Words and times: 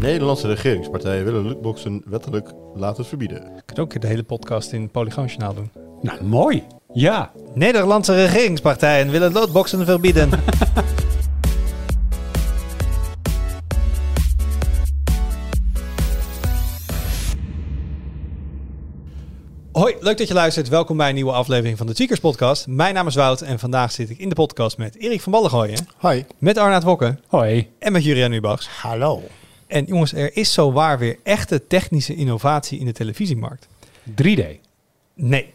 Nederlandse 0.00 0.48
regeringspartijen 0.48 1.24
willen 1.24 1.42
lootboxen 1.44 2.02
wettelijk 2.06 2.52
laten 2.74 3.04
verbieden. 3.04 3.56
Ik 3.56 3.62
kan 3.66 3.76
ook 3.78 4.00
de 4.00 4.06
hele 4.06 4.22
podcast 4.22 4.72
in 4.72 4.90
Polygoonjournaal 4.90 5.54
doen. 5.54 5.70
Nou, 6.00 6.24
mooi. 6.24 6.62
Ja. 6.92 7.32
Nederlandse 7.54 8.14
regeringspartijen 8.14 9.10
willen 9.10 9.32
lootboxen 9.32 9.84
verbieden. 9.84 10.30
Hoi, 19.72 19.96
leuk 20.00 20.18
dat 20.18 20.28
je 20.28 20.34
luistert. 20.34 20.68
Welkom 20.68 20.96
bij 20.96 21.08
een 21.08 21.14
nieuwe 21.14 21.32
aflevering 21.32 21.78
van 21.78 21.86
de 21.86 21.94
Tweakers 21.94 22.20
Podcast. 22.20 22.66
Mijn 22.66 22.94
naam 22.94 23.06
is 23.06 23.14
Wout 23.14 23.40
en 23.40 23.58
vandaag 23.58 23.92
zit 23.92 24.10
ik 24.10 24.18
in 24.18 24.28
de 24.28 24.34
podcast 24.34 24.78
met 24.78 24.96
Erik 24.98 25.20
van 25.20 25.32
Ballengooien, 25.32 25.86
Hi. 26.00 26.22
met 26.38 26.58
Arnaud 26.58 26.82
Wokken 26.82 27.20
Hoi. 27.26 27.70
en 27.78 27.92
met 27.92 28.04
Juriaan 28.04 28.30
Nubachs. 28.30 28.68
Hallo. 28.68 29.22
En 29.66 29.84
jongens, 29.84 30.12
er 30.12 30.36
is 30.36 30.52
zo 30.52 30.72
waar 30.72 30.98
weer 30.98 31.18
echte 31.22 31.66
technische 31.66 32.14
innovatie 32.14 32.78
in 32.78 32.86
de 32.86 32.92
televisiemarkt. 32.92 33.68
3D. 34.10 34.42
Nee. 35.14 35.52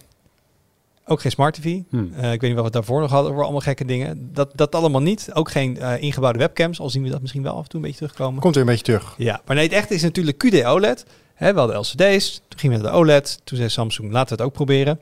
Ook 1.06 1.22
geen 1.22 1.32
smart 1.32 1.54
TV. 1.54 1.80
Hmm. 1.90 2.14
Eh, 2.14 2.34
ik 2.34 2.42
weet 2.42 2.50
niet 2.50 2.60
wat 2.60 2.66
we 2.66 2.72
daarvoor 2.72 3.02
nog 3.02 3.12
hadden 3.12 3.34
voor 3.34 3.44
allemaal 3.44 3.62
gekke 3.62 3.86
dingen. 3.86 4.30
Dat, 4.34 4.52
dat 4.56 4.76
allemaal 4.76 5.02
niet. 5.02 5.30
Ook 5.34 5.52
geen 5.52 5.78
eh, 5.78 6.02
ingebouwde 6.02 6.40
webcams, 6.40 6.80
al 6.80 6.90
zien 6.90 7.04
we 7.04 7.10
dat 7.10 7.22
misschien 7.22 7.44
wel 7.44 7.56
af 7.56 7.64
en 7.64 7.70
toe 7.70 7.80
een 7.80 7.86
beetje 7.86 7.98
terugkomen. 7.98 8.42
Komt 8.42 8.56
weer 8.56 8.64
een 8.64 8.70
beetje 8.70 8.86
terug. 8.86 9.14
Ja, 9.18 9.42
maar 9.46 9.56
nee, 9.56 9.66
het 9.66 9.74
echte 9.74 9.94
is 9.94 10.02
natuurlijk 10.02 10.38
QD 10.38 10.66
OLED. 10.66 11.06
Hè, 11.34 11.54
we 11.54 11.60
hadden 11.60 11.78
LCD's, 11.78 12.42
toen 12.48 12.60
gingen 12.60 12.78
we 12.78 12.84
naar 12.84 12.92
de 12.92 12.98
OLED. 12.98 13.40
Toen 13.44 13.58
zei 13.58 13.70
Samsung, 13.70 14.12
laten 14.12 14.38
we 14.38 14.44
het 14.44 14.52
ook 14.52 14.58
proberen. 14.58 15.00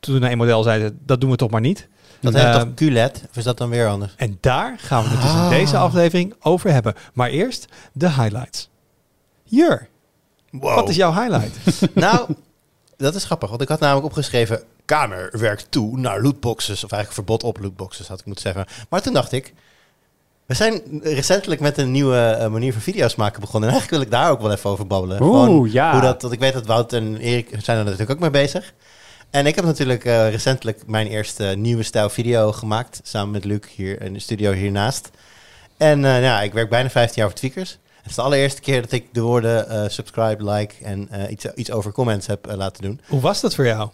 Toen 0.00 0.22
een 0.22 0.38
model 0.38 0.62
zei, 0.62 0.90
dat 1.06 1.20
doen 1.20 1.30
we 1.30 1.36
toch 1.36 1.50
maar 1.50 1.60
niet. 1.60 1.88
Dat 2.20 2.34
Ehm, 2.34 2.46
heet 2.46 2.60
toch 2.60 2.74
QLED? 2.74 3.22
Of 3.30 3.36
is 3.36 3.44
dat 3.44 3.58
dan 3.58 3.68
weer 3.68 3.88
anders? 3.88 4.12
En 4.16 4.38
daar 4.40 4.74
gaan 4.78 5.02
we 5.02 5.08
het 5.08 5.22
dus 5.22 5.34
in 5.34 5.48
deze 5.48 5.76
aflevering 5.76 6.34
over 6.40 6.70
hebben. 6.72 6.94
Maar 7.12 7.28
eerst 7.28 7.66
de 7.92 8.08
highlights. 8.10 8.68
Jur, 9.44 9.88
wat 10.50 10.88
is 10.88 10.96
jouw 10.96 11.12
highlight? 11.12 11.56
nou, 11.94 12.34
dat 12.96 13.14
is 13.14 13.24
grappig. 13.24 13.48
Want 13.48 13.62
ik 13.62 13.68
had 13.68 13.80
namelijk 13.80 14.06
opgeschreven... 14.06 14.62
Kamer 14.84 15.38
werkt 15.38 15.66
toe 15.70 15.98
naar 15.98 16.22
lootboxes. 16.22 16.84
Of 16.84 16.90
eigenlijk 16.92 17.12
verbod 17.12 17.42
op 17.42 17.62
lootboxes, 17.62 18.08
had 18.08 18.20
ik 18.20 18.26
moeten 18.26 18.44
zeggen. 18.44 18.66
Maar 18.88 19.02
toen 19.02 19.12
dacht 19.12 19.32
ik... 19.32 19.54
We 20.46 20.54
zijn 20.54 20.82
recentelijk 21.02 21.60
met 21.60 21.78
een 21.78 21.90
nieuwe 21.90 22.18
eh, 22.18 22.48
manier 22.48 22.72
van 22.72 22.82
video's 22.82 23.14
maken 23.14 23.40
begonnen. 23.40 23.68
En 23.68 23.74
eigenlijk 23.74 24.02
wil 24.04 24.12
ik 24.12 24.22
daar 24.22 24.30
ook 24.32 24.40
wel 24.40 24.52
even 24.52 24.70
over 24.70 24.86
babbelen. 24.86 25.22
Oeh, 25.22 25.44
Gewoon 25.44 25.70
ja. 25.72 25.92
Hoe 25.92 26.00
dat, 26.00 26.22
want 26.22 26.34
ik 26.34 26.40
weet 26.40 26.52
dat 26.52 26.66
Wout 26.66 26.92
en 26.92 27.16
Erik 27.16 27.48
zijn 27.58 27.78
er 27.78 27.84
natuurlijk 27.84 28.10
ook 28.10 28.18
mee 28.18 28.30
bezig. 28.30 28.72
En 29.30 29.46
ik 29.46 29.54
heb 29.54 29.64
natuurlijk 29.64 30.04
eh, 30.04 30.30
recentelijk 30.30 30.86
mijn 30.86 31.06
eerste 31.06 31.44
nieuwe 31.44 31.82
stijl 31.82 32.08
video 32.08 32.52
gemaakt. 32.52 33.00
Samen 33.02 33.30
met 33.30 33.44
Luc 33.44 33.60
hier 33.76 34.02
in 34.02 34.12
de 34.12 34.18
studio 34.18 34.52
hiernaast. 34.52 35.10
En 35.76 36.04
eh, 36.04 36.22
ja, 36.22 36.42
ik 36.42 36.52
werk 36.52 36.70
bijna 36.70 36.90
15 36.90 37.22
jaar 37.22 37.30
voor 37.30 37.38
Tweakers. 37.38 37.78
Het 37.96 38.10
is 38.10 38.14
de 38.14 38.22
allereerste 38.22 38.60
keer 38.60 38.82
dat 38.82 38.92
ik 38.92 39.06
de 39.12 39.20
woorden 39.20 39.68
eh, 39.68 39.88
subscribe, 39.88 40.50
like 40.50 40.74
en 40.84 41.08
iets, 41.30 41.44
iets 41.54 41.70
over 41.70 41.92
comments 41.92 42.26
heb 42.26 42.46
laten 42.56 42.82
doen. 42.82 43.00
Hoe 43.06 43.20
was 43.20 43.40
dat 43.40 43.54
voor 43.54 43.66
jou? 43.66 43.88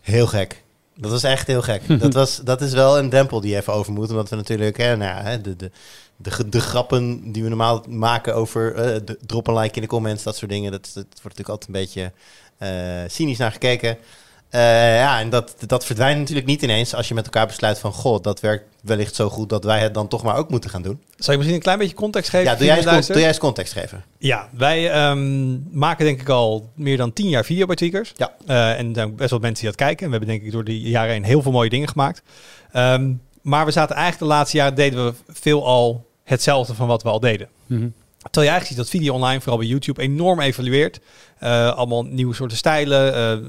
Heel 0.00 0.26
gek. 0.26 0.62
Dat 0.94 1.10
was 1.10 1.22
echt 1.22 1.46
heel 1.46 1.62
gek. 1.62 1.82
dat, 2.00 2.14
was, 2.14 2.36
dat 2.36 2.60
is 2.60 2.72
wel 2.72 2.98
een 2.98 3.10
drempel 3.10 3.40
die 3.40 3.50
je 3.50 3.56
even 3.56 3.72
over 3.72 3.92
moet. 3.92 4.10
Omdat 4.10 4.28
we 4.28 4.36
natuurlijk 4.36 4.76
hè, 4.76 4.96
nou 4.96 5.22
hè, 5.22 5.40
de, 5.40 5.56
de, 5.56 5.70
de, 6.16 6.48
de 6.48 6.60
grappen 6.60 7.32
die 7.32 7.42
we 7.42 7.48
normaal 7.48 7.84
maken 7.88 8.34
over 8.34 8.74
de, 9.04 9.18
drop 9.26 9.46
een 9.46 9.56
like 9.56 9.74
in 9.74 9.82
de 9.82 9.88
comments, 9.88 10.22
dat 10.22 10.36
soort 10.36 10.50
dingen. 10.50 10.70
Dat, 10.72 10.90
dat 10.94 11.04
wordt 11.22 11.38
natuurlijk 11.38 11.48
altijd 11.48 11.68
een 11.68 11.80
beetje 11.80 12.12
cynisch 13.08 13.38
naar 13.38 13.52
gekeken. 13.52 13.98
Eh, 14.50 14.60
ja, 14.96 15.20
en 15.20 15.30
dat, 15.30 15.54
dat 15.66 15.84
verdwijnt 15.84 16.18
natuurlijk 16.18 16.46
niet 16.46 16.62
ineens 16.62 16.94
als 16.94 17.08
je 17.08 17.14
met 17.14 17.24
elkaar 17.24 17.46
besluit 17.46 17.78
van... 17.78 17.92
Goh, 17.92 18.22
dat 18.22 18.40
werkt 18.40 18.64
wellicht 18.82 19.14
zo 19.14 19.28
goed 19.28 19.48
dat 19.48 19.64
wij 19.64 19.80
het 19.80 19.94
dan 19.94 20.08
toch 20.08 20.22
maar 20.22 20.36
ook 20.36 20.50
moeten 20.50 20.70
gaan 20.70 20.82
doen. 20.82 21.00
Zal 21.16 21.32
je 21.32 21.36
misschien 21.36 21.56
een 21.56 21.62
klein 21.62 21.78
beetje 21.78 21.94
context 21.94 22.30
geven? 22.30 22.46
Ja, 22.46 22.56
doe 22.56 22.66
jij, 22.66 22.74
eens, 22.74 22.84
con- 22.84 22.92
luistert? 22.92 23.12
doe 23.12 23.26
jij 23.26 23.28
eens 23.28 23.40
context 23.40 23.72
geven. 23.72 24.04
Ja, 24.18 24.48
wij 24.52 24.90
ehm, 24.90 25.78
maken 25.78 26.04
denk 26.04 26.20
ik 26.20 26.28
al 26.28 26.70
meer 26.74 26.96
dan 26.96 27.12
tien 27.12 27.28
jaar 27.28 27.44
video 27.44 27.66
bij 27.66 27.76
Tweakers. 27.76 28.12
Ja. 28.16 28.32
Eh, 28.46 28.78
en 28.78 28.88
er 28.88 28.94
zijn 28.94 29.16
best 29.16 29.30
wel 29.30 29.38
mensen 29.38 29.60
die 29.60 29.74
dat 29.76 29.86
kijken. 29.86 30.04
En 30.04 30.10
we 30.10 30.16
hebben 30.16 30.28
denk 30.34 30.42
ik 30.46 30.52
door 30.52 30.64
de 30.64 30.80
jaren 30.80 31.12
heen 31.12 31.24
heel 31.24 31.42
veel 31.42 31.52
mooie 31.52 31.70
dingen 31.70 31.88
gemaakt. 31.88 32.22
Ehm, 32.72 33.12
maar 33.42 33.64
we 33.64 33.70
zaten 33.70 33.96
eigenlijk 33.96 34.30
de 34.30 34.36
laatste 34.36 34.56
jaren 34.56 34.74
deden 34.74 35.04
we 35.04 35.14
veel 35.28 35.66
al 35.66 36.06
hetzelfde 36.24 36.74
van 36.74 36.86
wat 36.86 37.02
we 37.02 37.08
al 37.08 37.20
deden. 37.20 37.48
Mhm. 37.66 37.88
Terwijl 38.30 38.46
je 38.46 38.58
eigenlijk 38.58 38.66
ziet 38.66 38.76
dat 38.76 39.00
video 39.00 39.14
online, 39.14 39.40
vooral 39.40 39.58
bij 39.58 39.66
YouTube, 39.66 40.02
enorm 40.02 40.40
evolueert. 40.40 41.00
Eh, 41.38 41.76
allemaal 41.76 42.02
nieuwe 42.02 42.34
soorten 42.34 42.56
stijlen, 42.56 43.14
eh, 43.14 43.48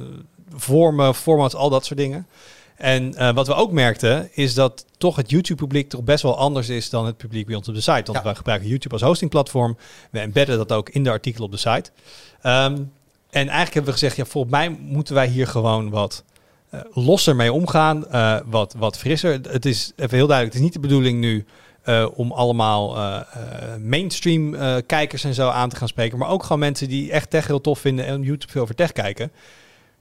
vormen, 0.56 1.16
formats, 1.16 1.56
al 1.56 1.70
dat 1.70 1.86
soort 1.86 2.00
dingen. 2.00 2.28
En 2.76 3.16
eh, 3.16 3.34
wat 3.34 3.48
we 3.48 3.54
ook 3.54 3.72
merkten, 3.72 4.30
is 4.34 4.54
dat 4.54 4.86
toch 4.98 5.16
het 5.16 5.30
YouTube-publiek 5.30 5.90
toch 5.90 6.04
best 6.04 6.24
wel 6.24 6.38
anders 6.38 6.70
is 6.70 6.90
dan 6.90 7.06
het 7.06 7.18
publiek 7.18 7.46
bij 7.46 7.56
ons 7.56 7.68
op 7.68 7.74
de 7.74 7.82
site. 7.82 8.12
Want 8.12 8.24
Ja. 8.24 8.30
we 8.32 8.36
gebruiken 8.36 8.68
YouTube 8.70 8.94
als 8.94 9.04
hostingplatform. 9.04 9.78
We 10.12 10.20
embedden 10.20 10.58
dat 10.58 10.72
ook 10.72 10.90
in 10.90 11.04
de 11.04 11.10
artikelen 11.10 11.46
op 11.46 11.52
de 11.52 11.58
site. 11.58 11.90
Ehm, 12.42 12.74
en 13.30 13.48
eigenlijk 13.48 13.74
hebben 13.74 13.86
we 13.86 13.92
gezegd, 14.00 14.16
ja, 14.16 14.26
volgens 14.26 14.54
mij 14.54 14.70
moeten 14.70 15.16
wij 15.16 15.28
hier 15.28 15.48
gewoon 15.48 15.90
wat 15.90 16.24
eh, 16.70 16.80
losser 16.94 17.36
mee 17.36 17.54
omgaan. 17.54 18.08
eh, 18.08 18.38
wat, 18.46 18.76
wat 18.78 18.98
frisser. 18.98 19.40
Het 19.50 19.66
is 19.66 19.92
even 19.96 20.18
heel 20.18 20.28
duidelijk, 20.28 20.46
het 20.46 20.54
is 20.56 20.62
niet 20.62 20.74
de 20.74 20.88
bedoeling 20.88 21.20
nu 21.20 21.46
om 22.16 22.32
allemaal 22.32 22.98
mainstream 23.84 24.56
kijkers 24.86 25.24
en 25.24 25.34
zo 25.34 25.50
aan 25.50 25.70
te 25.70 25.76
gaan 25.76 25.88
spreken. 25.88 26.18
Maar 26.18 26.30
ook 26.30 26.44
gewoon 26.44 26.60
mensen 26.60 26.88
die 26.88 27.12
echt 27.12 27.30
tech 27.30 27.48
heel 27.48 27.62
tof 27.62 27.80
vinden 27.80 28.06
en 28.06 28.22
YouTube 28.22 28.52
veel 28.52 28.62
over 28.62 28.76
tech 28.76 28.92
kijken. 28.92 29.32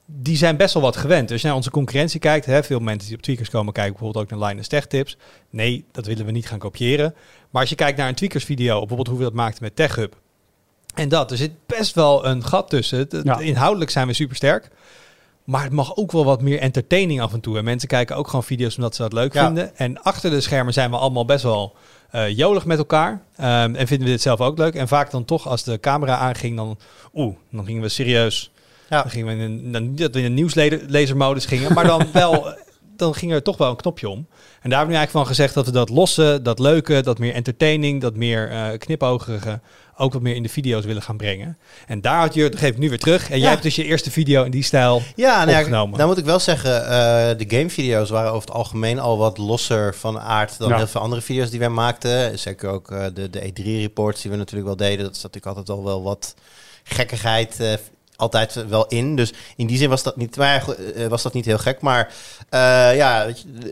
Die 0.07 0.37
zijn 0.37 0.57
best 0.57 0.75
wel 0.75 0.83
wat 0.83 0.97
gewend. 0.97 1.31
Als 1.31 1.41
je 1.41 1.47
naar 1.47 1.57
onze 1.57 1.71
concurrentie 1.71 2.21
kijkt, 2.21 2.47
hè, 2.47 2.63
veel 2.63 2.79
mensen 2.79 3.09
die 3.09 3.17
op 3.17 3.23
Tweakers 3.23 3.51
komen 3.51 3.73
kijken, 3.73 3.93
bijvoorbeeld 3.93 4.25
ook 4.33 4.39
naar 4.39 4.49
Linus 4.49 4.69
Tech 4.69 4.87
Tips. 4.87 5.17
Nee, 5.51 5.85
dat 5.93 6.07
willen 6.07 6.27
we 6.27 6.31
niet 6.33 6.49
gaan 6.49 6.59
kopiëren. 6.59 7.15
Maar 7.51 7.61
als 7.61 7.71
je 7.71 7.77
kijkt 7.77 7.99
naar 7.99 8.09
een 8.09 8.15
Tweakers 8.15 8.45
video, 8.45 8.79
bijvoorbeeld 8.79 9.09
hoe 9.09 9.19
we 9.19 9.25
dat 9.25 9.33
maakten 9.33 9.63
met 9.63 9.77
TechHub. 9.77 10.17
En 10.95 11.09
dat, 11.09 11.31
er 11.31 11.37
zit 11.37 11.53
best 11.67 11.95
wel 11.95 12.27
een 12.27 12.45
gat 12.45 12.69
tussen. 12.71 13.07
Ja. 13.23 13.39
Inhoudelijk 13.39 13.91
zijn 13.91 14.07
we 14.07 14.13
super 14.13 14.37
sterk. 14.37 14.69
Maar 15.45 15.63
het 15.63 15.73
mag 15.73 15.97
ook 15.97 16.13
wel 16.13 16.25
wat 16.25 16.43
meer 16.43 16.59
entertaining 16.59 17.21
af 17.21 17.33
en 17.33 17.41
toe. 17.41 17.59
En 17.59 17.65
mensen 17.65 17.89
kijken 17.89 18.17
ook 18.17 18.27
gewoon 18.29 18.45
video's 18.45 18.77
omdat 18.77 18.95
ze 18.95 19.03
dat 19.03 19.13
leuk 19.13 19.35
Ja. 19.35 19.45
vinden. 19.45 19.77
En 19.77 20.03
achter 20.03 20.31
de 20.31 20.41
schermen 20.41 20.73
zijn 20.73 20.91
we 20.91 20.97
allemaal 20.97 21.25
best 21.25 21.43
wel 21.43 21.75
eh, 22.11 22.37
jolig 22.37 22.65
met 22.65 22.79
elkaar. 22.79 23.23
Ehm, 23.37 23.75
en 23.75 23.87
vinden 23.87 24.07
we 24.07 24.13
dit 24.13 24.23
zelf 24.23 24.41
ook 24.41 24.59
leuk. 24.59 24.75
En 24.75 24.89
vaak 24.89 25.11
dan 25.11 25.25
toch, 25.25 25.49
als 25.49 25.65
de 25.65 25.81
camera 25.81 26.17
aanging, 26.17 26.57
dan, 26.57 26.79
oeh, 27.15 27.37
dan 27.51 27.65
gingen 27.65 27.83
we 27.83 27.89
serieus. 27.89 28.51
Ja. 28.89 29.03
Dan 29.03 29.11
gingen 29.11 29.27
we 29.39 29.43
in 29.45 29.75
een, 29.75 29.89
niet 29.91 29.99
dat 29.99 30.15
we 30.15 30.19
in 30.19 30.25
een 30.25 30.35
nieuwslezermodus 30.35 31.45
gingen, 31.45 31.73
maar 31.73 31.87
dan 31.87 32.07
wel, 32.13 32.55
dan 32.97 33.15
ging 33.15 33.33
er 33.33 33.43
toch 33.43 33.57
wel 33.57 33.71
een 33.71 33.77
knopje 33.77 34.09
om. 34.09 34.27
En 34.63 34.71
daar 34.73 34.79
hebben 34.79 34.81
we 34.81 34.93
nu 34.93 34.97
eigenlijk 35.07 35.11
van 35.11 35.27
gezegd 35.27 35.55
dat 35.55 35.67
we 35.67 35.73
dat 35.73 35.89
losse, 35.89 36.41
dat 36.43 36.59
leuke, 36.59 37.01
dat 37.03 37.19
meer 37.19 37.35
entertaining, 37.35 38.01
dat 38.01 38.15
meer 38.17 38.51
eh 38.51 38.79
knipogige, 38.79 39.61
ook 39.97 40.13
wat 40.13 40.23
meer 40.23 40.35
in 40.35 40.43
de 40.43 40.49
video's 40.49 40.85
willen 40.85 41.03
gaan 41.03 41.17
brengen. 41.17 41.59
En 41.87 42.01
daar 42.01 42.19
had 42.21 42.35
je, 42.35 42.49
dat 42.51 42.59
geef 42.59 42.71
ik 42.71 42.79
nu 42.79 42.89
weer 42.89 42.99
terug. 42.99 43.31
En 43.31 43.37
Ja. 43.37 43.41
jij 43.43 43.51
hebt 43.51 43.63
dus 43.63 43.75
je 43.77 43.85
eerste 43.85 44.11
video 44.11 44.45
in 44.45 44.51
die 44.51 44.63
stijl. 44.63 45.03
Ja, 45.17 45.37
nou 45.39 45.51
ja, 45.51 45.59
opgenomen. 45.59 45.97
nou 45.97 46.09
moet 46.09 46.19
ik 46.19 46.25
wel 46.25 46.39
zeggen, 46.39 46.83
eh, 46.85 46.89
de 47.39 47.45
gamevideo's 47.49 48.11
waren 48.11 48.31
over 48.33 48.49
het 48.49 48.57
algemeen 48.57 48.99
al 48.99 49.19
wat 49.19 49.39
losser 49.39 49.95
van 49.95 50.19
aard 50.21 50.59
dan 50.59 50.69
Ja. 50.69 50.77
heel 50.77 50.87
veel 50.87 51.01
andere 51.01 51.23
video's 51.23 51.51
die 51.51 51.59
wij 51.59 51.69
maakten. 51.69 52.39
Zeker 52.39 52.69
ook 52.71 52.91
eh, 52.91 53.05
de, 53.15 53.31
de 53.31 53.41
E3-reports 53.53 54.23
die 54.23 54.31
we 54.31 54.37
natuurlijk 54.37 54.67
wel 54.67 54.77
deden. 54.89 55.05
Dat 55.05 55.17
zat 55.17 55.33
natuurlijk 55.33 55.57
altijd 55.57 55.79
al 55.79 55.85
wel 55.85 56.03
wat 56.03 56.35
gekkigheid 56.85 57.79
altijd 58.17 58.69
wel 58.69 58.87
in. 58.87 59.17
Dus 59.17 59.33
in 59.57 59.67
die 59.67 59.79
zin 59.79 59.89
was 59.89 60.03
dat 60.03 60.17
niet, 60.17 60.37
maar, 60.37 60.69
eh, 60.69 61.07
was 61.07 61.23
dat 61.23 61.33
niet 61.33 61.45
heel 61.45 61.59
gek. 61.59 61.81
Maar 61.81 62.15
eh, 62.49 62.97
ja, 62.97 63.27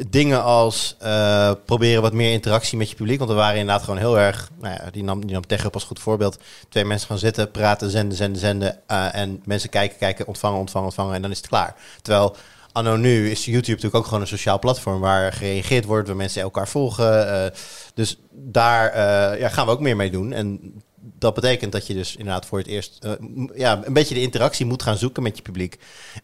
dingen 0.08 0.42
als 0.42 0.96
eh, 0.98 1.52
proberen 1.64 2.02
wat 2.02 2.12
meer 2.12 2.32
interactie 2.32 2.78
met 2.78 2.90
je 2.90 2.96
publiek. 2.96 3.18
Want 3.18 3.30
we 3.30 3.36
waren 3.36 3.58
inderdaad 3.58 3.84
gewoon 3.84 3.98
heel 3.98 4.18
erg, 4.18 4.50
nou 4.60 4.74
ja, 4.74 4.90
die 4.90 5.04
nam, 5.04 5.20
die 5.20 5.32
nam 5.32 5.46
Tech 5.46 5.72
als 5.72 5.84
goed 5.84 5.98
voorbeeld. 5.98 6.38
Twee 6.68 6.84
mensen 6.84 7.08
gaan 7.08 7.18
zitten, 7.18 7.50
praten, 7.50 7.90
zenden, 7.90 8.16
zenden, 8.16 8.40
zenden. 8.40 8.78
eh, 8.86 9.14
en 9.14 9.42
mensen 9.44 9.68
kijken, 9.70 9.98
kijken, 9.98 10.26
ontvangen, 10.26 10.58
ontvangen, 10.58 10.86
ontvangen. 10.86 11.14
En 11.14 11.22
dan 11.22 11.30
is 11.30 11.36
het 11.36 11.46
klaar. 11.46 11.74
Terwijl 12.02 12.36
anno 12.72 12.96
nu 12.96 13.30
is 13.30 13.44
YouTube 13.44 13.68
natuurlijk 13.68 13.94
ook 13.94 14.04
gewoon 14.04 14.20
een 14.20 14.26
sociaal 14.26 14.58
platform 14.58 15.00
waar 15.00 15.32
gereageerd 15.32 15.84
wordt, 15.84 16.06
waar 16.06 16.16
mensen 16.16 16.42
elkaar 16.42 16.68
volgen. 16.68 17.44
eh, 17.44 17.50
dus 17.94 18.18
daar 18.30 18.88
eh, 18.88 19.40
ja, 19.40 19.48
gaan 19.48 19.66
we 19.66 19.72
ook 19.72 19.80
meer 19.80 19.96
mee 19.96 20.10
doen. 20.10 20.32
En 20.32 20.74
dat 21.18 21.34
betekent 21.34 21.72
dat 21.72 21.86
je 21.86 21.94
dus 21.94 22.16
inderdaad 22.16 22.46
voor 22.46 22.58
het 22.58 22.66
eerst 22.66 22.98
eh, 23.00 23.12
ja, 23.54 23.80
een 23.84 23.92
beetje 23.92 24.14
de 24.14 24.20
interactie 24.20 24.66
moet 24.66 24.82
gaan 24.82 24.96
zoeken 24.96 25.22
met 25.22 25.36
je 25.36 25.42
publiek. 25.42 25.78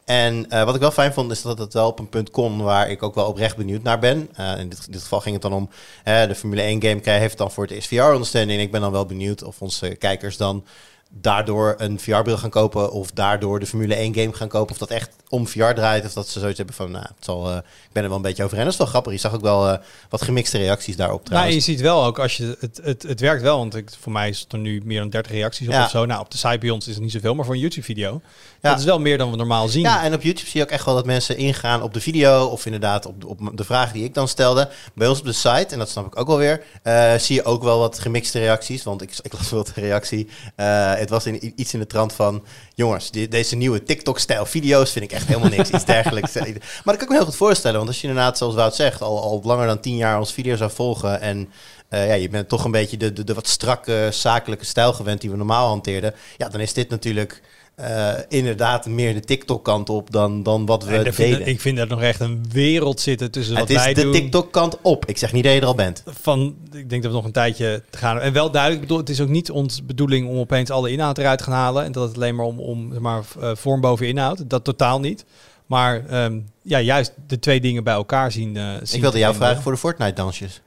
En 0.05 0.51
eh, 0.51 0.65
wat 0.65 0.75
ik 0.75 0.81
wel 0.81 0.91
fijn 0.91 1.13
vond, 1.13 1.31
is 1.31 1.43
dat 1.43 1.59
het 1.59 1.73
wel 1.73 1.89
op 1.89 1.99
een 1.99 2.09
punt 2.09 2.31
kon 2.31 2.63
waar 2.63 2.91
ik 2.91 3.03
ook 3.03 3.15
wel 3.15 3.27
oprecht 3.27 3.57
benieuwd 3.57 3.83
naar 3.83 3.99
ben. 3.99 4.29
Eh, 4.35 4.59
in 4.59 4.69
dit, 4.69 4.93
dit 4.93 5.03
geval 5.03 5.21
ging 5.21 5.35
het 5.35 5.43
dan 5.43 5.53
om 5.53 5.69
de 6.05 6.35
Formule 6.35 6.63
1 6.63 6.83
game 6.83 7.01
heeft 7.19 7.39
dan 7.39 7.51
voor 7.51 7.65
het 7.65 7.73
eerst 7.73 7.89
VR-ondersteuning. 7.89 8.61
Ik 8.61 8.71
ben 8.71 8.81
dan 8.81 8.93
wel 8.93 9.07
benieuwd 9.07 9.43
of 9.43 9.63
onze 9.63 9.89
kijkers 9.89 10.37
dan 10.37 10.65
daardoor 11.13 11.75
een 11.79 12.01
VR-bril 12.01 12.37
gaan 12.39 12.51
kopen 12.51 12.93
of 12.93 13.11
daardoor 13.11 13.61
de 13.61 13.67
Formule 13.67 13.95
1 13.95 14.15
game 14.15 14.33
gaan 14.33 14.49
kopen. 14.49 14.73
Of 14.73 14.79
dat 14.79 14.91
echt 14.91 15.11
om 15.29 15.47
VR 15.47 15.73
draait 15.73 16.05
of 16.05 16.13
dat 16.13 16.29
ze 16.29 16.39
zoiets 16.41 16.57
hebben 16.59 16.77
van, 16.77 16.91
nou, 16.91 17.05
het 17.05 17.25
zal, 17.25 17.51
eh, 17.51 17.57
ik 17.57 17.93
ben 17.93 18.03
er 18.03 18.09
wel 18.09 18.17
een 18.19 18.25
beetje 18.25 18.45
over. 18.45 18.57
En 18.59 18.63
dat 18.65 18.73
is 18.73 18.79
wel 18.79 18.87
grappig. 18.87 19.13
Je 19.13 19.19
zag 19.19 19.35
ook 19.35 19.41
wel 19.41 19.69
eh, 19.69 19.79
wat 20.09 20.23
gemixte 20.23 20.59
reacties 20.59 20.97
daarop 20.97 21.17
Nou, 21.19 21.29
trouwens. 21.29 21.55
je 21.55 21.61
ziet 21.73 21.81
wel 21.81 22.05
ook 22.05 22.19
als 22.19 22.37
je 22.37 22.57
het, 22.61 22.81
het, 22.83 23.03
het 23.03 23.21
werkt 23.21 23.43
wel, 23.43 23.59
want 23.59 23.75
ik, 23.77 23.91
voor 24.01 24.13
mij 24.13 24.29
is 24.29 24.47
er 24.49 24.59
nu 24.59 24.81
meer 24.85 25.01
dan 25.01 25.11
30 25.11 25.33
reacties 25.33 25.67
op 25.67 25.73
Ja. 25.73 25.85
of 25.85 25.91
zo. 25.91 26.05
Nou, 26.07 26.21
op 26.21 26.31
de 26.31 26.37
site 26.39 26.59
bij 26.59 26.71
ons 26.71 26.89
is 26.89 26.95
het 26.95 27.03
niet 27.03 27.13
zoveel, 27.13 27.35
maar 27.35 27.45
voor 27.45 27.55
een 27.55 27.61
YouTube-video. 27.61 28.21
Dat 28.61 28.79
is 28.79 28.85
wel 28.85 28.99
meer 29.01 29.19
dan 29.19 29.31
we 29.31 29.37
normaal 29.37 29.69
zien. 29.69 29.83
Ja, 29.83 30.03
en 30.05 30.15
op 30.15 30.23
YouTube 30.23 30.49
zie 30.51 30.61
je 30.61 30.67
ook 30.67 30.73
echt 30.73 30.85
wel 30.85 30.95
dat 30.95 31.05
mensen 31.07 31.37
ingaan 31.37 31.83
op 31.83 31.95
de 31.95 32.01
video 32.01 32.45
of 32.45 32.65
inderdaad 32.65 33.07
op 33.07 33.21
de, 33.21 33.29
op 33.29 33.57
de 33.57 33.65
vragen 33.65 33.93
die 33.95 34.05
ik 34.05 34.15
dan 34.15 34.29
stelde. 34.29 34.69
Bij 34.95 35.09
ons 35.09 35.19
op 35.19 35.25
de 35.25 35.33
site, 35.33 35.67
en 35.69 35.79
dat 35.79 35.89
snap 35.89 36.07
ik 36.07 36.19
ook 36.21 36.27
wel 36.27 36.37
weer, 36.37 36.63
eh, 36.83 37.15
zie 37.15 37.35
je 37.35 37.45
ook 37.45 37.63
wel 37.63 37.79
wat 37.79 37.99
gemixte 37.99 38.39
reacties. 38.39 38.83
Want 38.83 39.03
ik, 39.03 39.19
ik 39.23 39.33
las 39.33 39.51
wel 39.51 39.65
de 39.65 39.71
reactie. 39.75 40.29
eh, 40.57 40.95
het 40.95 41.11
was 41.11 41.27
in, 41.27 41.53
iets 41.57 41.73
in 41.73 41.79
de 41.81 41.87
trant 41.87 42.13
van, 42.13 42.45
jongens, 42.75 43.11
die- 43.11 43.29
deze 43.29 43.57
nieuwe 43.57 43.83
TikTok-stijl 43.83 44.47
video's 44.47 44.91
vind 44.93 45.05
ik 45.05 45.13
echt 45.13 45.27
helemaal 45.27 45.49
niks. 45.51 45.71
iets 45.71 45.85
dergelijks. 45.95 46.35
Maar 46.35 46.45
dat 46.85 46.97
kan 46.97 47.03
ik 47.03 47.09
me 47.09 47.15
heel 47.15 47.25
goed 47.25 47.37
voorstellen. 47.37 47.77
Want 47.77 47.89
als 47.89 48.01
je 48.01 48.09
inderdaad, 48.09 48.39
zoals 48.39 48.55
Wout 48.55 48.75
zegt, 48.75 49.03
al, 49.03 49.23
al 49.23 49.41
langer 49.45 49.67
dan 49.67 49.81
tien 49.81 49.97
jaar 49.97 50.19
ons 50.19 50.33
video 50.33 50.57
zou 50.57 50.71
volgen 50.71 51.21
en... 51.21 51.49
eh, 51.89 52.07
ja, 52.07 52.15
je 52.15 52.29
bent 52.29 52.49
toch 52.49 52.65
een 52.65 52.71
beetje 52.71 52.97
de, 52.97 53.13
de, 53.13 53.25
de 53.25 53.35
wat 53.35 53.49
strakke 53.49 54.09
zakelijke 54.13 54.65
stijl 54.65 54.93
gewend 54.93 55.21
die 55.21 55.31
we 55.31 55.37
normaal 55.37 55.69
hanteerden. 55.69 56.15
Ja, 56.37 56.49
dan 56.49 56.61
is 56.61 56.73
dit 56.73 56.89
natuurlijk 56.91 57.43
eh, 57.81 58.23
inderdaad 58.29 58.87
meer 58.87 59.15
de 59.15 59.21
TikTok-kant 59.21 59.89
op 59.89 60.11
dan, 60.11 60.43
dan 60.43 60.67
wat 60.67 60.85
we 60.85 60.97
En 60.97 61.07
ik 61.07 61.15
vind, 61.15 61.31
deden. 61.33 61.47
ik 61.47 61.61
vind 61.61 61.79
er 61.79 61.87
nog 61.87 62.03
echt 62.03 62.21
een 62.21 62.45
wereld 62.53 63.01
zitten 63.01 63.31
tussen 63.31 63.55
wat 63.55 63.63
het 63.69 63.71
is 63.77 63.85
wij 63.85 63.95
de 63.95 64.03
doen. 64.03 64.13
TikTok-kant 64.13 64.77
op. 64.83 65.07
Ik 65.07 65.19
zeg 65.19 65.33
niet 65.33 65.45
dat 65.45 65.53
je 65.53 65.61
er 65.61 65.67
al 65.67 65.75
bent. 65.75 66.03
Van, 66.21 66.57
ik 66.73 66.91
denk 66.91 67.03
dat 67.03 67.11
we 67.11 67.17
nog 67.17 67.27
een 67.27 67.33
tijdje 67.33 67.83
te 67.91 67.99
gaan. 67.99 68.21
En 68.21 68.33
wel 68.33 68.51
duidelijk, 68.51 68.81
bedoel, 68.81 68.99
het 68.99 69.09
is 69.09 69.21
ook 69.21 69.29
niet 69.29 69.51
onze 69.51 69.83
bedoeling 69.83 70.29
om 70.29 70.39
opeens 70.39 70.71
alle 70.71 70.91
inhoud 70.91 71.19
eruit 71.19 71.39
te 71.39 71.45
gaan 71.45 71.53
halen. 71.53 71.85
En 71.85 71.93
dat 71.93 72.09
het 72.09 72.17
alleen 72.17 72.35
maar 72.35 72.47
om, 72.47 72.61
om 72.61 72.91
zeg 72.93 73.01
maar, 73.01 73.23
eh, 73.41 73.51
vorm 73.55 73.81
boven 73.81 74.09
inhoud. 74.09 74.51
Dat 74.51 74.65
totaal 74.65 75.01
niet. 75.01 75.25
Maar 75.67 76.07
ehm, 76.09 76.39
ja, 76.63 76.81
juist 76.81 77.13
de 77.27 77.39
twee 77.39 77.61
dingen 77.61 77.85
bij 77.85 77.95
elkaar 77.95 78.33
zien. 78.33 78.57
eh, 78.57 78.65
zien 78.83 78.97
Ik 78.97 79.01
wilde 79.01 79.19
jou 79.19 79.35
vragen 79.35 79.63
voor 79.63 79.73
de 79.73 79.79
Fortnite-dansjes. 79.79 80.61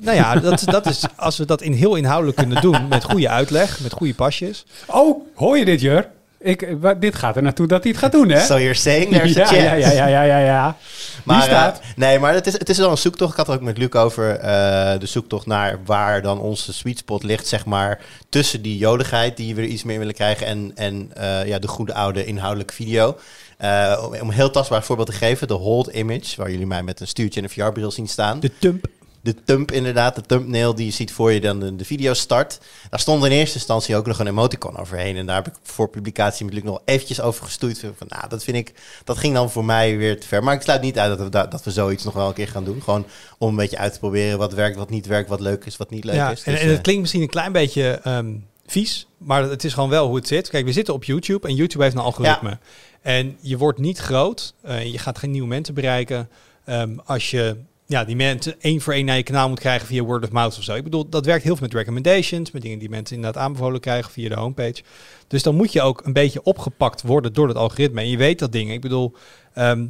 Nou 0.00 0.16
ja, 0.16 0.34
dat, 0.34 0.62
dat 0.64 0.86
is 0.86 1.04
als 1.16 1.36
we 1.36 1.44
dat 1.44 1.62
in 1.62 1.72
heel 1.72 1.94
inhoudelijk 1.94 2.36
kunnen 2.36 2.62
doen. 2.62 2.88
Met 2.88 3.04
goede 3.04 3.28
uitleg, 3.28 3.80
met 3.80 3.92
goede 3.92 4.14
pasjes. 4.14 4.66
Oh, 4.86 5.20
hoor 5.34 5.58
je 5.58 5.64
dit, 5.64 5.80
Jur? 5.80 6.08
Ik, 6.42 6.62
eh, 6.62 6.90
dit 7.00 7.14
gaat 7.14 7.36
er 7.36 7.42
naartoe 7.42 7.66
dat 7.66 7.82
hij 7.82 7.90
het 7.92 8.00
gaat 8.00 8.12
doen, 8.12 8.28
hè? 8.28 8.40
So 8.40 8.58
you're 8.58 8.74
saying 8.74 9.10
there's 9.12 9.36
a 9.36 9.40
ja, 9.40 9.46
chance. 9.46 9.62
ja, 9.62 9.74
ja, 9.74 9.90
ja, 9.90 10.06
ja, 10.06 10.22
ja, 10.22 10.38
ja. 10.38 10.76
Maar, 11.24 11.36
Die 11.36 11.44
staat. 11.44 11.78
eh, 11.80 11.86
nee, 11.96 12.18
maar 12.18 12.34
het 12.34 12.46
is, 12.46 12.52
het 12.52 12.68
is 12.68 12.78
wel 12.78 12.90
een 12.90 12.98
zoektocht. 12.98 13.30
Ik 13.30 13.36
had 13.36 13.48
er 13.48 13.54
ook 13.54 13.60
met 13.60 13.78
Luc 13.78 13.90
over 13.92 14.36
eh, 14.36 14.98
de 14.98 15.06
zoektocht 15.06 15.46
naar 15.46 15.78
waar 15.84 16.22
dan 16.22 16.40
onze 16.40 16.72
sweet 16.72 16.98
spot 16.98 17.22
ligt, 17.22 17.46
zeg 17.46 17.64
maar, 17.66 18.00
tussen 18.28 18.62
die 18.62 18.78
joligheid 18.78 19.36
die 19.36 19.54
we 19.54 19.60
er 19.62 19.66
iets 19.68 19.82
meer 19.82 19.98
willen 19.98 20.14
krijgen 20.14 20.46
en, 20.46 20.72
en 20.74 21.10
eh, 21.14 21.46
ja, 21.46 21.58
de 21.58 21.68
goede 21.68 21.94
oude 21.94 22.24
inhoudelijke 22.24 22.74
video. 22.74 23.16
Eh, 23.58 24.02
om, 24.06 24.14
om 24.20 24.28
een 24.28 24.34
heel 24.34 24.50
tastbaar 24.50 24.82
voorbeeld 24.82 25.08
te 25.10 25.14
geven, 25.16 25.48
de 25.48 25.54
hold 25.54 25.86
image, 25.88 26.34
waar 26.36 26.50
jullie 26.50 26.66
mij 26.66 26.82
met 26.82 27.00
een 27.00 27.06
stuurtje 27.08 27.40
en 27.40 27.46
een 27.46 27.52
VR-bril 27.64 27.90
zien 27.90 28.08
staan. 28.08 28.40
De 28.40 28.50
tump. 28.58 28.86
De 29.22 29.34
thumb 29.44 29.70
inderdaad, 29.72 30.14
de 30.14 30.20
thumbnail 30.22 30.74
die 30.74 30.84
je 30.86 30.92
ziet 30.92 31.12
voor 31.12 31.32
je 31.32 31.40
dan 31.40 31.60
de, 31.60 31.76
de 31.76 31.84
video 31.84 32.14
start. 32.14 32.60
Daar 32.90 33.00
stond 33.00 33.24
in 33.24 33.30
eerste 33.30 33.54
instantie 33.54 33.96
ook 33.96 34.06
nog 34.06 34.18
een 34.18 34.26
emoticon 34.26 34.76
overheen. 34.78 35.16
En 35.16 35.26
daar 35.26 35.36
heb 35.36 35.46
ik 35.46 35.54
voor 35.62 35.88
publicatie 35.88 36.46
Luc 36.52 36.62
nog 36.62 36.80
eventjes 36.84 37.20
over 37.20 37.44
gestoeid. 37.44 37.78
Van, 37.96 38.06
nou, 38.08 38.28
dat 38.28 38.44
vind 38.44 38.56
ik, 38.56 38.72
dat 39.04 39.18
ging 39.18 39.34
dan 39.34 39.50
voor 39.50 39.64
mij 39.64 39.96
weer 39.96 40.20
te 40.20 40.26
ver. 40.26 40.42
Maar 40.44 40.54
ik 40.54 40.62
sluit 40.62 40.82
niet 40.82 40.98
uit 40.98 41.10
dat 41.18 41.18
we, 41.26 41.28
da- 41.30 41.46
dat 41.46 41.64
we 41.64 41.70
zoiets 41.70 42.04
nog 42.04 42.14
wel 42.14 42.28
een 42.28 42.34
keer 42.34 42.48
gaan 42.48 42.64
doen. 42.64 42.82
Gewoon 42.82 43.06
om 43.38 43.48
een 43.48 43.56
beetje 43.56 43.78
uit 43.78 43.92
te 43.92 43.98
proberen 43.98 44.38
wat 44.38 44.52
werkt, 44.52 44.76
wat 44.76 44.90
niet 44.90 45.06
werkt, 45.06 45.28
wat 45.28 45.40
leuk 45.40 45.64
is, 45.64 45.76
wat 45.76 45.90
niet 45.90 46.04
leuk 46.04 46.14
Ja, 46.14 46.30
is. 46.30 46.42
en, 46.42 46.52
Dus, 46.52 46.60
en 46.62 46.68
het 46.68 46.76
eh, 46.76 46.82
klinkt 46.82 47.00
misschien 47.00 47.22
een 47.22 47.28
klein 47.28 47.52
beetje 47.52 48.00
ehm, 48.02 48.32
vies, 48.66 49.06
maar 49.18 49.42
het 49.42 49.64
is 49.64 49.72
gewoon 49.74 49.88
wel 49.90 50.06
hoe 50.06 50.16
het 50.16 50.26
zit. 50.28 50.48
Kijk, 50.50 50.64
we 50.64 50.72
zitten 50.72 50.94
op 50.94 51.04
YouTube 51.04 51.48
en 51.48 51.54
YouTube 51.54 51.82
heeft 51.84 51.94
een 51.96 52.02
algoritme. 52.02 52.58
En 53.02 53.36
je 53.40 53.58
wordt 53.58 53.78
niet 53.78 53.98
groot, 53.98 54.54
eh, 54.62 54.84
je 54.92 54.98
gaat 54.98 55.18
geen 55.18 55.30
nieuwe 55.30 55.48
mensen 55.48 55.74
bereiken 55.74 56.28
ehm, 56.64 56.96
als 57.04 57.30
je 57.30 57.56
ja, 57.90 58.04
die 58.04 58.16
mensen 58.16 58.54
één 58.60 58.80
voor 58.80 58.92
één 58.92 59.04
naar 59.04 59.16
je 59.16 59.22
kanaal 59.22 59.48
moet 59.48 59.60
krijgen 59.60 59.86
via 59.86 60.02
word 60.02 60.24
of 60.24 60.30
mouth 60.30 60.56
of 60.58 60.62
zo. 60.62 60.74
Ik 60.74 60.84
bedoel, 60.84 61.08
dat 61.08 61.26
werkt 61.26 61.44
heel 61.44 61.56
veel 61.56 61.66
met 61.66 61.76
recommendations, 61.76 62.50
met 62.50 62.62
dingen 62.62 62.78
die 62.78 62.88
mensen 62.88 63.16
inderdaad 63.16 63.42
aanbevolen 63.42 63.80
krijgen 63.80 64.12
via 64.12 64.28
de 64.28 64.34
homepage. 64.34 64.82
Dus 65.26 65.42
dan 65.42 65.54
moet 65.54 65.72
je 65.72 65.82
ook 65.82 66.04
een 66.04 66.12
beetje 66.12 66.42
opgepakt 66.42 67.02
worden 67.02 67.32
door 67.32 67.46
dat 67.46 67.56
algoritme. 67.56 68.00
En 68.00 68.08
je 68.08 68.16
weet 68.16 68.38
dat 68.38 68.52
dingen. 68.52 68.74
Ik 68.74 68.80
bedoel, 68.80 69.14
ehm, 69.54 69.86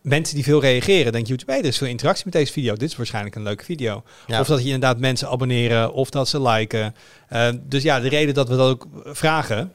mensen 0.00 0.34
die 0.34 0.44
veel 0.44 0.60
reageren, 0.60 1.12
denken 1.12 1.28
YouTube, 1.28 1.52
hey, 1.52 1.60
er 1.60 1.66
is 1.66 1.78
veel 1.78 1.88
interactie 1.88 2.24
met 2.24 2.34
deze 2.34 2.52
video. 2.52 2.74
Dit 2.74 2.90
is 2.90 2.96
waarschijnlijk 2.96 3.34
een 3.34 3.42
leuke 3.42 3.64
video. 3.64 4.02
ja. 4.26 4.40
Of 4.40 4.46
dat 4.46 4.58
je 4.58 4.64
inderdaad 4.64 4.98
mensen 4.98 5.28
abonneren, 5.28 5.92
of 5.92 6.10
dat 6.10 6.28
ze 6.28 6.42
liken. 6.42 6.94
Eh, 7.28 7.48
dus 7.62 7.82
ja, 7.82 8.00
de 8.00 8.08
reden 8.08 8.34
dat 8.34 8.48
we 8.48 8.56
dat 8.56 8.70
ook 8.70 8.86
vragen 9.04 9.72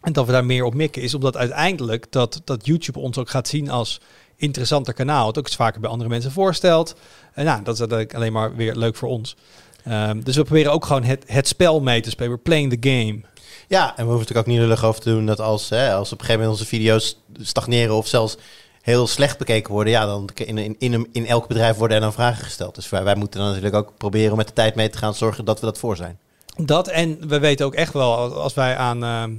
en 0.00 0.12
dat 0.12 0.26
we 0.26 0.32
daar 0.32 0.44
meer 0.44 0.64
op 0.64 0.74
mikken, 0.74 1.02
is 1.02 1.14
omdat 1.14 1.36
uiteindelijk 1.36 2.06
dat, 2.10 2.40
dat 2.44 2.66
YouTube 2.66 2.98
ons 2.98 3.18
ook 3.18 3.30
gaat 3.30 3.48
zien 3.48 3.70
als 3.70 4.00
interessanter 4.40 4.94
kanaal. 4.94 5.26
Het 5.26 5.38
ook 5.38 5.46
eens 5.46 5.56
vaker 5.56 5.80
bij 5.80 5.90
andere 5.90 6.10
mensen 6.10 6.32
voorstelt. 6.32 6.94
En 7.34 7.44
nou, 7.44 7.62
dat 7.62 7.74
is 7.74 7.80
uiteindelijk 7.80 8.18
alleen 8.18 8.32
maar 8.32 8.56
weer 8.56 8.74
leuk 8.74 8.96
voor 8.96 9.08
ons. 9.08 9.36
Ehm, 9.84 10.20
dus 10.20 10.36
we 10.36 10.42
proberen 10.42 10.72
ook 10.72 10.84
gewoon 10.86 11.02
het, 11.02 11.24
het 11.26 11.48
spel 11.48 11.80
mee 11.80 12.00
te 12.00 12.10
spelen. 12.10 12.30
We're 12.30 12.42
playing 12.42 12.80
the 12.80 12.88
game. 12.90 13.20
Ja, 13.68 13.96
en 13.96 14.04
we 14.06 14.10
hoeven 14.12 14.28
er 14.34 14.38
ook 14.38 14.46
niet 14.46 14.58
lullig 14.58 14.84
over 14.84 15.00
te 15.00 15.10
doen 15.10 15.26
dat 15.26 15.40
als, 15.40 15.68
hè, 15.68 15.92
als 15.94 16.12
op 16.12 16.18
een 16.18 16.24
gegeven 16.24 16.40
moment 16.40 16.58
onze 16.60 16.70
video's 16.76 17.18
stagneren 17.40 17.94
of 17.94 18.06
zelfs 18.06 18.36
heel 18.82 19.06
slecht 19.06 19.38
bekeken 19.38 19.72
worden, 19.72 19.92
ja, 19.92 20.06
dan 20.06 20.28
in, 20.34 20.58
in, 20.58 20.76
in, 20.78 21.08
in 21.12 21.26
elk 21.26 21.48
bedrijf 21.48 21.76
worden 21.76 21.96
er 21.96 22.02
dan 22.02 22.12
vragen 22.12 22.44
gesteld. 22.44 22.74
Dus 22.74 22.88
wij, 22.88 23.04
wij 23.04 23.14
moeten 23.14 23.40
dan 23.40 23.48
natuurlijk 23.48 23.76
ook 23.76 23.92
proberen 23.96 24.30
om 24.30 24.36
met 24.36 24.46
de 24.46 24.52
tijd 24.52 24.74
mee 24.74 24.88
te 24.90 24.98
gaan 24.98 25.14
zorgen 25.14 25.44
dat 25.44 25.60
we 25.60 25.66
dat 25.66 25.78
voor 25.78 25.96
zijn. 25.96 26.18
Dat 26.56 26.88
en 26.88 27.28
we 27.28 27.38
weten 27.38 27.66
ook 27.66 27.74
echt 27.74 27.92
wel 27.92 28.16
als- 28.16 28.32
als 28.32 28.54
wij 28.54 28.76
aan. 28.76 29.04
ehm, 29.04 29.32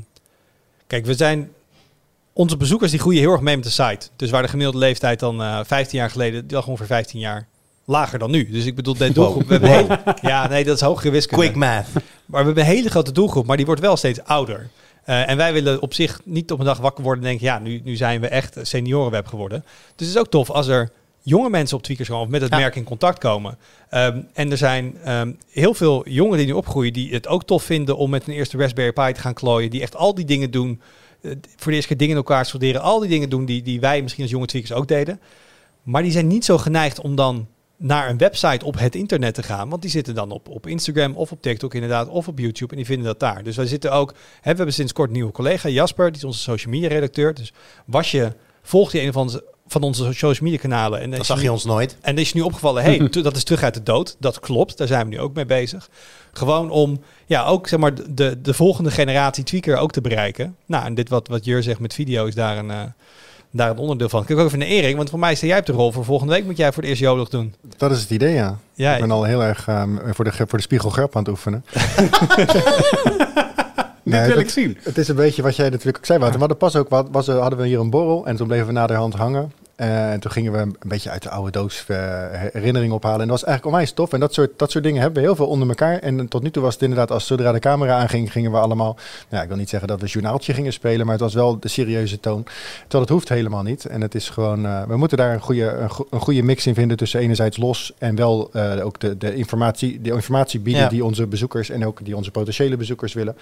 kijk, 0.88 1.06
we 1.06 1.14
zijn. 1.14 1.52
Onze 2.34 2.58
bezoekers 2.58 2.92
die 2.92 3.00
groeien 3.00 3.20
heel 3.20 3.32
erg 3.32 3.42
mee 3.42 3.56
met 3.56 3.66
de 3.66 3.72
site. 3.72 4.08
Dus 4.16 4.30
waar 4.30 4.42
de 4.42 4.48
gemiddelde 4.48 4.80
leeftijd 4.80 5.20
dan 5.20 5.42
eh 5.42 5.60
15 5.64 6.00
jaar 6.00 6.10
geleden, 6.10 6.48
die 6.48 6.56
lag 6.56 6.68
ongeveer 6.68 6.86
15 6.86 7.20
jaar 7.20 7.48
lager 7.86 8.20
dan 8.20 8.32
nu. 8.32 8.52
Dus 8.52 8.66
ik 8.66 8.76
bedoel, 8.76 8.98
de 8.98 9.12
doelgroep. 9.12 9.48
We 9.48 9.60
Wow. 9.60 9.92
ja, 10.22 10.48
nee, 10.48 10.64
dat 10.64 10.76
is 10.76 10.82
hogere 10.82 11.10
wiskunde. 11.12 11.44
Quick 11.44 11.56
math. 11.56 11.86
Maar 11.94 12.04
we 12.26 12.46
hebben 12.46 12.58
een 12.58 12.70
hele 12.70 12.90
grote 12.90 13.12
doelgroep, 13.12 13.46
maar 13.46 13.58
die 13.58 13.66
wordt 13.66 13.82
wel 13.82 13.98
steeds 13.98 14.24
ouder. 14.24 14.70
Eh, 15.04 15.30
en 15.30 15.38
wij 15.38 15.54
willen 15.54 15.82
op 15.82 15.94
zich 15.94 16.20
niet 16.24 16.52
op 16.52 16.60
een 16.60 16.66
dag 16.66 16.78
wakker 16.78 17.04
worden 17.04 17.24
en 17.24 17.30
denken, 17.30 17.46
ja, 17.48 17.60
nu, 17.60 17.82
nu 17.84 17.96
zijn 17.96 18.22
we 18.22 18.28
echt 18.28 18.58
seniorenweb 18.62 19.28
geworden. 19.28 19.64
Dus 19.96 20.08
het 20.08 20.16
is 20.16 20.22
ook 20.22 20.30
tof 20.30 20.50
als 20.50 20.68
er 20.68 20.92
jonge 21.22 21.50
mensen 21.50 21.78
op 21.78 21.84
Tweakers 21.84 22.08
komen 22.08 22.24
of 22.24 22.30
met 22.30 22.42
het 22.42 22.52
Ja. 22.52 22.58
merk 22.58 22.76
in 22.76 22.84
contact 22.84 23.18
komen. 23.20 23.58
Ehm, 23.90 24.20
en 24.34 24.52
er 24.52 24.58
zijn 24.58 24.98
ehm, 25.04 25.32
heel 25.52 25.74
veel 25.74 26.10
jongeren 26.10 26.38
die 26.38 26.48
nu 26.48 26.54
opgroeien 26.54 26.94
die 26.94 27.14
het 27.14 27.28
ook 27.28 27.44
tof 27.44 27.64
vinden 27.64 27.98
om 27.98 28.10
met 28.10 28.28
een 28.28 28.34
eerste 28.34 28.58
Raspberry 28.58 28.92
Pi 28.92 29.12
te 29.14 29.20
gaan 29.22 29.34
klooien. 29.34 29.70
Die 29.70 29.82
echt 29.82 29.96
al 29.96 30.16
die 30.16 30.26
dingen 30.26 30.52
doen, 30.52 30.82
voor 31.56 31.72
de 31.72 31.72
eerste 31.72 31.88
keer 31.88 31.98
dingen 31.98 32.16
in 32.16 32.24
elkaar 32.24 32.46
studeren. 32.46 32.82
Al 32.82 33.00
die 33.00 33.10
dingen 33.10 33.30
doen 33.30 33.46
die, 33.46 33.62
die 33.62 33.80
wij 33.80 34.02
misschien 34.02 34.24
als 34.24 34.32
jonge 34.32 34.46
Tweakers 34.46 34.74
ook 34.74 34.88
deden. 34.88 35.20
Maar 35.84 36.04
die 36.04 36.12
zijn 36.12 36.28
niet 36.28 36.46
zo 36.46 36.58
geneigd 36.58 37.00
om 37.00 37.16
dan 37.16 37.48
naar 37.78 38.10
een 38.10 38.18
website 38.18 38.66
op 38.66 38.80
het 38.80 38.96
internet 38.96 39.34
te 39.34 39.44
gaan. 39.44 39.70
Want 39.70 39.82
die 39.82 39.92
zitten 39.92 40.16
dan 40.16 40.32
op, 40.32 40.50
op 40.50 40.68
Instagram 40.68 41.16
of 41.16 41.32
op 41.32 41.42
TikTok 41.42 41.74
inderdaad, 41.74 42.08
of 42.08 42.28
op 42.28 42.40
YouTube. 42.40 42.72
En 42.72 42.78
die 42.78 42.86
vinden 42.86 43.06
dat 43.06 43.20
daar. 43.20 43.44
Dus 43.44 43.56
wij 43.56 43.66
zitten 43.66 43.92
ook... 43.92 44.12
Hè, 44.12 44.52
we 44.52 44.56
hebben 44.56 44.74
sinds 44.74 44.94
kort 44.94 45.08
een 45.08 45.16
nieuwe 45.16 45.32
collega, 45.32 45.70
Jasper. 45.70 46.08
Die 46.08 46.18
is 46.18 46.24
onze 46.24 46.40
social 46.40 46.74
media 46.74 46.88
redacteur. 46.88 47.34
Dus 47.34 47.54
was 47.86 48.12
je... 48.12 48.32
Volg 48.62 48.92
je 48.92 49.02
een 49.02 49.14
van 49.14 49.22
onze, 49.22 49.44
van 49.72 49.82
onze 49.82 50.04
social 50.04 50.34
media 50.50 50.58
kanalen. 50.60 51.00
En 51.02 51.12
Dan 51.12 51.20
is 51.20 51.26
zag 51.28 51.38
nu- 51.38 51.44
je 51.44 51.52
ons 51.52 51.66
nooit. 51.66 51.98
en 52.02 52.18
is 52.18 52.30
je 52.30 52.36
nu 52.38 52.42
opgevallen, 52.42 52.84
hey, 52.84 53.10
dat 53.24 53.36
is 53.36 53.44
terug 53.44 53.64
uit 53.64 53.74
de 53.74 53.84
dood. 53.84 54.16
Dat 54.20 54.40
klopt, 54.40 54.78
daar 54.78 54.88
zijn 54.88 55.04
we 55.10 55.10
nu 55.16 55.20
ook 55.20 55.34
mee 55.34 55.46
bezig. 55.46 55.90
Gewoon 56.34 56.70
om, 56.70 57.02
ja, 57.26 57.46
ook 57.46 57.68
zeg 57.68 57.80
maar 57.80 57.94
de, 58.10 58.42
de 58.42 58.54
volgende 58.54 58.92
generatie 58.92 59.44
tweaker 59.44 59.78
ook 59.78 59.92
te 59.92 60.02
bereiken. 60.02 60.56
Nou, 60.66 60.86
en 60.86 60.94
dit 60.94 61.10
wat, 61.10 61.28
wat 61.28 61.46
Jur 61.46 61.64
zegt 61.64 61.80
met 61.80 61.94
video 61.94 62.26
is 62.26 62.36
daar 62.36 62.58
een, 62.58 62.72
eh, 62.72 62.80
daar 63.52 63.70
een 63.70 63.78
onderdeel 63.78 64.10
van. 64.10 64.26
Kijk 64.26 64.40
ook 64.40 64.46
even 64.46 64.60
naar 64.60 64.68
Erik, 64.68 64.96
want 64.96 65.10
voor 65.10 65.20
mij 65.20 65.36
sta 65.36 65.48
jij 65.48 65.60
op 65.60 65.66
de 65.66 65.72
rol. 65.72 65.92
Voor 65.92 66.06
volgende 66.06 66.34
week 66.34 66.46
moet 66.46 66.58
jij 66.58 66.72
voor 66.72 66.82
het 66.82 66.92
eerst 66.92 67.02
Jolig 67.04 67.30
doen. 67.30 67.54
Dat 67.78 67.92
is 67.92 68.02
het 68.02 68.10
idee, 68.10 68.34
ja. 68.34 68.58
Ja, 68.74 68.94
ik 68.96 69.02
ben 69.02 69.12
al 69.12 69.24
heel 69.24 69.44
erg 69.44 69.68
ehm, 69.68 69.90
voor, 70.14 70.26
de, 70.26 70.32
voor 70.32 70.48
de 70.58 70.62
spiegelgrap 70.62 71.16
aan 71.16 71.22
het 71.22 71.32
oefenen. 71.32 71.66
Dit 74.04 74.14
Nee, 74.14 74.26
wil 74.26 74.36
dat- 74.36 74.44
ik 74.44 74.50
zien. 74.50 74.78
Het 74.82 74.98
is 74.98 75.08
een 75.08 75.16
beetje 75.16 75.42
wat 75.42 75.56
jij 75.56 75.70
natuurlijk 75.70 75.98
ook 75.98 76.06
zei, 76.06 76.20
Wouter. 76.20 76.40
We 76.40 76.46
hadden 76.48 76.70
pas 76.70 76.76
ook 76.82 76.90
wat, 76.90 77.08
was, 77.12 77.28
hadden 77.28 77.60
we 77.60 77.68
hier 77.68 77.80
een 77.80 77.90
borrel 77.90 78.26
en 78.26 78.36
toen 78.36 78.48
bleven 78.48 78.66
we 78.68 78.72
naderhand 78.72 79.14
hangen. 79.14 79.52
Eh, 79.82 80.12
en 80.12 80.20
toen 80.20 80.32
gingen 80.32 80.52
we 80.52 80.58
een 80.58 80.76
beetje 80.86 81.10
uit 81.10 81.24
de 81.24 81.30
oude 81.30 81.52
doos 81.52 81.86
eh, 81.88 81.98
herinneringen 82.52 82.96
ophalen. 82.96 83.22
En 83.22 83.28
dat 83.28 83.40
was 83.40 83.44
eigenlijk 83.44 83.66
onwijs 83.76 83.92
tof. 83.92 84.14
En 84.14 84.20
dat 84.20 84.34
soort, 84.34 84.50
dat 84.60 84.72
soort 84.72 84.84
dingen 84.84 85.02
hebben 85.02 85.22
we 85.22 85.28
heel 85.28 85.36
veel 85.36 85.48
onder 85.48 85.68
elkaar. 85.68 85.98
En 86.00 86.28
tot 86.28 86.44
nu 86.44 86.52
toe 86.52 86.64
was 86.64 86.74
het 86.74 86.82
inderdaad, 86.84 87.12
als 87.12 87.28
zodra 87.28 87.52
de 87.52 87.60
camera 87.60 87.98
aanging, 88.00 88.32
gingen 88.32 88.52
we 88.52 88.58
allemaal... 88.58 88.94
Nou, 88.96 89.06
ja, 89.30 89.42
ik 89.42 89.48
wil 89.48 89.58
niet 89.58 89.70
zeggen 89.70 89.88
dat 89.88 90.02
we 90.02 90.08
journaaltje 90.08 90.54
gingen 90.54 90.74
spelen, 90.74 91.06
maar 91.06 91.16
het 91.16 91.24
was 91.24 91.34
wel 91.34 91.60
de 91.60 91.68
serieuze 91.68 92.20
toon. 92.20 92.44
Terwijl 92.82 93.04
het 93.04 93.10
hoeft 93.10 93.30
helemaal 93.30 93.64
niet. 93.64 93.86
En 93.86 94.02
het 94.02 94.16
is 94.16 94.30
gewoon, 94.30 94.66
eh, 94.66 94.84
we 94.84 94.98
moeten 94.98 95.18
daar 95.18 95.34
een 95.34 95.42
goede, 95.42 95.68
een, 95.72 95.90
go- 95.90 96.08
een 96.10 96.20
goede 96.22 96.44
mix 96.44 96.68
in 96.68 96.74
vinden 96.74 96.98
tussen 96.98 97.20
enerzijds 97.20 97.58
los 97.58 97.94
en 97.98 98.16
wel 98.16 98.50
eh, 98.54 98.86
ook 98.86 99.00
de, 99.00 99.18
de, 99.18 99.36
informatie, 99.36 100.02
de 100.02 100.12
informatie 100.12 100.60
bieden 100.60 100.82
Ja. 100.84 100.90
die 100.90 101.06
onze 101.06 101.28
bezoekers 101.28 101.70
en 101.70 101.86
ook 101.86 102.06
die 102.06 102.16
onze 102.16 102.32
potentiële 102.32 102.78
bezoekers 102.78 103.14
willen. 103.14 103.36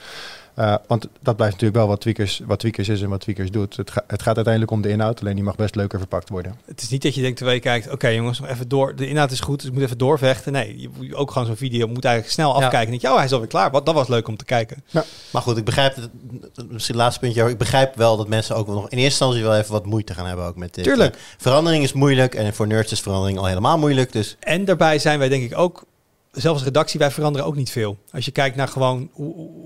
Uh, 0.59 0.75
want 0.87 1.07
dat 1.21 1.35
blijft 1.35 1.53
natuurlijk 1.53 1.79
wel 1.79 1.87
wat 1.87 2.01
tweakers, 2.01 2.41
wat 2.45 2.59
tweakers 2.59 2.89
is 2.89 3.01
en 3.01 3.09
wat 3.09 3.19
tweakers 3.21 3.51
doet. 3.51 3.77
Het, 3.77 3.91
ga- 3.91 4.03
het 4.07 4.21
gaat 4.21 4.35
uiteindelijk 4.35 4.73
om 4.73 4.81
de 4.81 4.89
inhoud, 4.89 5.19
alleen 5.21 5.35
die 5.35 5.43
mag 5.43 5.55
best 5.55 5.75
leuker 5.75 5.99
verpakt 5.99 6.29
worden. 6.29 6.55
Het 6.65 6.81
is 6.81 6.89
niet 6.89 7.01
dat 7.01 7.15
je 7.15 7.21
denkt 7.21 7.35
terwijl 7.37 7.57
je 7.57 7.63
kijkt, 7.63 7.91
oké 7.91 8.07
jongens, 8.07 8.39
nog 8.39 8.49
even 8.49 8.67
door. 8.67 8.95
De 8.95 9.07
inhoud 9.07 9.31
is 9.31 9.39
goed, 9.39 9.57
dus 9.59 9.67
ik 9.67 9.73
moet 9.73 9.83
even 9.83 9.97
doorvechten. 9.97 10.51
Nee, 10.51 10.79
je 10.81 10.89
moet 10.97 11.13
ook 11.13 11.31
gewoon 11.31 11.47
zo'n 11.47 11.55
video 11.55 11.87
moet 11.87 12.05
eigenlijk 12.05 12.33
snel 12.33 12.49
Ja. 12.49 12.53
afkijken. 12.55 12.79
En 12.79 12.89
denk 12.89 13.01
je, 13.01 13.07
oh, 13.09 13.15
hij 13.15 13.25
is 13.25 13.31
alweer 13.31 13.47
klaar. 13.47 13.71
Wat, 13.71 13.85
dat 13.85 13.95
was 13.95 14.07
leuk 14.07 14.27
om 14.27 14.37
te 14.37 14.45
kijken. 14.45 14.83
Maar 15.31 15.41
goed, 15.41 15.57
ik 15.57 15.65
begrijp 15.65 15.95
het. 15.95 16.09
Misschien 16.69 16.95
het 16.95 17.03
laatste 17.03 17.19
puntje. 17.19 17.49
Ik 17.49 17.57
begrijp 17.57 17.95
wel 17.95 18.17
dat 18.17 18.27
mensen 18.27 18.55
ook 18.55 18.65
wel 18.65 18.75
nog 18.75 18.83
in 18.89 18.97
eerste 18.97 19.03
instantie 19.25 19.43
wel 19.43 19.57
even 19.57 19.71
wat 19.71 19.85
moeite 19.85 20.13
gaan 20.13 20.25
hebben 20.27 20.45
ook 20.45 20.55
met 20.55 20.73
dit. 20.75 20.83
Tuurlijk. 20.83 21.15
Eh, 21.15 21.21
Verandering 21.37 21.83
is 21.83 21.93
moeilijk 21.93 22.35
en 22.35 22.53
voor 22.53 22.67
nerds 22.67 22.91
is 22.91 22.99
verandering 23.01 23.37
al 23.37 23.45
helemaal 23.45 23.77
moeilijk. 23.77 24.11
Dus 24.11 24.35
En 24.39 24.65
daarbij 24.65 24.99
zijn 24.99 25.19
wij 25.19 25.29
denk 25.29 25.43
ik 25.43 25.57
ook, 25.57 25.83
zelfs 26.41 26.63
redactie, 26.63 26.99
wij 26.99 27.11
veranderen 27.11 27.47
ook 27.47 27.55
niet 27.55 27.69
veel. 27.69 27.97
Als 28.11 28.25
je 28.25 28.31
kijkt 28.31 28.55
naar 28.55 28.67
gewoon 28.67 29.09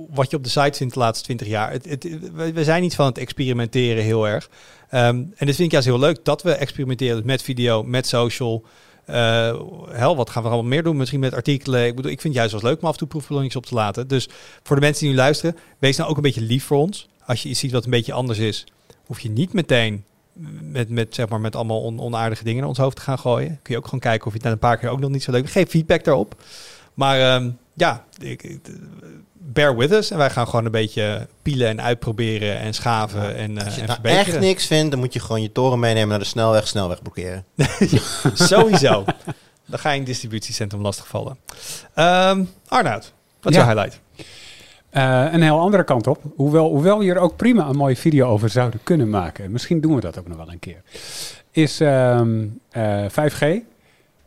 wat 0.09 0.29
je 0.29 0.37
op 0.37 0.43
de 0.43 0.49
site 0.49 0.77
vindt 0.77 0.93
de 0.93 0.99
laatste 0.99 1.23
twintig 1.23 1.47
jaar. 1.47 1.71
Het, 1.71 1.89
het, 1.89 2.07
we, 2.33 2.63
zijn 2.63 2.81
niet 2.81 2.95
van 2.95 3.05
het 3.05 3.17
experimenteren 3.17 4.03
heel 4.03 4.27
erg. 4.27 4.49
Ehm, 4.89 5.05
en 5.35 5.45
dit 5.45 5.55
vind 5.55 5.59
ik 5.59 5.71
juist 5.71 5.87
heel 5.87 5.99
leuk, 5.99 6.25
dat 6.25 6.41
we 6.41 6.51
experimenteren 6.51 7.25
met 7.25 7.41
video, 7.41 7.83
met 7.83 8.07
social. 8.07 8.63
Eh, 9.05 9.59
hel, 9.89 10.15
wat 10.15 10.29
gaan 10.29 10.43
we 10.43 10.49
allemaal 10.49 10.69
meer 10.69 10.83
doen? 10.83 10.97
Misschien 10.97 11.19
met 11.19 11.33
artikelen. 11.33 11.85
Ik 11.85 11.95
bedoel, 11.95 12.11
ik 12.11 12.21
vind 12.21 12.33
het 12.33 12.43
juist 12.43 12.61
wel 12.61 12.71
leuk 12.71 12.81
om 12.81 12.87
af 12.87 12.93
en 12.93 12.99
toe 12.99 13.07
proefballonnetjes 13.07 13.61
op 13.61 13.67
te 13.67 13.75
laten. 13.75 14.07
Dus 14.07 14.29
voor 14.63 14.75
de 14.75 14.81
mensen 14.81 15.01
die 15.01 15.11
nu 15.11 15.17
luisteren, 15.17 15.57
wees 15.79 15.97
nou 15.97 16.09
ook 16.09 16.15
een 16.15 16.21
beetje 16.21 16.41
lief 16.41 16.63
voor 16.63 16.77
ons. 16.77 17.07
Als 17.25 17.43
je 17.43 17.49
iets 17.49 17.59
ziet 17.59 17.71
wat 17.71 17.85
een 17.85 17.91
beetje 17.91 18.13
anders 18.13 18.39
is, 18.39 18.65
hoef 19.05 19.19
je 19.19 19.29
niet 19.29 19.53
meteen 19.53 20.03
met, 20.61 20.89
met, 20.89 21.15
zeg 21.15 21.29
maar, 21.29 21.39
met 21.41 21.55
allemaal 21.55 21.81
on- 21.81 21.99
onaardige 21.99 22.43
dingen 22.43 22.59
naar 22.59 22.69
ons 22.69 22.77
hoofd 22.77 22.95
te 22.95 23.01
gaan 23.01 23.19
gooien. 23.19 23.59
Kun 23.61 23.73
je 23.73 23.77
ook 23.79 23.85
gewoon 23.85 23.99
kijken 23.99 24.25
of 24.27 24.31
je 24.33 24.37
het 24.37 24.47
na 24.47 24.53
een 24.53 24.59
paar 24.59 24.77
keer 24.77 24.89
ook 24.89 24.99
nog 24.99 25.09
niet 25.09 25.23
zo 25.23 25.31
leuk 25.31 25.39
vindt. 25.41 25.57
Geef 25.57 25.69
feedback 25.69 26.03
daarop. 26.03 26.41
Maar 26.93 27.19
ehm, 27.19 27.49
ja, 27.73 28.05
ik, 28.19 28.43
ik- 28.43 28.59
bear 29.33 29.77
with 29.77 29.91
us. 29.91 30.11
En 30.11 30.17
wij 30.17 30.29
gaan 30.29 30.47
gewoon 30.47 30.65
een 30.65 30.71
beetje 30.71 31.27
pielen 31.41 31.67
en 31.67 31.81
uitproberen 31.81 32.59
en 32.59 32.73
schaven 32.73 33.35
en, 33.35 33.57
eh 33.57 33.65
als 33.65 33.75
je 33.75 33.81
en 33.81 33.87
nou 33.87 33.99
verbeteren. 34.01 34.33
echt 34.33 34.39
niks 34.43 34.65
vindt, 34.67 34.91
dan 34.91 34.99
moet 34.99 35.13
je 35.13 35.19
gewoon 35.19 35.41
je 35.41 35.51
toren 35.51 35.79
meenemen 35.79 36.07
naar 36.09 36.19
de 36.19 36.25
snelweg, 36.25 36.67
snelweg 36.67 37.01
blokkeren. 37.01 37.45
Sowieso. 38.33 39.03
Dan 39.65 39.79
ga 39.79 39.89
je 39.89 39.93
in 39.93 40.01
het 40.01 40.09
distributiecentrum 40.09 40.81
lastigvallen. 40.81 41.37
Ehm 41.93 42.43
Arnoud, 42.67 43.13
wat 43.41 43.51
is 43.51 43.57
Ja. 43.57 43.65
jouw 43.65 43.73
highlight? 43.73 44.01
Eh, 44.93 45.25
een 45.31 45.41
heel 45.41 45.59
andere 45.59 45.83
kant 45.83 46.07
op. 46.07 46.21
Hoewel, 46.35 46.69
hoewel 46.69 46.97
we 46.97 47.03
hier 47.03 47.17
ook 47.17 47.35
prima 47.35 47.67
een 47.67 47.75
mooie 47.75 47.95
video 47.95 48.27
over 48.27 48.49
zouden 48.49 48.79
kunnen 48.83 49.09
maken. 49.09 49.51
Misschien 49.51 49.81
doen 49.81 49.95
we 49.95 50.01
dat 50.01 50.19
ook 50.19 50.27
nog 50.27 50.37
wel 50.37 50.51
een 50.51 50.59
keer. 50.59 50.81
Is 51.51 51.79
ehm, 51.79 52.45
eh, 52.69 53.05
5G. 53.09 53.45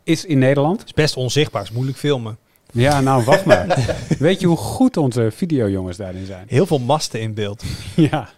Is 0.03 0.25
in 0.25 0.39
Nederland. 0.39 0.85
is 0.85 0.93
best 0.93 1.17
onzichtbaar, 1.17 1.63
is 1.63 1.71
moeilijk 1.71 1.99
filmen. 1.99 2.39
Ja, 2.73 3.01
nou 3.01 3.25
wacht 3.25 3.45
maar. 3.45 3.79
Weet 4.19 4.41
je 4.41 4.47
hoe 4.47 4.57
goed 4.57 4.97
onze 4.97 5.31
videojongens 5.31 5.97
daarin 5.97 6.27
zijn? 6.27 6.47
Heel 6.49 6.67
veel 6.67 6.79
masten 6.79 7.21
in 7.21 7.35
beeld. 7.35 7.65
Ja. 7.95 8.29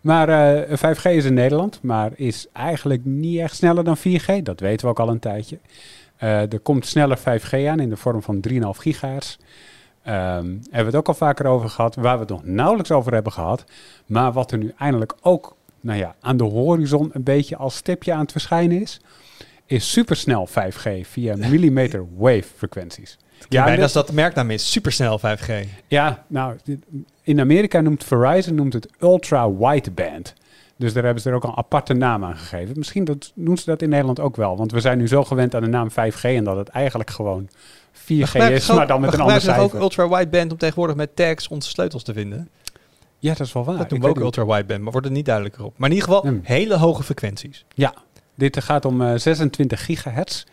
Maar 0.00 0.28
eh, 0.28 0.78
5G 0.78 1.02
is 1.02 1.24
in 1.24 1.34
Nederland, 1.34 1.78
maar 1.82 2.10
is 2.14 2.46
eigenlijk 2.52 3.04
niet 3.04 3.38
echt 3.38 3.56
sneller 3.56 3.84
dan 3.84 3.98
4G. 3.98 4.42
Dat 4.42 4.60
weten 4.60 4.86
we 4.86 4.92
ook 4.92 5.00
al 5.00 5.08
een 5.08 5.18
tijdje. 5.18 5.58
Eh, 6.16 6.52
er 6.52 6.60
komt 6.60 6.86
sneller 6.86 7.18
5G 7.18 7.66
aan 7.68 7.80
in 7.80 7.88
de 7.88 7.96
vorm 7.96 8.22
van 8.22 8.40
3,5 8.40 8.56
gigahertz. 8.78 9.36
Ehm, 10.06 10.46
hebben 10.46 10.70
we 10.70 10.84
het 10.84 10.94
ook 10.94 11.08
al 11.08 11.14
vaker 11.14 11.46
over 11.46 11.68
gehad, 11.68 11.94
waar 11.94 12.14
we 12.14 12.20
het 12.20 12.28
nog 12.28 12.44
nauwelijks 12.44 12.90
over 12.90 13.12
hebben 13.12 13.32
gehad. 13.32 13.64
Maar 14.06 14.32
wat 14.32 14.52
er 14.52 14.58
nu 14.58 14.72
eindelijk 14.78 15.14
ook 15.20 15.56
nou 15.80 15.98
ja, 15.98 16.14
aan 16.20 16.36
de 16.36 16.44
horizon 16.44 17.10
een 17.12 17.22
beetje 17.22 17.56
als 17.56 17.76
stipje 17.76 18.12
aan 18.12 18.20
het 18.20 18.32
verschijnen 18.32 18.80
is, 18.80 19.00
is 19.66 19.90
supersnel 19.90 20.48
5G 20.48 20.88
via 21.02 21.36
millimeter 21.36 22.04
wave 22.16 22.48
frequenties. 22.56 23.18
Ja, 23.48 23.68
en 23.68 23.82
als 23.82 23.92
dat 23.92 24.12
merknaam 24.12 24.50
is, 24.50 24.70
supersnel 24.72 25.18
5G. 25.18 25.52
ja, 25.86 26.24
nou, 26.26 26.56
in 27.22 27.40
Amerika 27.40 27.80
noemt 27.80 28.04
Verizon 28.04 28.54
noemt 28.54 28.72
het 28.72 28.88
ultra 29.00 29.52
wideband. 29.52 30.34
Dus 30.76 30.92
daar 30.92 31.04
hebben 31.04 31.22
ze 31.22 31.28
er 31.28 31.34
ook 31.34 31.44
een 31.44 31.56
aparte 31.56 31.94
naam 31.94 32.24
aan 32.24 32.36
gegeven. 32.36 32.78
Misschien 32.78 33.04
dat, 33.04 33.32
doen 33.34 33.58
ze 33.58 33.64
dat 33.64 33.82
in 33.82 33.88
Nederland 33.88 34.20
ook 34.20 34.36
wel. 34.36 34.56
Want 34.56 34.72
we 34.72 34.80
zijn 34.80 34.98
nu 34.98 35.08
zo 35.08 35.24
gewend 35.24 35.54
aan 35.54 35.62
de 35.62 35.68
naam 35.68 35.90
5G 35.90 36.20
en 36.20 36.44
dat 36.44 36.56
het 36.56 36.68
eigenlijk 36.68 37.10
gewoon 37.10 37.48
4G 37.96 38.50
is, 38.50 38.68
maar 38.72 38.86
dan 38.86 39.00
met 39.00 39.12
een 39.12 39.20
ander 39.20 39.40
We 39.40 39.48
ook 39.50 39.56
cijfer. 39.56 39.80
ultra 39.80 40.08
wideband 40.08 40.52
om 40.52 40.58
tegenwoordig 40.58 40.96
met 40.96 41.16
tags 41.16 41.48
onze 41.48 41.68
sleutels 41.68 42.02
te 42.02 42.12
vinden. 42.12 42.48
Ja, 43.18 43.34
dat 43.34 43.46
is 43.46 43.52
wel 43.52 43.64
waar. 43.64 43.76
dat 43.76 43.88
doen 43.88 44.00
we 44.00 44.06
ook 44.06 44.14
weet 44.14 44.24
niet- 44.24 44.36
ultra 44.36 44.54
wideband, 44.54 44.82
maar 44.82 44.92
wordt 44.92 45.06
er 45.06 45.12
niet 45.12 45.24
duidelijker 45.24 45.64
op. 45.64 45.78
Maar 45.78 45.88
in 45.90 45.94
ieder 45.94 46.08
geval 46.12 46.24
Hmm. 46.30 46.40
hele 46.42 46.76
hoge 46.76 47.02
frequenties. 47.02 47.64
Ja, 47.74 47.94
dit 48.34 48.62
gaat 48.62 48.84
om 48.84 49.02
eh, 49.02 49.12
26 49.16 49.84
gigahertz. 49.84 50.44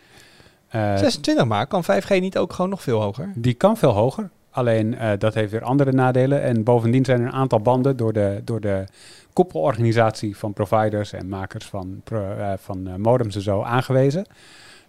Eh, 0.68 0.96
26 0.96 1.44
maar, 1.44 1.66
kan 1.66 1.84
5G 1.84 2.08
niet 2.20 2.38
ook 2.38 2.52
gewoon 2.52 2.70
nog 2.70 2.82
veel 2.82 3.00
hoger? 3.00 3.32
Die 3.34 3.54
kan 3.54 3.76
veel 3.76 3.90
hoger. 3.92 4.30
Alleen 4.50 4.98
eh, 4.98 5.10
dat 5.18 5.34
heeft 5.34 5.50
weer 5.50 5.62
andere 5.62 5.92
nadelen. 5.92 6.42
En 6.42 6.62
bovendien 6.62 7.04
zijn 7.04 7.20
er 7.20 7.26
een 7.26 7.32
aantal 7.32 7.60
banden 7.60 7.96
door 7.96 8.12
de, 8.12 8.40
door 8.44 8.60
de 8.60 8.84
koppelorganisatie 9.32 10.36
van 10.36 10.52
providers 10.52 11.12
en 11.12 11.28
makers 11.28 11.64
van, 11.64 12.00
pro- 12.04 12.32
eh, 12.36 12.52
van 12.56 12.86
eh, 12.88 12.94
modems 12.94 13.34
en 13.34 13.42
zo 13.42 13.62
aangewezen. 13.62 14.24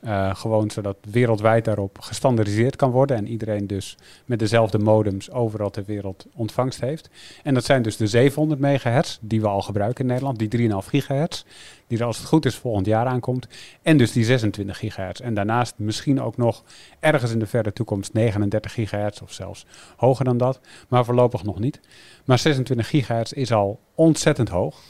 Eh, 0.05 0.35
gewoon 0.35 0.71
zodat 0.71 0.97
wereldwijd 1.11 1.65
daarop 1.65 1.99
gestandardiseerd 1.99 2.75
kan 2.75 2.91
worden 2.91 3.17
en 3.17 3.27
iedereen 3.27 3.67
dus 3.67 3.97
met 4.25 4.39
dezelfde 4.39 4.77
modems 4.77 5.31
overal 5.31 5.69
ter 5.69 5.83
wereld 5.85 6.25
ontvangst 6.33 6.81
heeft. 6.81 7.09
En 7.43 7.53
dat 7.53 7.65
zijn 7.65 7.81
dus 7.81 7.97
de 7.97 8.07
700 8.07 8.59
megahertz 8.59 9.17
die 9.21 9.41
we 9.41 9.47
al 9.47 9.61
gebruiken 9.61 10.03
in 10.03 10.09
Nederland, 10.09 10.39
die 10.39 10.47
3,5 10.47 10.87
gigahertz, 10.87 11.43
die 11.87 11.99
er 11.99 12.05
als 12.05 12.17
het 12.17 12.27
goed 12.27 12.45
is 12.45 12.55
volgend 12.55 12.85
jaar 12.85 13.05
aankomt. 13.05 13.47
En 13.81 13.97
dus 13.97 14.11
die 14.11 14.23
26 14.25 14.77
gigahertz. 14.77 15.19
En 15.19 15.33
daarnaast 15.33 15.73
misschien 15.77 16.21
ook 16.21 16.37
nog 16.37 16.63
ergens 16.99 17.31
in 17.31 17.39
de 17.39 17.47
verre 17.47 17.73
toekomst 17.73 18.13
39 18.13 18.73
gigahertz 18.73 19.21
of 19.21 19.31
zelfs 19.31 19.65
hoger 19.95 20.25
dan 20.25 20.37
dat, 20.37 20.59
maar 20.87 21.05
voorlopig 21.05 21.43
nog 21.43 21.59
niet. 21.59 21.79
Maar 22.25 22.39
26 22.39 22.89
gigahertz 22.89 23.31
is 23.31 23.51
al 23.51 23.79
ontzettend 23.95 24.49
hoog. 24.49 24.81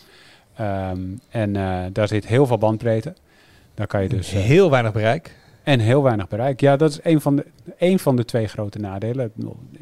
Ehm, 0.55 0.99
en 1.29 1.55
eh, 1.55 1.83
daar 1.91 2.07
zit 2.07 2.27
heel 2.27 2.45
veel 2.45 2.57
bandbreedte. 2.57 3.13
Daar 3.75 3.87
kan 3.87 4.03
je 4.03 4.09
dus 4.09 4.33
eh, 4.33 4.41
Heel 4.41 4.69
weinig 4.69 4.91
bereik. 4.93 5.35
en 5.63 5.79
heel 5.79 6.03
weinig 6.03 6.27
bereik. 6.27 6.59
Ja, 6.59 6.75
dat 6.75 6.89
is 6.89 6.99
een 7.03 7.21
van 7.21 7.35
de, 7.35 7.45
een 7.77 7.99
van 7.99 8.15
de 8.15 8.25
twee 8.25 8.47
grote 8.47 8.79
nadelen. 8.79 9.31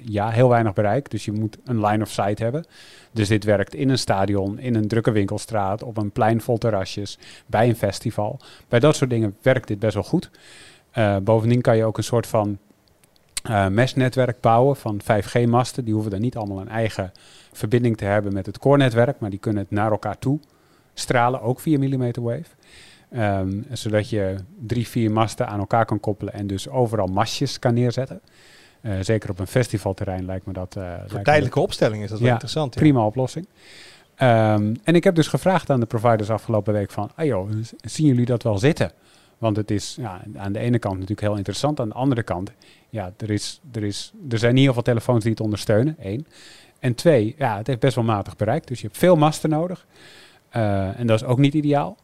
Ja, 0.01 0.29
heel 0.29 0.49
weinig 0.49 0.73
bereik. 0.73 1.09
Dus 1.11 1.25
je 1.25 1.31
moet 1.31 1.57
een 1.65 1.85
line 1.85 2.03
of 2.03 2.09
sight 2.09 2.39
hebben. 2.39 2.65
Dus 3.11 3.27
dit 3.27 3.43
werkt 3.43 3.75
in 3.75 3.89
een 3.89 3.97
stadion, 3.97 4.59
in 4.59 4.75
een 4.75 4.87
drukke 4.87 5.11
winkelstraat, 5.11 5.83
op 5.83 5.97
een 5.97 6.11
plein 6.11 6.41
vol 6.41 6.57
terrasjes, 6.57 7.17
bij 7.45 7.69
een 7.69 7.75
festival. 7.75 8.39
Bij 8.67 8.79
dat 8.79 8.95
soort 8.95 9.09
dingen 9.09 9.35
werkt 9.41 9.67
dit 9.67 9.79
best 9.79 9.93
wel 9.93 10.03
goed. 10.03 10.29
Eh, 10.91 11.17
bovendien 11.17 11.61
kan 11.61 11.77
je 11.77 11.85
ook 11.85 11.97
een 11.97 12.03
soort 12.03 12.27
van 12.27 12.57
eh 13.43 13.67
meshnetwerk 13.67 14.39
bouwen 14.41 14.75
van 14.75 15.01
5G-masten. 15.03 15.85
Die 15.85 15.93
hoeven 15.93 16.11
dan 16.11 16.21
niet 16.21 16.35
allemaal 16.37 16.61
een 16.61 16.69
eigen 16.69 17.11
verbinding 17.51 17.97
te 17.97 18.05
hebben 18.05 18.33
met 18.33 18.45
het 18.45 18.57
core-netwerk, 18.57 19.19
maar 19.19 19.29
die 19.29 19.39
kunnen 19.39 19.61
het 19.61 19.71
naar 19.71 19.91
elkaar 19.91 20.19
toe 20.19 20.39
stralen, 20.93 21.41
ook 21.41 21.59
via 21.59 21.77
millimeter 21.77 22.21
wave. 22.23 22.43
Ehm, 23.13 23.61
zodat 23.71 24.09
je 24.09 24.35
drie, 24.59 24.87
vier 24.87 25.11
masten 25.11 25.47
aan 25.47 25.59
elkaar 25.59 25.85
kan 25.85 25.99
koppelen 25.99 26.33
en 26.33 26.47
dus 26.47 26.69
overal 26.69 27.07
mastjes 27.07 27.59
kan 27.59 27.73
neerzetten. 27.73 28.21
Eh, 28.81 28.93
zeker 29.01 29.29
op 29.29 29.39
een 29.39 29.47
festivalterrein 29.47 30.25
lijkt 30.25 30.45
me 30.45 30.53
dat. 30.53 30.75
eh, 30.75 30.93
Voor 30.99 31.15
dat 31.15 31.23
tijdelijke 31.23 31.59
opstelling 31.59 32.03
is 32.03 32.09
dat 32.09 32.17
wel 32.17 32.27
Ja, 32.27 32.33
interessant. 32.33 32.73
ja. 32.73 32.79
prima 32.79 33.05
oplossing. 33.05 33.47
Ehm, 34.15 34.73
en 34.83 34.95
ik 34.95 35.03
heb 35.03 35.15
dus 35.15 35.27
gevraagd 35.27 35.69
aan 35.69 35.79
de 35.79 35.85
providers 35.85 36.29
afgelopen 36.29 36.73
week 36.73 36.91
van, 36.91 37.11
ah 37.15 37.25
joh, 37.25 37.49
zien 37.81 38.07
jullie 38.07 38.25
dat 38.25 38.43
wel 38.43 38.57
zitten? 38.57 38.91
Want 39.37 39.55
het 39.57 39.71
is 39.71 39.95
ja, 39.99 40.21
aan 40.35 40.51
de 40.51 40.59
ene 40.59 40.79
kant 40.79 40.93
natuurlijk 40.93 41.21
heel 41.27 41.35
interessant, 41.37 41.79
aan 41.79 41.89
de 41.89 41.95
andere 41.95 42.23
kant, 42.23 42.51
ja, 42.89 43.13
er, 43.17 43.31
is, 43.31 43.61
er, 43.73 43.83
is, 43.83 44.13
er 44.29 44.37
zijn 44.37 44.53
niet 44.53 44.63
heel 44.63 44.73
veel 44.73 44.81
telefoons 44.81 45.21
die 45.23 45.31
het 45.31 45.41
ondersteunen, 45.41 45.95
één. 45.99 46.27
En 46.79 46.95
twee, 46.95 47.35
ja, 47.37 47.57
het 47.57 47.67
heeft 47.67 47.79
best 47.79 47.95
wel 47.95 48.03
matig 48.03 48.35
bereik, 48.35 48.67
dus 48.67 48.79
je 48.81 48.85
hebt 48.87 48.97
veel 48.99 49.15
masten 49.15 49.49
nodig. 49.49 49.85
Eh, 50.49 50.99
en 50.99 51.07
dat 51.07 51.21
is 51.21 51.27
ook 51.27 51.37
niet 51.37 51.53
ideaal. 51.53 51.97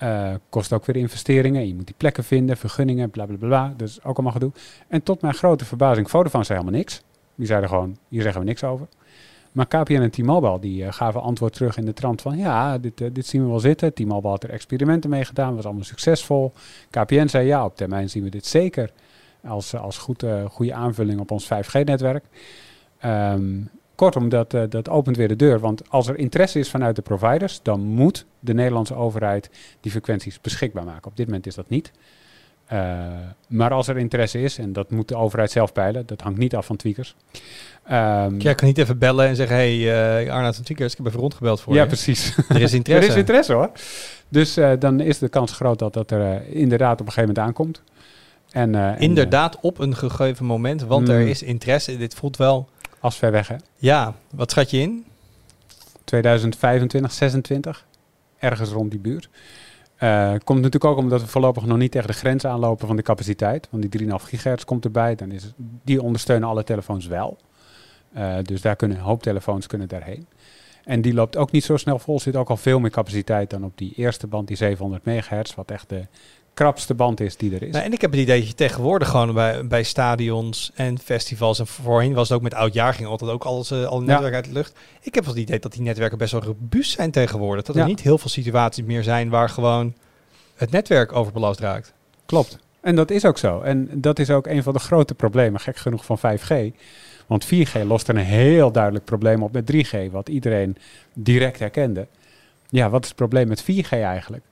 Eh, 0.00 0.34
kost 0.48 0.72
ook 0.72 0.84
weer 0.84 0.96
investeringen. 0.96 1.66
Je 1.66 1.74
moet 1.74 1.86
die 1.86 1.94
plekken 1.98 2.24
vinden, 2.24 2.56
vergunningen, 2.56 3.10
bla 3.10 3.26
bla 3.26 3.36
bla. 3.36 3.74
is 3.78 3.98
ook 3.98 4.14
allemaal 4.14 4.32
gedoe. 4.32 4.52
En 4.88 5.02
tot 5.02 5.20
mijn 5.20 5.34
grote 5.34 5.64
verbazing, 5.64 6.10
Vodafone 6.10 6.44
zei 6.44 6.58
helemaal 6.58 6.80
niks. 6.80 7.02
Die 7.34 7.46
zeiden 7.46 7.68
gewoon, 7.68 7.96
hier 8.08 8.22
zeggen 8.22 8.40
we 8.40 8.46
niks 8.46 8.64
over. 8.64 8.86
Maar 9.52 9.66
KPN 9.66 9.92
en 9.92 10.10
T-Mobile 10.10 10.60
die 10.60 10.84
eh, 10.84 10.92
gaven 10.92 11.22
antwoord 11.22 11.52
terug 11.52 11.76
in 11.76 11.84
de 11.84 11.92
trant 11.92 12.22
van... 12.22 12.36
ja, 12.36 12.78
dit, 12.78 13.00
eh, 13.00 13.08
dit 13.12 13.26
zien 13.26 13.42
we 13.42 13.48
wel 13.48 13.60
zitten. 13.60 13.94
T-Mobile 13.94 14.30
had 14.30 14.42
er 14.42 14.50
experimenten 14.50 15.10
mee 15.10 15.24
gedaan, 15.24 15.54
was 15.54 15.64
allemaal 15.64 15.84
succesvol. 15.84 16.52
KPN 16.90 17.26
zei 17.26 17.46
ja, 17.46 17.64
op 17.64 17.76
termijn 17.76 18.10
zien 18.10 18.22
we 18.22 18.30
dit 18.30 18.46
zeker 18.46 18.92
als, 19.46 19.74
als 19.74 19.98
goed, 19.98 20.24
goede 20.50 20.74
aanvulling 20.74 21.20
op 21.20 21.30
ons 21.30 21.44
5G-netwerk. 21.44 22.24
Ehm, 22.98 23.60
kortom, 24.00 24.28
dat, 24.28 24.54
eh, 24.54 24.62
dat 24.68 24.88
opent 24.88 25.16
weer 25.16 25.28
de 25.28 25.36
deur. 25.36 25.60
Want 25.60 25.90
als 25.90 26.08
er 26.08 26.18
interesse 26.18 26.58
is 26.58 26.70
vanuit 26.70 26.96
de 26.96 27.02
providers... 27.02 27.60
dan 27.62 27.80
moet 27.80 28.26
de 28.38 28.54
Nederlandse 28.54 28.94
overheid 28.94 29.50
die 29.80 29.90
frequenties 29.90 30.40
beschikbaar 30.40 30.84
maken. 30.84 31.10
Op 31.10 31.16
dit 31.16 31.26
moment 31.26 31.46
is 31.46 31.54
dat 31.54 31.68
niet. 31.68 31.92
Eh, 32.66 32.78
maar 33.48 33.70
als 33.70 33.88
er 33.88 33.98
interesse 33.98 34.40
is, 34.42 34.58
en 34.58 34.72
dat 34.72 34.90
moet 34.90 35.08
de 35.08 35.16
overheid 35.16 35.50
zelf 35.50 35.72
peilen... 35.72 36.06
dat 36.06 36.20
hangt 36.20 36.38
niet 36.38 36.54
af 36.54 36.66
van 36.66 36.76
tweakers... 36.76 37.14
Ehm, 37.84 38.38
Jij 38.38 38.54
kan 38.54 38.66
niet 38.66 38.78
even 38.78 38.98
bellen 38.98 39.26
en 39.26 39.36
zeggen, 39.36 39.56
hey 39.56 39.76
uh, 40.24 40.32
Arnoud 40.32 40.54
van 40.54 40.64
Tweakers, 40.64 40.92
ik 40.92 40.98
heb 40.98 41.06
even 41.06 41.20
rondgebeld 41.20 41.60
voor 41.60 41.74
ja, 41.74 41.82
je. 41.82 41.86
precies. 41.86 42.36
Er 42.48 42.60
is 42.60 42.72
interesse. 42.80 43.08
er 43.08 43.14
is 43.14 43.20
interesse 43.20 43.52
hoor. 43.52 43.70
Dus 44.28 44.58
uh, 44.58 44.72
dan 44.78 45.00
is 45.00 45.18
de 45.18 45.28
kans 45.28 45.52
groot 45.52 45.78
dat 45.78 45.92
dat 45.92 46.10
er 46.10 46.20
uh, 46.20 46.56
inderdaad 46.56 47.00
op 47.00 47.06
een 47.06 47.12
gegeven 47.12 47.34
moment 47.34 47.46
aankomt. 47.46 47.82
En, 48.50 48.74
en, 48.74 48.98
inderdaad 48.98 49.58
op 49.60 49.78
een 49.78 49.96
gegeven 49.96 50.46
moment, 50.46 50.82
want 50.82 51.08
mm. 51.08 51.14
er 51.14 51.20
is 51.20 51.42
interesse. 51.42 51.96
Dit 51.96 52.14
voelt 52.14 52.36
wel... 52.36 52.68
Als 53.00 53.16
ver 53.16 53.30
weg 53.30 53.48
hè? 53.48 53.56
Ja, 53.76 54.14
wat 54.30 54.50
schat 54.50 54.70
je 54.70 54.78
in? 54.78 55.04
2025, 56.04 57.12
26. 57.12 57.86
Ergens 58.38 58.70
rond 58.70 58.90
die 58.90 59.00
buurt. 59.00 59.28
Eh, 59.96 60.34
komt 60.44 60.60
natuurlijk 60.60 60.84
ook 60.84 60.96
omdat 60.96 61.20
we 61.20 61.26
voorlopig 61.26 61.64
nog 61.64 61.78
niet 61.78 61.92
tegen 61.92 62.06
de 62.06 62.12
grens 62.12 62.44
aanlopen 62.44 62.86
van 62.86 62.96
de 62.96 63.02
capaciteit. 63.02 63.68
Want 63.70 63.82
die 63.82 64.08
3,5 64.08 64.24
gigahertz 64.24 64.64
komt 64.64 64.84
erbij. 64.84 65.14
Dan 65.14 65.30
is, 65.30 65.52
die 65.56 66.02
ondersteunen 66.02 66.48
alle 66.48 66.64
telefoons 66.64 67.06
wel. 67.06 67.38
Eh, 68.12 68.36
dus 68.42 68.60
daar 68.60 68.76
kunnen 68.76 68.96
een 68.96 69.02
hoop 69.02 69.22
telefoons 69.22 69.66
kunnen 69.66 69.88
daarheen. 69.88 70.26
En 70.84 71.00
die 71.00 71.14
loopt 71.14 71.36
ook 71.36 71.50
niet 71.50 71.64
zo 71.64 71.76
snel 71.76 71.98
vol. 71.98 72.20
Zit 72.20 72.36
ook 72.36 72.50
al 72.50 72.56
veel 72.56 72.80
meer 72.80 72.90
capaciteit 72.90 73.50
dan 73.50 73.64
op 73.64 73.78
die 73.78 73.92
eerste 73.96 74.26
band, 74.26 74.48
die 74.48 74.56
700 74.56 75.04
megahertz. 75.04 75.54
Wat 75.54 75.70
echt 75.70 75.88
de 75.88 76.06
krapste 76.60 76.94
band 76.94 77.20
is 77.20 77.36
die 77.36 77.54
er 77.54 77.62
is. 77.62 77.72
Nou, 77.72 77.84
en 77.84 77.92
ik 77.92 78.00
heb 78.00 78.10
het 78.10 78.20
idee 78.20 78.38
dat 78.38 78.48
je 78.48 78.54
tegenwoordig 78.54 79.08
gewoon 79.08 79.34
bij, 79.34 79.66
bij 79.66 79.82
stadions 79.82 80.70
en 80.74 80.98
festivals 80.98 81.58
en 81.58 81.66
voorheen 81.66 82.14
was 82.14 82.28
het 82.28 82.36
ook 82.36 82.42
met 82.42 82.54
oudjaar 82.54 82.94
ging 82.94 83.08
altijd 83.08 83.30
ook 83.30 83.44
alles 83.44 83.70
uh, 83.72 83.84
al 83.84 84.00
netwerk 84.02 84.34
uit 84.34 84.44
de 84.44 84.52
lucht. 84.52 84.78
Ik 85.00 85.14
heb 85.14 85.24
wel 85.24 85.32
het 85.34 85.42
idee 85.42 85.58
dat 85.58 85.72
die 85.72 85.82
netwerken 85.82 86.18
best 86.18 86.32
wel 86.32 86.42
robuust 86.42 86.90
zijn 86.90 87.10
tegenwoordig. 87.10 87.64
Dat 87.64 87.74
er 87.74 87.80
Ja. 87.80 87.86
niet 87.86 88.00
heel 88.00 88.18
veel 88.18 88.30
situaties 88.30 88.84
meer 88.84 89.02
zijn 89.02 89.28
waar 89.28 89.48
gewoon 89.48 89.94
het 90.54 90.70
netwerk 90.70 91.12
overbelast 91.12 91.60
raakt. 91.60 91.92
Klopt. 92.26 92.58
En 92.80 92.96
dat 92.96 93.10
is 93.10 93.24
ook 93.24 93.38
zo. 93.38 93.60
En 93.60 93.88
dat 94.00 94.18
is 94.18 94.30
ook 94.30 94.46
een 94.46 94.62
van 94.62 94.72
de 94.72 94.78
grote 94.78 95.14
problemen, 95.14 95.60
gek 95.60 95.76
genoeg, 95.76 96.04
van 96.04 96.18
5G. 96.18 96.54
Want 97.26 97.46
4G 97.46 97.86
lost 97.86 98.08
er 98.08 98.16
een 98.16 98.24
heel 98.24 98.72
duidelijk 98.72 99.04
probleem 99.04 99.42
op 99.42 99.52
met 99.52 99.66
3G, 99.72 100.10
wat 100.10 100.28
iedereen 100.28 100.76
direct 101.14 101.58
herkende. 101.58 102.06
Ja, 102.68 102.90
wat 102.90 103.02
is 103.02 103.08
het 103.08 103.16
probleem 103.16 103.48
met 103.48 103.62
4G 103.62 103.90
eigenlijk? 103.90 104.42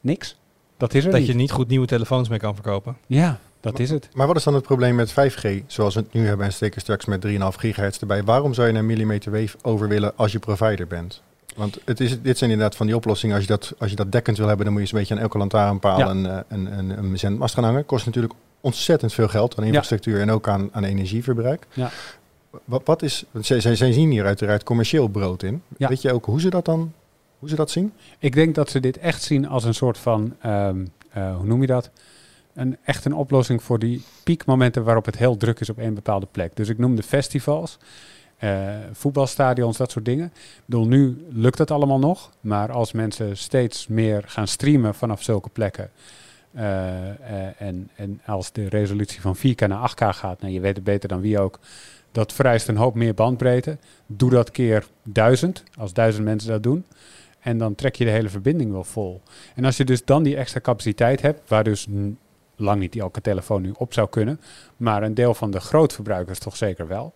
Niks. 0.00 0.38
Dat 0.80 0.94
is 0.94 1.04
er 1.04 1.10
Dat 1.10 1.20
niet. 1.20 1.28
je 1.28 1.34
niet 1.34 1.50
goed 1.50 1.68
nieuwe 1.68 1.86
telefoons 1.86 2.28
meer 2.28 2.38
kan 2.38 2.54
verkopen. 2.54 2.96
Ja, 3.06 3.38
dat 3.60 3.78
is 3.78 3.90
het. 3.90 4.08
Maar 4.14 4.26
wat 4.26 4.36
is 4.36 4.44
dan 4.44 4.54
het 4.54 4.62
probleem 4.62 4.94
met 4.94 5.10
5G, 5.12 5.48
zoals 5.66 5.94
we 5.94 6.00
het 6.00 6.12
nu 6.12 6.26
hebben 6.26 6.46
en 6.46 6.52
steken 6.52 6.80
straks 6.80 7.04
met 7.04 7.26
3,5 7.26 7.32
gigahertz 7.56 7.98
erbij? 8.00 8.24
Waarom 8.24 8.54
zou 8.54 8.66
je 8.66 8.72
naar 8.72 8.84
millimeter 8.84 9.32
wave 9.32 9.56
over 9.62 9.88
willen 9.88 10.12
als 10.16 10.32
je 10.32 10.38
provider 10.38 10.86
bent? 10.86 11.22
Want 11.56 11.78
het 11.84 12.00
is, 12.00 12.20
dit 12.22 12.38
zijn 12.38 12.50
inderdaad 12.50 12.76
van 12.76 12.86
die 12.86 12.96
oplossingen. 12.96 13.34
Als 13.34 13.44
je, 13.44 13.50
dat, 13.50 13.72
als 13.78 13.90
je 13.90 13.96
dat 13.96 14.12
dekkend 14.12 14.36
wil 14.36 14.46
hebben, 14.46 14.64
dan 14.64 14.74
moet 14.74 14.88
je 14.88 14.88
eens 14.88 14.96
een 14.96 15.08
beetje 15.08 15.14
aan 15.14 15.28
elke 15.30 15.38
lantaarnpaal 15.38 15.98
Ja. 15.98 16.08
een, 16.08 16.26
eh, 16.26 16.38
een, 16.48 16.78
een, 16.78 16.98
een 16.98 17.18
zendmast 17.18 17.54
gaan 17.54 17.64
hangen. 17.64 17.86
Kost 17.86 18.06
natuurlijk 18.06 18.34
ontzettend 18.60 19.12
veel 19.12 19.28
geld 19.28 19.58
aan 19.58 19.64
infrastructuur 19.64 20.20
en 20.20 20.30
ook 20.30 20.48
aan, 20.48 20.68
aan 20.72 20.84
energieverbruik. 20.84 21.66
Ja. 21.72 21.90
Wat, 22.64 22.82
wat 22.84 23.02
is, 23.02 23.24
zij, 23.40 23.60
zij, 23.60 23.76
zij 23.76 23.92
zien 23.92 24.10
hier 24.10 24.24
uiteraard 24.24 24.62
commercieel 24.62 25.08
brood 25.08 25.42
in. 25.42 25.62
Ja. 25.76 25.88
Weet 25.88 26.02
je 26.02 26.12
ook 26.12 26.24
hoe 26.24 26.40
ze 26.40 26.50
dat 26.50 26.64
dan, 26.64 26.92
hoe 27.40 27.48
ze 27.48 27.54
dat 27.54 27.70
zien? 27.70 27.92
Ik 28.18 28.34
denk 28.34 28.54
dat 28.54 28.70
ze 28.70 28.80
dit 28.80 28.98
echt 28.98 29.22
zien 29.22 29.48
als 29.48 29.64
een 29.64 29.74
soort 29.74 29.98
van, 29.98 30.36
ehm, 30.40 30.86
eh, 31.10 31.36
hoe 31.36 31.46
noem 31.46 31.60
je 31.60 31.66
dat? 31.66 31.90
Een, 32.54 32.76
echt 32.84 33.04
een 33.04 33.14
oplossing 33.14 33.62
voor 33.62 33.78
die 33.78 34.04
piekmomenten 34.24 34.84
waarop 34.84 35.04
het 35.04 35.16
heel 35.16 35.36
druk 35.36 35.60
is 35.60 35.70
op 35.70 35.78
één 35.78 35.94
bepaalde 35.94 36.26
plek. 36.30 36.56
Dus 36.56 36.68
ik 36.68 36.78
noemde 36.78 37.02
festivals, 37.02 37.78
eh, 38.36 38.68
voetbalstadions, 38.92 39.76
dat 39.76 39.90
soort 39.90 40.04
dingen. 40.04 40.26
Ik 40.34 40.62
bedoel, 40.64 40.86
nu 40.86 41.26
lukt 41.28 41.56
dat 41.56 41.70
allemaal 41.70 41.98
nog. 41.98 42.30
Maar 42.40 42.72
als 42.72 42.92
mensen 42.92 43.36
steeds 43.36 43.86
meer 43.86 44.22
gaan 44.26 44.48
streamen 44.48 44.94
vanaf 44.94 45.22
zulke 45.22 45.48
plekken. 45.48 45.90
eh, 46.52 47.60
en, 47.60 47.90
en 47.94 48.20
als 48.26 48.52
de 48.52 48.68
resolutie 48.68 49.20
van 49.20 49.36
4K 49.36 49.60
naar 49.68 49.78
8K 49.78 50.14
gaat, 50.14 50.40
nou, 50.40 50.52
je 50.52 50.60
weet 50.60 50.74
het 50.74 50.84
beter 50.84 51.08
dan 51.08 51.20
wie 51.20 51.38
ook. 51.38 51.58
Dat 52.12 52.32
vereist 52.32 52.68
een 52.68 52.76
hoop 52.76 52.94
meer 52.94 53.14
bandbreedte. 53.14 53.78
Doe 54.06 54.30
dat 54.30 54.50
keer 54.50 54.86
duizend, 55.02 55.64
als 55.78 55.92
duizend 55.92 56.24
mensen 56.24 56.50
dat 56.50 56.62
doen. 56.62 56.84
En 57.40 57.58
dan 57.58 57.74
trek 57.74 57.96
je 57.96 58.04
de 58.04 58.10
hele 58.10 58.28
verbinding 58.28 58.72
wel 58.72 58.84
vol. 58.84 59.22
En 59.54 59.64
als 59.64 59.76
je 59.76 59.84
dus 59.84 60.04
dan 60.04 60.22
die 60.22 60.36
extra 60.36 60.60
capaciteit 60.60 61.22
hebt, 61.22 61.48
waar 61.48 61.64
dus 61.64 61.86
lang 62.56 62.80
niet 62.80 62.96
elke 62.96 63.20
telefoon 63.20 63.62
nu 63.62 63.72
op 63.76 63.92
zou 63.92 64.08
kunnen, 64.08 64.40
maar 64.76 65.02
een 65.02 65.14
deel 65.14 65.34
van 65.34 65.50
de 65.50 65.60
grootverbruikers 65.60 66.38
toch 66.38 66.56
zeker 66.56 66.86
wel. 66.86 67.14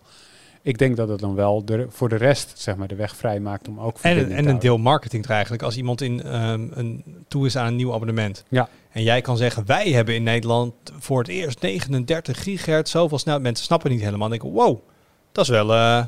Ik 0.61 0.77
denk 0.77 0.95
dat 0.95 1.09
het 1.09 1.19
dan 1.19 1.35
wel 1.35 1.65
de, 1.65 1.85
voor 1.89 2.09
de 2.09 2.15
rest 2.15 2.59
zeg 2.59 2.75
maar, 2.75 2.87
de 2.87 2.95
weg 2.95 3.15
vrij 3.15 3.39
maakt 3.39 3.67
om 3.67 3.79
ook 3.79 3.97
En, 4.01 4.31
en 4.31 4.47
een 4.47 4.59
deel 4.59 4.77
marketing 4.77 5.25
er 5.25 5.31
eigenlijk. 5.31 5.63
Als 5.63 5.77
iemand 5.77 6.01
in, 6.01 6.23
ehm, 6.23 6.67
een, 6.71 7.03
toe 7.27 7.45
is 7.45 7.57
aan 7.57 7.67
een 7.67 7.75
nieuw 7.75 7.93
abonnement. 7.93 8.43
Ja. 8.49 8.69
En 8.91 9.03
jij 9.03 9.21
kan 9.21 9.37
zeggen, 9.37 9.65
wij 9.65 9.91
hebben 9.91 10.15
in 10.15 10.23
Nederland 10.23 10.73
voor 10.99 11.19
het 11.19 11.27
eerst 11.27 11.61
39 11.61 12.43
gigahertz, 12.43 12.91
zoveel 12.91 13.19
snel. 13.19 13.39
Mensen 13.39 13.65
snappen 13.65 13.91
niet 13.91 13.99
helemaal. 13.99 14.29
Dan 14.29 14.39
denken, 14.39 14.51
wow, 14.51 14.79
dat 15.31 15.43
is 15.43 15.49
wel... 15.49 15.73
eh, 15.73 16.03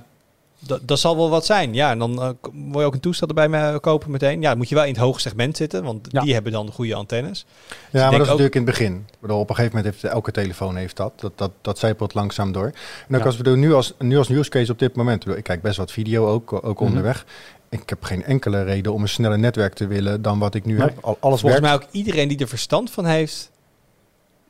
dat, 0.59 0.79
dat 0.87 0.99
zal 0.99 1.15
wel 1.17 1.29
wat 1.29 1.45
zijn. 1.45 1.73
Ja, 1.73 1.91
en 1.91 1.99
dan 1.99 2.21
eh, 2.21 2.29
k- 2.41 2.49
wil 2.71 2.79
je 2.79 2.85
ook 2.85 2.93
een 2.93 2.99
toestel 2.99 3.27
erbij 3.27 3.49
me- 3.49 3.77
kopen 3.81 4.11
meteen. 4.11 4.41
Ja, 4.41 4.49
dan 4.49 4.57
moet 4.57 4.69
je 4.69 4.75
wel 4.75 4.83
in 4.83 4.91
het 4.93 5.01
hoge 5.01 5.19
segment 5.19 5.57
zitten, 5.57 5.83
want 5.83 6.07
Ja. 6.11 6.21
die 6.21 6.33
hebben 6.33 6.51
dan 6.51 6.65
de 6.65 6.71
goede 6.71 6.95
antennes. 6.95 7.45
Ja, 7.47 7.75
ik 7.75 7.93
maar 7.93 8.01
dat 8.03 8.11
is 8.11 8.17
ook- 8.19 8.19
natuurlijk 8.27 8.55
in 8.55 8.61
het 8.61 8.69
begin. 8.69 9.05
Bedoel, 9.19 9.39
op 9.39 9.49
een 9.49 9.55
gegeven 9.55 9.77
moment 9.77 9.93
heeft 10.01 10.13
elke 10.13 10.31
telefoon 10.31 10.75
heeft 10.75 10.95
dat. 10.97 11.13
Dat, 11.19 11.31
dat, 11.35 11.51
dat 11.61 11.79
zijpelt 11.79 12.13
langzaam 12.13 12.51
door. 12.51 12.65
En 13.07 13.15
ook 13.15 13.19
Ja. 13.19 13.25
als 13.25 13.37
we 13.37 13.43
doen 13.43 13.59
nu 13.59 13.73
als, 13.73 13.93
nu 13.99 14.17
als 14.17 14.29
use 14.29 14.49
case 14.49 14.71
op 14.71 14.79
dit 14.79 14.95
moment. 14.95 15.15
ik 15.15 15.23
bedoel, 15.23 15.37
Ik 15.37 15.43
kijk 15.43 15.61
best 15.61 15.77
wat 15.77 15.91
video 15.91 16.27
ook, 16.27 16.53
ook 16.53 16.79
Mhm. 16.79 16.83
onderweg. 16.89 17.25
Ik 17.69 17.89
heb 17.89 18.03
geen 18.03 18.23
enkele 18.23 18.63
reden 18.63 18.93
om 18.93 19.01
een 19.01 19.09
sneller 19.09 19.39
netwerk 19.39 19.73
te 19.73 19.87
willen 19.87 20.21
dan 20.21 20.39
wat 20.39 20.55
ik 20.55 20.65
nu 20.65 20.79
heb. 20.79 20.93
Al, 21.01 21.17
alles 21.19 21.39
Volgens 21.41 21.43
werkt. 21.43 21.61
mij 21.61 21.73
ook 21.73 21.85
iedereen 21.91 22.27
die 22.27 22.37
er 22.39 22.47
verstand 22.47 22.91
van 22.91 23.05
heeft, 23.05 23.51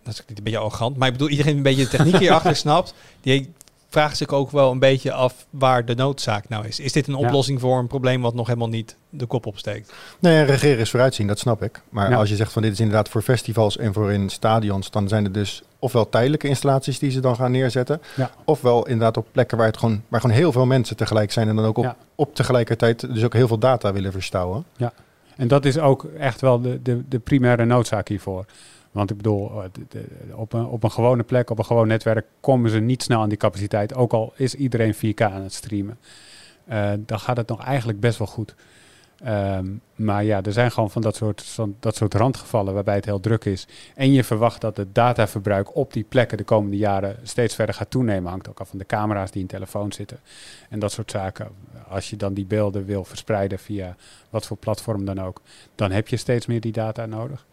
dat 0.04 0.14
is 0.14 0.22
niet 0.28 0.38
een 0.38 0.44
beetje 0.44 0.60
arrogant, 0.60 0.98
maar 0.98 1.08
ik 1.08 1.14
bedoel 1.14 1.30
iedereen 1.30 1.52
die 1.52 1.58
een 1.66 1.76
beetje 1.76 1.84
de 1.84 1.90
techniek 1.98 2.18
hierachter 2.26 2.56
snapt, 2.56 2.94
die 3.22 3.54
vraagt 3.90 4.18
zich 4.18 4.30
ook 4.30 4.52
wel 4.52 4.72
een 4.72 4.80
beetje 4.80 5.12
af 5.12 5.46
waar 5.50 5.86
de 5.86 5.96
noodzaak 5.96 6.50
nou 6.50 6.68
is. 6.68 6.80
Is 6.80 6.92
dit 6.92 7.08
een 7.08 7.18
Ja. 7.20 7.26
oplossing 7.26 7.60
voor 7.60 7.80
een 7.80 7.88
probleem 7.88 8.22
wat 8.22 8.34
nog 8.34 8.48
helemaal 8.48 8.68
niet 8.70 8.96
de 9.10 9.26
kop 9.26 9.46
opsteekt? 9.46 9.94
Nee, 10.20 10.44
regeren 10.44 10.80
is 10.80 10.90
vooruitzien, 10.90 11.28
dat 11.28 11.40
snap 11.40 11.64
ik. 11.64 11.82
Maar 11.90 12.10
Ja. 12.10 12.18
als 12.18 12.30
je 12.30 12.36
zegt 12.36 12.52
van 12.52 12.62
dit 12.62 12.72
is 12.72 12.80
inderdaad 12.80 13.10
voor 13.10 13.22
festivals 13.22 13.78
en 13.78 13.94
voor 13.94 14.12
in 14.12 14.30
stadions, 14.30 14.92
dan 14.92 15.08
zijn 15.08 15.24
er 15.26 15.32
dus 15.32 15.62
ofwel 15.80 16.10
tijdelijke 16.10 16.48
installaties 16.48 17.00
die 17.00 17.12
ze 17.12 17.20
dan 17.20 17.36
gaan 17.36 17.52
neerzetten. 17.52 18.02
Ja. 18.16 18.32
Ofwel 18.46 18.86
inderdaad 18.86 19.18
op 19.18 19.28
plekken 19.32 19.58
waar, 19.58 19.68
het 19.68 19.78
gewoon, 19.78 20.02
waar 20.08 20.22
gewoon 20.22 20.36
heel 20.36 20.52
veel 20.52 20.66
mensen 20.66 20.96
tegelijk 20.96 21.32
zijn 21.32 21.48
en 21.48 21.56
dan 21.56 21.66
ook 21.66 21.78
op, 21.78 21.84
Ja. 21.84 21.96
op 22.16 22.36
tegelijkertijd 22.36 23.14
dus 23.14 23.24
ook 23.24 23.34
heel 23.34 23.48
veel 23.48 23.58
data 23.60 23.94
willen 23.94 24.12
verstouwen. 24.12 24.66
En 25.36 25.48
dat 25.48 25.66
is 25.66 25.78
ook 25.80 26.04
echt 26.20 26.42
wel 26.42 26.62
de, 26.62 26.82
de, 26.82 27.02
de 27.10 27.20
primaire 27.20 27.66
noodzaak 27.66 28.08
hiervoor. 28.08 28.46
Want 28.92 29.10
ik 29.10 29.18
bedoel, 29.18 29.64
eh, 29.64 29.70
op, 30.38 30.54
een, 30.54 30.66
op 30.66 30.84
een 30.84 30.92
gewone 30.92 31.24
plek, 31.24 31.50
op 31.50 31.60
een 31.60 31.66
gewoon 31.66 31.88
netwerk, 31.88 32.26
komen 32.40 32.70
ze 32.70 32.80
niet 32.80 33.04
snel 33.04 33.22
aan 33.22 33.30
die 33.30 33.38
capaciteit. 33.38 33.96
Ook 33.96 34.14
al 34.14 34.34
is 34.36 34.56
iedereen 34.56 34.96
4K 34.96 35.22
aan 35.22 35.42
het 35.42 35.54
streamen. 35.54 35.98
Eh, 36.66 36.92
dan 36.98 37.20
gaat 37.20 37.38
het 37.38 37.48
nog 37.48 37.64
eigenlijk 37.64 38.00
best 38.00 38.18
wel 38.18 38.28
goed. 38.28 38.56
Ehm, 39.24 39.66
maar 39.96 40.24
ja, 40.24 40.44
er 40.44 40.52
zijn 40.52 40.72
gewoon 40.72 40.92
van 40.92 41.02
dat 41.02 41.16
soort, 41.16 41.44
van 41.44 41.76
dat 41.80 41.96
soort 41.96 42.14
randgevallen 42.14 42.74
waarbij 42.74 42.96
het 42.96 43.06
heel 43.06 43.20
druk 43.20 43.46
is. 43.46 43.68
En 43.96 44.12
je 44.12 44.24
verwacht 44.24 44.62
dat 44.62 44.78
het 44.78 44.96
dataverbruik 44.96 45.76
op 45.76 45.94
die 45.94 46.06
plekken 46.10 46.38
de 46.38 46.44
komende 46.44 46.78
jaren 46.78 47.18
steeds 47.24 47.56
verder 47.56 47.76
gaat 47.76 47.90
toenemen. 47.90 48.30
Hangt 48.30 48.50
ook 48.50 48.60
af 48.60 48.70
van 48.70 48.78
de 48.78 48.86
camera's 48.86 49.32
die 49.32 49.42
in 49.42 49.48
telefoon 49.48 49.92
zitten. 49.92 50.20
En 50.70 50.80
dat 50.80 50.92
soort 50.92 51.12
zaken. 51.12 51.48
Als 51.88 52.10
je 52.10 52.16
dan 52.16 52.34
die 52.34 52.46
beelden 52.46 52.86
wil 52.86 53.04
verspreiden 53.04 53.60
via 53.60 53.96
wat 54.30 54.46
voor 54.46 54.58
platform 54.58 55.06
dan 55.06 55.22
ook, 55.22 55.42
dan 55.76 55.92
heb 55.92 56.08
je 56.08 56.18
steeds 56.18 56.46
meer 56.46 56.62
die 56.62 56.72
data 56.72 57.06
nodig. 57.06 57.46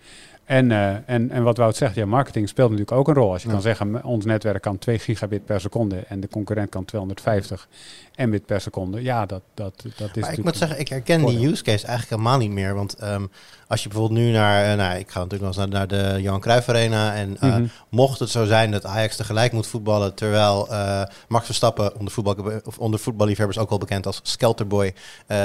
En, 0.44 0.70
eh, 0.70 0.94
en, 1.06 1.30
en 1.30 1.42
wat 1.42 1.56
Wout 1.56 1.76
zegt, 1.76 1.94
ja, 1.94 2.06
marketing 2.06 2.48
speelt 2.48 2.70
natuurlijk 2.70 2.96
ook 2.98 3.08
een 3.08 3.14
rol. 3.14 3.32
Als 3.32 3.42
je 3.42 3.48
Ja. 3.48 3.54
kan 3.54 3.62
zeggen, 3.62 4.04
ons 4.04 4.24
netwerk 4.24 4.62
kan 4.62 4.78
2 4.78 4.98
gigabit 4.98 5.44
per 5.44 5.60
seconde 5.60 5.96
en 6.08 6.20
de 6.20 6.28
concurrent 6.28 6.68
kan 6.70 6.84
250 6.84 7.68
mbit 8.16 8.46
per 8.46 8.60
seconde. 8.60 9.02
Ja, 9.02 9.26
dat, 9.26 9.42
dat, 9.54 9.84
dat 9.96 10.16
is 10.16 10.22
Maar 10.22 10.32
ik 10.32 10.44
moet 10.44 10.56
zeggen, 10.56 10.78
ik 10.80 10.88
herken 10.88 11.26
die 11.26 11.46
use 11.48 11.62
case 11.62 11.86
eigenlijk 11.86 12.08
helemaal 12.20 12.38
niet 12.38 12.50
meer. 12.50 12.74
Want 12.74 12.94
ehm, 12.94 13.26
als 13.74 13.82
je 13.82 13.88
bijvoorbeeld 13.88 14.20
nu 14.20 14.30
naar, 14.30 14.70
eh, 14.70 14.76
nou, 14.76 14.98
ik 14.98 15.10
ga 15.10 15.20
natuurlijk 15.22 15.54
wel 15.56 15.64
eens 15.64 15.72
naar, 15.72 15.88
naar 15.88 16.14
de 16.14 16.22
Johan 16.22 16.40
Cruijff 16.40 16.68
Arena. 16.68 17.14
En 17.14 17.36
eh, 17.40 17.48
Mhm. 17.50 17.64
mocht 17.88 18.18
het 18.18 18.30
zo 18.30 18.44
zijn 18.44 18.70
dat 18.70 18.86
Ajax 18.86 19.16
tegelijk 19.16 19.52
moet 19.52 19.66
voetballen, 19.66 20.14
terwijl 20.14 20.68
eh, 20.70 21.02
Max 21.28 21.44
Verstappen, 21.46 21.96
onder, 21.98 22.12
voetbal, 22.12 22.36
of 22.64 22.78
onder 22.78 23.00
voetballiefhebbers 23.00 23.58
ook 23.58 23.68
wel 23.68 23.78
bekend 23.78 24.06
als 24.06 24.20
Skelterboy, 24.22 24.94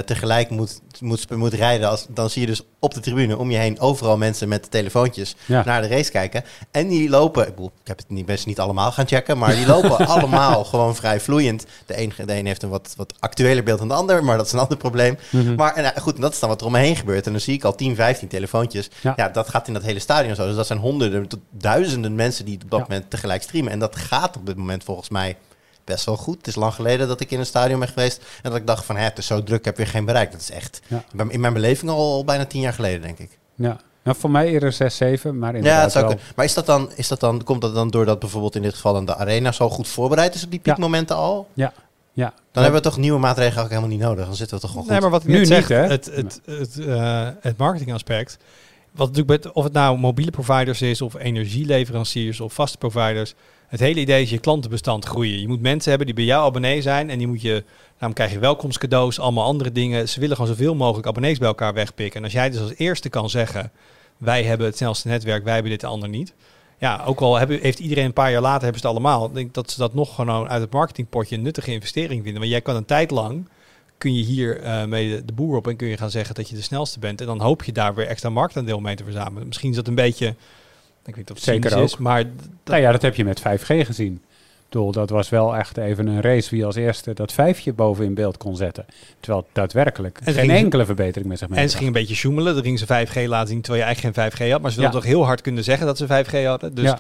tegelijk 0.05 0.49
moet, 0.49 0.81
moet, 0.99 1.35
moet 1.35 1.53
rijden. 1.53 1.89
Als, 1.89 2.05
dan 2.09 2.29
zie 2.29 2.41
je 2.41 2.47
dus 2.47 2.61
op 2.79 2.93
de 2.93 2.99
tribune 2.99 3.37
om 3.37 3.51
je 3.51 3.57
heen 3.57 3.79
overal 3.79 4.17
mensen 4.17 4.49
met 4.49 4.71
telefoontjes 4.71 5.35
Ja. 5.45 5.63
naar 5.65 5.81
de 5.81 5.87
race 5.87 6.11
kijken. 6.11 6.43
En 6.71 6.87
die 6.87 7.09
lopen, 7.09 7.47
ik, 7.47 7.55
bedoel, 7.55 7.71
ik 7.81 7.87
heb 7.87 7.97
het 7.97 8.09
niet, 8.09 8.25
best 8.25 8.45
niet 8.45 8.59
allemaal 8.59 8.91
gaan 8.91 9.07
checken, 9.07 9.37
maar 9.37 9.55
die 9.55 9.65
lopen 9.65 10.07
allemaal 10.15 10.63
gewoon 10.65 10.95
vrij 10.95 11.19
vloeiend. 11.19 11.65
De 11.85 12.01
een, 12.01 12.13
de 12.25 12.37
een 12.37 12.45
heeft 12.45 12.63
een 12.63 12.69
wat, 12.69 12.93
wat 12.97 13.13
actueler 13.19 13.63
beeld 13.63 13.79
dan 13.79 13.87
de 13.87 13.93
ander, 13.93 14.23
maar 14.23 14.37
dat 14.37 14.45
is 14.45 14.51
een 14.51 14.59
ander 14.59 14.77
probleem. 14.77 15.17
Mhm. 15.29 15.55
Maar 15.55 15.73
en, 15.75 16.01
goed, 16.01 16.15
en 16.15 16.21
dat 16.21 16.33
is 16.33 16.39
dan 16.39 16.49
wat 16.49 16.59
er 16.61 16.65
om 16.67 16.71
me 16.71 16.79
heen 16.79 16.95
gebeurt. 16.95 17.25
En 17.25 17.31
dan 17.31 17.41
zie 17.41 17.53
ik 17.53 17.63
al 17.63 17.75
10, 17.75 17.95
15 17.95 18.18
telefoontjes. 18.27 18.89
Ja. 19.01 19.13
Ja. 19.15 19.29
dat 19.29 19.49
gaat 19.49 19.67
in 19.67 19.73
dat 19.73 19.83
hele 19.83 19.99
stadion 19.99 20.35
zo. 20.35 20.45
Dus 20.47 20.55
dat 20.55 20.67
zijn 20.67 20.79
honderden 20.79 21.27
tot 21.27 21.39
duizenden 21.51 22.15
mensen 22.15 22.45
die 22.45 22.59
op 22.63 22.69
dat 22.71 22.79
Ja. 22.79 22.85
moment 22.89 23.09
tegelijk 23.09 23.41
streamen. 23.41 23.71
En 23.71 23.79
dat 23.79 23.95
gaat 23.95 24.37
op 24.37 24.45
dit 24.45 24.55
moment 24.57 24.83
volgens 24.83 25.09
mij 25.09 25.37
best 25.83 26.05
wel 26.05 26.17
goed. 26.17 26.37
Het 26.37 26.47
is 26.47 26.55
lang 26.55 26.73
geleden 26.73 27.07
dat 27.07 27.19
ik 27.19 27.31
in 27.31 27.39
een 27.39 27.45
stadion 27.45 27.79
ben 27.79 27.87
geweest. 27.87 28.17
En 28.41 28.49
dat 28.51 28.59
ik 28.59 28.67
dacht 28.67 28.85
van, 28.85 28.95
hè, 28.97 29.03
het 29.03 29.17
is 29.17 29.25
zo 29.25 29.43
druk, 29.43 29.65
heb 29.65 29.77
weer 29.77 29.87
geen 29.87 30.05
bereik. 30.05 30.31
Dat 30.31 30.41
is 30.41 30.51
echt 30.51 30.81
Ja. 30.87 31.03
in 31.17 31.31
in 31.31 31.39
mijn 31.39 31.53
beleving 31.53 31.91
al, 31.91 31.97
al 31.97 32.23
bijna 32.23 32.45
tien 32.45 32.61
jaar 32.61 32.73
geleden, 32.73 33.01
denk 33.01 33.17
ik. 33.19 33.37
Ja. 33.55 33.77
Nou, 34.03 34.17
voor 34.21 34.31
mij 34.31 34.47
eerder 34.47 34.71
6, 34.71 34.95
7, 34.97 35.39
maar 35.39 35.51
Ja, 35.51 35.57
inderdaad 35.57 35.83
het 35.83 35.91
zou 35.91 36.05
wel. 36.07 36.15
Maar 36.35 36.45
is 36.45 36.53
dat 36.53 36.65
dan, 36.65 36.91
is 36.95 37.07
dat 37.07 37.19
dan, 37.19 37.43
komt 37.43 37.61
dat 37.61 37.73
dan 37.73 37.89
doordat 37.89 38.19
bijvoorbeeld 38.19 38.55
in 38.55 38.61
dit 38.61 38.73
geval 38.73 38.93
dan 38.93 39.05
de 39.05 39.15
arena 39.15 39.51
zo 39.51 39.69
goed 39.69 39.87
voorbereid 39.87 40.35
is 40.35 40.43
op 40.43 40.51
die 40.51 40.59
Ja. 40.63 40.71
piekmomenten 40.73 41.15
al? 41.15 41.47
Ja. 41.53 41.73
Ja. 42.13 42.33
Dan 42.51 42.63
hebben 42.63 42.81
we 42.81 42.87
toch 42.89 42.97
nieuwe 42.97 43.19
maatregelen 43.19 43.63
ook 43.63 43.69
helemaal 43.69 43.89
niet 43.89 43.99
nodig. 43.99 44.25
Dan 44.25 44.35
zitten 44.35 44.55
we 44.55 44.61
toch 44.61 44.71
gewoon 44.71 44.85
goed. 44.85 44.93
Nee, 44.93 45.01
maar 45.01 45.11
wat 45.11 45.23
ik 45.23 45.27
Nu 45.27 45.37
niet, 45.37 45.47
zeg, 45.47 45.67
hè? 45.67 45.75
het, 45.75 46.05
het, 46.05 46.41
het, 46.45 46.79
eh, 46.79 47.27
het 47.39 47.57
marketingaspect. 47.57 48.37
Wat 48.91 49.07
natuurlijk 49.07 49.55
of 49.55 49.63
het 49.63 49.73
nou 49.73 49.97
mobiele 49.97 50.31
providers 50.31 50.81
is, 50.81 51.01
of 51.01 51.15
energieleveranciers, 51.15 52.39
of 52.39 52.53
vaste 52.53 52.77
providers. 52.77 53.33
Het 53.67 53.79
hele 53.79 53.99
idee 53.99 54.21
is 54.21 54.29
je 54.29 54.39
klantenbestand 54.39 55.05
groeien. 55.05 55.39
Je 55.41 55.47
moet 55.47 55.61
mensen 55.61 55.89
hebben 55.89 56.07
die 56.07 56.15
bij 56.15 56.25
jou 56.25 56.45
abonnee 56.45 56.81
zijn 56.81 57.09
en 57.09 57.17
die 57.17 57.27
moet 57.27 57.41
je, 57.41 57.63
daarom 57.97 58.13
krijg 58.13 58.31
je 58.31 58.39
welkomstcadeaus, 58.39 59.19
allemaal 59.19 59.45
andere 59.45 59.71
dingen. 59.71 60.09
Ze 60.09 60.19
willen 60.19 60.35
gewoon 60.35 60.51
zoveel 60.51 60.75
mogelijk 60.75 61.07
abonnees 61.07 61.37
bij 61.37 61.47
elkaar 61.47 61.73
wegpikken. 61.73 62.17
En 62.17 62.23
als 62.23 62.33
jij 62.33 62.49
dus 62.49 62.59
als 62.59 62.73
eerste 62.75 63.09
kan 63.09 63.29
zeggen, 63.29 63.71
wij 64.17 64.43
hebben 64.43 64.67
het 64.67 64.77
snelste 64.77 65.07
netwerk, 65.07 65.43
wij 65.43 65.53
hebben 65.53 65.71
dit 65.71 65.81
de 65.81 65.87
ander 65.87 66.09
niet. 66.09 66.33
Ja, 66.79 67.03
ook 67.05 67.19
al 67.19 67.35
hebben, 67.35 67.59
heeft 67.59 67.79
iedereen 67.79 68.05
een 68.05 68.13
paar 68.13 68.31
jaar 68.31 68.41
later 68.41 68.63
hebben 68.63 68.81
ze 68.81 68.87
het 68.87 68.95
allemaal. 68.95 69.25
Ik 69.25 69.33
denk 69.33 69.53
dat 69.53 69.71
ze 69.71 69.79
dat 69.79 69.93
nog 69.93 70.15
gewoon 70.15 70.49
uit 70.49 70.61
het 70.61 70.71
marketingpotje 70.71 71.35
een 71.35 71.41
nuttige 71.41 71.71
investering 71.71 72.23
vinden. 72.23 72.39
Want 72.39 72.51
jij 72.51 72.61
kan 72.61 72.75
een 72.75 72.85
tijd 72.85 73.11
lang 73.11 73.47
kun 73.99 74.15
je 74.15 74.23
hier 74.23 74.61
eh, 74.61 74.85
mee 74.85 75.09
de, 75.09 75.25
de 75.25 75.33
boer 75.33 75.57
op 75.57 75.67
en 75.67 75.75
kun 75.75 75.87
je 75.87 75.97
gaan 75.97 76.11
zeggen 76.11 76.35
dat 76.35 76.49
je 76.49 76.55
de 76.55 76.61
snelste 76.61 76.99
bent. 76.99 77.21
En 77.21 77.27
dan 77.27 77.41
hoop 77.41 77.63
je 77.63 77.71
daar 77.71 77.95
weer 77.95 78.07
extra 78.07 78.29
marktaandeel 78.29 78.79
mee 78.79 78.95
te 78.95 79.03
verzamelen. 79.03 79.47
Misschien 79.47 79.69
is 79.69 79.75
dat 79.75 79.87
een 79.87 79.95
beetje, 79.95 80.27
ik 80.27 80.35
weet 81.05 81.15
niet 81.15 81.29
of 81.29 81.35
het 81.35 81.45
Zeker 81.45 81.77
is, 81.77 81.97
maar 81.97 82.23
Nou 82.63 82.81
ja, 82.81 82.91
dat 82.91 83.01
heb 83.01 83.15
je 83.15 83.25
met 83.25 83.39
5G 83.39 83.65
gezien. 83.85 84.21
Bedoel, 84.69 84.91
dat 84.91 85.09
was 85.09 85.29
wel 85.29 85.55
echt 85.55 85.77
even 85.77 86.07
een 86.07 86.21
race 86.21 86.49
wie 86.49 86.65
als 86.65 86.75
eerste 86.75 87.13
dat 87.13 87.33
vijfje 87.33 87.73
boven 87.73 88.05
in 88.05 88.13
beeld 88.13 88.37
kon 88.37 88.55
zetten. 88.55 88.85
Terwijl 89.19 89.43
het 89.43 89.55
daadwerkelijk 89.55 90.19
En 90.23 90.33
geen 90.33 90.49
enkele 90.49 90.85
verbetering 90.85 91.29
met 91.29 91.39
zich 91.39 91.49
En 91.49 91.69
ze 91.69 91.77
gingen 91.77 91.93
een 91.93 91.99
beetje 91.99 92.15
sjoemelen. 92.15 92.53
Dan 92.53 92.63
gingen 92.63 92.79
ze 92.79 92.85
5G 92.85 93.27
laten 93.27 93.47
zien 93.47 93.61
terwijl 93.61 93.83
je 93.83 93.87
eigenlijk 93.87 94.15
geen 94.15 94.31
5G 94.31 94.51
had. 94.51 94.61
Maar 94.61 94.71
ze 94.71 94.79
wilden 94.79 94.95
Ja. 94.95 95.01
toch 95.01 95.09
heel 95.11 95.25
hard 95.25 95.41
kunnen 95.41 95.63
zeggen 95.63 95.85
dat 95.85 95.97
ze 95.97 96.07
5G 96.07 96.45
hadden. 96.45 96.75
Dus 96.75 96.85
ja. 96.85 96.99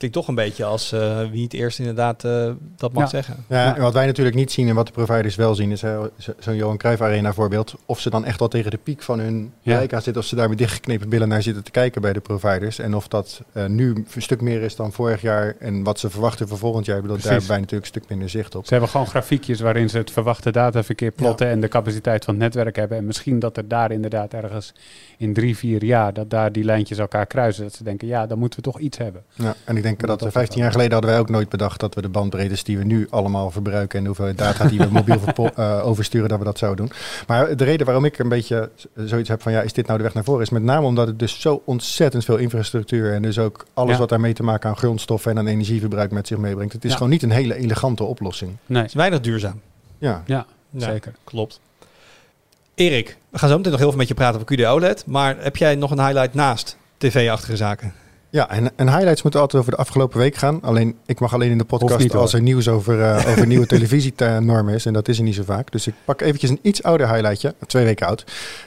Klinkt 0.00 0.16
toch 0.18 0.28
een 0.28 0.34
beetje 0.34 0.64
als 0.64 0.92
eh, 0.92 1.20
wie 1.30 1.42
het 1.42 1.52
eerst 1.52 1.78
inderdaad 1.78 2.24
eh, 2.24 2.50
dat 2.76 2.92
mag 2.92 3.02
Ja. 3.02 3.08
zeggen. 3.08 3.44
Ja, 3.48 3.64
Ja. 3.64 3.76
en 3.76 3.82
wat 3.82 3.92
wij 3.92 4.06
natuurlijk 4.06 4.36
niet 4.36 4.52
zien 4.52 4.68
en 4.68 4.74
wat 4.74 4.86
de 4.86 4.92
providers 4.92 5.34
wel 5.36 5.54
zien, 5.54 5.70
is 5.70 5.80
zo- 5.80 6.10
zo'n 6.38 6.56
Johan 6.56 6.76
Cruijff 6.76 7.02
Arena 7.02 7.32
voorbeeld. 7.32 7.74
Of 7.86 8.00
ze 8.00 8.10
dan 8.10 8.24
echt 8.24 8.38
wel 8.38 8.48
tegen 8.48 8.70
de 8.70 8.76
piek 8.76 9.02
van 9.02 9.18
hun 9.18 9.52
Ja. 9.60 9.78
aan 9.80 10.02
zitten, 10.02 10.16
of 10.22 10.24
ze 10.24 10.36
daar 10.36 10.48
met 10.48 10.58
dichtgeknepen 10.58 11.08
billen 11.08 11.28
naar 11.28 11.42
zitten 11.42 11.64
te 11.64 11.70
kijken 11.70 12.02
bij 12.02 12.12
de 12.12 12.20
providers. 12.20 12.78
En 12.78 12.94
of 12.94 13.08
dat 13.08 13.40
eh, 13.52 13.66
nu 13.66 14.04
een 14.14 14.22
stuk 14.22 14.40
meer 14.40 14.62
is 14.62 14.76
dan 14.76 14.92
vorig 14.92 15.20
jaar 15.20 15.54
en 15.58 15.82
wat 15.82 15.98
ze 15.98 16.10
verwachten 16.10 16.48
voor 16.48 16.58
volgend 16.58 16.86
jaar. 16.86 16.96
Ik 16.96 17.02
bedoel, 17.02 17.16
daar 17.18 17.30
hebben 17.30 17.48
wij 17.48 17.58
natuurlijk 17.60 17.84
een 17.94 18.00
stuk 18.00 18.08
minder 18.10 18.28
zicht 18.28 18.54
op. 18.54 18.64
Ze 18.64 18.70
hebben 18.72 18.90
gewoon 18.90 19.06
grafiekjes 19.06 19.60
waarin 19.60 19.90
ze 19.90 19.98
het 19.98 20.10
verwachte 20.10 20.50
dataverkeer 20.52 21.10
plotten 21.10 21.46
en 21.48 21.60
de 21.60 21.68
capaciteit 21.68 22.24
van 22.24 22.34
het 22.34 22.42
netwerk 22.42 22.76
hebben. 22.76 22.98
En 22.98 23.06
misschien 23.06 23.38
dat 23.38 23.56
er 23.56 23.68
daar 23.68 23.90
inderdaad 23.92 24.32
ergens 24.34 24.72
in 25.18 25.32
drie, 25.34 25.56
vier 25.56 25.84
jaar, 25.84 26.12
dat 26.12 26.30
daar 26.30 26.52
die 26.52 26.64
lijntjes 26.64 26.98
elkaar 26.98 27.26
kruisen. 27.26 27.62
Dat 27.64 27.74
ze 27.74 27.84
denken, 27.84 28.08
ja, 28.08 28.26
dan 28.26 28.38
moeten 28.38 28.58
we 28.58 28.64
toch 28.70 28.78
iets 28.78 28.98
hebben. 28.98 29.22
Ja, 29.34 29.54
en 29.64 29.76
ik 29.76 29.82
denk 29.82 29.89
Dat 29.98 30.08
dat, 30.08 30.18
dat 30.18 30.28
we 30.28 30.38
15 30.38 30.60
jaar 30.62 30.70
geleden 30.70 30.92
hadden 30.92 31.10
wij 31.10 31.20
ook 31.20 31.28
nooit 31.28 31.48
bedacht 31.48 31.80
dat 31.80 31.94
we 31.94 32.02
de 32.02 32.08
bandbreedtes 32.08 32.64
die 32.64 32.78
we 32.78 32.84
nu 32.84 33.06
allemaal 33.10 33.50
verbruiken 33.50 33.96
en 33.96 34.00
de 34.02 34.06
hoeveelheid 34.08 34.38
data 34.38 34.64
die 34.68 34.78
we 34.78 34.86
mobiel 34.90 35.20
eh, 35.56 35.86
oversturen, 35.86 36.28
dat 36.28 36.38
we 36.38 36.44
dat 36.44 36.58
zouden 36.58 36.86
doen. 36.86 36.96
Maar 37.26 37.56
de 37.56 37.64
reden 37.64 37.86
waarom 37.86 38.04
ik 38.04 38.18
een 38.18 38.28
beetje 38.28 38.70
zoiets 38.94 39.28
heb 39.28 39.42
van 39.42 39.52
ja, 39.52 39.60
is 39.60 39.72
dit 39.72 39.86
nou 39.86 39.98
de 39.98 40.04
weg 40.04 40.14
naar 40.14 40.24
voren, 40.24 40.42
is 40.42 40.50
met 40.50 40.62
name 40.62 40.86
omdat 40.86 41.06
het 41.06 41.18
dus 41.18 41.40
zo 41.40 41.62
ontzettend 41.64 42.24
veel 42.24 42.36
infrastructuur 42.36 43.12
en 43.12 43.22
dus 43.22 43.38
ook 43.38 43.66
alles 43.74 43.92
Ja. 43.92 43.98
wat 43.98 44.08
daarmee 44.08 44.32
te 44.32 44.42
maken 44.42 44.68
aan 44.70 44.76
grondstoffen 44.76 45.30
en 45.30 45.38
aan 45.38 45.46
energieverbruik 45.46 46.10
met 46.10 46.26
zich 46.26 46.38
meebrengt. 46.38 46.72
Het 46.72 46.84
is 46.84 46.90
Ja. 46.90 46.96
gewoon 46.96 47.12
niet 47.12 47.22
een 47.22 47.30
hele 47.30 47.54
elegante 47.54 48.04
oplossing. 48.04 48.56
Nee, 48.66 48.78
Het 48.80 48.88
is 48.90 48.94
weinig 48.96 49.20
duurzaam. 49.20 49.60
Ja, 49.98 50.22
ja, 50.26 50.46
Ja, 50.70 50.86
zeker. 50.92 51.12
Klopt. 51.24 51.60
Erik, 52.74 53.16
we 53.30 53.38
gaan 53.38 53.48
zo 53.48 53.56
meteen 53.56 53.70
nog 53.70 53.80
heel 53.80 53.88
veel 53.90 53.98
met 53.98 54.08
je 54.08 54.14
praten 54.14 54.40
over 54.40 54.56
QD 54.56 54.64
OLED. 54.66 55.06
Maar 55.06 55.36
heb 55.38 55.56
jij 55.56 55.74
nog 55.74 55.90
een 55.90 56.00
highlight 56.06 56.34
naast 56.34 56.76
tv-achtige 56.98 57.56
zaken? 57.56 57.92
Ja, 58.30 58.50
en, 58.50 58.70
en 58.76 58.88
highlights 58.88 59.22
moeten 59.22 59.40
altijd 59.40 59.62
over 59.62 59.74
de 59.74 59.78
afgelopen 59.78 60.18
week 60.18 60.34
gaan. 60.34 60.62
Alleen, 60.62 60.96
ik 61.06 61.20
mag 61.20 61.34
alleen 61.34 61.50
in 61.50 61.58
de 61.58 61.64
podcast 61.64 61.98
niet, 61.98 62.14
als 62.14 62.32
er 62.32 62.42
nieuws 62.42 62.68
over, 62.68 63.02
eh, 63.02 63.30
over 63.30 63.46
nieuwe 63.46 63.66
televisienormen 63.76 64.74
is. 64.74 64.86
En 64.86 64.92
dat 64.92 65.08
is 65.08 65.18
er 65.18 65.24
niet 65.24 65.34
zo 65.34 65.42
vaak. 65.42 65.72
Dus 65.72 65.86
ik 65.86 65.94
pak 66.04 66.20
eventjes 66.20 66.50
een 66.50 66.58
iets 66.62 66.82
ouder 66.82 67.08
highlightje. 67.12 67.54
Twee 67.66 67.84
weken 67.84 68.06
oud. 68.06 68.24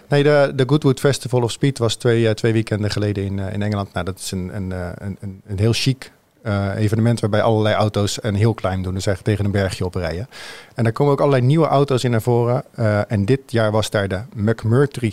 Nee, 0.07 0.23
de, 0.23 0.51
de 0.55 0.63
Goodwood 0.67 0.99
Festival 0.99 1.41
of 1.41 1.51
Speed 1.51 1.77
was 1.77 1.95
twee, 1.95 2.27
eh, 2.27 2.33
twee 2.33 2.53
weekenden 2.53 2.91
geleden 2.91 3.23
in, 3.25 3.39
eh, 3.39 3.53
in 3.53 3.61
Engeland. 3.61 3.93
Nou, 3.93 4.05
dat 4.05 4.19
is 4.19 4.31
een, 4.31 4.55
een, 4.55 4.71
een, 4.71 5.17
een, 5.19 5.41
een 5.47 5.59
heel 5.59 5.73
chic 5.73 6.11
evenement 6.75 7.19
waarbij 7.19 7.41
allerlei 7.41 7.75
auto's 7.75 8.23
een 8.23 8.35
heel 8.35 8.53
klein 8.53 8.81
doen. 8.81 8.93
Dus 8.93 9.05
eigenlijk 9.05 9.37
tegen 9.37 9.45
een 9.45 9.61
bergje 9.61 9.85
oprijden. 9.85 10.29
En 10.75 10.83
daar 10.83 10.93
komen 10.93 11.13
ook 11.13 11.19
allerlei 11.19 11.45
nieuwe 11.45 11.67
auto's 11.67 12.03
in 12.03 12.11
naar 12.11 12.21
voren. 12.21 12.63
En 13.07 13.25
dit 13.25 13.39
jaar 13.47 13.71
was 13.71 13.89
daar 13.89 14.07
de 14.07 14.21
McMurtry 14.35 15.11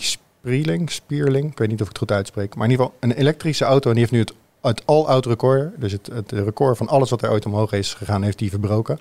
Spierling. 0.85 1.51
Ik 1.51 1.57
weet 1.57 1.67
niet 1.67 1.81
of 1.81 1.87
ik 1.87 1.87
het 1.87 1.97
goed 1.97 2.11
uitspreek. 2.11 2.55
Maar 2.55 2.65
in 2.65 2.71
ieder 2.71 2.85
geval 2.85 2.99
een 3.09 3.17
elektrische 3.17 3.65
auto. 3.65 3.89
En 3.89 3.95
die 3.95 3.99
heeft 3.99 4.11
nu 4.11 4.19
het, 4.19 4.33
het 4.61 4.85
all-out 4.85 5.25
record. 5.25 5.81
Dus 5.81 5.91
het, 5.91 6.09
het 6.13 6.31
record 6.31 6.77
van 6.77 6.87
alles 6.87 7.09
wat 7.09 7.21
er 7.21 7.31
ooit 7.31 7.45
omhoog 7.45 7.71
is 7.71 7.93
gegaan, 7.93 8.23
heeft 8.23 8.37
die 8.37 8.49
verbroken. 8.49 8.99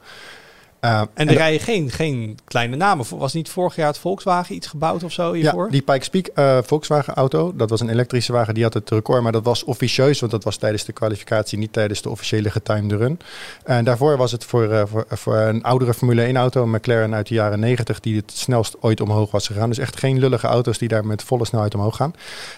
Eh, 0.81 1.01
En 1.15 1.29
er 1.29 1.35
rijden 1.35 1.61
geen, 1.61 1.91
geen 1.91 2.39
kleine 2.45 2.77
namen. 2.77 3.07
Was 3.19 3.33
niet 3.33 3.49
vorig 3.49 3.77
jaar 3.77 3.87
het 3.87 3.99
Volkswagen 3.99 4.55
iets 4.55 4.67
gebouwd 4.67 5.03
of 5.03 5.13
zo 5.13 5.33
hiervoor? 5.33 5.65
Ja, 5.65 5.71
die 5.71 5.83
Pikes 5.83 6.09
Peak 6.09 6.27
eh, 6.27 6.59
Volkswagen 6.63 7.15
auto, 7.15 7.53
dat 7.57 7.71
was 7.71 7.81
een 7.81 7.89
elektrische 7.89 8.33
wagen, 8.33 8.55
die 8.55 8.63
had 8.63 8.75
het 8.75 8.91
record, 8.91 9.23
maar 9.23 9.33
dat 9.33 9.45
was 9.45 9.65
officieus, 9.65 10.21
want 10.21 10.33
dat 10.33 10.45
was 10.45 10.57
tijdens 10.57 10.85
de 10.85 10.93
kwalificatie, 10.93 11.59
niet 11.59 11.73
tijdens 11.73 12.03
de 12.03 12.11
officiële 12.11 12.51
getimede 12.51 12.97
run. 12.97 13.19
En 13.65 13.85
daarvoor 13.85 14.17
was 14.17 14.33
het 14.33 14.45
voor, 14.45 14.71
eh, 14.73 14.83
voor, 14.87 15.05
voor 15.09 15.37
een 15.37 15.63
oudere 15.63 15.95
Formule 15.95 16.23
1 16.23 16.37
auto, 16.37 16.63
een 16.63 16.71
McLaren 16.71 17.15
uit 17.15 17.29
de 17.29 17.35
jaren 17.35 17.61
90, 17.61 18.01
die 18.01 18.17
het 18.17 18.33
snelst 18.35 18.77
ooit 18.81 19.01
omhoog 19.01 19.31
was 19.31 19.47
gegaan. 19.47 19.69
Dus 19.69 19.79
echt 19.79 19.99
geen 19.99 20.19
lullige 20.19 20.47
auto's 20.47 20.79
die 20.79 20.89
daar 20.89 21.07
met 21.07 21.23
volle 21.23 21.45
snelheid 21.45 21.75
omhoog 21.75 21.97
gaan. 21.97 22.15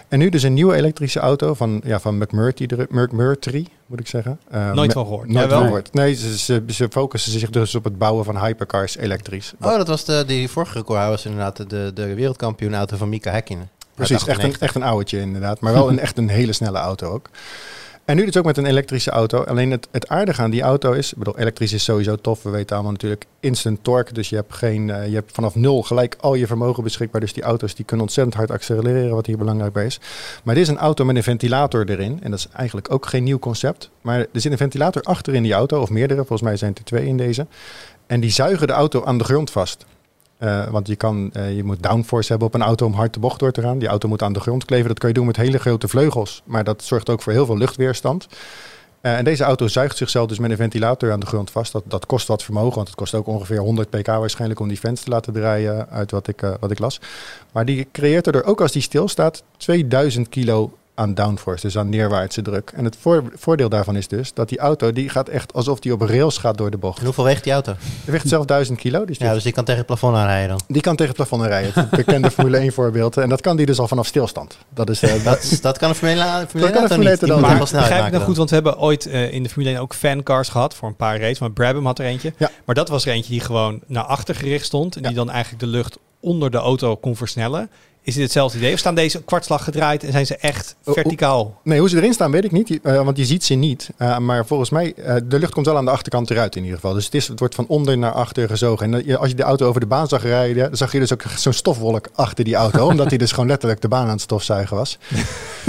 En 0.07 0.19
nu 0.19 0.29
dus 0.29 0.43
een 0.43 0.53
nieuwe 0.53 0.75
elektrische 0.75 1.19
auto 1.19 1.53
van, 1.53 1.81
ja, 1.85 1.99
van 1.99 2.17
McMurtry, 2.17 2.87
McMurtry, 2.89 3.67
moet 3.93 4.01
ik 4.01 4.07
zeggen. 4.07 4.39
Eh, 4.49 4.71
Nooit 4.71 4.93
van 4.93 5.03
gehoord. 5.05 5.27
Nooit 5.27 5.37
Jij 5.39 5.47
van 5.47 5.57
wel? 5.57 5.65
gehoord. 5.67 5.93
Nee, 5.93 6.13
ze, 6.13 6.37
ze, 6.37 6.63
ze 6.67 6.87
focussen 6.89 7.31
zich 7.39 7.49
dus 7.49 7.75
op 7.75 7.83
het 7.83 7.97
bouwen 7.97 8.25
van 8.25 8.45
hypercars 8.45 8.97
elektrisch. 8.97 9.53
Oh, 9.61 9.75
dat 9.77 9.87
was 9.87 10.05
de, 10.05 10.23
die 10.27 10.49
vorige 10.49 10.77
record. 10.77 11.07
was 11.07 11.25
inderdaad 11.25 11.69
de, 11.69 11.91
de 11.93 12.13
wereldkampioenauto 12.13 12.97
van 12.97 13.09
Mika 13.09 13.31
Häkkinen. 13.31 13.69
Precies, 13.95 14.15
echt 14.15 14.25
een, 14.27 14.33
98. 14.33 14.61
echt 14.61 14.75
een 14.75 14.83
ouwtje 14.83 15.19
inderdaad. 15.19 15.59
Maar 15.59 15.73
wel 15.73 15.89
een, 15.89 15.99
echt 15.99 16.17
een 16.17 16.29
hele 16.29 16.53
snelle 16.53 16.77
auto 16.77 17.11
ook. 17.11 17.29
En 18.05 18.15
nu 18.15 18.25
dus 18.25 18.37
ook 18.37 18.45
met 18.45 18.57
een 18.57 18.65
elektrische 18.65 19.11
auto. 19.11 19.43
Alleen 19.43 19.71
het, 19.71 19.87
het 19.91 20.07
aardige 20.07 20.41
aan 20.41 20.51
die 20.51 20.61
auto 20.61 20.91
is... 20.91 21.11
Ik 21.11 21.17
bedoel, 21.17 21.39
elektrisch 21.39 21.73
is 21.73 21.83
sowieso 21.83 22.15
tof. 22.15 22.43
We 22.43 22.49
weten 22.49 22.75
allemaal 22.75 22.91
natuurlijk 22.91 23.25
instant 23.39 23.83
torque. 23.83 24.13
Dus 24.13 24.29
je 24.29 24.35
hebt, 24.35 24.53
geen, 24.53 24.89
eh, 24.89 25.07
je 25.07 25.13
hebt 25.13 25.31
vanaf 25.31 25.55
nul 25.55 25.83
gelijk 25.83 26.15
al 26.19 26.35
je 26.35 26.47
vermogen 26.47 26.83
beschikbaar. 26.83 27.21
Dus 27.21 27.33
die 27.33 27.43
auto's 27.43 27.75
die 27.75 27.85
kunnen 27.85 28.05
ontzettend 28.05 28.35
hard 28.37 28.51
accelereren. 28.51 29.15
Wat 29.15 29.25
hier 29.25 29.37
belangrijk 29.37 29.73
bij 29.73 29.85
is. 29.85 29.99
Maar 30.43 30.55
dit 30.55 30.63
is 30.63 30.69
een 30.69 30.77
auto 30.77 31.05
met 31.05 31.15
een 31.15 31.23
ventilator 31.23 31.89
erin. 31.89 32.19
En 32.23 32.31
dat 32.31 32.39
is 32.39 32.47
eigenlijk 32.53 32.91
ook 32.91 33.05
geen 33.05 33.23
nieuw 33.23 33.39
concept. 33.39 33.89
Maar 34.01 34.19
er 34.19 34.27
zit 34.41 34.51
een 34.51 34.57
ventilator 34.57 35.01
achter 35.01 35.33
in 35.33 35.43
die 35.43 35.53
auto. 35.53 35.81
Of 35.81 35.89
meerdere. 35.89 36.19
Volgens 36.19 36.41
mij 36.41 36.57
zijn 36.57 36.75
er 36.75 36.83
twee 36.83 37.05
in 37.05 37.17
deze. 37.17 37.47
En 38.07 38.19
die 38.19 38.31
zuigen 38.31 38.67
de 38.67 38.73
auto 38.73 39.03
aan 39.03 39.17
de 39.17 39.23
grond 39.23 39.51
vast. 39.51 39.85
Eh, 40.43 40.67
want 40.67 40.87
je, 40.87 40.95
kan, 40.95 41.29
eh, 41.33 41.55
je 41.55 41.63
moet 41.63 41.83
downforce 41.83 42.29
hebben 42.29 42.47
op 42.47 42.53
een 42.53 42.61
auto 42.61 42.85
om 42.85 42.93
hard 42.93 43.13
de 43.13 43.19
bocht 43.19 43.39
door 43.39 43.51
te 43.51 43.61
gaan. 43.61 43.79
Die 43.79 43.87
auto 43.87 44.07
moet 44.07 44.21
aan 44.21 44.33
de 44.33 44.39
grond 44.39 44.65
kleven. 44.65 44.87
Dat 44.87 44.99
kan 44.99 45.09
je 45.09 45.15
doen 45.15 45.25
met 45.25 45.35
hele 45.35 45.57
grote 45.57 45.87
vleugels. 45.87 46.41
Maar 46.45 46.63
dat 46.63 46.83
zorgt 46.83 47.09
ook 47.09 47.21
voor 47.21 47.33
heel 47.33 47.45
veel 47.45 47.57
luchtweerstand. 47.57 48.27
Eh, 49.01 49.17
en 49.17 49.23
deze 49.23 49.43
auto 49.43 49.67
zuigt 49.67 49.97
zichzelf 49.97 50.27
dus 50.27 50.39
met 50.39 50.51
een 50.51 50.57
ventilator 50.57 51.11
aan 51.11 51.19
de 51.19 51.25
grond 51.25 51.51
vast. 51.51 51.71
Dat, 51.71 51.83
dat 51.87 52.05
kost 52.05 52.27
wat 52.27 52.43
vermogen, 52.43 52.75
want 52.75 52.87
het 52.87 52.97
kost 52.97 53.13
ook 53.13 53.27
ongeveer 53.27 53.59
100 53.59 53.89
pk 53.89 54.07
waarschijnlijk 54.07 54.59
om 54.59 54.67
die 54.67 54.77
fans 54.77 55.01
te 55.01 55.09
laten 55.09 55.33
draaien 55.33 55.89
uit 55.89 56.11
wat 56.11 56.27
ik, 56.27 56.41
wat 56.59 56.71
ik 56.71 56.79
las. 56.79 57.01
Maar 57.51 57.65
die 57.65 57.87
creëert 57.91 58.27
er 58.27 58.43
ook 58.43 58.61
als 58.61 58.71
die 58.71 58.81
stilstaat 58.81 59.43
2000 59.57 60.29
kilo 60.29 60.77
aan 60.95 61.13
downforce, 61.13 61.61
dus 61.65 61.77
aan 61.77 61.89
neerwaartse 61.89 62.41
druk. 62.41 62.71
En 62.75 62.83
het 62.85 62.97
voor- 62.99 63.23
voordeel 63.35 63.69
daarvan 63.69 63.95
is 63.95 64.07
dus 64.07 64.33
dat 64.33 64.49
die 64.49 64.59
auto 64.59 64.91
die 64.91 65.09
gaat 65.09 65.29
echt 65.29 65.53
alsof 65.53 65.79
die 65.79 65.93
op 65.93 66.01
rails 66.01 66.37
gaat 66.37 66.57
door 66.57 66.71
de 66.71 66.77
bocht. 66.77 66.99
En 66.99 67.05
hoeveel 67.05 67.23
weegt 67.23 67.43
die 67.43 67.53
auto? 67.53 67.73
Die 68.03 68.11
weegt 68.11 68.27
zelf 68.27 68.45
1000 68.45 68.79
kilo, 68.79 69.05
dus 69.05 69.17
die, 69.17 69.27
Ja, 69.27 69.33
dus 69.33 69.43
die 69.43 69.51
kan 69.53 69.63
tegen 69.63 69.77
het 69.79 69.87
plafond 69.87 70.15
aanrijden 70.15 70.49
dan. 70.49 70.59
die 70.67 70.81
kan 70.81 70.95
tegen 70.95 71.15
het 71.15 71.27
plafond 71.27 71.49
rijden. 71.49 71.71
Het 71.73 71.89
bekende 71.89 72.31
Formule 72.37 72.57
1 72.57 72.73
voorbeeld. 72.73 73.17
En 73.17 73.29
dat 73.29 73.41
kan 73.41 73.55
die 73.57 73.65
dus 73.65 73.79
al 73.79 73.87
vanaf 73.87 74.07
stilstand. 74.07 74.57
Dat 74.69 74.89
is, 74.89 75.01
eh, 75.01 75.11
dat, 75.13 75.23
Dat, 75.23 75.59
dat 75.61 75.77
kan 75.77 75.89
een 75.89 75.95
Formule 75.95 76.21
1 76.21 76.29
kan 76.29 76.47
Formule 76.47 76.67
een 76.67 76.73
1 76.73 76.79
auto 76.79 76.87
Formule 76.87 77.09
niet. 77.09 77.19
Die 77.19 77.29
1 77.29 77.39
moet 77.39 77.47
dan 77.49 77.57
Maar 77.69 77.81
begrijp 77.81 78.05
ik 78.05 78.11
nou 78.11 78.23
goed, 78.23 78.37
want 78.37 78.49
we 78.49 78.55
hebben 78.55 78.79
ooit 78.79 79.05
eh, 79.05 79.33
in 79.33 79.43
de 79.43 79.49
Formule 79.49 79.71
1 79.73 79.81
ook 79.81 79.93
fancars 79.93 80.49
gehad 80.49 80.75
voor 80.75 80.87
een 80.87 80.95
paar 80.95 81.19
races. 81.19 81.39
Maar 81.39 81.51
Brabham 81.51 81.85
had 81.85 81.99
er 81.99 82.05
eentje. 82.05 82.33
Ja. 82.37 82.49
Maar 82.65 82.75
dat 82.75 82.89
was 82.89 83.05
er 83.05 83.11
eentje 83.13 83.31
die 83.31 83.41
gewoon 83.41 83.79
naar 83.87 84.03
achter 84.03 84.35
gericht 84.35 84.65
stond. 84.65 84.95
En 84.95 85.01
Ja. 85.01 85.07
die 85.07 85.17
dan 85.17 85.29
eigenlijk 85.29 85.63
de 85.63 85.69
lucht 85.69 85.97
onder 86.19 86.51
de 86.51 86.57
auto 86.57 86.95
kon 86.95 87.15
versnellen. 87.15 87.69
Is 88.05 88.13
dit 88.13 88.23
hetzelfde 88.23 88.57
idee? 88.57 88.73
Of 88.73 88.79
staan 88.79 88.95
deze 88.95 89.21
kwartslag 89.23 89.63
gedraaid 89.63 90.03
en 90.03 90.11
zijn 90.11 90.25
ze 90.25 90.35
echt 90.37 90.75
verticaal? 90.85 91.59
nee, 91.63 91.79
hoe 91.79 91.89
ze 91.89 91.97
erin 91.97 92.13
staan 92.13 92.31
weet 92.31 92.43
ik 92.43 92.51
niet. 92.51 92.79
eh, 92.83 93.03
want 93.03 93.17
je 93.17 93.25
ziet 93.25 93.43
ze 93.43 93.53
niet. 93.53 93.89
Eh, 93.97 94.17
maar 94.17 94.45
volgens 94.45 94.69
mij, 94.69 94.93
eh, 94.93 95.15
de 95.23 95.39
lucht 95.39 95.53
komt 95.53 95.65
wel 95.65 95.77
aan 95.77 95.85
de 95.85 95.91
achterkant 95.91 96.29
eruit 96.31 96.55
in 96.55 96.61
ieder 96.63 96.79
geval. 96.79 96.93
Dus 96.93 97.05
het, 97.05 97.13
is, 97.13 97.27
het 97.27 97.39
wordt 97.39 97.55
van 97.55 97.65
onder 97.67 97.97
naar 97.97 98.11
achter 98.11 98.47
gezogen. 98.49 98.93
En 98.93 99.17
als 99.17 99.29
je 99.29 99.35
de 99.35 99.43
auto 99.43 99.67
over 99.67 99.79
de 99.79 99.85
baan 99.87 100.07
zag 100.07 100.23
rijden, 100.23 100.63
dan 100.67 100.77
zag 100.77 100.91
je 100.91 100.99
dus 100.99 101.13
ook 101.13 101.23
zo'n 101.37 101.53
stofwolk 101.53 102.07
achter 102.15 102.43
die 102.43 102.55
auto. 102.55 102.87
omdat 102.93 103.09
hij 103.09 103.17
dus 103.17 103.31
gewoon 103.31 103.47
letterlijk 103.49 103.81
de 103.81 103.87
baan 103.87 104.05
aan 104.05 104.09
het 104.09 104.21
stofzuigen 104.21 104.77
was. 104.77 104.97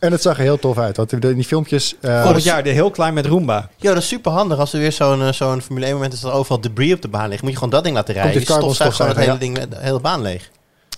en 0.00 0.12
het 0.12 0.22
zag 0.22 0.36
er 0.36 0.42
heel 0.42 0.58
tof 0.58 0.78
uit. 0.78 0.96
Want 0.96 1.12
in 1.12 1.34
die 1.34 1.44
filmpjes... 1.44 1.94
eh, 2.00 2.22
Vorig 2.26 2.44
jaar 2.44 2.62
de 2.62 2.70
heel 2.70 2.90
klein 2.90 3.14
met 3.14 3.26
Roomba. 3.26 3.68
Ja, 3.76 3.92
dat 3.92 4.02
is 4.02 4.08
super 4.08 4.32
handig. 4.32 4.58
Als 4.58 4.72
er 4.72 4.78
weer 4.78 4.92
zo'n 4.92 5.34
zo'n 5.34 5.62
Formule 5.62 5.86
1 5.86 5.94
moment 5.94 6.12
is 6.12 6.20
dat 6.20 6.30
er 6.30 6.36
overal 6.36 6.60
debris 6.60 6.92
op 6.92 7.02
de 7.02 7.08
baan 7.08 7.28
ligt, 7.28 7.42
moet 7.42 7.50
je 7.50 7.56
gewoon 7.56 7.72
dat 7.72 7.84
ding 7.84 7.96
laten 7.96 8.14
rijden. 8.14 8.32
dit 8.32 8.46
Je 8.48 8.52
stofzuigt 8.54 8.96
gewoon 8.96 9.12
het 9.16 9.24
hele 9.24 9.38
ding, 9.38 9.58
de 9.58 9.76
hele 9.78 10.00
baan 10.00 10.22
leeg. 10.22 10.50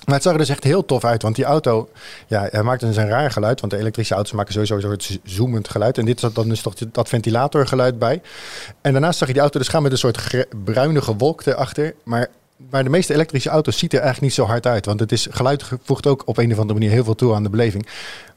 Maar 0.05 0.15
het 0.15 0.23
zag 0.23 0.33
er 0.33 0.39
dus 0.39 0.49
echt 0.49 0.65
heel 0.65 0.85
tof 0.85 1.05
uit. 1.05 1.23
Want 1.23 1.37
die 1.37 1.45
auto, 1.45 1.89
ja, 2.27 2.49
hij 2.51 2.63
maakt 2.63 2.81
dus 2.81 2.97
een 2.97 3.09
raar 3.09 3.31
geluid. 3.31 3.61
Want 3.61 3.73
de 3.73 3.79
elektrische 3.79 4.15
auto's 4.15 4.33
maken 4.33 4.53
sowieso 4.53 4.75
een 4.75 4.81
soort 4.81 5.19
zoemend 5.25 5.69
geluid. 5.69 5.99
En 5.99 6.05
dit 6.05 6.21
zat 6.21 6.35
dan 6.35 6.49
dus 6.49 6.61
toch 6.61 6.75
dat 6.93 7.09
ventilatorgeluid 7.09 7.99
bij. 7.99 8.23
En 8.81 8.93
daarnaast 8.93 9.19
zag 9.19 9.29
je 9.29 9.35
die 9.35 9.43
auto 9.43 9.59
dus 9.59 9.69
gaan 9.69 9.83
met 9.83 9.93
een 9.93 9.99
soort 9.99 10.47
bruinige 10.65 11.17
wolk 11.17 11.47
erachter. 11.47 11.95
Maar 12.05 12.29
maar 12.73 12.85
de 12.85 12.91
meeste 12.91 13.15
elektrische 13.15 13.49
auto's 13.51 13.79
ziet 13.79 13.93
er 13.93 14.01
eigenlijk 14.01 14.27
niet 14.27 14.35
zo 14.47 14.51
hard 14.53 14.67
uit. 14.67 14.87
Want 14.87 15.01
het 15.01 15.13
is, 15.13 15.27
geluid 15.31 15.65
voegt 15.83 16.07
ook 16.07 16.23
op 16.27 16.37
een 16.39 16.53
of 16.53 16.59
andere 16.59 16.79
manier 16.79 16.95
heel 16.95 17.05
veel 17.05 17.15
toe 17.15 17.35
aan 17.35 17.43
de 17.43 17.51
beleving. 17.51 17.87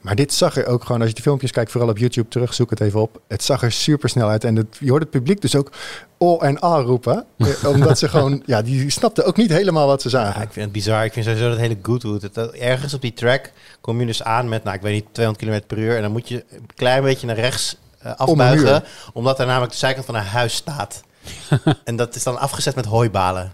Maar 0.01 0.15
dit 0.15 0.33
zag 0.33 0.57
er 0.57 0.65
ook 0.65 0.83
gewoon, 0.83 0.99
als 1.01 1.09
je 1.09 1.15
de 1.15 1.21
filmpjes 1.21 1.51
kijkt, 1.51 1.71
vooral 1.71 1.89
op 1.89 1.97
YouTube 1.97 2.27
terug, 2.29 2.53
zoek 2.53 2.69
het 2.69 2.79
even 2.81 3.01
op. 3.01 3.21
Het 3.27 3.43
zag 3.43 3.63
er 3.63 3.71
super 3.71 4.09
snel 4.09 4.29
uit. 4.29 4.43
En 4.43 4.55
het, 4.55 4.77
je 4.79 4.89
hoort 4.89 5.01
het 5.01 5.11
publiek 5.11 5.41
dus 5.41 5.55
ook 5.55 5.71
O 6.17 6.39
en 6.39 6.63
A 6.63 6.79
roepen. 6.81 7.25
eh, 7.37 7.47
omdat 7.73 7.99
ze 7.99 8.09
gewoon, 8.09 8.43
ja, 8.45 8.61
die 8.61 8.89
snapten 8.89 9.25
ook 9.25 9.37
niet 9.37 9.49
helemaal 9.51 9.87
wat 9.87 10.01
ze 10.01 10.09
Ja, 10.09 10.23
zagen. 10.23 10.41
ik 10.41 10.51
vind 10.51 10.65
het 10.65 10.73
bizar. 10.73 11.05
Ik 11.05 11.13
vind 11.13 11.25
sowieso 11.25 11.49
dat 11.49 11.57
hele 11.57 11.77
Goodwood. 11.81 12.21
Het, 12.21 12.33
dat- 12.33 12.53
ergens 12.53 12.93
op 12.93 13.01
die 13.01 13.13
track 13.13 13.51
kom 13.81 13.99
je 13.99 14.05
dus 14.05 14.23
aan 14.23 14.49
met, 14.49 14.63
nou, 14.63 14.75
ik 14.75 14.81
weet 14.81 14.93
niet, 14.93 15.05
200 15.11 15.45
km 15.45 15.67
per 15.67 15.77
uur. 15.83 15.95
En 15.95 16.01
dan 16.01 16.11
moet 16.11 16.27
je 16.27 16.43
een 16.49 16.69
klein 16.75 17.03
beetje 17.03 17.27
naar 17.27 17.35
rechts 17.35 17.77
eh, 17.99 18.15
afbuigen. 18.15 18.83
omdat 19.13 19.39
er 19.39 19.45
namelijk 19.45 19.71
de 19.71 19.77
zijkant 19.77 20.05
van 20.05 20.15
een 20.15 20.21
huis 20.23 20.55
staat. 20.55 21.01
en 21.83 21.95
dat 21.95 22.15
is 22.15 22.23
dan 22.23 22.39
afgezet 22.39 22.75
met 22.75 22.85
hooibalen. 22.85 23.53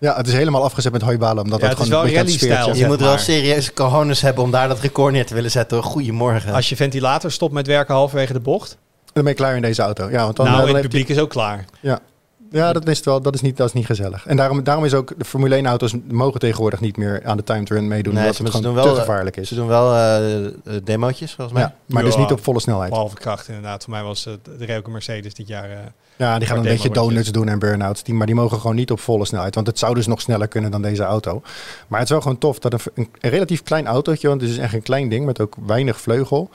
Ja, 0.00 0.16
het 0.16 0.26
is 0.26 0.32
helemaal 0.32 0.64
afgezet 0.64 0.92
met 0.92 1.02
hooibalen. 1.02 1.42
Omdat 1.42 1.60
Ja, 1.60 1.68
het 1.68 1.78
het 1.78 1.86
is 1.86 1.92
gewoon 1.92 2.06
een 2.06 2.14
wel 2.14 2.76
je 2.76 2.86
moet 2.86 3.00
wel 3.00 3.18
serieuze 3.18 3.72
cojones 3.72 4.20
hebben 4.20 4.44
om 4.44 4.50
daar 4.50 4.68
dat 4.68 4.80
record 4.80 5.12
neer 5.12 5.26
te 5.26 5.34
willen 5.34 5.50
zetten. 5.50 5.82
Goedemorgen. 5.82 6.52
Als 6.52 6.68
je 6.68 6.76
ventilator 6.76 7.30
stopt 7.30 7.52
met 7.52 7.66
werken 7.66 7.94
halverwege 7.94 8.32
de 8.32 8.40
bocht. 8.40 8.76
Dan 9.12 9.24
ben 9.24 9.32
je 9.32 9.38
klaar 9.38 9.56
in 9.56 9.62
deze 9.62 9.82
auto. 9.82 10.10
Ja, 10.10 10.24
want 10.24 10.36
dan, 10.36 10.46
nou, 10.46 10.58
eh, 10.58 10.66
dan 10.66 10.74
het 10.74 10.82
publiek 10.82 11.08
is 11.08 11.18
ook 11.18 11.30
klaar. 11.30 11.64
Ja. 11.80 12.00
Ja, 12.50 12.72
dat 12.72 12.88
is 12.88 13.00
wel. 13.00 13.20
Dat 13.22 13.34
is 13.34 13.40
niet, 13.40 13.56
dat 13.56 13.66
is 13.66 13.72
niet 13.72 13.86
gezellig. 13.86 14.26
En 14.26 14.36
daarom, 14.36 14.62
daarom 14.64 14.84
is 14.84 14.94
ook 14.94 15.12
de 15.18 15.24
Formule 15.24 15.54
1 15.54 15.66
auto's 15.66 15.94
mogen 16.10 16.40
tegenwoordig 16.40 16.80
niet 16.80 16.96
meer 16.96 17.20
aan 17.24 17.36
de 17.36 17.42
time 17.44 17.64
to 17.64 17.74
run 17.74 17.88
meedoen. 17.88 18.14
Nee, 18.14 18.22
omdat 18.22 18.36
ze- 18.36 18.42
het 18.42 18.52
ze 18.52 18.58
gewoon 18.58 18.74
doen 18.74 18.82
te 18.82 18.88
wel, 18.88 18.98
eh, 18.98 19.04
gevaarlijk 19.06 19.36
is. 19.36 19.48
Ze 19.48 19.54
doen 19.54 19.66
wel 19.66 19.94
eh, 19.94 20.46
eh, 20.46 20.52
demootjes, 20.84 21.32
volgens 21.34 21.56
mij. 21.58 21.66
Ja, 21.66 21.74
maar 21.86 22.04
dus 22.04 22.16
niet 22.16 22.30
op 22.32 22.42
volle 22.44 22.60
snelheid. 22.60 22.90
Behalve 22.90 23.14
kracht 23.14 23.48
inderdaad. 23.48 23.82
Voor 23.84 23.92
mij 23.92 24.02
was 24.02 24.24
het 24.24 24.44
de 24.58 24.64
Rijke 24.64 24.90
Mercedes 24.90 25.34
dit 25.34 25.48
jaar. 25.48 25.70
eh, 25.70 25.76
Ja, 26.16 26.38
die 26.38 26.46
gaan 26.46 26.56
een 26.56 26.62
beetje 26.62 26.88
donuts 26.90 27.32
doen 27.32 27.48
en 27.48 27.58
burn-outs. 27.58 28.02
Die, 28.02 28.14
maar 28.14 28.26
die 28.26 28.34
mogen 28.34 28.60
gewoon 28.60 28.76
niet 28.76 28.90
op 28.90 29.00
volle 29.00 29.24
snelheid. 29.26 29.54
Want 29.54 29.66
het 29.66 29.78
zou 29.78 29.94
dus 29.94 30.06
nog 30.06 30.20
sneller 30.20 30.48
kunnen 30.48 30.70
dan 30.70 30.82
deze 30.82 31.02
auto. 31.02 31.42
Maar 31.88 31.98
het 31.98 32.08
is 32.08 32.14
wel 32.14 32.20
gewoon 32.22 32.38
tof 32.38 32.58
dat 32.58 32.72
een, 32.72 32.80
een, 32.94 33.08
een 33.20 33.30
relatief 33.30 33.62
klein 33.62 33.86
autootje, 33.86 34.28
want 34.28 34.40
het 34.40 34.50
is 34.50 34.58
echt 34.58 34.74
een 34.74 34.82
klein 34.82 35.08
ding 35.08 35.26
met 35.26 35.40
ook 35.40 35.54
weinig 35.66 36.00
vleugel. 36.00 36.50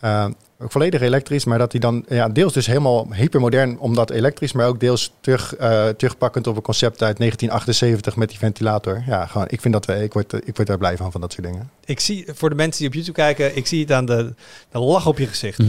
eh, 0.00 0.26
ook 0.62 0.72
volledig 0.72 1.00
elektrisch, 1.00 1.44
maar 1.44 1.58
dat 1.58 1.72
hij 1.72 1.80
dan 1.80 2.04
ja, 2.08 2.28
deels 2.28 2.52
dus 2.52 2.66
helemaal 2.66 3.06
hypermodern 3.12 3.78
omdat 3.78 4.10
elektrisch, 4.10 4.52
maar 4.52 4.66
ook 4.66 4.80
deels 4.80 5.12
terug, 5.20 5.56
eh, 5.56 5.88
terugpakkend 5.88 6.46
op 6.46 6.56
een 6.56 6.62
concept 6.62 7.02
uit 7.02 7.18
1978 7.18 8.16
met 8.16 8.28
die 8.28 8.38
ventilator. 8.38 9.02
Ja, 9.06 9.26
gewoon, 9.26 9.46
ik 9.48 9.60
vind 9.60 9.74
dat 9.74 9.86
we, 9.86 10.02
ik 10.02 10.12
word, 10.12 10.32
ik 10.32 10.56
word 10.56 10.68
daar 10.68 10.78
blij 10.78 10.96
van 10.96 11.12
van 11.12 11.20
dat 11.20 11.32
soort 11.32 11.46
dingen. 11.46 11.70
ik 11.84 12.00
zie, 12.00 12.28
voor 12.34 12.48
de 12.48 12.54
mensen 12.54 12.78
die 12.78 12.88
op 12.88 12.94
YouTube 12.94 13.18
kijken, 13.18 13.56
ik 13.56 13.66
zie 13.66 13.80
het 13.80 13.92
aan 13.92 14.06
de, 14.06 14.34
de 14.70 14.78
lach 14.78 15.06
op 15.06 15.18
je 15.18 15.26
gezicht. 15.26 15.60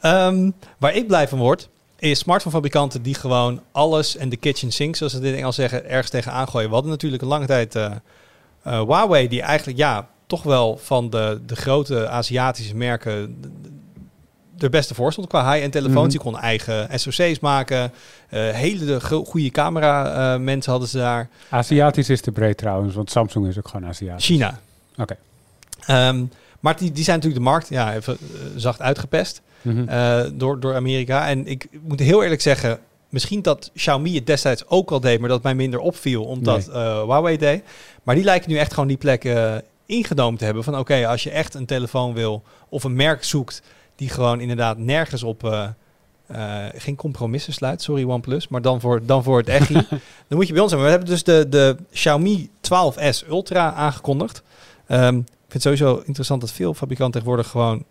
Ehm, 0.00 0.50
waar 0.78 0.94
ik 0.94 1.06
blij 1.06 1.28
van 1.28 1.38
word, 1.38 1.68
is 1.98 2.18
smartphonefabrikanten 2.18 3.02
die 3.02 3.14
gewoon 3.14 3.60
alles 3.72 4.16
en 4.16 4.28
de 4.28 4.36
kitchen 4.36 4.72
sink, 4.72 4.96
zoals 4.96 5.12
ze 5.12 5.20
dit 5.20 5.32
in 5.32 5.38
Engels 5.38 5.54
zeggen, 5.54 5.88
ergens 5.88 6.10
tegenaan 6.10 6.48
gooien. 6.48 6.68
We 6.68 6.74
hadden 6.74 6.92
natuurlijk 6.92 7.22
een 7.22 7.28
lange 7.28 7.46
tijd 7.46 7.74
eh, 7.74 7.84
eh, 8.62 8.82
Huawei, 8.82 9.28
die 9.28 9.42
eigenlijk 9.42 9.78
ja, 9.78 10.08
toch 10.26 10.42
wel 10.42 10.76
van 10.82 11.10
de, 11.10 11.40
de 11.46 11.56
grote 11.56 12.08
Aziatische 12.08 12.76
merken 12.76 13.36
de, 14.58 14.68
beste 14.70 14.94
voor 14.94 15.12
stond 15.12 15.26
qua 15.28 15.52
high-end 15.52 15.72
telefoons. 15.72 16.00
Mhm. 16.00 16.08
Die 16.10 16.20
konden 16.20 16.40
eigen 16.40 16.88
SoC's 17.00 17.38
maken. 17.40 17.92
eh, 18.28 18.48
hele 18.50 19.00
go- 19.00 19.24
goede 19.24 19.50
camera 19.50 20.32
eh, 20.34 20.40
mensen 20.40 20.70
hadden 20.70 20.88
ze 20.90 20.98
daar. 20.98 21.28
Aziatisch 21.48 22.08
is 22.08 22.20
te 22.20 22.32
breed 22.32 22.56
trouwens, 22.56 22.94
want 22.94 23.10
Samsung 23.10 23.46
is 23.46 23.58
ook 23.58 23.68
gewoon 23.68 23.86
Aziatisch. 23.88 24.24
China. 24.26 24.60
Oké. 24.96 25.16
Ehm, 25.86 26.24
maar 26.60 26.76
die, 26.76 26.92
die 26.92 27.04
zijn 27.04 27.16
natuurlijk 27.16 27.44
de 27.44 27.50
markt 27.50 27.68
ja, 27.68 27.94
even 27.94 28.16
eh, 28.20 28.26
zacht 28.56 28.80
uitgepest 28.80 29.42
Mhm. 29.62 30.28
door, 30.38 30.60
door 30.60 30.74
Amerika. 30.74 31.28
En 31.28 31.46
ik 31.46 31.68
moet 31.82 32.00
heel 32.00 32.22
eerlijk 32.22 32.40
zeggen, 32.40 32.78
misschien 33.08 33.42
dat 33.42 33.70
Xiaomi 33.74 34.14
het 34.14 34.26
destijds 34.26 34.66
ook 34.68 34.90
al 34.90 35.00
deed, 35.00 35.20
maar 35.20 35.28
dat 35.28 35.42
mij 35.42 35.54
minder 35.54 35.80
opviel 35.80 36.24
omdat 36.24 36.66
Nee. 36.66 36.76
Huawei 36.82 37.36
deed. 37.36 37.62
Maar 38.02 38.14
die 38.14 38.24
lijken 38.24 38.50
nu 38.50 38.56
echt 38.56 38.72
gewoon 38.72 38.88
die 38.88 38.96
plek 38.96 39.24
ingenomen 39.86 40.38
te 40.38 40.44
hebben 40.44 40.64
van 40.64 40.78
oké, 40.78 41.06
als 41.06 41.22
je 41.22 41.30
echt 41.30 41.54
een 41.54 41.66
telefoon 41.66 42.14
wil 42.14 42.42
of 42.68 42.84
een 42.84 42.94
merk 42.96 43.24
zoekt 43.24 43.62
die 43.96 44.08
gewoon 44.08 44.40
inderdaad 44.40 44.78
nergens 44.78 45.22
op 45.22 45.44
eh, 45.44 45.68
eh, 46.26 46.64
geen 46.74 46.96
compromissen 46.96 47.52
sluit, 47.52 47.82
sorry 47.82 48.04
OnePlus, 48.04 48.48
maar 48.48 48.62
dan 48.62 48.80
voor, 48.80 49.06
dan 49.06 49.22
voor 49.22 49.38
het 49.38 49.48
echi, 49.58 49.86
dan 50.28 50.38
moet 50.38 50.46
je 50.46 50.52
bij 50.52 50.62
ons 50.62 50.70
zijn. 50.70 50.82
Maar 50.82 50.90
we 50.90 50.96
hebben 50.96 51.14
dus 51.14 51.24
de, 51.24 51.46
de 51.48 51.76
Xiaomi 51.90 52.50
12S 52.60 53.28
Ultra 53.28 53.72
aangekondigd. 53.72 54.42
Ehm, 54.86 55.16
ik 55.18 55.50
vind 55.50 55.52
het 55.52 55.62
sowieso 55.62 56.02
interessant 56.06 56.40
dat 56.40 56.52
veel 56.52 56.74
fabrikanten 56.74 57.12
tegenwoordig 57.20 57.50
gewoon 57.50 57.84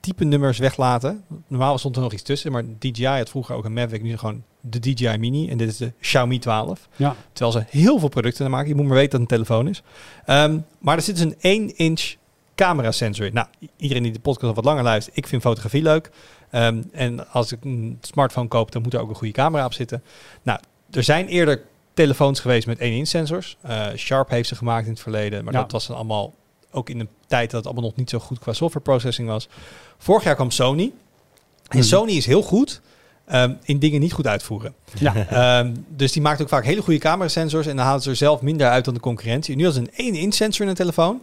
type 0.00 0.24
nummers 0.24 0.58
weglaten. 0.58 1.24
Normaal 1.46 1.78
stond 1.78 1.96
er 1.96 2.02
nog 2.02 2.12
iets 2.12 2.22
tussen, 2.22 2.52
maar 2.52 2.64
DJI 2.78 3.06
had 3.06 3.28
vroeger 3.28 3.54
ook 3.54 3.64
een 3.64 3.72
Mavic, 3.72 4.02
nu 4.02 4.16
gewoon 4.16 4.42
de 4.60 4.78
DJI 4.78 5.18
Mini. 5.18 5.48
En 5.48 5.58
dit 5.58 5.68
is 5.68 5.76
de 5.76 5.92
Xiaomi 6.00 6.38
12. 6.38 6.88
Ja. 6.96 7.16
Terwijl 7.32 7.58
ze 7.58 7.78
heel 7.78 7.98
veel 7.98 8.08
producten 8.08 8.50
maken. 8.50 8.68
Je 8.68 8.74
moet 8.74 8.86
maar 8.86 8.94
weten 8.94 9.10
dat 9.10 9.20
het 9.20 9.30
een 9.30 9.44
telefoon 9.44 9.68
is. 9.68 9.82
Ehm, 10.24 10.58
maar 10.78 10.96
er 10.96 11.02
zit 11.02 11.16
dus 11.16 11.34
een 11.40 11.70
1-inch 11.70 12.16
camera 12.66 12.92
sensor 12.92 13.26
in. 13.26 13.32
Nou, 13.34 13.46
iedereen 13.76 14.02
die 14.02 14.12
de 14.12 14.18
podcast 14.20 14.46
al 14.48 14.54
wat 14.54 14.64
langer 14.64 14.82
luistert, 14.82 15.16
ik 15.16 15.26
vind 15.26 15.42
fotografie 15.42 15.82
leuk. 15.82 16.10
Ehm, 16.50 16.82
en 16.92 17.32
als 17.32 17.52
ik 17.52 17.58
een 17.64 17.98
smartphone 18.00 18.48
koop, 18.48 18.72
dan 18.72 18.82
moet 18.82 18.94
er 18.94 19.00
ook 19.00 19.08
een 19.08 19.14
goede 19.14 19.32
camera 19.32 19.64
op 19.64 19.72
zitten. 19.72 20.02
Nou, 20.42 20.60
er 20.90 21.02
zijn 21.02 21.26
eerder 21.26 21.62
telefoons 21.94 22.40
geweest 22.40 22.66
met 22.66 22.78
1-inch 22.78 23.06
sensors. 23.08 23.56
Eh, 23.60 23.86
Sharp 23.96 24.28
heeft 24.30 24.48
ze 24.48 24.54
gemaakt 24.54 24.86
in 24.86 24.92
het 24.92 25.00
verleden, 25.00 25.44
maar 25.44 25.52
Ja. 25.54 25.60
dat 25.60 25.72
was 25.72 25.86
dan 25.86 25.96
allemaal 25.96 26.34
ook 26.70 26.90
in 26.90 27.00
een 27.00 27.08
tijd 27.26 27.50
dat 27.50 27.60
het 27.60 27.64
allemaal 27.64 27.84
nog 27.90 27.96
niet 27.96 28.10
zo 28.10 28.18
goed 28.18 28.38
qua 28.38 28.52
software 28.52 28.84
processing 28.84 29.28
was. 29.28 29.48
Vorig 29.98 30.24
jaar 30.24 30.34
kwam 30.34 30.50
Sony. 30.50 30.92
En 31.68 31.78
Mhm. 31.78 31.86
Sony 31.86 32.12
is 32.12 32.26
heel 32.26 32.42
goed 32.42 32.80
ehm, 33.26 33.54
in 33.64 33.78
dingen 33.78 34.00
niet 34.00 34.12
goed 34.12 34.26
uitvoeren. 34.26 34.74
Ja. 34.98 35.14
Ehm, 35.60 35.74
dus 35.88 36.12
die 36.12 36.22
maakt 36.22 36.42
ook 36.42 36.48
vaak 36.48 36.64
hele 36.64 36.82
goede 36.82 36.98
camerasensors 36.98 37.66
en 37.66 37.76
dan 37.76 37.84
halen 37.84 38.02
ze 38.02 38.10
er 38.10 38.16
zelf 38.16 38.40
minder 38.42 38.68
uit 38.68 38.84
dan 38.84 38.94
de 38.94 39.00
concurrentie. 39.00 39.56
Nu 39.56 39.70
ze 39.70 39.78
een 39.80 39.90
1-inch 40.14 40.34
sensor 40.34 40.62
in 40.64 40.68
een 40.70 40.76
telefoon. 40.76 41.20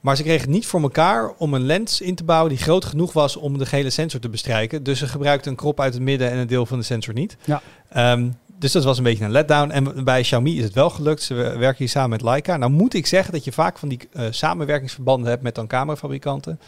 Maar 0.00 0.16
ze 0.16 0.22
kregen 0.22 0.40
het 0.40 0.50
niet 0.50 0.66
voor 0.66 0.80
elkaar 0.80 1.32
om 1.38 1.54
een 1.54 1.64
lens 1.64 2.00
in 2.00 2.14
te 2.14 2.24
bouwen 2.24 2.48
die 2.48 2.58
groot 2.58 2.84
genoeg 2.84 3.12
was 3.12 3.36
om 3.36 3.58
de 3.58 3.66
gele 3.66 3.90
sensor 3.90 4.20
te 4.20 4.28
bestrijken. 4.28 4.82
Dus 4.82 4.98
ze 4.98 5.06
gebruikten 5.06 5.50
een 5.50 5.56
krop 5.56 5.80
uit 5.80 5.94
het 5.94 6.02
midden 6.02 6.30
en 6.30 6.38
een 6.38 6.46
deel 6.46 6.66
van 6.66 6.78
de 6.78 6.84
sensor 6.84 7.14
niet. 7.14 7.36
Ja. 7.44 7.62
Ehm, 7.88 8.28
dus 8.46 8.72
dat 8.72 8.84
was 8.84 8.98
een 8.98 9.04
beetje 9.04 9.24
een 9.24 9.30
letdown. 9.30 9.70
En 9.70 10.04
bij 10.04 10.22
Xiaomi 10.22 10.58
is 10.58 10.64
het 10.64 10.74
wel 10.74 10.90
gelukt. 10.90 11.22
Ze 11.22 11.34
werken 11.34 11.78
hier 11.78 11.88
samen 11.88 12.10
met 12.10 12.22
Leica. 12.22 12.56
Nou 12.56 12.70
moet 12.70 12.94
ik 12.94 13.06
zeggen 13.06 13.32
dat 13.32 13.44
je 13.44 13.52
vaak 13.52 13.78
van 13.78 13.88
die 13.88 14.08
eh, 14.12 14.26
samenwerkingsverbanden 14.30 15.30
hebt 15.30 15.42
met 15.42 15.54
dan 15.54 15.66
camerafabrikanten. 15.66 16.60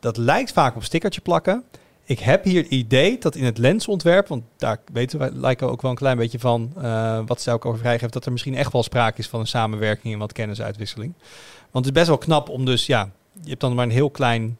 Dat 0.00 0.16
lijkt 0.16 0.52
vaak 0.52 0.76
op 0.76 0.84
stickertje 0.84 1.20
plakken. 1.20 1.64
Ik 2.04 2.18
heb 2.18 2.44
hier 2.44 2.62
het 2.62 2.70
idee 2.70 3.18
dat 3.18 3.34
in 3.34 3.44
het 3.44 3.58
lensontwerp, 3.58 4.28
want 4.28 4.42
daar 4.56 4.78
weten 4.92 5.18
wij 5.18 5.30
Leica 5.32 5.66
ook 5.66 5.82
wel 5.82 5.90
een 5.90 5.96
klein 5.96 6.16
beetje 6.16 6.38
van, 6.38 6.72
eh, 6.76 7.20
wat 7.26 7.40
ze 7.40 7.50
ook 7.50 7.64
over 7.64 7.78
vrijgeeft, 7.78 8.12
dat 8.12 8.24
er 8.24 8.32
misschien 8.32 8.54
echt 8.54 8.72
wel 8.72 8.82
sprake 8.82 9.18
is 9.18 9.28
van 9.28 9.40
een 9.40 9.46
samenwerking 9.46 10.12
en 10.12 10.18
wat 10.18 10.32
kennisuitwisseling. 10.32 11.12
Want 11.70 11.84
het 11.84 11.94
is 11.94 12.00
best 12.00 12.06
wel 12.06 12.18
knap 12.18 12.48
om 12.48 12.64
dus, 12.64 12.86
ja, 12.86 13.10
je 13.42 13.48
hebt 13.48 13.60
dan 13.60 13.74
maar 13.74 13.84
een 13.84 13.90
heel 13.90 14.10
klein 14.10 14.58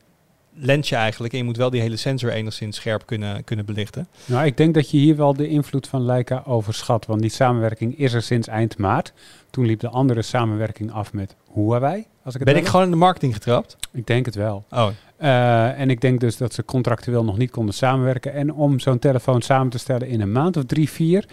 lensje 0.55 0.96
eigenlijk 0.96 1.33
en 1.33 1.38
je 1.38 1.44
moet 1.44 1.57
wel 1.57 1.70
die 1.70 1.81
hele 1.81 1.96
sensor 1.96 2.31
enigszins 2.31 2.77
scherp 2.77 3.07
kunnen, 3.07 3.44
kunnen 3.44 3.64
belichten. 3.64 4.09
Nou, 4.25 4.46
ik 4.46 4.57
denk 4.57 4.75
dat 4.75 4.90
je 4.90 4.96
hier 4.96 5.16
wel 5.16 5.35
de 5.35 5.49
invloed 5.49 5.88
van 5.88 6.03
Leica 6.05 6.42
overschat. 6.46 7.07
Want 7.07 7.20
die 7.20 7.31
samenwerking 7.31 7.99
is 7.99 8.12
er 8.12 8.23
sinds 8.23 8.49
eind 8.49 8.79
maart. 8.79 9.12
Toen 9.51 9.66
liep 9.66 9.81
de 9.81 9.88
andere 9.88 10.23
samenwerking 10.23 10.92
af 10.92 11.12
met 11.12 11.37
Huawei. 11.55 12.07
Als 12.23 12.35
ik 12.35 12.40
het 12.40 12.53
Ben 12.53 12.62
ik 12.62 12.68
gewoon 12.68 12.85
in 12.85 12.90
de 12.90 12.96
marketing 12.96 13.35
getrapt? 13.35 13.77
Ik 13.92 14.07
denk 14.07 14.27
het 14.27 14.35
wel. 14.35 14.64
Oh, 14.70 14.88
Eh, 15.16 15.81
en 15.81 15.90
ik 15.90 16.01
denk 16.01 16.20
dus 16.20 16.37
dat 16.37 16.55
ze 16.55 16.64
contractueel 16.64 17.25
nog 17.25 17.38
niet 17.38 17.51
konden 17.51 17.75
samenwerken. 17.75 18.33
En 18.33 18.53
om 18.53 18.79
zo'n 18.79 18.99
telefoon 18.99 19.42
samen 19.42 19.70
te 19.70 19.79
stellen 19.79 20.09
in 20.09 20.20
een 20.20 20.33
maand 20.33 20.57
of 20.57 20.64
drie, 20.64 20.90
vier, 20.90 21.25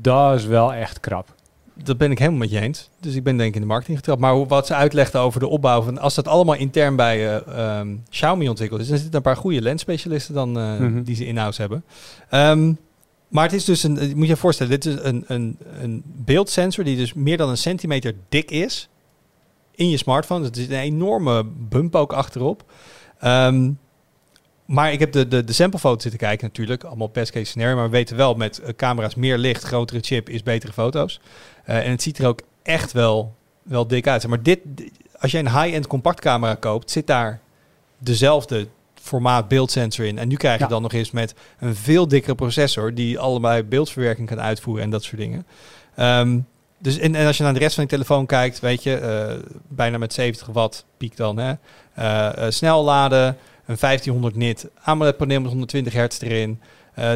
dat 0.00 0.34
is 0.34 0.44
wel 0.44 0.74
echt 0.74 1.00
krap. 1.00 1.34
Dat 1.82 1.98
ben 1.98 2.10
ik 2.10 2.18
helemaal 2.18 2.38
met 2.38 2.50
je 2.50 2.60
eens. 2.60 2.90
Dus 3.00 3.14
ik 3.14 3.22
ben 3.22 3.36
denk 3.36 3.48
ik 3.48 3.54
in 3.54 3.60
de 3.60 3.66
marketing 3.66 3.96
getrapt. 3.98 4.20
Maar 4.20 4.32
hoe, 4.32 4.46
wat 4.46 4.66
ze 4.66 4.74
uitlegden 4.74 5.20
over 5.20 5.40
de 5.40 5.46
opbouw 5.46 5.82
van... 5.82 5.98
Als 5.98 6.14
dat 6.14 6.28
allemaal 6.28 6.54
intern 6.54 6.96
bij 6.96 7.16
eh, 7.44 7.78
ehm, 7.78 7.96
Xiaomi 8.10 8.48
ontwikkeld 8.48 8.80
is... 8.80 8.88
dan 8.88 8.96
zitten 8.96 9.12
er 9.12 9.26
een 9.26 9.32
paar 9.32 9.42
goede 9.42 9.62
lensspecialisten 9.62 10.34
dan 10.34 10.58
eh, 10.58 10.78
Mhm. 10.78 11.02
die 11.02 11.16
ze 11.16 11.26
in-house 11.26 11.60
hebben. 11.60 11.84
Ehm, 12.30 12.72
maar 13.28 13.44
het 13.44 13.52
is 13.52 13.64
dus 13.64 13.82
een... 13.82 13.92
Moet 13.92 14.22
je 14.22 14.26
je 14.26 14.36
voorstellen, 14.36 14.80
dit 14.80 14.86
is 14.86 15.02
een, 15.02 15.24
een, 15.26 15.58
een 15.80 16.02
beeldsensor... 16.04 16.84
die 16.84 16.96
dus 16.96 17.14
meer 17.14 17.36
dan 17.36 17.48
een 17.48 17.56
centimeter 17.56 18.14
dik 18.28 18.50
is... 18.50 18.88
in 19.74 19.90
je 19.90 19.96
smartphone. 19.96 20.40
Dus 20.40 20.50
er 20.50 20.56
zit 20.56 20.70
een 20.70 20.76
enorme 20.78 21.44
bump 21.68 21.94
ook 21.94 22.12
achterop. 22.12 22.64
Ehm, 23.18 23.70
maar 24.68 24.92
ik 24.92 24.98
heb 24.98 25.12
de, 25.12 25.28
de, 25.28 25.44
de 25.44 25.52
samplefoto's 25.52 26.02
zitten 26.02 26.20
kijken 26.20 26.46
natuurlijk. 26.46 26.84
Allemaal 26.84 27.08
best 27.08 27.30
case 27.32 27.44
scenario. 27.44 27.74
Maar 27.74 27.84
we 27.84 27.90
weten 27.90 28.16
wel, 28.16 28.34
met 28.34 28.58
eh, 28.58 28.74
camera's 28.76 29.14
meer 29.14 29.38
licht, 29.38 29.62
grotere 29.62 30.00
chip... 30.00 30.28
is 30.28 30.42
betere 30.42 30.72
foto's. 30.72 31.20
Eh, 31.64 31.84
en 31.84 31.90
het 31.90 32.02
ziet 32.02 32.18
er 32.18 32.26
ook 32.26 32.40
echt 32.62 32.92
wel, 32.92 33.34
wel 33.62 33.86
dik 33.86 34.06
uit. 34.06 34.26
Maar 34.26 34.42
dit, 34.42 34.58
di- 34.64 34.92
als 35.18 35.30
je 35.30 35.38
een 35.38 35.50
high-end 35.62 35.86
compactcamera 35.86 36.54
koopt, 36.54 36.90
zit 36.90 37.06
daar 37.06 37.40
dezelfde 37.98 38.66
formaat 38.94 39.48
beeldsensor 39.48 40.04
in. 40.06 40.18
En 40.18 40.28
nu 40.28 40.36
krijg 40.36 40.56
je 40.58 40.64
Ja. 40.64 40.68
dan 40.70 40.82
nog 40.82 40.92
eens 40.92 41.10
met 41.10 41.34
een 41.58 41.74
veel 41.76 42.08
dikkere 42.08 42.34
processor 42.34 42.94
die 42.94 43.18
allebei 43.18 43.62
beeldverwerking 43.62 44.28
kan 44.28 44.40
uitvoeren 44.40 44.84
en 44.84 44.90
dat 44.90 45.02
soort 45.02 45.20
dingen. 45.20 45.46
Ehm, 45.94 46.38
dus 46.78 46.98
en, 46.98 47.14
en 47.14 47.26
als 47.26 47.36
je 47.36 47.42
naar 47.42 47.52
de 47.52 47.58
rest 47.58 47.74
van 47.74 47.84
die 47.84 47.92
telefoon 47.92 48.26
kijkt, 48.26 48.60
weet 48.60 48.82
je, 48.82 48.96
eh, 48.96 49.34
bijna 49.68 49.98
met 49.98 50.12
70 50.12 50.46
watt 50.46 50.84
piek 50.96 51.16
dan, 51.16 51.36
hè. 51.38 51.54
Snel 52.50 52.84
laden, 52.84 53.36
een 53.68 53.76
1500 53.80 54.36
nit, 54.36 54.68
AMOLED 54.82 55.16
paneel 55.16 55.40
met 55.40 55.48
120 55.50 55.92
hertz 55.92 56.20
erin. 56.20 56.60
Eh, 56.94 57.08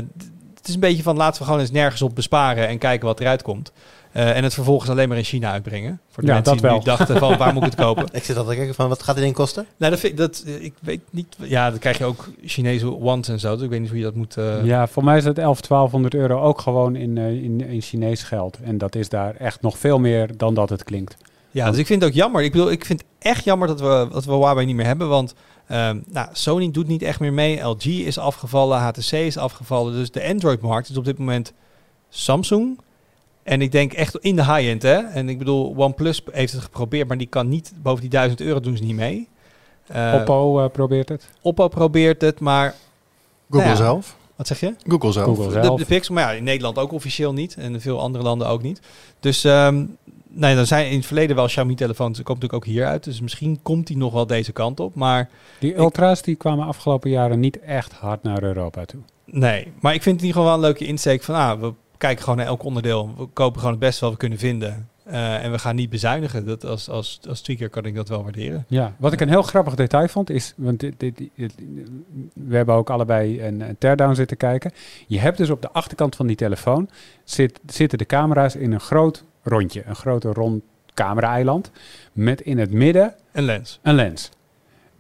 het 0.55 0.69
is 0.69 0.75
een 0.75 0.81
beetje 0.81 1.03
van 1.03 1.17
laten 1.17 1.39
we 1.41 1.45
gewoon 1.45 1.61
eens 1.61 1.71
nergens 1.71 2.03
op 2.03 2.15
besparen 2.15 2.69
en 2.69 2.79
kijken 2.79 3.07
wat 3.07 3.21
eruit 3.21 3.43
komt. 3.43 3.73
Eh, 4.13 4.37
en 4.37 4.43
het 4.45 4.55
vervolgens 4.55 4.91
alleen 4.91 5.09
maar 5.09 5.17
in 5.19 5.25
China 5.25 5.51
uitbrengen. 5.53 6.01
Voor 6.11 6.23
de 6.23 6.29
Ja, 6.29 6.35
mensen 6.35 6.53
dat 6.53 6.63
die 6.63 6.71
wel. 6.71 6.79
nu 6.79 6.85
dachten 6.85 7.19
van 7.19 7.37
waar 7.39 7.53
moet 7.55 7.63
ik 7.65 7.71
het 7.71 7.81
kopen? 7.87 8.07
Ik 8.13 8.25
zit 8.25 8.37
altijd 8.37 8.49
te 8.49 8.57
kijken 8.57 8.75
van, 8.75 8.89
wat 8.89 9.03
gaat 9.03 9.15
dit 9.15 9.25
ding 9.25 9.37
kosten? 9.37 9.67
nou, 9.77 9.91
dat, 9.91 10.01
vind, 10.01 10.13
ik- 10.13 10.19
dat, 10.19 10.43
eh, 10.47 10.65
ik 10.65 10.73
weet 10.81 11.01
niet. 11.11 11.37
Ja, 11.39 11.71
dan 11.71 11.79
krijg 11.79 11.99
je 11.99 12.05
ook 12.05 12.29
Chinese 12.45 12.87
wons 12.87 13.29
en 13.29 13.41
zo. 13.41 13.55
Dus 13.55 13.63
ik 13.65 13.71
weet 13.71 13.81
niet 13.81 13.89
hoe 13.89 13.99
je 13.99 14.05
dat 14.05 14.15
moet... 14.15 14.37
ja, 14.63 14.87
voor 14.87 15.05
mij 15.05 15.17
is 15.17 15.25
het 15.25 15.39
11, 15.39 15.61
1200 15.61 16.15
euro 16.15 16.41
ook 16.43 16.61
gewoon 16.61 16.97
in, 16.97 17.19
in, 17.19 17.61
in 17.61 17.81
Chinees 17.81 18.23
geld. 18.23 18.59
En 18.63 18.79
dat 18.79 18.95
is 18.95 19.09
daar 19.09 19.35
echt 19.37 19.61
nog 19.63 19.79
veel 19.79 19.99
meer 19.99 20.37
dan 20.37 20.55
dat 20.55 20.69
het 20.69 20.85
klinkt. 20.85 21.17
Ja, 21.51 21.71
dus 21.71 21.79
ik 21.79 21.87
vind 21.87 22.01
het 22.03 22.11
ook 22.11 22.17
jammer. 22.17 22.43
Ik 22.43 22.53
bedoel, 22.53 22.71
ik 22.71 22.85
vind 22.85 23.01
het 23.01 23.09
echt 23.19 23.45
jammer 23.45 23.69
dat 23.69 23.81
we, 23.81 24.09
dat 24.13 24.25
we 24.25 24.33
Huawei 24.33 24.67
niet 24.67 24.77
meer 24.77 24.87
hebben. 24.87 25.09
Want 25.09 25.35
ehm, 25.73 26.01
nou, 26.07 26.29
Sony 26.33 26.71
doet 26.71 26.87
niet 26.87 27.03
echt 27.03 27.21
meer 27.21 27.33
mee. 27.33 27.61
LG 27.61 27.85
is 27.85 28.19
afgevallen. 28.19 28.79
HTC 28.79 29.13
is 29.13 29.37
afgevallen. 29.37 29.93
Dus 29.93 30.11
de 30.11 30.25
Android-markt 30.29 30.89
is 30.89 30.97
op 30.97 31.05
dit 31.05 31.19
moment 31.19 31.53
Samsung. 32.09 32.81
En 33.43 33.63
ik 33.63 33.73
denk 33.73 33.93
echt 33.93 34.17
in 34.17 34.37
de 34.37 34.45
high-end, 34.45 34.83
hè. 34.83 34.97
En 34.97 35.29
ik 35.29 35.39
bedoel, 35.39 35.75
OnePlus 35.77 36.23
heeft 36.31 36.53
het 36.53 36.63
geprobeerd, 36.63 37.09
maar 37.09 37.19
die 37.19 37.27
kan 37.27 37.49
niet, 37.49 37.73
boven 37.83 38.01
die 38.01 38.11
1000 38.11 38.41
euro 38.41 38.61
doen 38.61 38.77
ze 38.77 38.83
niet 38.83 38.97
mee. 38.97 39.29
Eh, 39.87 40.15
Oppo 40.15 40.61
eh, 40.61 40.71
probeert 40.71 41.09
het. 41.09 41.29
Oppo 41.41 41.69
probeert 41.69 42.21
het, 42.21 42.41
maar 42.41 42.75
Google 43.51 43.67
Nou 43.67 43.79
ja. 43.79 43.85
zelf. 43.85 44.17
wat 44.37 44.47
zeg 44.47 44.61
je? 44.61 44.75
Google 44.87 45.13
zelf. 45.13 45.27
Google 45.27 45.47
De, 45.47 45.63
zelf. 45.63 45.79
de 45.79 45.87
Pixel, 45.87 46.15
maar 46.15 46.25
ja, 46.25 46.31
in 46.39 46.45
Nederland 46.45 46.79
ook 46.79 46.93
officieel 46.93 47.33
niet. 47.33 47.55
En 47.55 47.73
in 47.73 47.81
veel 47.81 48.01
andere 48.01 48.25
landen 48.25 48.49
ook 48.49 48.63
niet. 48.63 48.81
Dus 49.21 49.45
ehm 49.45 49.85
nee, 50.35 50.55
dan 50.55 50.67
zijn 50.67 50.91
in 50.91 50.97
het 50.97 51.07
verleden 51.07 51.37
wel 51.37 51.47
Xiaomi-telefoons. 51.47 52.17
Dat 52.17 52.27
komt 52.27 52.41
natuurlijk 52.41 52.69
ook 52.69 52.73
hier 52.75 52.87
uit. 52.87 53.05
Dus 53.05 53.21
misschien 53.21 53.59
komt 53.63 53.87
die 53.87 53.97
nog 53.97 54.13
wel 54.13 54.27
deze 54.27 54.53
kant 54.53 54.81
op. 54.81 54.95
Maar 54.95 55.29
Die 55.59 55.77
ultra's 55.77 56.23
die 56.23 56.35
kwamen 56.37 56.67
afgelopen 56.67 57.11
jaren 57.11 57.41
niet 57.41 57.61
echt 57.61 57.93
hard 57.93 58.23
naar 58.23 58.43
Europa 58.43 58.85
toe. 58.85 59.01
nee. 59.25 59.73
Maar 59.81 59.95
ik 59.95 60.03
vind 60.03 60.15
het 60.15 60.25
in 60.25 60.29
ieder 60.29 60.43
geval 60.43 60.45
wel 60.45 60.55
een 60.55 60.61
leuke 60.61 60.87
insteek 60.87 61.23
van... 61.23 61.35
Ah, 61.35 61.61
we 61.61 61.73
kijken 61.99 62.23
gewoon 62.23 62.39
naar 62.39 62.47
elk 62.47 62.63
onderdeel. 62.63 63.15
We 63.17 63.27
kopen 63.33 63.57
gewoon 63.59 63.75
het 63.75 63.81
beste 63.85 64.01
wat 64.05 64.13
we 64.13 64.19
kunnen 64.19 64.39
vinden. 64.39 64.89
Eh, 65.05 65.45
en 65.45 65.51
we 65.51 65.59
gaan 65.59 65.75
niet 65.75 65.91
bezuinigen. 65.91 66.47
Dat 66.47 66.65
als, 66.65 66.89
als, 66.89 67.21
als 67.29 67.41
tweaker 67.41 67.69
kan 67.69 67.85
ik 67.85 67.95
dat 67.95 68.09
wel 68.09 68.23
waarderen. 68.23 68.65
Ja, 68.69 68.95
wat 68.99 69.13
ik 69.13 69.21
een 69.21 69.29
heel 69.29 69.43
grappig 69.43 69.75
detail 69.75 70.09
vond 70.09 70.31
is, 70.31 70.55
want 70.57 70.81
dit, 70.81 70.95
dit, 71.01 71.19
dit- 71.37 71.55
we 72.35 72.57
hebben 72.57 72.75
ook 72.75 72.91
allebei 72.91 73.43
een, 73.47 73.61
een 73.61 73.79
teardown 73.79 74.15
zitten 74.15 74.37
kijken. 74.37 74.73
Je 75.07 75.19
hebt 75.19 75.37
dus 75.37 75.51
op 75.51 75.63
de 75.63 75.71
achterkant 75.71 76.17
van 76.17 76.27
die 76.27 76.37
telefoon 76.37 76.89
zit, 77.25 77.61
zitten 77.67 77.99
de 77.99 78.07
camera's 78.07 78.55
in 78.55 78.73
een 78.73 78.81
groot 78.81 79.25
rondje, 79.43 79.83
een 79.87 79.97
grote 79.97 80.33
rond 80.33 80.63
camera-eiland 80.95 81.71
met 82.13 82.41
in 82.41 82.59
het 82.59 82.71
midden 82.73 83.15
Een 83.33 83.45
lens. 83.45 83.79
een 83.83 83.95
lens. 83.95 84.31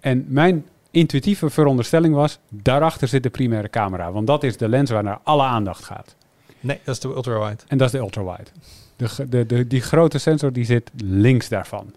En 0.01 0.25
mijn 0.29 0.67
intuïtieve 0.91 1.51
veronderstelling 1.51 2.15
was, 2.15 2.39
daarachter 2.49 3.09
zit 3.09 3.23
de 3.23 3.31
primaire 3.31 3.71
camera, 3.71 4.13
want 4.13 4.27
dat 4.27 4.43
is 4.43 4.57
de 4.57 4.69
lens 4.69 4.91
waar 4.91 5.03
naar 5.03 5.19
alle 5.23 5.43
aandacht 5.43 5.85
gaat. 5.85 6.15
Nee, 6.61 6.81
dat 6.85 6.95
is 6.95 7.01
de 7.01 7.09
ultrawide. 7.09 7.63
En 7.69 7.79
dat 7.79 7.87
is 7.87 7.93
de 7.93 7.99
ultrawide. 7.99 8.51
De, 8.97 9.29
de, 9.29 9.47
de, 9.47 9.67
die 9.67 9.81
grote 9.81 10.19
sensor 10.19 10.53
die 10.53 10.65
zit 10.65 10.91
links 11.05 11.49
daarvan. 11.49 11.95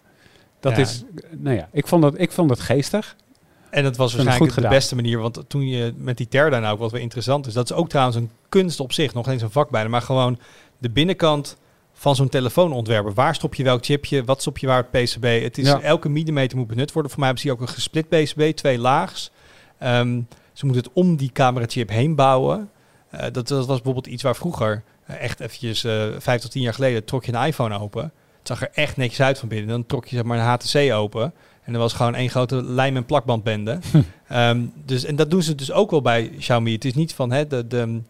Dat 0.60 0.72
Ja. 0.76 0.78
is, 0.82 1.04
nou 1.32 1.56
ja, 1.56 1.70
ik 1.72 1.88
vond 1.88 2.02
dat, 2.02 2.14
ik 2.20 2.32
vond 2.32 2.50
dat 2.50 2.60
geestig. 2.60 3.16
En 3.70 3.84
dat 3.84 3.98
was 3.98 4.14
waarschijnlijk 4.16 4.62
de 4.62 4.68
beste 4.68 4.96
manier. 4.96 5.20
Want 5.20 5.44
toen 5.48 5.68
je 5.68 5.94
met 5.98 6.18
die 6.18 6.28
Terda 6.28 6.60
nou 6.60 6.74
ook 6.74 6.80
wat 6.80 6.92
weer 6.92 7.02
interessant 7.02 7.48
is. 7.48 7.54
Dat 7.54 7.70
is 7.70 7.76
ook 7.76 7.90
trouwens 7.90 8.18
een 8.18 8.30
kunst 8.50 8.80
op 8.80 8.92
zich. 8.94 9.14
Nog 9.14 9.28
eens 9.28 9.42
een 9.42 9.52
vak 9.52 9.70
bijna. 9.70 9.90
Maar 9.90 10.02
gewoon 10.02 10.40
de 10.78 10.90
binnenkant 10.90 11.58
van 11.98 12.16
zo'n 12.16 12.30
telefoon 12.30 12.72
ontwerpen. 12.74 13.14
Waar 13.14 13.36
stop 13.36 13.56
je 13.56 13.64
welk 13.64 13.86
chipje? 13.86 14.24
Wat 14.24 14.42
stop 14.42 14.58
je 14.58 14.68
waar 14.68 14.86
het 14.92 15.04
PCB? 15.04 15.42
Het 15.44 15.58
is 15.58 15.68
Ja. 15.68 15.82
elke 15.82 16.10
millimeter 16.10 16.58
moet 16.58 16.68
benut 16.68 16.92
worden. 16.92 17.12
Voor 17.12 17.20
mij 17.20 17.30
hebben 17.30 17.46
ze 17.46 17.52
hier 17.52 17.62
ook 17.62 17.68
een 17.68 17.74
gesplit 17.76 18.10
PCB. 18.10 18.56
Twee 18.56 18.78
laags. 18.80 19.32
Ehm, 19.78 20.22
ze 20.54 20.66
moeten 20.66 20.84
het 20.84 20.94
om 20.94 21.16
die 21.16 21.32
camerachip 21.32 21.90
heen 21.90 22.16
bouwen. 22.16 22.70
Eh, 23.10 23.20
dat, 23.22 23.34
dat 23.34 23.50
was 23.66 23.66
bijvoorbeeld 23.76 24.08
iets 24.08 24.24
waar 24.24 24.36
vroeger... 24.36 24.84
eh, 25.06 25.22
echt 25.22 25.40
eventjes 25.40 25.84
eh 25.84 26.04
vijf 26.18 26.42
tot 26.42 26.52
tien 26.52 26.62
jaar 26.62 26.74
geleden... 26.74 27.04
trok 27.06 27.26
je 27.26 27.34
een 27.34 27.46
iPhone 27.48 27.80
open. 27.80 28.04
Het 28.40 28.48
zag 28.48 28.62
er 28.62 28.70
echt 28.74 28.98
netjes 28.98 29.22
uit 29.22 29.40
van 29.40 29.48
binnen. 29.48 29.68
Dan 29.68 29.86
trok 29.86 30.06
je 30.06 30.16
zeg 30.16 30.26
maar 30.26 30.38
een 30.38 30.44
HTC 30.46 30.94
open... 30.94 31.34
En 31.64 31.74
er 31.74 31.80
was 31.80 31.94
gewoon 31.94 32.16
één 32.16 32.30
grote 32.30 32.64
lijm- 32.64 32.96
en 32.96 33.06
plakbandbende. 33.06 33.80
Ehm, 34.28 34.62
dus, 34.86 35.04
en 35.06 35.16
dat 35.16 35.32
doen 35.32 35.44
ze 35.44 35.56
dus 35.56 35.72
ook 35.72 35.92
wel 35.92 36.02
bij 36.02 36.32
Xiaomi. 36.40 36.72
Het 36.74 36.86
is 36.86 36.94
niet 36.94 37.14
van 37.14 37.32
hè, 37.32 37.48
de, 37.48 37.68
de, 37.68 38.02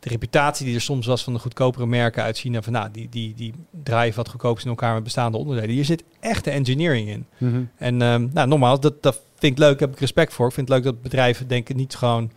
de 0.00 0.08
reputatie 0.08 0.66
die 0.66 0.74
er 0.74 0.80
soms 0.80 1.06
was 1.06 1.24
van 1.24 1.32
de 1.32 1.38
goedkopere 1.38 1.86
merken 1.86 2.22
uit 2.22 2.38
China. 2.38 2.62
Van 2.62 2.72
nou, 2.72 2.90
die, 2.92 3.08
die, 3.08 3.34
die 3.34 3.54
draaien 3.82 4.14
wat 4.14 4.28
goedkoopst 4.28 4.64
in 4.64 4.70
elkaar 4.70 4.94
met 4.94 5.02
bestaande 5.02 5.38
onderdelen. 5.38 5.74
Hier 5.74 5.84
zit 5.84 6.04
echte 6.20 6.50
engineering 6.50 7.08
in. 7.08 7.26
En 7.76 8.02
ehm, 8.02 8.28
nou, 8.32 8.48
nogmaals, 8.48 8.80
dat, 8.80 9.02
dat 9.02 9.20
vind 9.38 9.52
ik 9.52 9.58
leuk. 9.58 9.78
Daar 9.78 9.88
heb 9.88 9.96
ik 9.96 10.00
respect 10.00 10.32
voor. 10.32 10.46
Ik 10.46 10.52
vind 10.52 10.68
het 10.68 10.76
leuk 10.76 10.86
dat 10.86 11.02
bedrijven 11.02 11.48
denken 11.48 11.76
niet 11.76 11.96
gewoon 11.96 12.30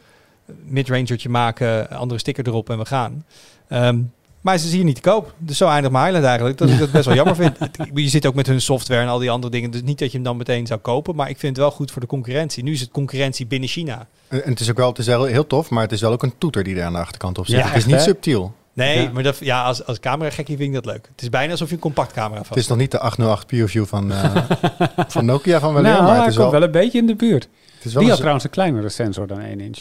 mid-rangertje 0.66 1.30
maken, 1.30 1.90
andere 1.90 2.20
sticker 2.20 2.48
erop 2.48 2.70
en 2.70 2.78
we 2.78 2.86
gaan. 2.86 3.26
Ehm, 3.68 4.02
maar 4.44 4.58
ze 4.58 4.66
is 4.68 4.72
hier 4.74 4.84
niet 4.84 4.96
te 4.96 5.02
koop. 5.02 5.34
Dus 5.38 5.58
zo 5.58 5.68
eindigt 5.68 5.92
mijn 5.92 6.04
highlight 6.04 6.28
eigenlijk. 6.30 6.58
Dat 6.58 6.70
ik 6.70 6.80
dat 6.80 6.92
best 6.92 7.06
wel 7.06 7.16
jammer 7.16 7.36
vind. 7.36 7.58
Je 7.94 8.10
zit 8.10 8.26
ook 8.26 8.36
met 8.36 8.48
hun 8.48 8.62
software 8.62 9.02
en 9.02 9.08
al 9.08 9.20
die 9.20 9.30
andere 9.32 9.52
dingen. 9.52 9.72
Dus 9.72 9.82
niet 9.82 10.00
dat 10.00 10.08
je 10.12 10.18
hem 10.18 10.24
dan 10.26 10.38
meteen 10.38 10.68
zou 10.68 10.80
kopen. 10.80 11.16
Maar 11.16 11.30
ik 11.30 11.38
vind 11.38 11.56
het 11.56 11.66
wel 11.66 11.76
goed 11.76 11.92
voor 11.92 12.02
de 12.02 12.08
concurrentie. 12.08 12.64
Nu 12.64 12.72
is 12.72 12.80
het 12.82 12.92
concurrentie 12.92 13.46
binnen 13.46 13.70
China. 13.70 14.08
En 14.28 14.42
het 14.46 14.60
is 14.60 14.70
ook 14.70 14.78
wel, 14.78 14.88
het 14.90 14.98
is 14.98 15.06
wel 15.06 15.24
heel 15.24 15.48
tof, 15.48 15.70
maar 15.70 15.84
het 15.84 15.92
is 15.92 16.02
wel 16.02 16.12
ook 16.12 16.24
een 16.24 16.34
toeter 16.38 16.64
die 16.64 16.76
er 16.76 16.84
aan 16.84 16.94
de 16.94 17.00
achterkant 17.00 17.38
op 17.38 17.46
zit. 17.46 17.60
Ja, 17.60 17.68
het 17.68 17.78
is 17.78 17.86
niet 17.86 17.96
hè? 17.96 18.02
subtiel. 18.02 18.54
Nee, 18.74 19.02
Ja. 19.02 19.10
maar 19.12 19.24
dat, 19.24 19.38
ja, 19.40 19.64
als, 19.64 19.86
als 19.86 20.00
cameragekkie 20.00 20.58
vind 20.58 20.68
ik 20.70 20.76
dat 20.84 20.86
leuk. 20.86 21.08
Het 21.12 21.22
is 21.22 21.30
bijna 21.30 21.52
alsof 21.52 21.68
je 21.70 21.74
een 21.76 21.80
compactcamera 21.82 22.38
vast 22.38 22.50
Het 22.50 22.58
is 22.58 22.68
nog 22.68 22.78
niet 22.78 22.92
de 22.92 23.00
808 23.00 23.48
PureView 23.48 23.86
van, 23.86 24.12
eh, 24.12 24.36
van 25.08 25.26
Nokia 25.26 25.60
van 25.60 25.74
wel 25.74 25.82
nou, 25.84 26.04
maar 26.04 26.18
het 26.18 26.28
is 26.28 26.36
komt 26.36 26.38
wel, 26.38 26.52
wel 26.52 26.64
een 26.64 26.72
beetje 26.72 26.98
in 27.00 27.06
de 27.08 27.16
buurt. 27.16 27.48
het 27.76 27.86
is 27.86 27.92
wel 27.94 27.94
Die 27.94 28.02
had 28.02 28.10
een- 28.12 28.16
trouwens 28.18 28.44
een 28.44 28.50
kleinere 28.50 28.90
sensor 28.90 29.28
dan 29.28 29.40
1 29.40 29.60
inch. 29.60 29.78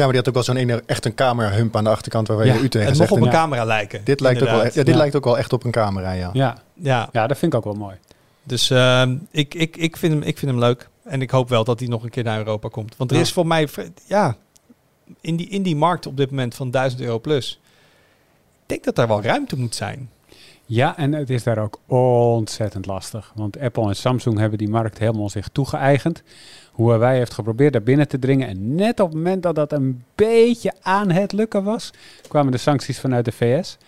Ja, 0.00 0.06
maar 0.06 0.14
die 0.14 0.16
had 0.24 0.28
ook 0.28 0.34
wel 0.34 0.42
zo'n 0.42 0.56
ene, 0.56 0.82
echt 0.86 1.04
een 1.04 1.14
camera 1.14 1.50
hump 1.50 1.76
aan 1.76 1.84
de 1.84 1.90
achterkant 1.90 2.28
waar 2.28 2.46
Ja, 2.46 2.54
je 2.54 2.60
u 2.60 2.68
tegen 2.68 2.80
en 2.80 2.86
nog 2.86 2.96
zegt. 2.96 3.10
op 3.10 3.16
En 3.16 3.22
een 3.24 3.30
ja. 3.30 3.36
camera 3.38 3.64
lijken. 3.64 4.04
dit 4.04 4.20
lijkt, 4.20 4.42
ook 4.42 4.48
wel, 4.48 4.64
ja, 4.64 4.70
dit 4.70 4.86
Ja. 4.86 4.96
lijkt 4.96 5.16
ook 5.16 5.24
wel 5.24 5.38
echt 5.38 5.52
op 5.52 5.64
een 5.64 5.70
camera, 5.70 6.12
ja. 6.12 6.30
Ja, 6.32 6.62
Ja, 6.74 7.08
ja, 7.12 7.26
dat 7.26 7.38
vind 7.38 7.52
ik 7.52 7.58
ook 7.58 7.64
wel 7.64 7.74
mooi. 7.74 7.96
dus 8.42 8.70
ehm, 8.70 9.16
ik, 9.30 9.54
ik, 9.54 9.76
ik, 9.76 9.96
vind 9.96 10.12
hem, 10.12 10.22
ik 10.22 10.38
vind 10.38 10.50
hem 10.50 10.60
leuk. 10.60 10.88
En 11.04 11.22
ik 11.22 11.30
hoop 11.30 11.48
wel 11.48 11.64
dat 11.64 11.78
hij 11.80 11.88
nog 11.88 12.02
een 12.02 12.10
keer 12.10 12.24
naar 12.24 12.38
Europa 12.38 12.68
komt. 12.68 12.96
Want 12.96 13.10
er 13.10 13.16
Ja. 13.16 13.22
is 13.22 13.32
voor 13.32 13.46
mij, 13.46 13.68
ja, 14.06 14.36
in 15.20 15.36
die, 15.36 15.48
in 15.48 15.62
die 15.62 15.76
markt 15.76 16.06
op 16.06 16.16
dit 16.16 16.30
moment 16.30 16.54
van 16.54 16.70
1000 16.70 17.02
euro 17.02 17.18
plus. 17.18 17.60
Ik 18.62 18.66
denk 18.66 18.84
dat 18.84 18.94
daar 18.96 19.08
wel 19.08 19.22
ruimte 19.22 19.58
moet 19.58 19.74
zijn. 19.74 20.10
Ja, 20.66 20.96
en 20.96 21.12
het 21.12 21.30
is 21.30 21.42
daar 21.42 21.58
ook 21.58 21.78
ontzettend 21.86 22.86
lastig. 22.86 23.32
Want 23.34 23.58
Apple 23.60 23.88
en 23.88 23.96
Samsung 23.96 24.38
hebben 24.38 24.58
die 24.58 24.68
markt 24.68 24.98
helemaal 24.98 25.28
zich 25.28 25.48
toegeëigend. 25.52 26.22
Huawei 26.84 27.18
heeft 27.18 27.34
geprobeerd 27.34 27.72
daar 27.72 27.82
binnen 27.82 28.08
te 28.08 28.18
dringen. 28.18 28.48
En 28.48 28.74
net 28.74 29.00
op 29.00 29.06
het 29.06 29.16
moment 29.16 29.42
dat 29.42 29.54
dat 29.54 29.72
een 29.72 30.04
beetje 30.14 30.72
aan 30.82 31.10
het 31.10 31.32
lukken 31.32 31.64
was, 31.64 31.90
kwamen 32.28 32.52
de 32.52 32.58
sancties 32.58 33.00
vanuit 33.00 33.24
de 33.24 33.32
VS. 33.32 33.78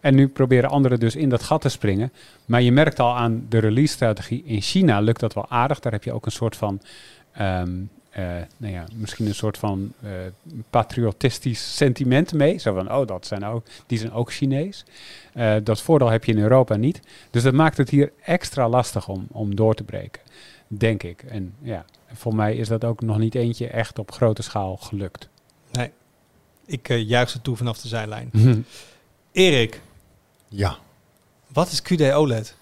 En 0.00 0.14
nu 0.14 0.28
proberen 0.28 0.70
anderen 0.70 1.00
dus 1.00 1.16
in 1.16 1.28
dat 1.28 1.42
gat 1.42 1.60
te 1.60 1.68
springen. 1.68 2.12
Maar 2.46 2.62
je 2.62 2.72
merkt 2.72 3.00
al 3.00 3.16
aan 3.16 3.46
de 3.48 3.58
release-strategie. 3.58 4.42
In 4.44 4.60
China 4.60 5.00
lukt 5.00 5.20
dat 5.20 5.34
wel 5.34 5.48
aardig. 5.48 5.80
Daar 5.80 5.92
heb 5.92 6.04
je 6.04 6.12
ook 6.12 6.26
een 6.26 6.32
soort 6.32 6.56
van. 6.56 6.80
ehm, 7.32 7.70
eh, 8.10 8.24
nou 8.56 8.72
ja, 8.72 8.84
misschien 8.94 9.26
een 9.26 9.34
soort 9.34 9.58
van 9.58 9.92
eh, 10.02 10.10
patriotistisch 10.70 11.76
sentiment 11.76 12.32
mee. 12.32 12.58
Zo 12.58 12.74
van, 12.74 12.92
oh, 12.92 13.06
dat 13.06 13.26
zijn 13.26 13.44
ook, 13.44 13.66
die 13.86 13.98
zijn 13.98 14.12
ook 14.12 14.32
Chinees. 14.32 14.84
Eh, 15.32 15.54
dat 15.62 15.82
voordeel 15.82 16.10
heb 16.10 16.24
je 16.24 16.32
in 16.32 16.38
Europa 16.38 16.76
niet. 16.76 17.00
Dus 17.30 17.42
dat 17.42 17.54
maakt 17.54 17.76
het 17.76 17.90
hier 17.90 18.12
extra 18.24 18.68
lastig 18.68 19.08
om, 19.08 19.26
om 19.30 19.54
door 19.54 19.74
te 19.74 19.84
breken, 19.84 20.20
denk 20.78 21.02
ik. 21.02 21.22
En 21.22 21.54
ja, 21.62 21.84
voor 22.12 22.34
mij 22.34 22.56
is 22.56 22.68
dat 22.68 22.84
ook 22.84 23.00
nog 23.00 23.18
niet 23.18 23.34
eentje 23.34 23.66
echt 23.68 23.98
op 23.98 24.12
grote 24.12 24.42
schaal 24.42 24.76
gelukt. 24.76 25.28
Nee, 25.72 25.90
ik 26.66 26.88
eh, 26.88 27.08
juich 27.08 27.30
ze 27.30 27.40
toe 27.42 27.56
vanaf 27.56 27.80
de 27.80 27.88
zijlijn. 27.88 28.30
Erik, 29.32 29.80
Ja, 30.48 30.76
wat 31.52 31.70
is 31.70 31.82
QD 31.82 32.12
OLED? 32.12 32.54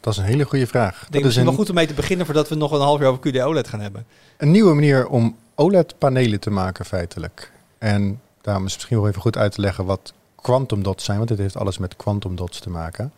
dat 0.00 0.12
is 0.12 0.18
een 0.18 0.24
hele 0.26 0.44
goede 0.44 0.66
vraag. 0.66 0.94
Ik 0.94 1.00
Dat 1.00 1.10
denk 1.10 1.14
is 1.14 1.22
misschien 1.24 1.46
een, 1.46 1.52
wel 1.52 1.60
goed 1.60 1.68
om 1.68 1.74
mee 1.74 1.86
te 1.86 1.94
beginnen 1.94 2.26
voordat 2.26 2.48
we 2.48 2.54
nog 2.54 2.72
een 2.72 2.80
half 2.80 3.00
jaar 3.00 3.08
over 3.08 3.30
QD 3.32 3.40
OLED 3.40 3.68
gaan 3.68 3.80
hebben. 3.80 4.06
een 4.36 4.50
nieuwe 4.50 4.74
manier 4.74 5.06
om 5.08 5.36
OLED-panelen 5.54 6.40
te 6.40 6.50
maken 6.50 6.84
feitelijk. 6.84 7.52
En 7.78 8.20
daarom 8.40 8.64
is 8.64 8.70
het 8.70 8.80
misschien 8.80 8.98
wel 8.98 9.08
even 9.08 9.20
goed 9.20 9.36
uit 9.36 9.52
te 9.52 9.60
leggen 9.60 9.84
wat 9.84 10.12
quantum 10.34 10.82
dots 10.82 11.04
zijn, 11.04 11.16
want 11.16 11.28
dit 11.28 11.38
heeft 11.38 11.56
alles 11.56 11.78
met 11.78 11.96
quantum 11.96 12.36
dots 12.36 12.58
te 12.60 12.70
maken. 12.70 13.12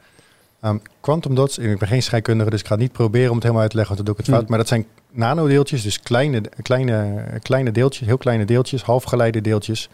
Ehm, 0.61 0.77
quantum 1.01 1.35
dots, 1.35 1.59
ik 1.59 1.79
ben 1.79 1.89
geen 1.89 2.03
scheikundige, 2.03 2.51
dus 2.51 2.61
ik 2.61 2.67
ga 2.67 2.73
het 2.73 2.83
niet 2.83 2.93
proberen 2.93 3.29
om 3.29 3.35
het 3.35 3.43
helemaal 3.43 3.63
uit 3.63 3.71
te 3.71 3.77
leggen, 3.77 3.95
want 3.95 4.07
dan 4.07 4.15
doe 4.15 4.25
ik 4.25 4.31
het 4.31 4.37
fout. 4.37 4.49
Hmm. 4.49 4.51
Maar 4.51 4.59
dat 4.59 4.69
zijn 4.69 4.87
nanodeeltjes, 5.11 5.83
dus 5.83 6.01
kleine, 6.01 6.43
kleine, 6.63 7.25
kleine 7.43 7.71
deeltjes, 7.71 8.07
heel 8.07 8.17
kleine 8.17 8.45
deeltjes, 8.45 8.83
halfgeleide 8.83 9.41
deeltjes, 9.41 9.89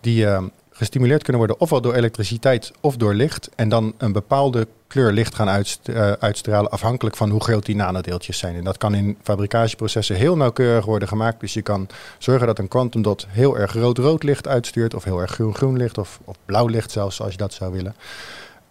die 0.00 0.26
ehm, 0.26 0.44
gestimuleerd 0.80 1.22
kunnen 1.22 1.38
worden 1.38 1.60
ofwel 1.60 1.80
door 1.80 1.94
elektriciteit 1.94 2.72
of 2.80 2.96
door 2.96 3.14
licht. 3.14 3.48
En 3.54 3.68
dan 3.68 3.94
een 3.98 4.12
bepaalde 4.12 4.66
kleur 4.86 5.12
licht 5.12 5.34
gaan 5.34 5.48
uitst- 5.48 5.88
eh, 5.88 6.12
uitstralen 6.12 6.70
afhankelijk 6.70 7.16
van 7.16 7.30
hoe 7.30 7.42
groot 7.42 7.66
die 7.66 7.76
nanodeeltjes 7.76 8.38
zijn. 8.38 8.56
En 8.56 8.64
dat 8.64 8.78
kan 8.78 8.94
in 8.94 9.18
fabrikageprocessen 9.22 10.16
heel 10.16 10.36
nauwkeurig 10.36 10.84
worden 10.84 11.08
gemaakt. 11.08 11.40
Dus 11.40 11.54
je 11.54 11.62
kan 11.62 11.88
zorgen 12.18 12.46
dat 12.46 12.58
een 12.58 12.68
quantum 12.68 13.02
dot 13.02 13.26
heel 13.28 13.58
erg 13.58 13.72
rood-rood 13.72 14.22
licht 14.22 14.48
uitstuurt 14.48 14.94
of 14.94 15.04
heel 15.04 15.20
erg 15.20 15.30
groen-groen 15.30 15.76
licht 15.76 15.98
of, 15.98 16.20
of 16.24 16.36
blauw 16.44 16.66
licht 16.66 16.90
zelfs 16.90 17.20
als 17.20 17.32
je 17.32 17.38
dat 17.38 17.52
zou 17.52 17.72
willen. 17.72 17.94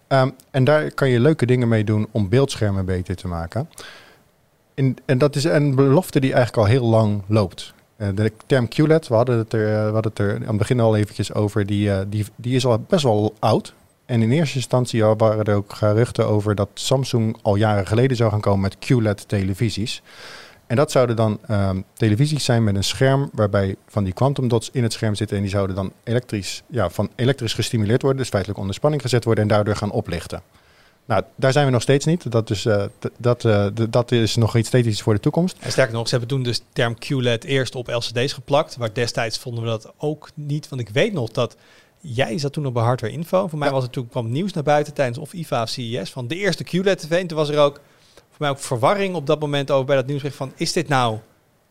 Ehm, 0.10 0.30
en 0.52 0.64
daar 0.64 0.92
kan 0.92 1.10
je 1.10 1.20
leuke 1.20 1.46
dingen 1.46 1.68
mee 1.68 1.84
doen 1.84 2.08
om 2.12 2.30
beeldschermen 2.30 2.86
beter 2.86 3.16
te 3.16 3.28
maken. 3.28 3.70
En 5.06 5.18
dat 5.18 5.36
is 5.36 5.44
een 5.44 5.76
belofte 5.76 6.20
die 6.20 6.34
eigenlijk 6.34 6.68
al 6.68 6.74
heel 6.74 6.86
lang 6.86 7.22
loopt. 7.28 7.74
Eh, 7.96 8.08
de 8.16 8.32
term 8.46 8.68
QLED, 8.68 9.08
we 9.08 9.14
hadden 9.14 9.38
het 9.38 9.54
er, 9.54 9.68
eh, 9.68 9.86
we 9.86 9.94
hadden 9.94 10.12
het 10.12 10.20
er 10.20 10.34
aan 10.34 10.48
het 10.48 10.58
begin 10.58 10.80
al 10.80 10.96
eventjes 10.96 11.34
over, 11.34 11.66
die, 11.66 11.92
eh, 11.92 12.00
die, 12.08 12.26
die 12.36 12.56
is 12.56 12.66
al 12.66 12.86
best 12.88 13.04
wel 13.04 13.36
oud. 13.40 13.74
En 14.06 14.22
in 14.22 14.32
eerste 14.32 14.56
instantie 14.56 15.04
waren 15.04 15.44
er 15.44 15.56
ook 15.56 15.74
geruchten 15.74 16.28
over 16.28 16.56
dat 16.56 16.70
Samsung 16.74 17.38
al 17.42 17.56
jaren 17.56 17.88
geleden 17.88 18.18
zou 18.18 18.32
gaan 18.32 18.40
komen 18.40 18.60
met 18.60 18.78
QLED-televisies. 18.78 20.02
En 20.70 20.76
dat 20.76 20.92
zouden 20.92 21.16
dan 21.16 21.40
ehm, 21.48 21.82
televisies 21.94 22.44
zijn 22.44 22.64
met 22.64 22.76
een 22.76 22.84
scherm 22.84 23.30
waarbij 23.34 23.76
van 23.88 24.04
die 24.04 24.14
quantum 24.14 24.48
dots 24.48 24.70
in 24.72 24.84
het 24.84 24.94
scherm 24.94 25.16
zitten. 25.16 25.36
En 25.38 25.44
die 25.44 25.52
zouden 25.52 25.76
dan 25.76 25.92
elektrisch, 26.04 26.64
ja, 26.68 26.90
van 26.90 27.10
elektrisch 27.16 27.54
gestimuleerd 27.54 28.02
worden, 28.02 28.20
dus 28.22 28.30
feitelijk 28.30 28.60
onder 28.60 28.76
spanning 28.76 29.02
gezet 29.02 29.24
worden 29.24 29.44
en 29.44 29.50
daardoor 29.50 29.76
gaan 29.76 29.92
oplichten. 29.92 30.42
Nou, 31.06 31.24
daar 31.36 31.52
zijn 31.52 31.66
we 31.66 31.72
nog 31.72 31.82
steeds 31.82 32.06
niet. 32.06 32.32
Dat 32.32 32.50
is, 32.50 32.66
eh, 32.66 32.84
dat, 33.18 33.46
eh, 33.46 33.68
dat 33.90 34.12
is 34.12 34.36
nog 34.36 34.56
iets 34.56 34.68
steeds 34.68 34.88
iets 34.88 35.02
voor 35.02 35.14
de 35.14 35.20
toekomst. 35.20 35.58
En 35.60 35.72
sterker 35.72 35.94
nog, 35.94 36.04
ze 36.08 36.10
hebben 36.10 36.30
toen 36.30 36.44
dus 36.44 36.58
de 36.60 36.64
term 36.74 36.96
QLED 37.00 37.44
eerst 37.44 37.76
op 37.76 37.88
LCD's 37.88 38.34
geplakt. 38.34 38.78
Maar 38.78 38.94
destijds 38.94 39.38
vonden 39.40 39.64
we 39.64 39.70
dat 39.70 39.94
ook 39.98 40.30
niet. 40.34 40.70
Want 40.70 40.82
ik 40.82 40.90
weet 40.90 41.14
nog 41.14 41.30
dat 41.30 41.56
jij 42.02 42.38
zat 42.38 42.54
toen 42.54 42.66
op 42.66 42.74
bij 42.74 42.84
Hardware 42.84 43.14
Info. 43.14 43.48
Voor 43.48 43.60
mij 43.60 43.68
Ja. 43.68 43.74
was 43.74 43.84
het 43.84 43.92
toen 43.92 44.10
kwam 44.10 44.32
nieuws 44.32 44.54
naar 44.54 44.64
buiten 44.64 44.94
tijdens 44.94 45.18
of 45.18 45.34
IFA 45.34 45.62
of 45.62 45.70
CES 45.70 46.10
van 46.10 46.28
de 46.28 46.36
eerste 46.36 46.64
QLED 46.64 47.00
TV. 47.00 47.12
En 47.12 47.28
toen 47.28 47.38
was 47.38 47.50
er 47.50 47.58
ook 47.60 47.80
voor 48.40 48.48
mij 48.48 48.58
ook 48.58 48.64
verwarring 48.64 49.16
op 49.16 49.26
dat 49.26 49.40
moment 49.40 49.72
over 49.72 49.86
bij 49.86 49.96
dat 49.96 50.06
nieuwsbericht 50.06 50.38
van 50.38 50.52
is 50.56 50.74
dit 50.74 50.88
nou 50.88 51.18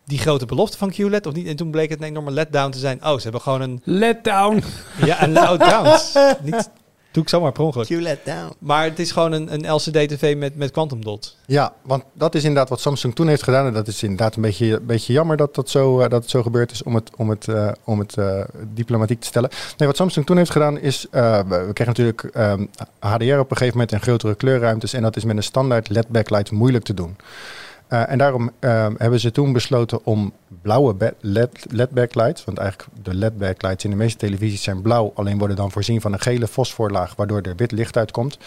die 0.04 0.18
grote 0.18 0.46
belofte 0.46 0.78
van 0.78 0.92
QLED 0.92 1.26
of 1.26 1.34
niet? 1.34 1.46
En 1.46 1.56
toen 1.56 1.70
bleek 1.70 1.90
het 1.90 2.00
een 2.00 2.06
enorme 2.06 2.30
letdown 2.30 2.70
te 2.70 2.78
zijn. 2.78 3.04
Oh, 3.04 3.14
ze 3.14 3.22
hebben 3.22 3.40
gewoon 3.40 3.60
een 3.60 3.80
Letdown. 3.84 4.62
ja 5.04 5.22
een 5.22 5.32
loud 5.32 5.60
trouwens. 5.60 6.18
Niet 6.42 6.70
doe 7.18 7.26
ik 7.26 7.32
zomaar 7.32 7.52
per 7.52 7.62
ongeluk. 7.62 7.88
You 7.88 8.02
let 8.02 8.18
down. 8.24 8.52
Maar 8.58 8.84
het 8.84 8.98
is 8.98 9.12
gewoon 9.12 9.32
een, 9.32 9.52
een 9.52 9.72
LCD-TV 9.72 10.36
met, 10.36 10.56
met 10.56 10.70
quantum 10.70 11.04
dot. 11.04 11.36
Ja, 11.46 11.72
want 11.82 12.04
dat 12.12 12.34
is 12.34 12.42
inderdaad 12.42 12.68
wat 12.68 12.80
Samsung 12.80 13.14
toen 13.14 13.28
heeft 13.28 13.42
gedaan. 13.42 13.66
En 13.66 13.72
dat 13.72 13.86
is 13.86 14.02
inderdaad 14.02 14.36
een 14.36 14.42
beetje, 14.42 14.66
een 14.66 14.86
beetje 14.86 15.12
jammer 15.12 15.36
dat, 15.36 15.54
dat, 15.54 15.70
zo, 15.70 16.00
eh, 16.00 16.10
dat 16.10 16.22
het 16.22 16.30
zo 16.30 16.42
gebeurd 16.42 16.70
is 16.70 16.82
om 16.82 16.94
het, 16.94 17.10
om 17.16 17.30
het, 17.30 17.48
eh, 17.48 17.70
om 17.84 17.98
het 17.98 18.16
eh, 18.16 18.40
diplomatiek 18.74 19.20
te 19.20 19.26
stellen. 19.26 19.50
Nee, 19.76 19.88
wat 19.88 19.96
Samsung 19.96 20.26
toen 20.26 20.36
heeft 20.36 20.50
gedaan 20.50 20.78
is, 20.78 21.06
eh, 21.10 21.40
we 21.48 21.64
we 21.66 21.72
kregen 21.72 21.86
natuurlijk 21.86 22.22
ehm, 22.22 22.66
HDR 22.98 23.38
op 23.38 23.50
een 23.50 23.56
gegeven 23.56 23.78
moment 23.78 23.92
en 23.92 24.00
grotere 24.00 24.34
kleurruimtes. 24.34 24.92
En 24.92 25.02
dat 25.02 25.16
is 25.16 25.24
met 25.24 25.36
een 25.36 25.42
standaard 25.42 25.88
LED 25.88 26.08
backlight 26.08 26.50
moeilijk 26.50 26.84
te 26.84 26.94
doen. 26.94 27.16
Eh, 27.88 28.10
en 28.10 28.18
daarom 28.18 28.50
ehm, 28.58 28.94
hebben 28.98 29.20
ze 29.20 29.30
toen 29.30 29.52
besloten 29.52 30.04
om 30.04 30.32
blauwe 30.62 31.14
LED, 31.20 31.66
LED 31.70 31.90
backlights, 31.90 32.44
want 32.44 32.58
eigenlijk 32.58 32.88
de 33.02 33.14
LED 33.14 33.38
backlights 33.38 33.84
in 33.84 33.90
de 33.90 33.96
meeste 33.96 34.18
televisies 34.18 34.62
zijn 34.62 34.82
blauw, 34.82 35.12
alleen 35.14 35.38
worden 35.38 35.56
dan 35.56 35.70
voorzien 35.70 36.00
van 36.00 36.12
een 36.12 36.20
gele 36.20 36.46
fosforlaag, 36.48 37.16
waardoor 37.16 37.40
er 37.40 37.56
wit 37.56 37.72
licht 37.72 37.96
uitkomt. 37.96 38.38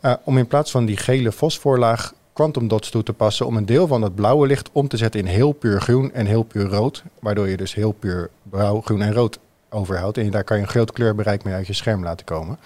Eh, 0.00 0.12
om 0.24 0.38
in 0.38 0.46
plaats 0.46 0.70
van 0.70 0.84
die 0.84 0.96
gele 0.96 1.32
fosforlaag 1.32 2.14
quantum 2.32 2.68
dots 2.68 2.90
toe 2.90 3.02
te 3.02 3.12
passen 3.12 3.46
om 3.46 3.56
een 3.56 3.66
deel 3.66 3.86
van 3.86 4.02
het 4.02 4.14
blauwe 4.14 4.46
licht 4.46 4.68
om 4.72 4.88
te 4.88 4.96
zetten 4.96 5.20
in 5.20 5.26
heel 5.26 5.52
puur 5.52 5.80
groen 5.80 6.12
en 6.12 6.26
heel 6.26 6.42
puur 6.42 6.66
rood, 6.66 7.02
waardoor 7.20 7.48
je 7.48 7.56
dus 7.56 7.74
heel 7.74 7.92
puur 7.92 8.30
blauw, 8.42 8.80
groen 8.80 9.02
en 9.02 9.12
rood 9.12 9.38
overhoudt. 9.70 10.18
En 10.18 10.30
daar 10.30 10.44
kan 10.44 10.56
je 10.56 10.62
een 10.62 10.68
groot 10.68 10.92
kleurbereik 10.92 11.44
mee 11.44 11.54
uit 11.54 11.66
je 11.66 11.72
scherm 11.72 12.02
laten 12.02 12.26
komen. 12.26 12.58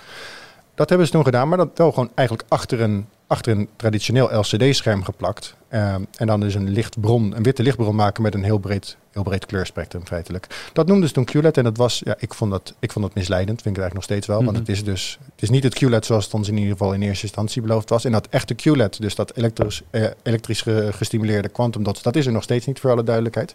Dat 0.74 0.88
hebben 0.88 1.06
ze 1.06 1.12
toen 1.12 1.24
gedaan, 1.24 1.48
maar 1.48 1.58
dat 1.58 1.68
wel 1.74 1.92
gewoon 1.92 2.10
eigenlijk 2.14 2.48
achter 2.50 2.80
een, 2.80 3.06
achter 3.26 3.52
een 3.56 3.68
traditioneel 3.76 4.38
LCD-scherm 4.38 5.04
geplakt. 5.04 5.54
Ehm, 5.68 6.02
en 6.16 6.26
dan 6.26 6.40
dus 6.40 6.54
een 6.54 6.68
lichtbron, 6.70 7.36
een 7.36 7.42
witte 7.42 7.62
lichtbron 7.62 7.94
maken 7.94 8.22
met 8.22 8.34
een 8.34 8.42
heel 8.44 8.58
breed, 8.58 8.96
heel 9.12 9.22
breed 9.22 9.46
kleurspectrum 9.46 10.06
feitelijk. 10.06 10.70
Dat 10.72 10.86
noemden 10.86 11.08
ze 11.08 11.14
toen 11.14 11.24
QLED 11.24 11.56
en 11.56 11.64
dat 11.64 11.76
was, 11.76 12.00
ja, 12.04 12.14
ik 12.18 12.34
vond 12.34 12.50
dat, 12.50 12.74
ik 12.78 12.92
vond 12.92 13.04
dat 13.04 13.14
misleidend, 13.14 13.62
vind 13.62 13.76
ik 13.76 13.82
het 13.82 13.90
eigenlijk 13.92 13.94
nog 13.94 14.04
steeds 14.04 14.26
wel. 14.26 14.36
Want 14.44 14.50
Mhm. 14.50 14.58
het 14.60 14.68
is 14.68 14.84
dus, 14.84 15.18
het 15.32 15.42
is 15.42 15.50
niet 15.50 15.62
het 15.64 15.74
QLED 15.84 16.06
zoals 16.06 16.24
het 16.24 16.34
ons 16.34 16.48
in 16.48 16.56
ieder 16.56 16.72
geval 16.72 16.92
in 16.92 17.02
eerste 17.02 17.22
instantie 17.26 17.62
beloofd 17.62 17.88
was. 17.88 18.04
En 18.04 18.12
dat 18.12 18.26
echte 18.30 18.54
QLED, 18.54 19.00
dus 19.00 19.14
dat 19.14 19.36
elektrisch, 19.36 19.82
eh, 19.90 20.04
elektrisch 20.22 20.60
ge- 20.62 20.88
gestimuleerde 20.92 21.48
quantum 21.48 21.82
dots, 21.82 22.02
dat 22.02 22.16
is 22.16 22.26
er 22.26 22.32
nog 22.32 22.42
steeds 22.42 22.66
niet 22.66 22.80
voor 22.80 22.90
alle 22.90 23.04
duidelijkheid. 23.04 23.54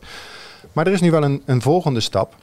Maar 0.73 0.87
er 0.87 0.93
is 0.93 1.01
nu 1.01 1.11
wel 1.11 1.23
een, 1.23 1.41
een 1.45 1.61
volgende 1.61 1.99
stap. 1.99 2.35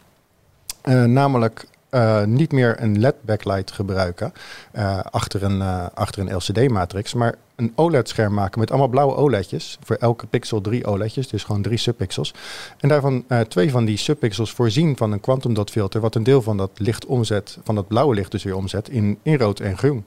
Eh, 0.83 1.05
namelijk 1.05 1.67
eh, 1.95 2.25
niet 2.25 2.53
meer 2.53 2.83
een 2.83 3.01
LED-backlight 3.01 3.71
gebruiken 3.71 4.33
eh, 4.73 5.01
achter 5.11 5.43
een, 5.43 5.61
eh, 5.61 5.87
achter 5.95 6.21
een 6.21 6.37
LCD-matrix, 6.37 7.15
maar 7.15 7.35
een 7.57 7.73
OLED-scherm 7.75 8.35
maken 8.35 8.61
met 8.61 8.71
allemaal 8.71 8.89
blauwe 8.89 9.15
OLED'jes. 9.15 9.79
Voor 9.83 9.97
elke 9.97 10.27
pixel 10.27 10.61
drie 10.61 10.87
OLED'jes, 10.87 11.29
dus 11.29 11.45
gewoon 11.45 11.63
drie 11.63 11.79
subpixels. 11.79 12.35
En 12.79 12.89
daarvan 12.89 13.25
twee 13.49 13.71
van 13.71 13.85
die 13.85 13.97
subpixels 13.97 14.53
voorzien 14.53 14.97
van 14.97 15.13
een 15.13 15.21
quantum 15.21 15.55
dot 15.55 15.71
filter, 15.71 16.01
wat 16.01 16.15
een 16.15 16.23
deel 16.23 16.43
van 16.43 16.57
dat 16.57 16.71
licht 16.75 17.07
omzet, 17.07 17.59
van 17.65 17.75
dat 17.75 17.89
blauwe 17.89 18.15
licht 18.15 18.31
dus 18.31 18.45
weer 18.45 18.57
omzet, 18.57 18.89
in, 18.89 19.19
in 19.23 19.39
rood 19.39 19.61
en 19.61 19.79
groen. 19.79 20.05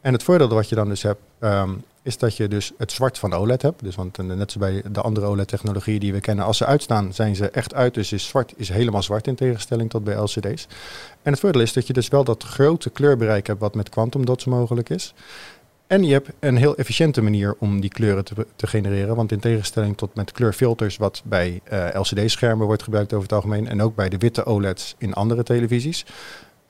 En 0.00 0.12
het 0.12 0.22
voordeel 0.22 0.48
wat 0.48 0.68
je 0.68 0.74
dan 0.74 0.88
dus 0.88 1.02
hebt, 1.02 1.20
ehm, 1.38 1.70
is 2.06 2.18
dat 2.18 2.36
je 2.36 2.48
dus 2.48 2.72
het 2.78 2.92
zwart 2.92 3.18
van 3.18 3.32
OLED 3.32 3.62
hebt. 3.62 3.82
Dus 3.82 3.94
want 3.94 4.18
eh, 4.18 4.24
net 4.24 4.52
zoals 4.52 4.70
bij 4.70 4.90
de 4.90 5.00
andere 5.00 5.26
OLED-technologieën 5.26 6.00
die 6.00 6.12
we 6.12 6.20
kennen, 6.20 6.44
als 6.44 6.56
ze 6.56 6.66
uitstaan, 6.66 7.12
zijn 7.12 7.36
ze 7.36 7.50
echt 7.50 7.74
uit. 7.74 7.94
Dus 7.94 8.12
is 8.12 8.26
zwart 8.26 8.52
is 8.56 8.68
helemaal 8.68 9.02
zwart 9.02 9.26
in 9.26 9.34
tegenstelling 9.34 9.90
tot 9.90 10.04
bij 10.04 10.14
LCD's. 10.14 10.66
En 11.22 11.32
het 11.32 11.40
voordeel 11.40 11.62
is 11.62 11.72
dat 11.72 11.86
je 11.86 11.92
dus 11.92 12.08
wel 12.08 12.24
dat 12.24 12.42
grote 12.42 12.90
kleurbereik 12.90 13.46
hebt 13.46 13.60
wat 13.60 13.74
met 13.74 13.88
quantum 13.88 14.24
dots 14.24 14.44
mogelijk 14.44 14.90
is. 14.90 15.14
En 15.86 16.04
je 16.04 16.12
hebt 16.12 16.30
een 16.38 16.56
heel 16.56 16.76
efficiënte 16.76 17.22
manier 17.22 17.54
om 17.58 17.80
die 17.80 17.90
kleuren 17.90 18.24
te, 18.56 18.66
genereren. 18.66 19.16
Want 19.16 19.32
in 19.32 19.40
tegenstelling 19.40 19.96
tot 19.96 20.14
met 20.14 20.32
kleurfilters, 20.32 20.96
wat 20.96 21.22
bij 21.24 21.60
eh, 21.64 21.88
LCD-schermen 21.92 22.66
wordt 22.66 22.82
gebruikt 22.82 23.12
over 23.12 23.24
het 23.24 23.36
algemeen. 23.36 23.68
En 23.68 23.82
ook 23.82 23.94
bij 23.94 24.08
de 24.08 24.18
witte 24.18 24.44
OLED's 24.44 24.94
in 24.98 25.14
andere 25.14 25.42
televisies. 25.42 26.04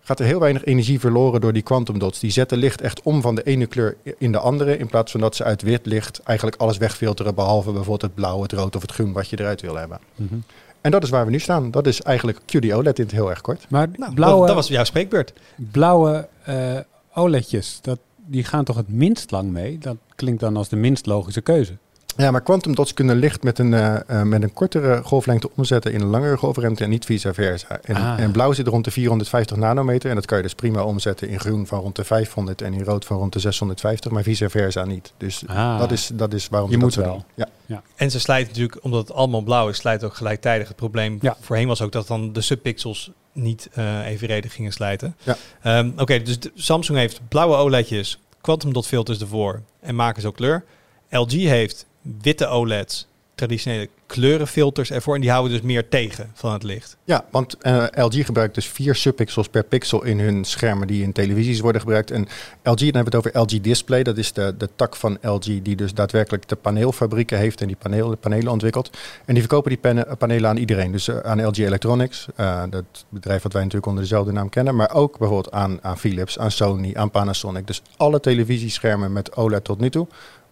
Gaat 0.07 0.20
er 0.20 0.26
heel 0.26 0.40
weinig 0.40 0.64
energie 0.64 1.00
verloren 1.00 1.40
door 1.40 1.52
die 1.52 1.62
quantum 1.62 1.98
dots. 1.98 2.18
Die 2.20 2.30
zetten 2.30 2.59
licht 2.59 2.80
echt 2.80 3.02
om 3.02 3.20
van 3.20 3.34
de 3.34 3.42
ene 3.42 3.66
kleur 3.66 3.96
in 4.18 4.32
de 4.32 4.38
andere. 4.38 4.78
In 4.78 4.86
plaats 4.86 5.11
van 5.12 5.20
dat 5.20 5.36
ze 5.36 5.44
uit 5.44 5.62
wit 5.62 5.86
licht 5.86 6.20
eigenlijk 6.22 6.61
alles 6.61 6.76
wegfilteren. 6.76 7.34
Behalve 7.34 7.70
bijvoorbeeld 7.70 8.02
het 8.02 8.14
blauw, 8.14 8.42
het 8.42 8.52
rood 8.52 8.76
of 8.76 8.82
het 8.82 8.92
groen 8.92 9.12
wat 9.12 9.28
je 9.28 9.40
eruit 9.40 9.61
wil 9.61 9.74
hebben. 9.74 9.98
Mhm. 10.14 10.34
En 10.80 10.90
dat 10.90 11.02
is 11.02 11.11
waar 11.11 11.24
we 11.24 11.30
nu 11.30 11.38
staan. 11.38 11.70
Dat 11.70 11.86
is 11.86 12.02
eigenlijk 12.02 12.38
QD 12.44 12.72
OLED 12.72 12.98
in 12.98 13.04
het 13.04 13.14
heel 13.14 13.30
erg 13.30 13.40
kort. 13.40 13.66
Maar 13.68 13.88
Nou, 13.96 14.14
blauwe, 14.14 14.38
dat, 14.38 14.46
dat 14.46 14.57
was 14.57 14.68
jouw 14.68 14.84
spreekbeurt. 14.84 15.32
blauwe 15.57 16.28
eh, 16.44 16.78
OLED'jes, 17.14 17.78
dat, 17.82 17.98
die 18.26 18.44
gaan 18.44 18.64
toch 18.64 18.76
het 18.76 18.88
minst 18.88 19.30
lang 19.30 19.50
mee? 19.50 19.78
Dat 19.78 19.96
klinkt 20.14 20.40
dan 20.40 20.57
als 20.57 20.68
de 20.68 20.76
minst 20.76 21.07
logische 21.07 21.40
keuze. 21.40 21.76
Ja, 22.17 22.31
maar 22.31 22.41
quantum 22.41 22.75
dots 22.75 22.95
kunnen 22.95 23.17
licht 23.17 23.43
met 23.43 23.59
een, 23.59 23.75
eh, 23.75 23.97
eh, 24.21 24.23
met 24.23 24.43
een 24.43 24.53
kortere 24.53 25.01
golflengte 25.03 25.51
omzetten 25.57 25.93
in 25.93 26.01
een 26.01 26.07
langere 26.07 26.37
golflengte 26.37 26.85
en 26.85 26.91
niet 26.91 27.05
vice 27.05 27.35
versa. 27.35 27.79
En, 27.83 27.97
Ah. 27.97 28.21
en 28.21 28.31
blauw 28.31 28.53
zit 28.53 28.67
rond 28.67 28.85
de 28.85 28.91
450 28.91 29.57
nanometer 29.57 30.09
en 30.11 30.17
dat 30.17 30.27
kan 30.27 30.37
je 30.37 30.43
dus 30.43 30.55
prima 30.55 30.83
omzetten 30.85 31.29
in 31.29 31.41
groen 31.41 31.67
van 31.67 31.81
rond 31.81 31.97
de 31.97 32.05
500 32.05 32.62
en 32.62 32.73
in 32.75 32.83
rood 32.85 33.05
van 33.05 33.17
rond 33.17 33.33
de 33.33 33.39
650, 33.39 34.11
maar 34.11 34.23
vice 34.23 34.49
versa 34.49 34.85
niet. 34.85 35.12
Dus 35.17 35.43
Ah. 35.47 35.79
dat, 35.79 35.93
is, 35.93 36.11
dat 36.14 36.33
is 36.33 36.49
waarom 36.49 36.71
Je 36.71 36.77
ze 36.77 36.83
moet 36.83 36.95
dat 36.95 37.05
zo 37.05 37.11
wel. 37.11 37.25
Ja. 37.67 37.83
En 37.97 38.11
ze 38.11 38.21
slijten 38.21 38.49
natuurlijk, 38.49 38.85
omdat 38.85 39.09
het 39.09 39.17
allemaal 39.17 39.41
blauw 39.43 39.69
is, 39.69 39.77
slijt 39.77 40.05
ook 40.05 40.14
gelijktijdig. 40.14 40.69
Het 40.69 40.77
probleem 40.77 41.19
Ja. 41.21 41.37
voorheen 41.41 41.69
was 41.69 41.83
ook 41.83 41.93
dat 41.93 42.07
dan 42.07 42.33
de 42.33 42.41
subpixels 42.41 43.11
niet 43.33 43.69
eh, 43.73 44.07
evenredig 44.07 44.53
gingen 44.53 44.73
slijten. 44.73 45.17
Ja. 45.23 45.37
Ehm, 45.62 45.91
Oké, 45.97 46.23
dus 46.23 46.39
Samsung 46.55 46.99
heeft 46.99 47.21
blauwe 47.29 47.57
OLED'jes, 47.57 48.19
quantum 48.41 48.73
dot 48.73 48.87
filters 48.87 49.21
ervoor 49.21 49.62
en 49.81 49.95
maken 49.95 50.23
ze 50.23 50.29
ook 50.29 50.37
kleur. 50.37 50.64
LG 51.11 51.31
heeft 51.33 51.87
witte 52.22 52.46
OLED's, 52.46 53.07
traditionele 53.36 53.88
kleurenfilters 54.07 54.90
ervoor 54.90 55.14
en 55.14 55.20
die 55.20 55.30
houden 55.30 55.52
dus 55.52 55.61
meer 55.61 55.88
tegen 55.88 56.30
van 56.34 56.52
het 56.52 56.62
licht. 56.62 56.96
Ja, 57.04 57.24
want 57.30 57.59
eh, 57.59 57.84
LG 57.92 58.26
gebruikt 58.26 58.54
dus 58.54 58.66
vier 58.66 58.94
subpixels 58.94 59.48
per 59.48 59.64
pixel 59.64 60.04
in 60.04 60.20
hun 60.20 60.44
schermen 60.44 60.86
die 60.86 61.02
in 61.02 61.12
televisies 61.12 61.61
worden 61.61 61.80
gebruikt. 61.80 62.11
En 62.11 62.22
LG, 62.62 62.78
dan 62.78 62.84
hebben 62.84 62.92
we 62.92 62.98
het 62.98 63.14
over 63.14 63.40
LG 63.40 63.61
Display. 63.61 64.02
Dat 64.02 64.16
is 64.16 64.32
de, 64.32 64.54
de 64.59 64.68
tak 64.76 64.96
van 64.96 65.18
LG 65.22 65.62
die 65.62 65.76
dus 65.76 65.94
daadwerkelijk 65.94 66.48
de 66.48 66.57
paneelfabrieken 66.57 67.38
heeft 67.38 67.61
en 67.61 67.66
die 67.66 67.76
paneel, 67.76 68.16
panelen 68.16 68.52
ontwikkelt. 68.52 68.90
En 69.24 69.34
die 69.34 69.42
verkopen 69.42 69.70
die 69.70 69.80
pane- 69.80 70.16
panelen 70.18 70.50
aan 70.50 70.57
iedereen. 70.57 70.92
Dus 70.92 71.09
eh, 71.09 71.18
aan 71.18 71.46
LG 71.46 71.57
Electronics, 71.57 72.26
eh, 72.36 72.62
dat 72.70 72.84
bedrijf 73.09 73.42
wat 73.42 73.52
wij 73.52 73.62
natuurlijk 73.62 73.88
onder 73.88 74.02
dezelfde 74.02 74.32
naam 74.32 74.48
kennen. 74.48 74.76
Maar 74.76 74.94
ook 74.94 75.18
bijvoorbeeld 75.18 75.54
aan, 75.54 75.78
aan 75.82 75.98
Philips, 75.98 76.38
aan 76.38 76.50
Sony, 76.50 76.94
aan 76.94 77.11
Panasonic. 77.11 77.66
Dus 77.66 77.82
alle 77.96 78.20
televisieschermen 78.20 79.12
met 79.12 79.36
OLED 79.36 79.64
tot 79.64 79.80
nu 79.80 79.90
toe 79.90 80.07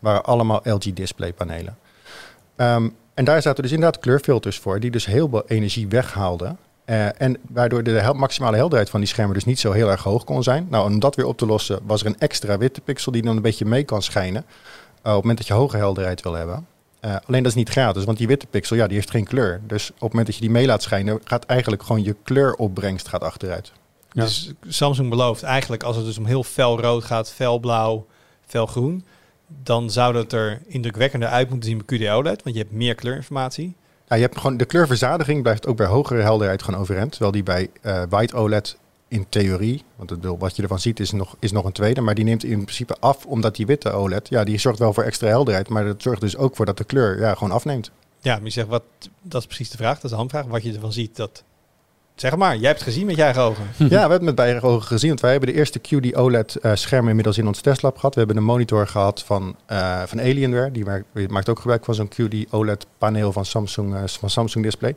waren 0.04 0.24
allemaal 0.24 0.60
LG 0.64 0.92
Display 0.92 1.32
panelen. 1.32 1.76
Ehm, 2.56 2.88
en 3.14 3.24
daar 3.24 3.42
zaten 3.42 3.62
dus 3.62 3.72
inderdaad 3.72 4.00
kleurfilters 4.02 4.58
voor, 4.58 4.80
die 4.80 4.90
dus 4.90 5.06
heel 5.06 5.28
veel 5.28 5.42
energie 5.46 5.88
weghaalden. 5.88 6.58
Eh, 6.84 7.20
en 7.20 7.36
waardoor 7.48 7.82
de 7.82 7.90
hel- 7.90 8.14
maximale 8.14 8.56
helderheid 8.56 8.90
van 8.90 9.00
die 9.00 9.08
schermen 9.08 9.34
dus 9.34 9.44
niet 9.44 9.58
zo 9.60 9.72
heel 9.72 9.90
erg 9.90 10.02
hoog 10.02 10.24
kon 10.24 10.42
zijn. 10.42 10.66
Nou, 10.70 10.90
om 10.90 10.98
dat 10.98 11.14
weer 11.16 11.26
op 11.26 11.38
te 11.38 11.46
lossen, 11.46 11.78
was 11.86 12.00
er 12.00 12.06
een 12.06 12.18
extra 12.18 12.58
witte 12.58 12.80
pixel 12.80 13.12
die 13.12 13.22
dan 13.22 13.36
een 13.36 13.42
beetje 13.42 13.64
mee 13.64 13.84
kan 13.84 14.02
schijnen. 14.02 14.44
eh, 15.02 15.10
op 15.10 15.16
het 15.16 15.20
moment 15.20 15.38
dat 15.38 15.46
je 15.46 15.52
hoge 15.62 15.76
helderheid 15.76 16.22
wil 16.22 16.32
hebben. 16.32 16.66
Eh, 17.00 17.16
alleen 17.26 17.42
dat 17.42 17.52
is 17.52 17.58
niet 17.58 17.68
gratis, 17.68 18.04
want 18.04 18.18
die 18.18 18.26
witte 18.26 18.46
pixel, 18.46 18.76
ja, 18.76 18.86
die 18.86 18.96
heeft 18.96 19.10
geen 19.10 19.24
kleur. 19.24 19.60
Dus 19.66 19.88
op 19.88 19.94
het 20.00 20.08
moment 20.08 20.26
dat 20.26 20.34
je 20.34 20.40
die 20.40 20.50
mee 20.50 20.66
laat 20.66 20.82
schijnen, 20.82 21.20
gaat 21.24 21.44
eigenlijk 21.44 21.82
gewoon 21.82 22.02
je 22.02 22.16
kleuropbrengst 22.22 23.08
gaat 23.08 23.22
achteruit. 23.22 23.72
Ja. 24.12 24.22
Dus 24.22 24.52
Samsung 24.68 25.10
belooft 25.10 25.42
eigenlijk 25.42 25.82
als 25.82 25.96
het 25.96 26.04
dus 26.04 26.18
om 26.18 26.24
heel 26.26 26.42
fel 26.42 26.80
rood 26.80 27.04
gaat, 27.04 27.30
fel 27.30 27.58
blauw, 27.58 28.06
fel 28.46 28.66
groen, 28.66 29.04
dan 29.46 29.90
zou 29.90 30.12
dat 30.12 30.32
er 30.32 30.60
indrukwekkender 30.66 31.28
uit 31.28 31.50
moeten 31.50 31.68
zien 31.68 31.82
bij 31.86 31.98
QD 31.98 32.08
OLED, 32.10 32.42
want 32.42 32.56
je 32.56 32.62
hebt 32.62 32.74
meer 32.74 32.94
kleurinformatie. 32.94 33.74
Ja, 34.08 34.16
je 34.16 34.22
hebt 34.22 34.38
gewoon, 34.38 34.56
de 34.56 34.64
kleurverzadiging 34.64 35.42
blijft 35.42 35.66
ook 35.66 35.76
bij 35.76 35.86
hogere 35.86 36.22
helderheid 36.22 36.62
gewoon 36.62 36.80
overeind. 36.80 37.10
Terwijl 37.10 37.32
die 37.32 37.42
bij 37.42 37.70
eh 37.80 38.02
White 38.08 38.36
OLED 38.36 38.76
in 39.08 39.26
theorie, 39.28 39.82
want 39.96 40.10
het, 40.10 40.24
wat 40.38 40.56
je 40.56 40.62
ervan 40.62 40.78
ziet 40.78 41.00
is 41.00 41.12
nog, 41.12 41.36
is 41.38 41.52
nog 41.52 41.64
een 41.64 41.72
tweede, 41.72 42.00
maar 42.00 42.14
die 42.14 42.24
neemt 42.24 42.44
in 42.44 42.62
principe 42.62 42.96
af 43.00 43.26
omdat 43.26 43.56
die 43.56 43.66
witte 43.66 43.92
OLED, 43.92 44.28
ja, 44.28 44.44
die 44.44 44.58
zorgt 44.58 44.78
wel 44.78 44.92
voor 44.92 45.02
extra 45.02 45.28
helderheid, 45.28 45.68
maar 45.68 45.84
dat 45.84 46.02
zorgt 46.02 46.20
dus 46.20 46.36
ook 46.36 46.56
voor 46.56 46.66
dat 46.66 46.76
de 46.78 46.84
kleur 46.84 47.20
ja, 47.20 47.34
gewoon 47.34 47.52
afneemt. 47.52 47.90
Ja, 48.20 48.34
maar 48.34 48.44
je 48.44 48.50
zegt, 48.50 48.68
wat, 48.68 48.82
dat 49.22 49.40
is 49.40 49.46
precies 49.46 49.70
de 49.70 49.76
vraag, 49.76 49.94
dat 49.94 50.04
is 50.04 50.10
de 50.10 50.16
handvraag. 50.16 50.44
Wat 50.44 50.62
je 50.62 50.72
ervan 50.72 50.92
ziet, 50.92 51.16
dat 51.16 51.44
Zeg 52.14 52.36
maar, 52.36 52.56
jij 52.56 52.68
hebt 52.70 52.82
gezien 52.82 53.06
met 53.06 53.16
je 53.16 53.22
eigen 53.22 53.42
ogen. 53.42 53.64
Ja, 53.78 53.86
we 53.88 53.94
hebben 53.94 54.12
het 54.12 54.22
met 54.22 54.34
beide 54.34 54.60
ogen 54.60 54.86
gezien. 54.86 55.08
Want 55.08 55.20
wij 55.20 55.30
hebben 55.30 55.48
de 55.48 55.54
eerste 55.54 55.78
QD 55.78 56.16
OLED 56.16 56.56
eh, 56.56 56.92
inmiddels 56.92 57.38
in 57.38 57.46
ons 57.46 57.60
testlab 57.60 57.94
gehad. 57.94 58.14
We 58.14 58.18
hebben 58.18 58.36
een 58.36 58.44
monitor 58.44 58.86
gehad 58.86 59.22
van, 59.22 59.56
eh, 59.66 60.02
van 60.06 60.20
Alienware. 60.20 60.70
Die 60.70 60.84
maakt, 61.28 61.48
ook 61.48 61.58
gebruik 61.58 61.84
van 61.84 61.94
zo'n 61.94 62.08
QD 62.08 62.52
OLED 62.52 62.86
paneel 62.98 63.32
van 63.32 63.44
Samsung, 63.44 63.94
eh, 63.94 64.02
van 64.06 64.30
Samsung 64.30 64.64
Display. 64.64 64.96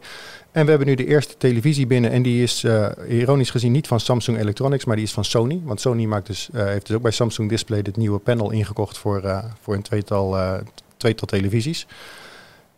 En 0.51 0.63
we 0.63 0.69
hebben 0.69 0.87
nu 0.87 0.95
de 0.95 1.05
eerste 1.05 1.37
televisie 1.37 1.87
binnen. 1.87 2.11
En 2.11 2.21
die 2.21 2.43
is 2.43 2.65
ironisch 3.07 3.49
gezien 3.49 3.71
niet 3.71 3.87
van 3.87 3.99
Samsung 3.99 4.39
Electronics, 4.39 4.85
maar 4.85 4.95
die 4.95 5.05
is 5.05 5.13
van 5.13 5.25
Sony. 5.25 5.61
Want 5.63 5.81
Sony 5.81 6.05
maakt 6.05 6.27
dus, 6.27 6.49
heeft 6.53 6.87
dus 6.87 6.95
ook 6.95 7.01
bij 7.01 7.11
Samsung 7.11 7.49
Display 7.49 7.81
dit 7.81 7.97
nieuwe 7.97 8.19
panel 8.19 8.51
ingekocht 8.51 8.97
voor, 8.97 9.43
voor 9.61 9.73
een 9.73 9.81
tweetal, 9.81 10.37
tweetal 10.97 11.27
televisies. 11.27 11.87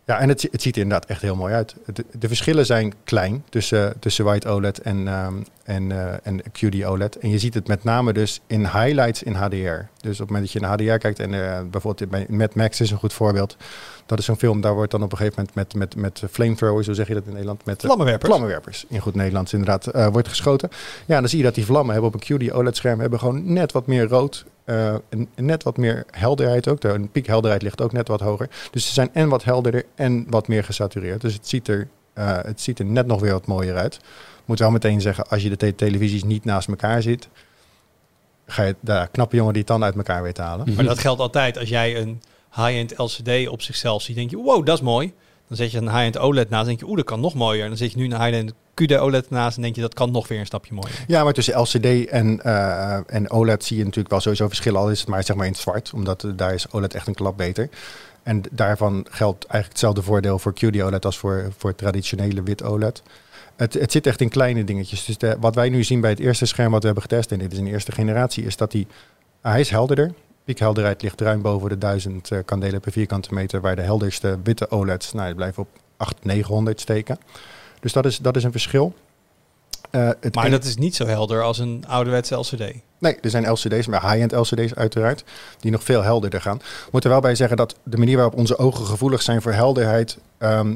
Ja, 0.10 0.20
en 0.20 0.30
het, 0.30 0.39
zi- 0.41 0.47
het 0.51 0.62
ziet 0.62 0.76
er 0.76 0.82
inderdaad 0.82 1.10
echt 1.10 1.22
heel 1.22 1.36
mooi 1.36 1.53
uit. 1.53 1.76
De, 1.93 2.05
de 2.20 2.28
verschillen 2.28 2.66
zijn 2.66 2.93
klein 3.03 3.43
tussen, 3.49 3.93
tussen 3.99 4.26
White 4.26 4.47
OLED 4.49 4.80
en, 4.80 5.07
ehm, 5.07 5.34
en, 5.64 5.91
eh, 5.91 6.14
en 6.24 6.41
QD 6.51 6.84
OLED. 6.86 7.18
En 7.18 7.30
je 7.30 7.39
ziet 7.39 7.53
het 7.53 7.68
met 7.68 7.84
name 7.84 8.14
dus 8.14 8.41
in 8.47 8.60
highlights 8.62 9.24
in 9.24 9.34
HDR. 9.34 9.88
Dus 10.02 10.12
op 10.12 10.28
het 10.28 10.30
moment 10.30 10.43
dat 10.43 10.52
je 10.52 10.60
naar 10.60 10.70
HDR 10.70 10.97
kijkt, 10.97 11.20
en 11.20 11.34
eh, 11.34 11.62
bijvoorbeeld 11.72 12.10
bij 12.10 12.26
Mad 12.30 12.56
Max 12.56 12.82
is 12.82 12.91
een 12.91 12.97
goed 12.97 13.14
voorbeeld. 13.14 13.58
Dat 14.06 14.20
is 14.20 14.26
zo'n 14.26 14.38
film, 14.38 14.62
daar 14.62 14.74
wordt 14.74 14.91
dan 14.91 15.04
op 15.04 15.12
een 15.12 15.18
gegeven 15.18 15.43
moment 15.56 15.74
met, 15.74 15.95
met, 15.95 16.22
met 16.22 16.32
flamethrowers, 16.32 16.86
hoe 16.86 16.95
zeg 16.95 17.08
je 17.08 17.14
dat 17.14 17.26
in 17.26 17.32
Nederland? 17.32 17.66
Met, 17.66 17.80
eh, 17.80 17.86
Vlammenwerpers. 17.86 18.30
Vlammenwerpers, 18.30 18.86
in 18.89 19.00
goed 19.00 19.16
Nederlands 19.16 19.54
inderdaad, 19.54 19.88
eh, 19.88 20.08
wordt 20.08 20.28
geschoten. 20.28 20.70
Ja, 21.06 21.20
dan 21.20 21.30
zie 21.30 21.38
je 21.38 21.43
dat 21.43 21.56
die 21.56 21.66
vlammen 21.66 21.93
hebben 21.93 22.14
op 22.14 22.22
een 22.30 22.38
QD 22.38 22.52
OLED-scherm 22.52 23.00
hebben 23.00 23.20
gewoon 23.20 23.54
net 23.54 23.72
wat 23.72 23.88
meer 23.88 24.08
rood. 24.08 24.45
en 25.10 25.28
net 25.36 25.64
wat 25.64 25.78
meer 25.78 26.06
helderheid 26.12 26.68
ook. 26.68 26.82
De 26.82 26.89
een 26.89 27.12
piekhelderheid 27.12 27.62
ligt 27.62 27.82
ook 27.82 27.91
net 27.91 28.08
wat 28.08 28.20
hoger. 28.20 28.50
Dus 28.72 28.88
ze 28.88 28.93
zijn 28.93 29.10
en 29.14 29.30
wat 29.30 29.43
helderder 29.43 29.84
en 29.95 30.26
wat 30.30 30.47
meer 30.47 30.64
gesatureerd. 30.64 31.22
Dus 31.22 31.34
het 31.34 31.47
ziet 31.47 31.68
er, 31.68 31.88
het 32.14 32.62
ziet 32.62 32.80
er 32.80 32.86
net 32.86 33.08
nog 33.08 33.22
weer 33.22 33.32
wat 33.32 33.45
mooier 33.45 33.76
uit. 33.76 34.00
Moet 34.45 34.60
wel 34.60 34.72
meteen 34.72 35.02
zeggen, 35.02 35.28
als 35.30 35.41
je 35.43 35.50
de 35.50 35.58
te- 35.58 35.76
televisies 35.76 36.24
niet 36.24 36.45
naast 36.45 36.68
elkaar 36.68 37.02
ziet, 37.02 37.30
ga 38.52 38.64
je 38.64 38.76
daar 38.80 39.08
knappe 39.08 39.36
jongen 39.36 39.54
die 39.54 39.64
tanden 39.64 39.88
uit 39.88 39.97
elkaar 39.97 40.24
weet 40.24 40.36
te 40.36 40.41
halen. 40.41 40.74
Maar 40.76 40.86
dat 40.86 41.00
geldt 41.00 41.22
altijd 41.22 41.58
als 41.58 41.70
jij 41.70 41.97
een 41.97 42.22
high-end 42.56 42.97
LCD 42.97 43.47
op 43.47 43.62
zichzelf 43.62 44.02
ziet. 44.02 44.16
denk 44.16 44.30
je, 44.30 44.38
wow, 44.38 44.66
dat 44.66 44.78
is 44.78 44.84
mooi. 44.84 45.14
Dan 45.47 45.58
zet 45.58 45.72
je 45.72 45.78
een 45.78 45.89
high-end 45.89 46.18
OLED 46.18 46.50
naast 46.50 46.62
en 46.62 46.68
denk 46.68 46.80
je, 46.80 46.86
oeh, 46.86 46.95
dat 46.95 47.06
kan 47.06 47.20
nog 47.20 47.34
mooier. 47.34 47.64
En 47.64 47.68
dan 47.68 47.78
zet 47.78 47.91
je 47.91 47.97
nu 47.97 48.06
een 48.06 48.22
high-end 48.22 48.54
QD 48.74 48.97
OLED 48.97 49.30
naast 49.30 49.56
en 49.56 49.62
denk 49.62 49.76
je, 49.76 49.82
dat 49.82 49.93
kan 49.93 50.12
nog 50.12 50.28
weer 50.28 50.39
een 50.39 50.45
stapje 50.45 50.74
mooier. 50.74 51.04
Ja, 51.08 51.24
maar 51.24 51.34
tussen 51.34 51.60
LCD 51.60 52.10
en, 52.10 52.41
eh, 52.43 53.00
en 53.06 53.32
OLED 53.32 53.64
zie 53.64 53.78
je 53.78 53.84
natuurlijk 53.84 54.10
wel 54.10 54.20
sowieso 54.20 54.47
verschillen. 54.47 54.80
Al 54.80 54.91
is 54.91 55.00
het 55.00 55.08
maar 55.08 55.24
zeg 55.24 55.36
maar 55.36 55.45
in 55.45 55.52
het 55.52 55.62
zwart, 55.62 55.91
omdat 55.93 56.24
eh, 56.24 56.32
daar 56.36 56.54
is 56.54 56.72
OLED 56.72 56.93
echt 56.93 57.08
een 57.08 57.14
klap 57.14 57.38
beter. 57.38 57.70
En 58.24 58.43
daarvan 58.52 59.06
geldt 59.10 59.45
eigenlijk 59.45 59.72
hetzelfde 59.72 60.02
voordeel 60.02 60.39
voor 60.39 60.54
QD 60.54 60.82
OLED 60.82 61.06
als 61.06 61.18
voor, 61.18 61.52
voor 61.58 61.76
traditionele 61.76 62.43
wit 62.43 62.64
OLED. 62.64 63.02
Het, 63.60 63.74
het 63.74 63.91
zit 63.91 64.07
echt 64.07 64.22
in 64.22 64.30
kleine 64.30 64.64
dingetjes. 64.64 65.05
Dus 65.05 65.18
de, 65.18 65.38
wat 65.39 65.55
wij 65.55 65.70
nu 65.70 65.84
zien 65.84 66.01
bij 66.01 66.10
het 66.10 66.20
eerste 66.20 66.45
scherm 66.45 66.72
wat 66.72 66.80
we 66.80 66.86
hebben 66.86 67.03
getest, 67.03 67.32
en 67.32 67.39
dit 67.39 67.51
is 67.51 67.57
een 67.57 67.68
eerste 67.68 67.91
generatie, 67.91 68.45
is 68.45 68.57
dat 68.57 68.72
die, 68.72 68.88
ah, 69.41 69.51
hij 69.51 69.60
is 69.60 69.70
helderder. 69.70 70.14
Piekhelderheid 70.43 71.01
ligt 71.01 71.22
ruim 71.22 71.41
boven 71.41 71.70
de 71.70 71.78
1000 71.78 72.32
eh, 72.32 72.39
kandelen 72.45 72.80
per 72.80 72.91
vierkante 72.91 73.34
meter, 73.34 73.62
waar 73.62 73.76
de 73.76 73.82
helderste 73.82 74.39
witte 74.43 74.72
OLED's, 74.72 75.14
nou, 75.14 75.26
die 75.26 75.36
blijven 75.36 75.64
op 75.64 75.70
800, 75.97 76.26
900 76.26 76.80
steken. 76.80 77.20
Dus 77.80 77.93
dat 77.93 78.05
is, 78.05 78.18
dat 78.18 78.36
is 78.36 78.43
een 78.43 78.51
verschil. 78.51 78.93
Eh, 79.91 80.10
het 80.20 80.36
Maar 80.36 80.49
dat 80.49 80.64
is 80.64 80.76
niet 80.76 80.95
zo 80.95 81.05
helder 81.05 81.43
als 81.43 81.57
een 81.57 81.84
ouderwetse 81.88 82.36
LCD. 82.36 82.74
Nee, 82.97 83.16
er 83.22 83.30
zijn 83.30 83.51
LCD's, 83.51 83.88
maar 83.88 84.01
high-end 84.01 84.32
LCD's 84.32 84.74
uiteraard, 84.74 85.24
die 85.60 85.72
nog 85.72 85.84
veel 85.84 86.03
helderder 86.03 86.41
gaan. 86.41 86.62
Moet 86.91 87.03
er 87.03 87.10
wel 87.10 87.20
bij 87.20 87.36
zeggen 87.36 87.57
dat 87.57 87.76
de 87.84 87.97
manier 87.97 88.16
waarop 88.16 88.36
onze 88.36 88.57
ogen 88.57 88.86
gevoelig 88.86 89.22
zijn 89.22 89.41
voor 89.41 89.53
helderheid, 89.53 90.18
ehm, 90.38 90.76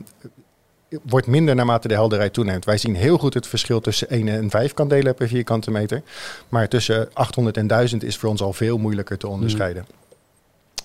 wordt 1.02 1.28
minder 1.28 1.56
naarmate 1.56 1.88
de 1.88 1.94
helderheid 1.94 2.34
toeneemt. 2.34 2.66
Wij 2.66 2.78
zien 2.78 2.96
heel 2.96 3.18
goed 3.18 3.34
het 3.34 3.48
verschil 3.48 3.82
tussen 3.82 4.10
1 4.10 4.28
en 4.28 4.50
5 4.50 4.74
kandelen 4.74 5.16
per 5.16 5.28
vierkante 5.28 5.72
meter. 5.72 6.02
Maar 6.50 6.68
tussen 6.68 7.10
800 7.14 7.58
en 7.58 7.68
1000 7.68 8.04
is 8.04 8.18
voor 8.18 8.30
ons 8.30 8.42
al 8.42 8.54
veel 8.54 8.78
moeilijker 8.78 9.18
te 9.18 9.28
onderscheiden. 9.28 9.86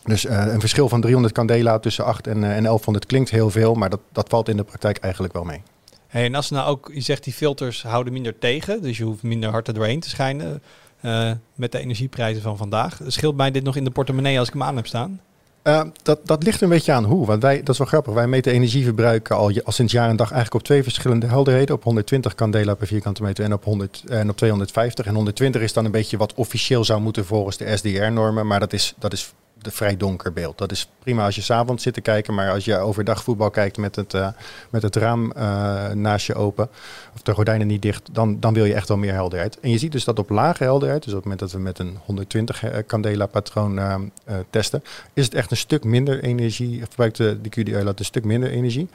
Dus 0.05 0.25
eh, 0.25 0.47
een 0.47 0.61
verschil 0.61 0.89
van 0.89 1.01
300 1.01 1.35
candela 1.35 1.79
tussen 1.79 2.05
8 2.05 2.27
en, 2.27 2.45
eh, 2.45 2.57
en 2.57 2.63
1100 2.63 3.07
klinkt 3.07 3.31
heel 3.31 3.51
veel, 3.51 3.75
maar 3.75 3.91
dat, 3.91 4.01
dat 4.13 4.29
valt 4.29 4.49
in 4.49 4.57
de 4.57 4.65
praktijk 4.65 4.97
eigenlijk 4.97 5.33
wel 5.33 5.45
mee. 5.45 5.63
Hey, 6.07 6.25
en 6.25 6.35
als 6.35 6.51
nou 6.51 6.69
ook, 6.69 6.91
je 6.95 7.01
zegt 7.01 7.25
die 7.25 7.33
filters 7.33 7.83
houden 7.83 8.13
minder 8.13 8.39
tegen, 8.39 8.83
dus 8.83 8.99
je 8.99 9.05
hoeft 9.05 9.23
minder 9.23 9.51
hard 9.51 9.69
er 9.69 9.75
doorheen 9.75 10.01
te 10.01 10.09
schijnen 10.09 10.63
eh, 11.01 11.31
met 11.55 11.73
de 11.73 11.79
energieprijzen 11.79 12.43
van 12.43 12.57
vandaag. 12.57 13.01
Scheelt 13.07 13.37
mij 13.37 13.51
dit 13.51 13.63
nog 13.63 13.77
in 13.77 13.85
de 13.85 13.91
portemonnee 13.91 14.39
als 14.39 14.49
ik 14.49 14.55
hem 14.55 14.63
aan 14.63 14.77
heb 14.77 14.87
staan? 14.87 15.21
Uh, 15.69 15.81
dat, 16.03 16.21
dat 16.25 16.43
ligt 16.43 16.61
een 16.61 16.69
beetje 16.69 16.93
aan 16.93 17.05
hoe. 17.05 17.27
Want 17.27 17.43
wij, 17.43 17.59
dat 17.59 17.69
is 17.69 17.79
wel 17.79 17.87
grappig. 17.87 18.13
Wij 18.13 18.27
meten 18.27 18.53
energieverbruik 18.53 19.31
al, 19.31 19.53
sinds 19.67 19.93
jaar 19.93 20.09
en 20.09 20.17
dag 20.17 20.31
eigenlijk 20.31 20.55
op 20.55 20.63
twee 20.63 20.83
verschillende 20.83 21.27
helderheden. 21.27 21.75
Op 21.75 21.85
120 21.85 22.35
candela 22.35 22.75
per 22.75 22.87
vierkante 22.87 23.23
meter 23.23 23.45
en 23.45 23.53
op, 23.53 23.65
100, 23.65 24.03
en 24.09 24.31
op 24.31 24.37
250. 24.37 25.07
En 25.07 25.15
120 25.15 25.63
is 25.63 25.73
dan 25.73 25.85
een 25.85 25.91
beetje 25.91 26.17
wat 26.17 26.35
officieel 26.35 26.85
zou 26.85 27.01
moeten 27.01 27.25
volgens 27.25 27.57
de 27.57 27.77
SDR-normen. 27.77 28.47
Maar 28.47 28.61
dat 28.61 28.73
is, 28.73 28.95
dat 28.99 29.13
is 29.13 29.33
een 29.63 29.73
vrij 29.73 29.97
donker 29.97 30.33
beeld. 30.33 30.59
Dat 30.59 30.73
is 30.73 30.91
prima 30.99 31.25
als 31.25 31.35
je 31.35 31.43
s'avonds 31.43 31.83
zit 31.83 31.95
te 31.95 32.01
kijken. 32.01 32.35
Maar 32.35 32.51
als 32.51 32.65
je 32.65 32.77
overdag 32.77 33.23
voetbal 33.23 33.51
kijkt 33.51 33.77
met 33.77 33.97
het, 33.97 34.15
eh, 34.15 34.29
met 34.71 34.83
het 34.83 34.97
raam 34.97 35.33
eh, 35.33 35.91
naast 35.91 36.27
je 36.27 36.35
open. 36.35 36.69
Of 37.15 37.23
de 37.23 37.35
gordijnen 37.35 37.67
niet 37.67 37.83
dicht. 37.83 38.09
Dan, 38.13 38.41
dan 38.41 38.55
wil 38.55 38.65
je 38.65 38.75
echt 38.75 38.89
wel 38.89 38.97
meer 38.97 39.13
helderheid. 39.13 39.61
En 39.61 39.71
je 39.71 39.79
ziet 39.79 39.93
dus 39.93 40.05
dat 40.05 40.19
op 40.19 40.31
lage 40.31 40.65
helderheid. 40.65 41.03
Dus 41.03 41.13
op 41.13 41.19
het 41.19 41.29
moment 41.29 41.41
dat 41.41 41.53
we 41.53 41.59
met 41.59 41.79
een 41.79 41.99
120 42.05 42.63
candela 42.87 43.27
patroon 43.27 43.79
eh, 43.79 43.95
eh, 44.25 44.37
testen 44.51 44.83
is 45.13 45.25
het 45.25 45.35
echt 45.35 45.51
een 45.51 45.57
stuk 45.57 45.85
minder 45.85 46.23
energie, 46.23 46.79
verbruikt 46.79 47.17
de, 47.17 47.39
de 47.41 47.49
QD 47.49 47.99
een 47.99 48.05
stuk 48.05 48.25
minder 48.25 48.51
energie. 48.51 48.89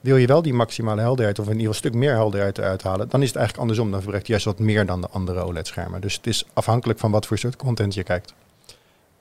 Wil 0.00 0.16
je 0.16 0.26
wel 0.26 0.42
die 0.42 0.54
maximale 0.54 1.00
helderheid, 1.00 1.38
of 1.38 1.44
in 1.44 1.58
ieder 1.58 1.74
geval 1.74 1.90
een 1.90 1.90
stuk 1.90 2.00
meer 2.00 2.14
helderheid 2.14 2.58
eruit 2.58 2.82
halen, 2.82 3.08
dan 3.08 3.22
is 3.22 3.28
het 3.28 3.36
eigenlijk 3.36 3.66
andersom. 3.68 3.90
Dan 3.90 4.00
verbruikt 4.00 4.26
juist 4.26 4.44
wat 4.44 4.58
meer 4.58 4.86
dan 4.86 5.00
de 5.00 5.08
andere 5.08 5.40
OLED-schermen. 5.40 6.00
Dus 6.00 6.14
het 6.14 6.26
is 6.26 6.46
afhankelijk 6.52 6.98
van 6.98 7.10
wat 7.10 7.26
voor 7.26 7.38
soort 7.38 7.56
content 7.56 7.94
je 7.94 8.02
kijkt. 8.02 8.34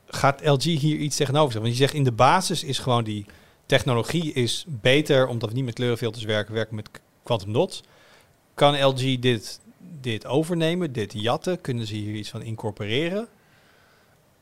Gaat 0.07 0.45
LG 0.45 0.63
hier 0.63 0.97
iets 0.97 1.15
tegenover 1.15 1.51
zeggen? 1.51 1.61
Want 1.61 1.73
je 1.73 1.83
zegt 1.83 1.93
in 1.93 2.03
de 2.03 2.11
basis 2.11 2.63
is 2.63 2.79
gewoon 2.79 3.03
die 3.03 3.25
technologie 3.65 4.33
is 4.33 4.65
beter, 4.67 5.27
omdat 5.27 5.49
we 5.49 5.55
niet 5.55 5.65
met 5.65 5.73
kleurenfilters 5.73 6.23
werken, 6.23 6.53
werken 6.53 6.75
met 6.75 6.89
quantum 7.23 7.53
dots. 7.53 7.83
Kan 8.53 8.83
LG 8.83 9.19
dit, 9.19 9.59
dit 10.01 10.25
overnemen, 10.25 10.93
dit 10.93 11.13
jatten? 11.13 11.61
Kunnen 11.61 11.87
ze 11.87 11.93
hier 11.93 12.13
iets 12.13 12.29
van 12.29 12.41
incorporeren? 12.41 13.27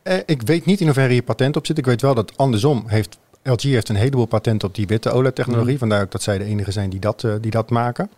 Eh, 0.04 0.18
ik 0.26 0.42
weet 0.42 0.66
niet 0.66 0.80
in 0.80 0.86
hoeverre 0.86 1.14
hier 1.14 1.24
patent 1.24 1.56
op 1.56 1.66
zit. 1.66 1.78
Ik 1.78 1.86
weet 1.86 2.02
wel 2.02 2.16
dat 2.16 2.38
andersom 2.38 2.84
heeft 2.88 3.18
LG 3.44 3.62
heeft 3.62 3.90
een 3.90 3.96
heleboel 3.96 4.26
patent 4.26 4.64
op 4.64 4.76
die 4.76 4.88
witte 4.88 5.12
OLED-technologie. 5.12 5.70
Mhm. 5.70 5.80
Vandaar 5.80 6.02
ook 6.02 6.12
dat 6.12 6.24
zij 6.24 6.38
de 6.38 6.44
enige 6.44 6.72
zijn 6.72 6.90
die 6.90 7.00
dat, 7.00 7.24
eh, 7.24 7.34
die 7.42 7.52
dat 7.52 7.70
maken. 7.70 8.10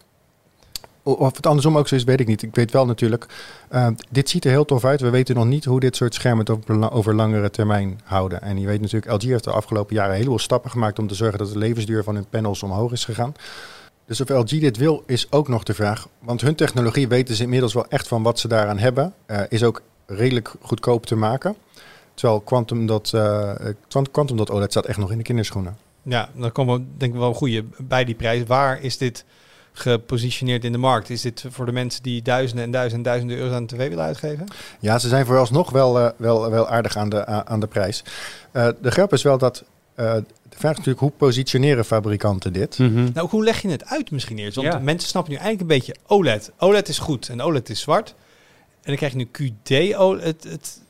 Of 1.08 1.36
het 1.36 1.46
andersom 1.48 1.78
ook 1.78 1.88
zo 1.88 1.96
is, 1.96 2.04
weet 2.04 2.20
ik 2.20 2.28
niet. 2.28 2.42
Ik 2.42 2.56
weet 2.56 2.72
wel 2.72 2.86
natuurlijk, 2.86 3.26
eh, 3.70 3.88
dit 4.10 4.30
ziet 4.30 4.46
er 4.46 4.52
heel 4.52 4.66
tof 4.66 4.86
uit. 4.86 5.02
We 5.02 5.10
weten 5.10 5.36
nog 5.36 5.46
niet 5.46 5.66
hoe 5.66 5.80
dit 5.80 5.96
soort 5.96 6.14
schermen 6.14 6.40
het 6.40 6.50
over, 6.50 6.76
la- 6.76 6.90
over 6.90 7.16
langere 7.16 7.50
termijn 7.50 8.00
houden. 8.04 8.42
En 8.42 8.60
je 8.60 8.66
weet 8.68 8.82
natuurlijk, 8.82 9.12
LG 9.12 9.30
heeft 9.30 9.44
de 9.44 9.52
afgelopen 9.52 9.96
jaren 9.96 10.12
een 10.12 10.18
heleboel 10.18 10.40
stappen 10.40 10.72
gemaakt 10.72 11.00
om 11.00 11.08
te 11.08 11.16
zorgen 11.16 11.38
dat 11.38 11.52
de 11.52 11.58
levensduur 11.58 12.04
van 12.04 12.16
hun 12.16 12.26
panels 12.30 12.64
omhoog 12.64 12.92
is 12.92 13.06
gegaan. 13.06 13.34
Dus 14.06 14.22
of 14.22 14.30
LG 14.30 14.50
dit 14.60 14.78
wil, 14.78 15.04
is 15.06 15.32
ook 15.32 15.48
nog 15.48 15.64
de 15.64 15.74
vraag. 15.74 16.08
Want 16.20 16.42
hun 16.42 16.56
technologie 16.56 17.08
weten 17.08 17.36
ze 17.36 17.44
inmiddels 17.44 17.74
wel 17.74 17.86
echt 17.88 18.08
van 18.08 18.24
wat 18.24 18.40
ze 18.40 18.48
daaraan 18.48 18.78
hebben. 18.78 19.14
Eh, 19.26 19.42
is 19.50 19.64
ook 19.64 19.82
redelijk 20.06 20.54
goedkoop 20.62 21.06
te 21.06 21.16
maken. 21.16 21.56
Terwijl 22.14 22.40
Quantum 22.40 22.90
eh, 22.90 22.98
Quant- 23.88 24.12
Quantum 24.12 24.38
Dot 24.38 24.52
OLED 24.52 24.72
staat 24.72 24.86
echt 24.86 24.98
nog 24.98 25.12
in 25.12 25.18
de 25.18 25.24
kinderschoenen. 25.24 25.78
Ja, 26.02 26.30
dan 26.36 26.52
komen 26.52 26.78
we 26.80 26.86
denk 26.98 27.14
ik 27.14 27.20
wel 27.20 27.28
een 27.30 27.36
goede 27.36 27.66
bij 27.78 28.06
die 28.06 28.16
prijs. 28.16 28.44
Waar 28.48 28.82
is 28.82 28.98
dit 28.98 29.26
gepositioneerd 29.78 30.64
in 30.64 30.72
de 30.72 30.78
markt? 30.78 31.10
Is 31.10 31.22
dit 31.22 31.46
voor 31.50 31.66
de 31.66 31.72
mensen 31.72 32.04
die 32.04 32.22
duizenden 32.22 32.66
en 32.66 32.72
duizenden 32.72 32.98
en 33.06 33.12
duizenden 33.12 33.38
euro's 33.38 33.56
aan 33.56 33.66
de 33.66 33.76
tv 33.76 33.90
willen 33.90 34.04
uitgeven? 34.04 34.46
Ja, 34.80 35.00
ze 35.00 35.08
zijn 35.08 35.26
vooralsnog 35.26 35.70
wel, 35.72 36.00
eh, 36.00 36.10
wel, 36.18 36.50
wel 36.50 36.68
aardig 36.70 36.98
aan 36.98 37.10
de, 37.10 37.26
aan 37.26 37.60
de 37.60 37.68
prijs. 37.68 38.04
Eh, 38.52 38.68
de 38.82 38.92
grap 38.92 39.14
is 39.14 39.22
wel 39.24 39.38
dat... 39.38 39.64
eh, 39.96 40.14
de 40.50 40.62
vraag 40.62 40.72
is 40.72 40.78
natuurlijk, 40.78 41.00
hoe 41.00 41.12
positioneren 41.18 41.86
fabrikanten 41.86 42.54
dit? 42.54 42.78
Mhm. 42.80 43.08
Nou, 43.14 43.28
hoe 43.30 43.44
leg 43.44 43.62
je 43.62 43.70
het 43.70 43.86
uit 43.86 44.12
misschien 44.12 44.38
eerst? 44.38 44.56
Want 44.56 44.68
Ja. 44.68 44.80
mensen 44.80 45.10
snappen 45.10 45.32
nu 45.34 45.38
eigenlijk 45.40 45.72
een 45.72 45.78
beetje 45.78 45.96
OLED. 46.08 46.52
OLED 46.58 46.88
is 46.90 47.00
goed 47.00 47.30
en 47.30 47.42
OLED 47.42 47.70
is 47.70 47.80
zwart. 47.82 48.10
En 48.82 48.92
dan 48.92 48.96
krijg 48.96 49.12
je 49.12 49.18
nu 49.18 49.30
QD 49.32 49.96
OLED. 49.96 50.24
Het, 50.24 50.44
het, 50.52 50.82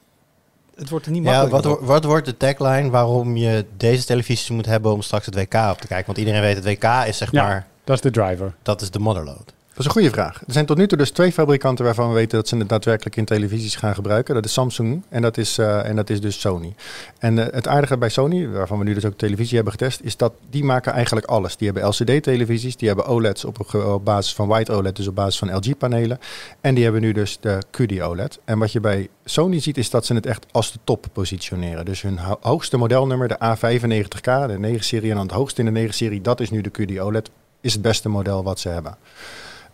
het 0.75 0.89
wordt 0.89 1.05
er 1.05 1.11
niet 1.11 1.23
Ja, 1.23 1.31
makkelijker 1.39 1.69
wat, 1.69 1.79
wat 1.87 2.03
wordt 2.03 2.25
de 2.25 2.37
tagline 2.37 2.89
waarom 2.89 3.37
je 3.37 3.65
deze 3.77 4.05
televisies 4.05 4.49
moet 4.49 4.65
hebben 4.65 4.91
om 4.91 5.01
straks 5.01 5.25
het 5.25 5.35
WK 5.35 5.53
op 5.71 5.81
te 5.81 5.87
kijken? 5.87 6.05
Want 6.05 6.17
iedereen 6.17 6.41
weet 6.41 6.55
het 6.55 6.65
WK 6.65 7.07
is 7.07 7.17
zeg 7.17 7.31
Ja. 7.31 7.43
maar, 7.43 7.67
Dat 7.85 7.95
is 7.95 8.01
de 8.01 8.11
driver. 8.11 8.53
dat 8.61 8.81
is 8.81 8.91
de 8.91 8.99
motherload. 8.99 9.53
Dat 9.69 9.83
is 9.83 9.89
een 9.89 9.99
goede 10.01 10.15
vraag. 10.15 10.41
Er 10.47 10.53
zijn 10.53 10.65
tot 10.65 10.77
nu 10.77 10.87
toe 10.87 10.97
dus 10.97 11.11
twee 11.11 11.31
fabrikanten 11.31 11.85
waarvan 11.85 12.07
we 12.07 12.13
weten 12.13 12.37
dat 12.37 12.47
ze 12.47 12.57
het 12.57 12.69
daadwerkelijk 12.69 13.15
in 13.15 13.25
televisies 13.25 13.75
gaan 13.75 13.93
gebruiken. 13.95 14.33
Dat 14.35 14.45
is 14.45 14.53
Samsung 14.53 15.03
en 15.09 15.21
dat 15.21 15.37
is, 15.37 15.57
eh, 15.57 15.85
en 15.89 15.95
dat 15.95 16.09
is 16.09 16.21
dus 16.21 16.39
Sony. 16.39 16.75
En 17.19 17.39
eh, 17.39 17.53
het 17.53 17.67
aardige 17.67 17.97
bij 17.97 18.09
Sony, 18.09 18.47
waarvan 18.49 18.77
we 18.79 18.83
nu 18.83 18.93
dus 18.93 19.05
ook 19.05 19.17
televisie 19.17 19.55
hebben 19.55 19.73
getest, 19.73 19.99
is 20.03 20.17
dat 20.17 20.33
die 20.49 20.63
maken 20.63 20.91
eigenlijk 20.93 21.25
alles. 21.25 21.57
Die 21.57 21.69
hebben 21.71 21.89
LCD-televisies, 21.89 22.75
die 22.77 22.87
hebben 22.87 23.05
OLED's 23.05 23.45
op, 23.45 23.73
op 23.75 24.05
basis 24.05 24.33
van 24.33 24.47
White 24.47 24.71
OLED, 24.73 24.95
dus 24.95 25.07
op 25.07 25.15
basis 25.15 25.37
van 25.39 25.55
LG-panelen. 25.55 26.19
En 26.61 26.75
die 26.75 26.83
hebben 26.83 27.01
nu 27.01 27.11
dus 27.11 27.37
de 27.39 27.59
QD 27.71 28.01
OLED. 28.01 28.39
En 28.45 28.59
wat 28.59 28.71
je 28.71 28.79
bij 28.79 29.09
Sony 29.25 29.59
ziet, 29.59 29.77
is 29.77 29.89
dat 29.89 30.05
ze 30.05 30.13
het 30.13 30.25
echt 30.25 30.45
als 30.51 30.71
de 30.71 30.79
top 30.83 31.05
positioneren. 31.13 31.85
Dus 31.85 32.01
hun 32.01 32.17
ho- 32.19 32.37
hoogste 32.41 32.77
modelnummer, 32.77 33.27
de 33.27 33.37
A95K, 33.39 34.47
de 34.47 34.57
9-serie 34.79 35.09
en 35.09 35.15
dan 35.15 35.25
het 35.25 35.35
hoogste 35.35 35.63
in 35.63 35.73
de 35.73 35.87
9-serie, 35.87 36.21
dat 36.21 36.39
is 36.39 36.49
nu 36.49 36.61
de 36.61 36.71
QD 36.71 36.99
OLED, 36.99 37.29
is 37.65 37.73
het 37.73 37.81
beste 37.81 38.09
model 38.09 38.43
wat 38.43 38.59
ze 38.59 38.69
hebben. 38.69 38.97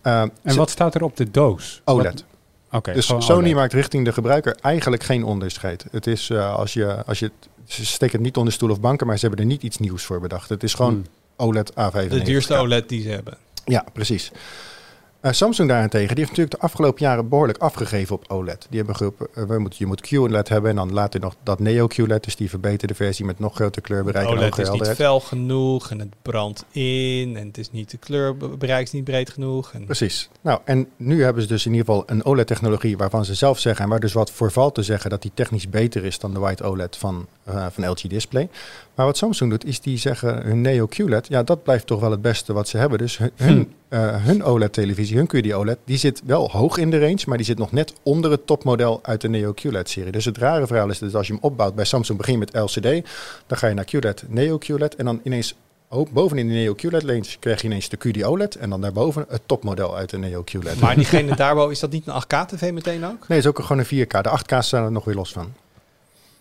Eh, 0.02 0.22
En 0.22 0.32
ze- 0.46 0.56
wat 0.58 0.70
staat 0.70 0.96
er 0.96 1.04
op 1.04 1.18
de 1.18 1.32
doos? 1.32 1.82
OLED. 1.86 2.24
Oké, 2.72 2.94
dus 2.94 3.06
Sony 3.06 3.24
OLED. 3.32 3.54
maakt 3.54 3.74
richting 3.74 4.06
de 4.06 4.14
gebruiker 4.14 4.56
eigenlijk 4.62 5.04
geen 5.04 5.24
onderscheid. 5.24 5.86
Het 5.92 6.08
is 6.08 6.30
eh, 6.30 6.56
als 6.56 6.74
je, 6.74 7.06
als 7.06 7.20
je, 7.20 7.32
ze 7.66 7.86
steken 7.86 8.16
het 8.16 8.26
niet 8.26 8.38
onder 8.38 8.54
stoel 8.54 8.70
of 8.70 8.80
banken, 8.80 9.08
maar 9.08 9.18
ze 9.18 9.26
hebben 9.28 9.46
er 9.46 9.52
niet 9.52 9.64
iets 9.64 9.78
nieuws 9.78 10.04
voor 10.04 10.20
bedacht. 10.20 10.50
Het 10.50 10.64
is 10.64 10.74
gewoon 10.74 10.94
Hmm. 10.94 11.06
OLED 11.48 11.72
A95. 11.72 12.08
De 12.10 12.22
duurste 12.22 12.56
OLED 12.56 12.90
die 12.90 13.02
ze 13.02 13.10
hebben. 13.10 13.38
Ja, 13.66 13.86
precies. 13.94 14.32
Eh, 15.22 15.32
Samsung 15.32 15.70
daarentegen, 15.70 16.08
die 16.08 16.18
heeft 16.18 16.30
natuurlijk 16.30 16.56
de 16.56 16.68
afgelopen 16.68 17.02
jaren 17.06 17.30
behoorlijk 17.30 17.58
afgegeven 17.58 18.16
op 18.16 18.26
OLED. 18.28 18.66
Die 18.70 18.78
hebben 18.78 18.96
geroepen, 18.96 19.28
eh, 19.34 19.44
we 19.44 19.60
moeten, 19.60 19.80
je 19.80 19.86
moet 19.86 20.02
QLED 20.02 20.50
hebben 20.50 20.70
en 20.70 20.76
dan 20.76 20.94
later 20.94 21.20
nog 21.20 21.36
dat 21.44 21.60
Neo 21.60 21.88
QLED, 21.88 22.24
dus 22.24 22.36
die 22.36 22.50
verbeterde 22.50 22.94
versie 22.94 23.26
met 23.26 23.40
nog 23.40 23.56
groter 23.56 23.82
kleurbereik 23.82 24.26
en 24.26 24.32
OLED 24.32 24.44
hogere 24.44 24.62
is 24.62 24.88
niet 24.88 24.96
fel 24.96 25.20
genoeg 25.20 25.90
en 25.90 26.00
het 26.00 26.14
brandt 26.22 26.66
in 26.72 27.38
en 27.38 27.48
het 27.48 27.58
is 27.58 27.72
niet 27.72 27.92
de 27.92 27.98
kleurbereik 27.98 28.86
is 28.86 28.92
niet 28.92 29.04
breed 29.04 29.30
genoeg. 29.30 29.74
En 29.74 29.86
Precies. 29.86 30.30
Nou, 30.42 30.60
en 30.64 30.88
nu 30.98 31.24
hebben 31.24 31.42
ze 31.42 31.48
dus 31.48 31.66
in 31.66 31.72
ieder 31.72 31.86
geval 31.86 32.04
een 32.06 32.26
OLED-technologie 32.26 32.98
waarvan 32.98 33.26
ze 33.26 33.36
zelf 33.36 33.60
zeggen, 33.60 33.84
en 33.84 33.90
waar 33.90 34.00
dus 34.00 34.14
wat 34.14 34.32
voor 34.32 34.52
valt 34.52 34.76
te 34.76 34.84
zeggen 34.84 35.10
dat 35.10 35.22
die 35.22 35.32
technisch 35.34 35.70
beter 35.70 36.06
is 36.06 36.20
dan 36.20 36.34
de 36.34 36.40
White 36.40 36.64
OLED 36.64 36.98
van, 36.98 37.28
eh, 37.44 37.66
van 37.72 37.90
LG 37.90 38.02
Display. 38.02 38.50
Maar 38.96 39.06
wat 39.06 39.18
Samsung 39.18 39.50
doet, 39.50 39.66
is 39.66 39.80
die 39.80 39.98
zeggen 39.98 40.42
hun 40.44 40.62
Neo 40.62 40.88
QLED, 40.88 41.28
ja, 41.28 41.44
dat 41.44 41.64
blijft 41.64 41.88
toch 41.88 42.00
wel 42.00 42.12
het 42.12 42.22
beste 42.22 42.54
wat 42.54 42.68
ze 42.68 42.78
hebben. 42.78 42.98
Dus 42.98 43.18
hun, 43.18 43.32
hun, 43.36 43.74
eh, 43.92 44.26
hun 44.26 44.44
OLED-televisie, 44.44 45.18
hun 45.18 45.28
QD 45.28 45.54
OLED, 45.54 45.78
die 45.86 45.98
zit 45.98 46.22
wel 46.26 46.50
hoog 46.50 46.78
in 46.78 46.90
de 46.90 47.00
range, 47.00 47.24
maar 47.26 47.38
die 47.38 47.46
zit 47.46 47.58
nog 47.58 47.72
net 47.72 47.94
onder 48.04 48.32
het 48.32 48.48
topmodel 48.48 49.00
uit 49.02 49.22
de 49.22 49.30
Neo 49.30 49.54
QLED-serie. 49.54 50.12
Dus 50.12 50.26
het 50.26 50.38
rare 50.38 50.68
verhaal 50.68 50.90
is 50.90 51.00
dat 51.00 51.16
als 51.16 51.28
je 51.28 51.34
hem 51.34 51.42
opbouwt 51.42 51.76
bij 51.76 51.86
Samsung, 51.86 52.18
begin 52.18 52.34
je 52.34 52.40
met 52.40 52.56
LCD, 52.56 52.84
dan 53.48 53.58
ga 53.58 53.68
je 53.68 53.74
naar 53.74 53.86
QLED, 53.86 54.24
Neo 54.28 54.58
QLED 54.58 54.96
en 54.96 55.06
dan 55.06 55.20
ineens 55.24 55.56
ook 55.90 56.12
bovenin 56.12 56.48
de 56.48 56.54
Neo 56.54 56.76
QLED 56.76 57.04
range 57.04 57.38
krijg 57.40 57.62
je 57.62 57.68
ineens 57.68 57.90
de 57.90 57.98
QD 57.98 58.24
OLED 58.24 58.56
en 58.56 58.70
dan 58.70 58.82
daarboven 58.82 59.26
het 59.30 59.42
topmodel 59.46 59.98
uit 59.98 60.10
de 60.10 60.18
Neo 60.18 60.44
QLED. 60.44 60.80
Maar 60.80 60.96
diegene 60.96 61.36
daarboven, 61.36 61.72
is 61.72 61.80
dat 61.80 61.92
niet 61.92 62.08
een 62.08 62.24
8K-tv 62.24 62.72
meteen 62.72 63.06
ook? 63.06 63.28
Nee, 63.28 63.38
het 63.38 63.38
is 63.38 63.48
ook 63.48 63.60
gewoon 63.60 63.86
een 63.90 64.06
4K. 64.06 64.22
De 64.22 64.40
8K's 64.40 64.68
staan 64.68 64.84
er 64.84 64.92
nog 64.92 65.06
weer 65.06 65.16
los 65.16 65.32
van. 65.32 65.54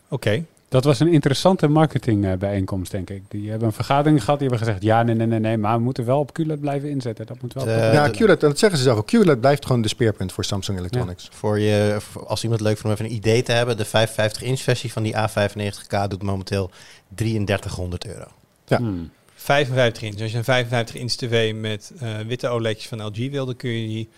Oké. 0.08 0.44
Dat 0.70 0.84
was 0.84 1.00
een 1.00 1.12
interessante 1.12 1.68
marketingbijeenkomst, 1.68 2.90
denk 2.90 3.10
ik. 3.10 3.22
Die 3.28 3.50
hebben 3.50 3.68
een 3.68 3.74
vergadering 3.74 4.24
gehad, 4.24 4.38
die 4.38 4.48
hebben 4.48 4.66
gezegd... 4.66 4.84
ja, 4.84 5.02
nee, 5.02 5.14
nee, 5.14 5.26
nee, 5.26 5.38
nee, 5.38 5.58
maar 5.58 5.76
we 5.76 5.82
moeten 5.82 6.04
wel 6.04 6.18
op 6.18 6.32
QLED 6.32 6.60
blijven 6.60 6.90
inzetten. 6.90 7.26
Dat 7.26 7.42
moet 7.42 7.52
wel... 7.52 7.66
Eh, 7.66 7.92
ja, 7.92 8.08
QLED, 8.08 8.42
en 8.42 8.48
dat 8.48 8.58
zeggen 8.58 8.78
ze 8.78 8.84
zelf 8.84 8.98
ook. 8.98 9.06
QLED 9.06 9.40
blijft 9.40 9.66
gewoon 9.66 9.82
de 9.82 9.88
speerpunt 9.88 10.32
voor 10.32 10.44
Samsung 10.44 10.78
Electronics. 10.78 11.28
Voor 11.32 11.58
je, 11.58 11.98
als 12.26 12.42
iemand 12.42 12.60
leuk 12.60 12.78
vindt 12.78 12.84
om 12.84 12.92
even 12.92 13.04
een 13.04 13.20
idee 13.20 13.42
te 13.42 13.52
hebben, 13.52 13.76
de 13.76 13.86
55-inch 13.86 14.60
versie 14.60 14.92
van 14.92 15.02
die 15.02 15.14
A95K 15.14 16.08
doet 16.08 16.22
momenteel 16.22 16.70
3300 17.08 18.06
euro. 18.06 18.26
Ja. 18.66 18.76
Hmm. 18.76 19.10
55 19.34 20.02
inch. 20.02 20.20
Als 20.20 20.30
je 20.30 20.38
een 20.38 20.44
55 20.44 20.94
inch 20.94 21.12
tv 21.12 21.54
met 21.54 21.92
eh, 22.00 22.18
witte 22.26 22.48
OLED's 22.48 22.86
van 22.86 23.06
LG 23.06 23.30
wilde, 23.30 23.54
kun 23.54 23.70
je 23.70 23.86
die... 23.86 24.08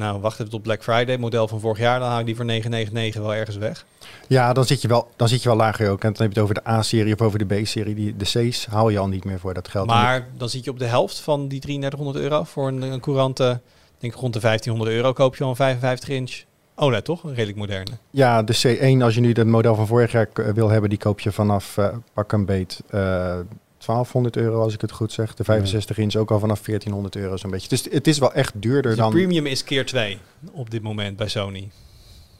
Nou, 0.00 0.20
wacht 0.20 0.40
even 0.40 0.50
tot 0.50 0.62
Black 0.62 0.82
Friday, 0.82 1.16
model 1.16 1.48
van 1.48 1.60
vorig 1.60 1.78
jaar. 1.78 1.98
Dan 1.98 2.08
hou 2.08 2.18
je 2.18 2.24
die 2.24 2.36
voor 2.36 2.44
999 2.44 3.22
wel 3.22 3.34
ergens 3.34 3.56
weg. 3.56 3.86
Ja, 4.28 4.52
dan 4.52 4.64
zit, 4.64 4.82
je 4.82 4.88
wel, 4.88 5.08
dan 5.16 5.28
zit 5.28 5.42
je 5.42 5.48
wel 5.48 5.58
lager 5.58 5.90
ook. 5.90 6.04
En 6.04 6.12
dan 6.12 6.22
heb 6.22 6.32
je 6.32 6.40
het 6.40 6.50
over 6.50 6.54
de 6.54 6.68
A-serie 6.68 7.14
of 7.14 7.20
over 7.20 7.38
de 7.38 7.60
B-serie. 7.60 7.94
Die, 7.94 8.16
de 8.16 8.24
C's 8.24 8.66
haal 8.66 8.88
je 8.88 8.98
al 8.98 9.08
niet 9.08 9.24
meer 9.24 9.38
voor 9.38 9.54
dat 9.54 9.68
geld. 9.68 9.86
Maar 9.86 10.28
dan 10.36 10.48
zit 10.48 10.64
je 10.64 10.70
op 10.70 10.78
de 10.78 10.84
helft 10.84 11.20
van 11.20 11.48
die 11.48 11.60
3300 11.60 12.24
euro. 12.24 12.44
Voor 12.44 12.68
een, 12.68 12.82
een 12.82 13.00
courante, 13.00 13.60
ik 13.86 14.00
denk 14.00 14.14
rond 14.14 14.32
de 14.32 14.40
1500 14.40 14.96
euro 14.96 15.12
koop 15.12 15.36
je 15.36 15.44
al 15.44 15.50
een 15.50 15.56
55 15.56 16.08
inch 16.08 16.42
OLED, 16.74 17.04
toch? 17.04 17.22
Een 17.22 17.34
redelijk 17.34 17.58
moderne. 17.58 17.90
Ja, 18.10 18.42
de 18.42 18.56
C1, 18.56 19.02
als 19.02 19.14
je 19.14 19.20
nu 19.20 19.32
het 19.32 19.46
model 19.46 19.74
van 19.74 19.86
vorig 19.86 20.12
jaar 20.12 20.28
wil 20.54 20.68
hebben, 20.68 20.90
die 20.90 20.98
koop 20.98 21.20
je 21.20 21.32
vanaf 21.32 21.76
eh, 21.78 21.88
pak 22.12 22.32
een 22.32 22.44
beet 22.44 22.82
eh 22.90 23.38
1200 23.86 24.36
euro, 24.36 24.62
als 24.62 24.74
ik 24.74 24.80
het 24.80 24.92
goed 24.92 25.12
zeg. 25.12 25.34
De 25.34 25.44
65 25.44 25.98
inch 25.98 26.14
ook 26.14 26.30
al 26.30 26.38
vanaf 26.38 26.62
1400 26.62 27.16
euro 27.16 27.36
zo'n 27.36 27.50
beetje. 27.50 27.68
Dus 27.68 27.84
het 27.90 28.06
is 28.06 28.18
wel 28.18 28.32
echt 28.32 28.52
duurder 28.56 28.82
Dus 28.82 28.94
de 28.94 29.00
dan... 29.00 29.10
premium 29.10 29.46
is 29.46 29.64
keer 29.64 29.86
2 29.86 30.18
op 30.52 30.70
dit 30.70 30.82
moment 30.82 31.16
bij 31.16 31.28
Sony. 31.28 31.70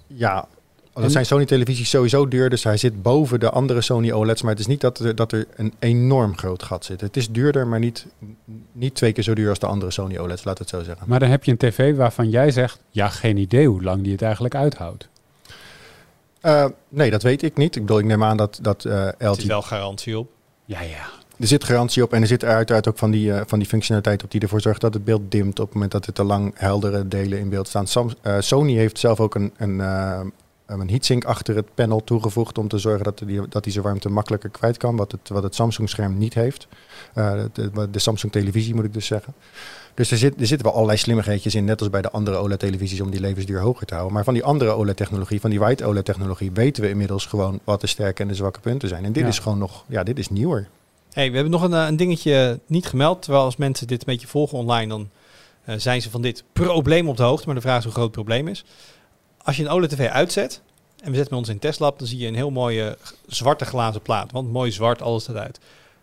Ja, 0.07 0.49
dat 0.93 1.13
zijn 1.13 1.27
Sony-televisies 1.27 1.91
sowieso 1.91 2.29
duur. 2.29 2.51
Dus 2.51 2.65
hij 2.65 2.77
zit 2.77 3.03
boven 3.03 3.41
de 3.41 3.51
andere 3.51 3.81
Sony 3.81 4.13
OLED's. 4.13 4.43
Maar 4.43 4.51
het 4.51 4.61
is 4.61 4.67
niet 4.67 4.81
dat 4.81 4.99
er, 4.99 5.15
dat 5.15 5.33
er 5.33 5.47
een 5.57 5.75
enorm 5.79 6.37
groot 6.37 6.63
gat 6.63 6.85
zit. 6.85 7.01
Het 7.01 7.17
is 7.17 7.31
duurder, 7.31 7.67
maar 7.67 7.79
niet, 7.79 8.07
niet 8.73 8.95
twee 8.95 9.13
keer 9.13 9.25
zo 9.25 9.35
duur 9.35 9.49
als 9.49 9.59
de 9.59 9.67
andere 9.67 9.91
Sony 9.91 10.19
OLED's, 10.19 10.45
laat 10.45 10.59
het 10.59 10.69
zo 10.69 10.83
zeggen. 10.83 11.09
Maar 11.09 11.21
dan 11.21 11.29
heb 11.31 11.45
je 11.45 11.51
een 11.51 11.57
tv 11.57 11.97
waarvan 11.97 12.31
jij 12.31 12.51
zegt... 12.51 12.81
ja, 12.91 13.09
geen 13.09 13.37
idee 13.37 13.69
hoe 13.69 13.83
lang 13.83 14.03
die 14.03 14.13
het 14.13 14.23
eigenlijk 14.23 14.55
uithoudt. 14.55 15.09
Eh, 16.41 16.67
nee, 16.89 17.11
dat 17.11 17.23
weet 17.23 17.43
ik 17.43 17.57
niet. 17.57 17.77
Ik 17.77 17.83
bedoel, 17.83 17.99
ik 17.99 18.05
neem 18.05 18.25
aan 18.25 18.37
dat, 18.37 18.59
dat 18.63 18.85
eh, 18.85 19.07
Er 19.07 19.15
LG... 19.19 19.35
zit 19.35 19.45
wel 19.45 19.63
garantie 19.63 20.19
op. 20.19 20.31
Ja, 20.65 20.81
ja. 20.81 21.09
Er 21.41 21.47
zit 21.47 21.65
garantie 21.65 22.03
op 22.03 22.13
en 22.13 22.21
er 22.21 22.27
zit 22.27 22.45
uiteraard 22.45 22.89
ook 22.89 22.99
van 22.99 23.11
die, 23.11 23.33
eh, 23.33 23.41
van 23.47 23.59
die 23.59 23.69
functionaliteit 23.69 24.25
op 24.25 24.31
die 24.31 24.41
ervoor 24.41 24.61
zorgt 24.61 24.81
dat 24.81 24.95
het 24.95 25.05
beeld 25.05 25.31
dimt 25.31 25.59
op 25.59 25.65
het 25.65 25.75
moment 25.75 25.93
dat 25.93 26.07
er 26.07 26.13
te 26.13 26.25
lang 26.25 26.53
heldere 26.57 27.09
delen 27.09 27.39
in 27.39 27.49
beeld 27.49 27.69
staan. 27.69 27.87
Sam, 27.87 28.11
eh, 28.23 28.37
Sony 28.39 28.75
heeft 28.75 28.99
zelf 28.99 29.21
ook 29.21 29.35
een, 29.35 29.53
een, 29.57 29.81
eh, 29.81 30.21
een 30.67 30.91
heatsink 30.91 31.25
achter 31.25 31.57
het 31.57 31.75
panel 31.75 32.05
toegevoegd 32.05 32.59
om 32.59 32.69
te 32.69 32.79
zorgen 32.79 33.05
dat 33.05 33.23
die, 33.27 33.49
dat 33.49 33.65
die 33.65 33.73
zijn 33.73 33.85
warmte 33.85 34.09
makkelijker 34.09 34.51
kwijt 34.51 34.77
kan, 34.77 34.97
wat 34.97 35.13
het, 35.13 35.29
wat 35.29 35.43
het 35.43 35.55
Samsung 35.55 35.89
scherm 35.89 36.19
niet 36.19 36.35
heeft. 36.35 36.67
De, 37.15 37.89
de 37.91 37.99
Samsung 37.99 38.33
televisie 38.33 38.75
moet 38.75 38.85
ik 38.85 38.93
dus 38.93 39.07
zeggen. 39.07 39.35
Dus 39.95 40.11
er, 40.11 40.17
zit, 40.19 40.41
er 40.41 40.47
zitten 40.47 40.67
wel 40.67 40.75
allerlei 40.75 40.99
slimmigheidjes 40.99 41.55
in, 41.55 41.65
net 41.65 41.81
als 41.81 41.91
bij 41.91 42.03
de 42.03 42.11
andere 42.11 42.37
OLED-televisies, 42.37 43.01
om 43.01 43.11
die 43.11 43.21
levensduur 43.21 43.61
hoger 43.61 43.87
te 43.87 43.95
houden. 43.95 44.15
Maar 44.15 44.25
van 44.25 44.35
die 44.35 44.45
andere 44.45 44.71
OLED-technologie, 44.71 45.41
van 45.41 45.51
die 45.51 45.59
white 45.59 45.85
OLED-technologie, 45.85 46.51
weten 46.53 46.83
we 46.83 46.89
inmiddels 46.89 47.27
gewoon 47.27 47.61
wat 47.65 47.81
de 47.81 47.87
sterke 47.87 48.23
en 48.23 48.29
de 48.29 48.35
zwakke 48.35 48.61
punten 48.61 48.89
zijn. 48.89 49.05
En 49.05 49.13
dit 49.13 49.23
Ja. 49.23 49.29
is 49.29 49.39
gewoon 49.39 49.59
nog, 49.59 49.85
ja, 49.89 50.03
dit 50.03 50.19
is 50.19 50.29
nieuwer. 50.29 50.69
Hey, 51.13 51.29
we 51.29 51.35
hebben 51.35 51.53
nog 51.53 51.63
een, 51.63 51.75
eh, 51.75 51.87
een 51.87 51.97
dingetje 51.97 52.61
niet 52.67 52.87
gemeld. 52.87 53.23
Terwijl 53.23 53.45
als 53.45 53.57
mensen 53.57 53.87
dit 53.87 54.01
een 54.01 54.07
beetje 54.07 54.27
volgen 54.27 54.59
online, 54.59 54.89
dan 54.89 55.09
eh, 55.65 55.75
zijn 55.79 56.03
ze 56.03 56.11
van 56.11 56.23
dit 56.23 56.45
probleem 56.53 57.09
op 57.09 57.17
de 57.17 57.23
hoogte. 57.23 57.47
Maar 57.47 57.55
de 57.55 57.61
vraag 57.61 57.79
is 57.79 57.85
hoe 57.85 57.93
groot 57.93 58.05
het 58.05 58.15
probleem 58.15 58.49
is. 58.49 58.65
Als 59.43 59.57
je 59.57 59.63
een 59.63 59.69
OLED-tv 59.71 60.09
uitzet 60.09 60.61
en 61.03 61.11
we 61.11 61.17
zetten 61.17 61.37
ons 61.37 61.49
in 61.49 61.59
Tesla, 61.59 61.93
dan 61.97 62.07
zie 62.07 62.19
je 62.19 62.27
een 62.27 62.35
heel 62.35 62.51
mooie 62.51 62.97
zwarte 63.27 63.65
glazen 63.65 64.03
plaat. 64.03 64.33
Want 64.33 64.53
mooi 64.53 64.73
zwart, 64.73 65.03
alles 65.03 65.23
staat 65.23 65.37
uit. 65.37 65.59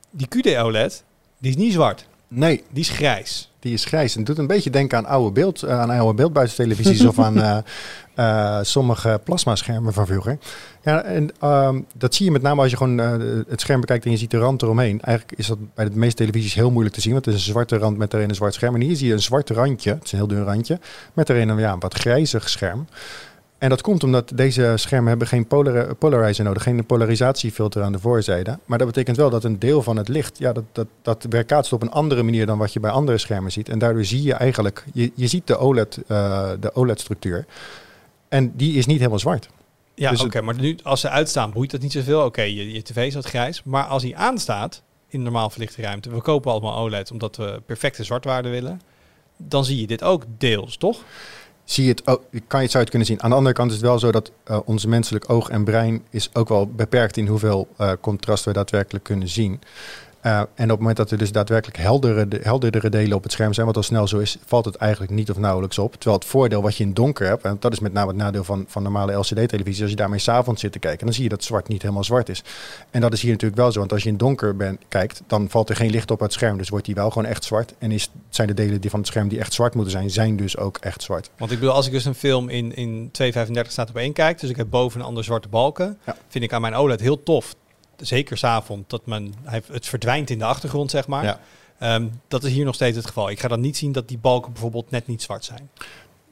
Die 0.10 0.28
QD-OLED, 0.28 1.04
die 1.38 1.50
is 1.50 1.58
niet 1.58 1.74
zwart. 1.74 2.08
Nee, 2.28 2.64
Die 2.72 2.82
is 2.84 2.90
grijs. 2.90 3.52
Die 3.60 3.74
is 3.74 3.86
grijs. 3.86 4.16
En 4.16 4.24
doet 4.24 4.38
een 4.38 4.48
beetje 4.48 4.70
denken 4.70 4.98
aan 4.98 5.06
oude, 5.06 5.32
beeld, 5.32 5.64
eh, 5.64 5.80
aan 5.80 5.90
oude 5.90 6.14
beeldbuitentelevisies 6.14 7.06
of 7.06 7.20
aan 7.20 7.64
eh, 8.18 8.60
sommige 8.62 9.22
plasmaschermen 9.24 9.94
van 9.94 10.06
vroeger. 10.06 10.38
Ja, 10.82 11.04
en 11.04 11.30
ehm, 11.40 11.82
dat 11.94 12.16
zie 12.16 12.26
je 12.26 12.32
met 12.32 12.42
name 12.42 12.62
als 12.62 12.72
je 12.72 12.78
gewoon 12.78 13.00
eh, 13.00 13.12
het 13.48 13.62
scherm 13.62 13.80
bekijkt 13.80 14.06
en 14.06 14.12
je 14.12 14.18
ziet 14.18 14.32
de 14.32 14.38
rand 14.38 14.62
eromheen. 14.62 15.02
Eigenlijk 15.02 15.40
is 15.40 15.48
dat 15.48 15.58
bij 15.74 15.86
de 15.86 15.98
meeste 15.98 16.16
televisies 16.16 16.54
heel 16.54 16.72
moeilijk 16.72 16.96
te 16.96 17.02
zien, 17.02 17.14
want 17.14 17.26
het 17.26 17.34
is 17.34 17.46
een 17.46 17.52
zwarte 17.52 17.78
rand 17.78 17.98
met 17.98 18.12
daarin 18.12 18.30
een 18.30 18.36
zwart 18.36 18.54
scherm. 18.54 18.76
En 18.76 18.82
hier 18.82 18.96
zie 18.96 19.08
je 19.08 19.14
een 19.14 19.22
zwart 19.22 19.50
randje, 19.50 19.94
het 19.94 20.04
is 20.04 20.12
een 20.12 20.18
heel 20.18 20.28
dun 20.28 20.44
randje, 20.44 20.80
met 21.14 21.28
daarin 21.28 21.50
een, 21.50 21.58
ja, 21.58 21.78
wat 21.78 21.94
grijzig 21.94 22.50
scherm. 22.50 22.88
En 23.58 23.70
dat 23.70 23.82
komt 23.82 24.04
omdat 24.04 24.32
deze 24.36 24.74
schermen 24.76 25.10
hebben 25.10 25.28
geen 25.28 25.48
polar 25.48 25.96
polarizer 25.96 26.44
nodig, 26.44 26.64
geen 26.64 26.86
polarisatiefilter 26.86 27.84
aan 27.84 27.92
de 27.92 28.00
voorzijde. 28.00 28.60
Maar 28.66 28.78
dat 28.78 28.88
betekent 28.88 29.18
wel 29.18 29.30
dat 29.30 29.44
een 29.44 29.60
deel 29.60 29.84
van 29.84 29.98
het 29.98 30.08
licht, 30.08 30.38
ja, 30.38 30.54
dat, 30.54 30.64
dat, 30.72 30.88
dat 31.02 31.72
op 31.72 31.82
een 31.82 31.92
andere 31.92 32.24
manier 32.24 32.46
dan 32.46 32.58
wat 32.58 32.74
je 32.74 32.80
bij 32.80 32.92
andere 32.92 33.18
schermen 33.18 33.52
ziet. 33.52 33.70
En 33.70 33.80
daardoor 33.80 34.06
zie 34.06 34.24
je 34.24 34.34
eigenlijk, 34.34 34.84
je, 34.94 35.12
je 35.16 35.28
ziet 35.28 35.48
de 35.48 35.58
OLED, 35.58 36.00
eh, 36.08 36.50
de 36.60 36.76
OLED-structuur. 36.76 37.46
En 38.30 38.56
die 38.56 38.74
is 38.74 38.86
niet 38.86 38.98
helemaal 38.98 39.20
zwart. 39.20 39.50
Ja, 39.96 40.10
Dus 40.10 40.24
oké. 40.24 40.42
maar 40.42 40.60
nu, 40.60 40.78
als 40.84 41.02
ze 41.02 41.10
uitstaan, 41.10 41.52
boeit 41.52 41.72
dat 41.72 41.82
niet 41.82 41.92
zoveel. 41.92 42.26
Oké, 42.26 42.42
je, 42.42 42.74
je 42.74 42.82
tv 42.82 43.08
is 43.08 43.14
wat 43.14 43.26
grijs. 43.26 43.64
Maar 43.64 43.84
als 43.84 44.04
hij 44.04 44.16
aanstaat 44.16 44.82
in 45.08 45.24
normaal 45.24 45.50
verlichte 45.50 45.82
ruimte, 45.82 46.10
we 46.10 46.22
kopen 46.22 46.52
allemaal 46.52 46.78
OLED 46.78 47.12
omdat 47.12 47.36
we 47.36 47.62
perfecte 47.66 48.04
zwartwaarde 48.04 48.50
willen, 48.50 48.82
dan 49.38 49.66
zie 49.66 49.82
je 49.82 49.88
dit 49.88 50.04
ook 50.04 50.24
deels, 50.38 50.78
toch? 50.78 51.04
zie 51.70 51.84
je 51.84 51.90
het 51.90 52.08
ook, 52.08 52.24
kan 52.32 52.60
je 52.60 52.66
het 52.66 52.72
zo 52.72 52.78
uit 52.78 52.90
kunnen 52.90 53.08
zien. 53.08 53.24
Aan 53.24 53.30
de 53.30 53.36
andere 53.36 53.56
kant 53.56 53.70
is 53.72 53.78
het 53.78 53.86
wel 53.86 54.00
zo 54.00 54.12
dat 54.12 54.32
uh, 54.48 54.60
ons 54.66 54.86
menselijk 54.86 55.30
oog 55.30 55.50
en 55.50 55.64
brein 55.64 56.04
is 56.10 56.30
ook 56.34 56.50
wel 56.50 56.68
beperkt 56.68 57.18
in 57.18 57.28
hoeveel 57.28 57.68
uh, 57.80 57.92
contrast 58.02 58.46
we 58.46 58.54
daadwerkelijk 58.54 59.04
kunnen 59.04 59.28
zien. 59.28 59.62
Uh, 60.28 60.40
en 60.40 60.48
op 60.64 60.70
het 60.70 60.80
moment 60.80 60.98
dat 60.98 61.12
er 61.12 61.18
dus 61.18 61.32
daadwerkelijk 61.32 61.78
heldere, 61.78 62.28
de, 62.28 62.40
helderdere 62.42 62.90
delen 62.90 63.18
op 63.18 63.24
het 63.24 63.32
scherm 63.32 63.54
zijn, 63.54 63.66
wat 63.66 63.76
al 63.76 63.84
snel 63.84 64.08
zo 64.08 64.18
is, 64.18 64.38
valt 64.46 64.66
het 64.66 64.76
eigenlijk 64.76 65.12
niet 65.12 65.30
of 65.30 65.38
nauwelijks 65.38 65.78
op. 65.78 65.92
Terwijl 65.92 66.16
het 66.16 66.28
voordeel 66.28 66.62
wat 66.62 66.76
je 66.76 66.84
in 66.84 66.94
donker 66.94 67.28
hebt, 67.28 67.44
en 67.44 67.58
dat 67.60 67.72
is 67.72 67.80
met 67.80 67.94
name 67.94 68.08
het 68.08 68.16
nadeel 68.18 68.44
van, 68.44 68.66
van 68.68 68.84
normale 68.84 69.14
LCD-televisie, 69.14 69.82
als 69.82 69.92
je 69.92 69.98
daarmee 69.98 70.20
s'avonds 70.20 70.62
zit 70.62 70.72
te 70.72 70.80
kijken, 70.80 71.06
dan 71.06 71.14
zie 71.16 71.24
je 71.24 71.30
dat 71.30 71.44
zwart 71.44 71.68
niet 71.68 71.82
helemaal 71.82 72.04
zwart 72.04 72.30
is. 72.30 72.44
En 72.92 73.02
dat 73.02 73.14
is 73.14 73.22
hier 73.22 73.32
natuurlijk 73.32 73.62
wel 73.62 73.72
zo, 73.72 73.80
want 73.80 73.92
als 73.92 74.04
je 74.04 74.10
in 74.10 74.18
donker 74.18 74.56
bent, 74.56 74.80
kijkt, 74.88 75.22
dan 75.28 75.50
valt 75.50 75.70
er 75.70 75.76
geen 75.76 75.92
licht 75.92 76.12
op 76.12 76.20
het 76.20 76.34
scherm, 76.34 76.58
dus 76.58 76.70
wordt 76.70 76.86
die 76.86 76.96
wel 76.96 77.10
gewoon 77.10 77.28
echt 77.28 77.44
zwart. 77.44 77.74
En 77.78 77.92
is, 77.92 78.10
zijn 78.30 78.48
de 78.48 78.54
delen 78.54 78.82
die 78.82 78.90
van 78.90 79.00
het 79.00 79.08
scherm 79.08 79.28
die 79.28 79.40
echt 79.40 79.54
zwart 79.54 79.74
moeten 79.74 79.92
zijn, 79.92 80.10
zijn 80.10 80.36
dus 80.36 80.58
ook 80.58 80.78
echt 80.78 81.02
zwart. 81.02 81.30
Want 81.38 81.52
ik 81.52 81.60
bedoel, 81.60 81.74
als 81.74 81.86
ik 81.86 81.92
dus 81.92 82.06
een 82.06 82.16
film 82.16 82.50
in, 82.50 82.76
in 82.76 83.12
2.35 83.22 83.68
staat 83.68 83.90
op 83.90 83.96
één 83.96 84.14
kijk, 84.14 84.40
dus 84.40 84.50
ik 84.50 84.56
heb 84.56 84.68
boven 84.70 85.00
een 85.00 85.06
andere 85.06 85.26
zwarte 85.26 85.48
balken, 85.48 85.98
Ja. 86.06 86.16
vind 86.28 86.44
ik 86.44 86.54
aan 86.54 86.62
mijn 86.62 86.76
OLED 86.76 87.00
heel 87.00 87.24
tof 87.24 87.56
zeker 87.98 88.38
s'avonds, 88.38 88.88
dat 88.88 89.06
men, 89.06 89.34
het 89.72 89.88
verdwijnt 89.88 90.30
in 90.30 90.38
de 90.38 90.46
achtergrond, 90.46 90.92
zeg 90.92 91.08
maar. 91.08 91.24
Ja. 91.24 91.40
Um, 91.96 92.22
dat 92.28 92.44
is 92.44 92.52
hier 92.52 92.66
nog 92.66 92.76
steeds 92.76 92.98
het 92.98 93.06
geval. 93.06 93.30
Ik 93.30 93.40
ga 93.40 93.48
dan 93.48 93.60
niet 93.60 93.78
zien 93.78 93.92
dat 93.92 94.08
die 94.08 94.18
balken 94.18 94.52
bijvoorbeeld 94.52 94.92
net 94.92 95.08
niet 95.08 95.22
zwart 95.22 95.46
zijn. 95.46 95.70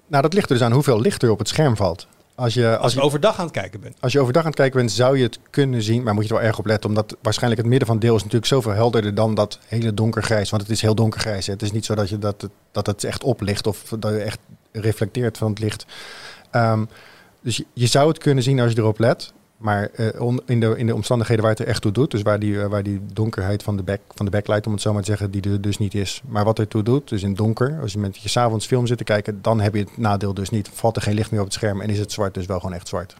Nou, 0.07 0.21
dat 0.21 0.33
ligt 0.33 0.49
er 0.49 0.55
dus 0.55 0.65
aan 0.65 0.71
hoeveel 0.71 1.01
licht 1.01 1.23
er 1.23 1.31
op 1.31 1.39
het 1.39 1.47
scherm 1.47 1.75
valt. 1.75 2.07
Als 2.35 2.53
je, 2.53 2.77
Als 2.77 2.93
je, 2.93 3.01
overdag 3.01 3.37
aan 3.37 3.45
het 3.45 3.53
kijken 3.53 3.79
ben. 3.79 3.95
als 3.99 4.11
je 4.11 4.19
overdag 4.19 4.41
aan 4.43 4.49
het 4.49 4.59
kijken 4.59 4.79
bent, 4.79 4.91
zou 4.91 5.17
je 5.17 5.23
het 5.23 5.39
kunnen 5.49 5.81
zien. 5.81 6.03
Maar 6.03 6.13
moet 6.13 6.23
je 6.23 6.29
er 6.29 6.35
wel 6.35 6.45
erg 6.47 6.59
op 6.59 6.65
letten. 6.65 6.89
Omdat 6.89 7.15
waarschijnlijk 7.21 7.61
het 7.61 7.69
midden 7.69 7.87
van 7.87 7.97
het 7.97 8.05
deel 8.05 8.15
is 8.15 8.23
natuurlijk 8.23 8.51
zoveel 8.51 8.71
helderder 8.71 9.15
dan 9.15 9.35
dat 9.35 9.59
hele 9.65 9.93
donkergrijs. 9.93 10.49
Want 10.49 10.61
het 10.61 10.71
is 10.71 10.81
heel 10.81 10.95
donkergrijs. 10.95 11.45
Hè. 11.45 11.53
Het 11.53 11.61
is 11.61 11.71
niet 11.71 11.85
zo 11.85 11.95
dat, 11.95 12.09
je 12.09 12.17
dat, 12.17 12.41
het, 12.41 12.51
dat 12.71 12.85
het 12.85 13.03
echt 13.03 13.23
oplicht 13.23 13.67
of 13.67 13.83
dat 13.99 14.11
je 14.11 14.21
echt 14.21 14.39
reflecteert 14.71 15.37
van 15.37 15.49
het 15.49 15.59
licht. 15.59 15.85
Ehm, 16.51 16.85
dus 17.41 17.57
je, 17.57 17.65
je 17.73 17.87
zou 17.87 18.07
het 18.07 18.17
kunnen 18.17 18.43
zien 18.43 18.59
als 18.59 18.71
je 18.71 18.77
erop 18.77 18.99
let. 18.99 19.33
Maar 19.57 19.89
eh, 19.93 20.21
on- 20.21 20.41
in, 20.45 20.59
de, 20.59 20.73
in 20.77 20.85
de 20.85 20.95
omstandigheden 20.95 21.43
waar 21.43 21.53
het 21.53 21.61
er 21.61 21.67
echt 21.67 21.81
toe 21.81 21.91
doet, 21.91 22.11
dus 22.11 22.21
waar 22.21 22.39
die, 22.39 22.61
eh, 22.61 22.67
waar 22.67 22.83
die 22.83 23.01
donkerheid 23.13 23.63
van 23.63 23.77
de, 23.77 23.83
back, 23.83 23.99
van 24.15 24.25
de 24.25 24.31
backlight, 24.31 24.65
om 24.67 24.73
het 24.73 24.81
zo 24.81 24.93
maar 24.93 25.01
te 25.01 25.07
zeggen, 25.07 25.31
die 25.31 25.41
er 25.41 25.61
dus 25.61 25.77
niet 25.77 25.93
is. 25.93 26.21
Maar 26.27 26.43
wat 26.43 26.59
er 26.59 26.67
toe 26.67 26.83
doet, 26.83 27.09
dus 27.09 27.21
in 27.21 27.27
het 27.27 27.37
donker, 27.37 27.77
als 27.81 27.91
je 27.93 27.99
met 27.99 28.17
je 28.17 28.29
s'avonds 28.29 28.65
film 28.65 28.87
zit 28.87 28.97
te 28.97 29.03
kijken, 29.03 29.41
dan 29.41 29.59
heb 29.61 29.73
je 29.73 29.79
het 29.79 29.97
nadeel 29.97 30.33
dus 30.33 30.49
niet. 30.49 30.69
Valt 30.73 30.95
er 30.95 31.01
geen 31.01 31.13
licht 31.13 31.31
meer 31.31 31.39
op 31.39 31.45
het 31.45 31.55
scherm 31.55 31.81
en 31.81 31.89
is 31.89 31.99
het 31.99 32.11
zwart 32.11 32.33
dus 32.33 32.45
wel 32.45 32.59
gewoon 32.59 32.75
echt 32.75 32.87
zwart. 32.87 33.15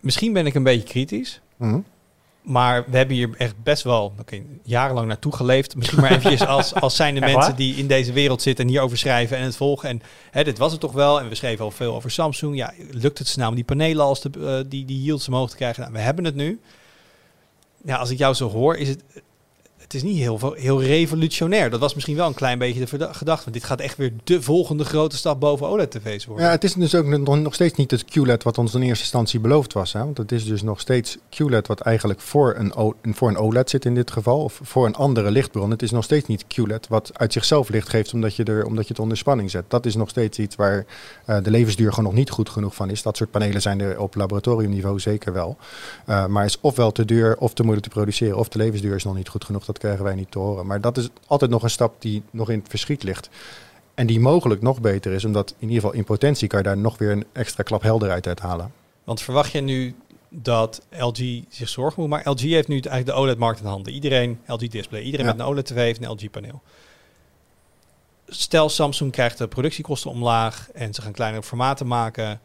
Misschien 0.00 0.32
ben 0.32 0.46
ik 0.46 0.54
een 0.54 0.62
beetje 0.62 0.88
kritisch. 0.88 1.40
Mhm. 1.56 1.78
Maar 2.42 2.84
we 2.90 2.96
hebben 2.96 3.16
hier 3.16 3.30
echt 3.36 3.62
best 3.62 3.82
wel 3.82 4.14
jarenlang 4.62 5.08
naartoe 5.08 5.36
geleefd. 5.36 5.76
Misschien 5.76 6.00
maar 6.00 6.10
eventjes 6.10 6.46
als, 6.46 6.74
als 6.84 6.96
zijn 6.96 7.14
de 7.14 7.20
mensen 7.20 7.56
die 7.56 7.74
in 7.74 7.86
deze 7.86 8.12
wereld 8.12 8.42
zitten 8.42 8.64
en 8.64 8.70
hierover 8.70 8.98
schrijven 8.98 9.36
en 9.36 9.44
het 9.44 9.56
volgen. 9.56 9.88
En 9.88 10.02
hè, 10.30 10.44
dit 10.44 10.58
was 10.58 10.72
het 10.72 10.80
toch 10.80 10.92
wel. 10.92 11.20
En 11.20 11.28
we 11.28 11.34
schreven 11.34 11.64
al 11.64 11.70
veel 11.70 11.94
over 11.94 12.10
Samsung. 12.10 12.56
Ja, 12.56 12.72
lukt 12.90 13.18
het 13.18 13.28
ze 13.28 13.38
nou 13.38 13.50
om 13.50 13.54
die 13.54 13.64
panelen 13.64 14.04
als 14.04 14.20
de, 14.20 14.30
eh, 14.40 14.70
die, 14.70 14.84
die 14.84 15.02
yields 15.02 15.28
omhoog 15.28 15.50
te 15.50 15.56
krijgen? 15.56 15.80
Nou, 15.80 15.92
we 15.92 16.00
hebben 16.00 16.24
het 16.24 16.34
nu. 16.34 16.60
Ja, 17.84 17.96
als 17.96 18.10
ik 18.10 18.18
jou 18.18 18.34
zo 18.34 18.50
hoor, 18.50 18.76
is 18.76 18.88
het... 18.88 19.02
Het 19.80 19.94
is 19.94 20.02
niet 20.02 20.18
heel, 20.18 20.52
heel 20.54 20.82
revolutionair. 20.82 21.70
Dat 21.70 21.80
was 21.80 21.94
misschien 21.94 22.16
wel 22.16 22.26
een 22.26 22.34
klein 22.34 22.58
beetje 22.58 22.80
de 22.80 22.86
gedachte. 23.12 23.42
Want 23.42 23.52
dit 23.56 23.64
gaat 23.64 23.80
echt 23.80 23.96
weer 23.96 24.12
de 24.24 24.42
volgende 24.42 24.84
grote 24.84 25.16
stap 25.16 25.40
boven 25.40 25.66
OLED-tv's 25.66 26.26
worden. 26.26 26.44
Ja, 26.44 26.50
het 26.50 26.64
is 26.64 26.74
dus 26.74 26.94
ook 26.94 27.06
nog, 27.06 27.54
steeds 27.54 27.74
niet 27.74 27.90
het 27.90 28.04
QLED 28.04 28.42
wat 28.42 28.58
ons 28.58 28.74
in 28.74 28.82
eerste 28.82 29.02
instantie 29.02 29.40
beloofd 29.40 29.72
was. 29.72 29.92
Hè? 29.92 29.98
Want 29.98 30.18
het 30.18 30.32
is 30.32 30.44
dus 30.44 30.62
nog 30.62 30.80
steeds 30.80 31.18
QLED 31.28 31.66
wat 31.66 31.80
eigenlijk 31.80 32.20
voor 32.20 32.54
een, 32.56 32.94
voor 33.14 33.28
een 33.28 33.36
OLED 33.36 33.70
zit 33.70 33.84
in 33.84 33.94
dit 33.94 34.10
geval. 34.10 34.42
Of 34.42 34.60
voor 34.62 34.86
een 34.86 34.94
andere 34.94 35.30
lichtbron. 35.30 35.70
Het 35.70 35.82
is 35.82 35.90
nog 35.90 36.04
steeds 36.04 36.26
niet 36.26 36.44
QLED 36.44 36.88
wat 36.88 37.10
uit 37.12 37.32
zichzelf 37.32 37.68
licht 37.68 37.88
geeft 37.88 38.12
omdat 38.12 38.36
je, 38.36 38.44
er, 38.44 38.64
omdat 38.64 38.84
je 38.86 38.92
het 38.92 39.02
onder 39.02 39.16
spanning 39.16 39.50
zet. 39.50 39.64
Dat 39.68 39.86
is 39.86 39.94
nog 39.94 40.08
steeds 40.08 40.38
iets 40.38 40.56
waar 40.56 40.86
eh, 41.24 41.36
de 41.42 41.50
levensduur 41.50 41.90
gewoon 41.90 42.04
nog 42.04 42.14
niet 42.14 42.30
goed 42.30 42.48
genoeg 42.48 42.74
van 42.74 42.90
is. 42.90 43.02
Dat 43.02 43.16
soort 43.16 43.30
panelen 43.30 43.62
zijn 43.62 43.80
er 43.80 44.00
op 44.00 44.14
laboratoriumniveau 44.14 44.98
zeker 44.98 45.32
wel. 45.32 45.56
Eh, 46.06 46.26
maar 46.26 46.44
is 46.44 46.58
ofwel 46.60 46.92
te 46.92 47.04
duur 47.04 47.36
of 47.38 47.52
te 47.52 47.62
moeilijk 47.62 47.86
te 47.86 47.94
produceren. 47.94 48.38
Of 48.38 48.48
de 48.48 48.58
levensduur 48.58 48.94
is 48.94 49.04
nog 49.04 49.14
niet 49.16 49.28
goed 49.28 49.44
genoeg. 49.44 49.64
Dat 49.72 49.78
krijgen 49.82 50.04
wij 50.04 50.14
niet 50.14 50.30
te 50.30 50.38
horen. 50.38 50.66
Maar 50.66 50.80
dat 50.80 50.96
is 50.96 51.08
altijd 51.26 51.50
nog 51.50 51.62
een 51.62 51.70
stap 51.70 52.02
die 52.02 52.22
nog 52.30 52.50
in 52.50 52.58
het 52.58 52.68
verschiet 52.68 53.02
ligt. 53.02 53.28
En 53.94 54.06
die 54.06 54.20
mogelijk 54.20 54.62
nog 54.62 54.80
beter 54.80 55.12
is, 55.12 55.24
omdat 55.24 55.50
in 55.58 55.68
ieder 55.68 55.74
geval 55.82 55.92
in 55.96 56.04
potentie 56.04 56.48
kan 56.48 56.58
je 56.58 56.64
daar 56.64 56.76
nog 56.76 56.98
weer 56.98 57.10
een 57.10 57.26
extra 57.32 57.62
klap 57.62 57.82
helderheid 57.82 58.26
uit 58.26 58.40
halen. 58.40 58.72
Want 59.04 59.22
verwacht 59.22 59.52
je 59.52 59.60
nu 59.60 59.94
dat 60.28 60.82
LG 60.90 61.18
zich 61.48 61.68
zorgen 61.68 62.00
moet 62.02 62.10
maken? 62.10 62.30
LG 62.32 62.40
heeft 62.40 62.68
nu 62.68 62.74
eigenlijk 62.74 63.06
de 63.06 63.12
OLED-markt 63.22 63.60
in 63.60 63.66
handen. 63.66 63.92
Iedereen, 63.92 64.40
LG 64.46 64.68
Display, 64.68 65.02
iedereen 65.02 65.26
Ja. 65.26 65.32
met 65.32 65.40
een 65.40 65.46
OLED-tv 65.46 65.74
heeft 65.74 66.02
een 66.02 66.10
LG-paneel. 66.10 66.62
Stel 68.26 68.68
Samsung 68.68 69.12
krijgt 69.12 69.38
de 69.38 69.48
productiekosten 69.48 70.10
omlaag 70.10 70.70
en 70.72 70.94
ze 70.94 71.02
gaan 71.02 71.12
kleinere 71.12 71.42
formaten 71.42 71.86
maken. 71.86 72.40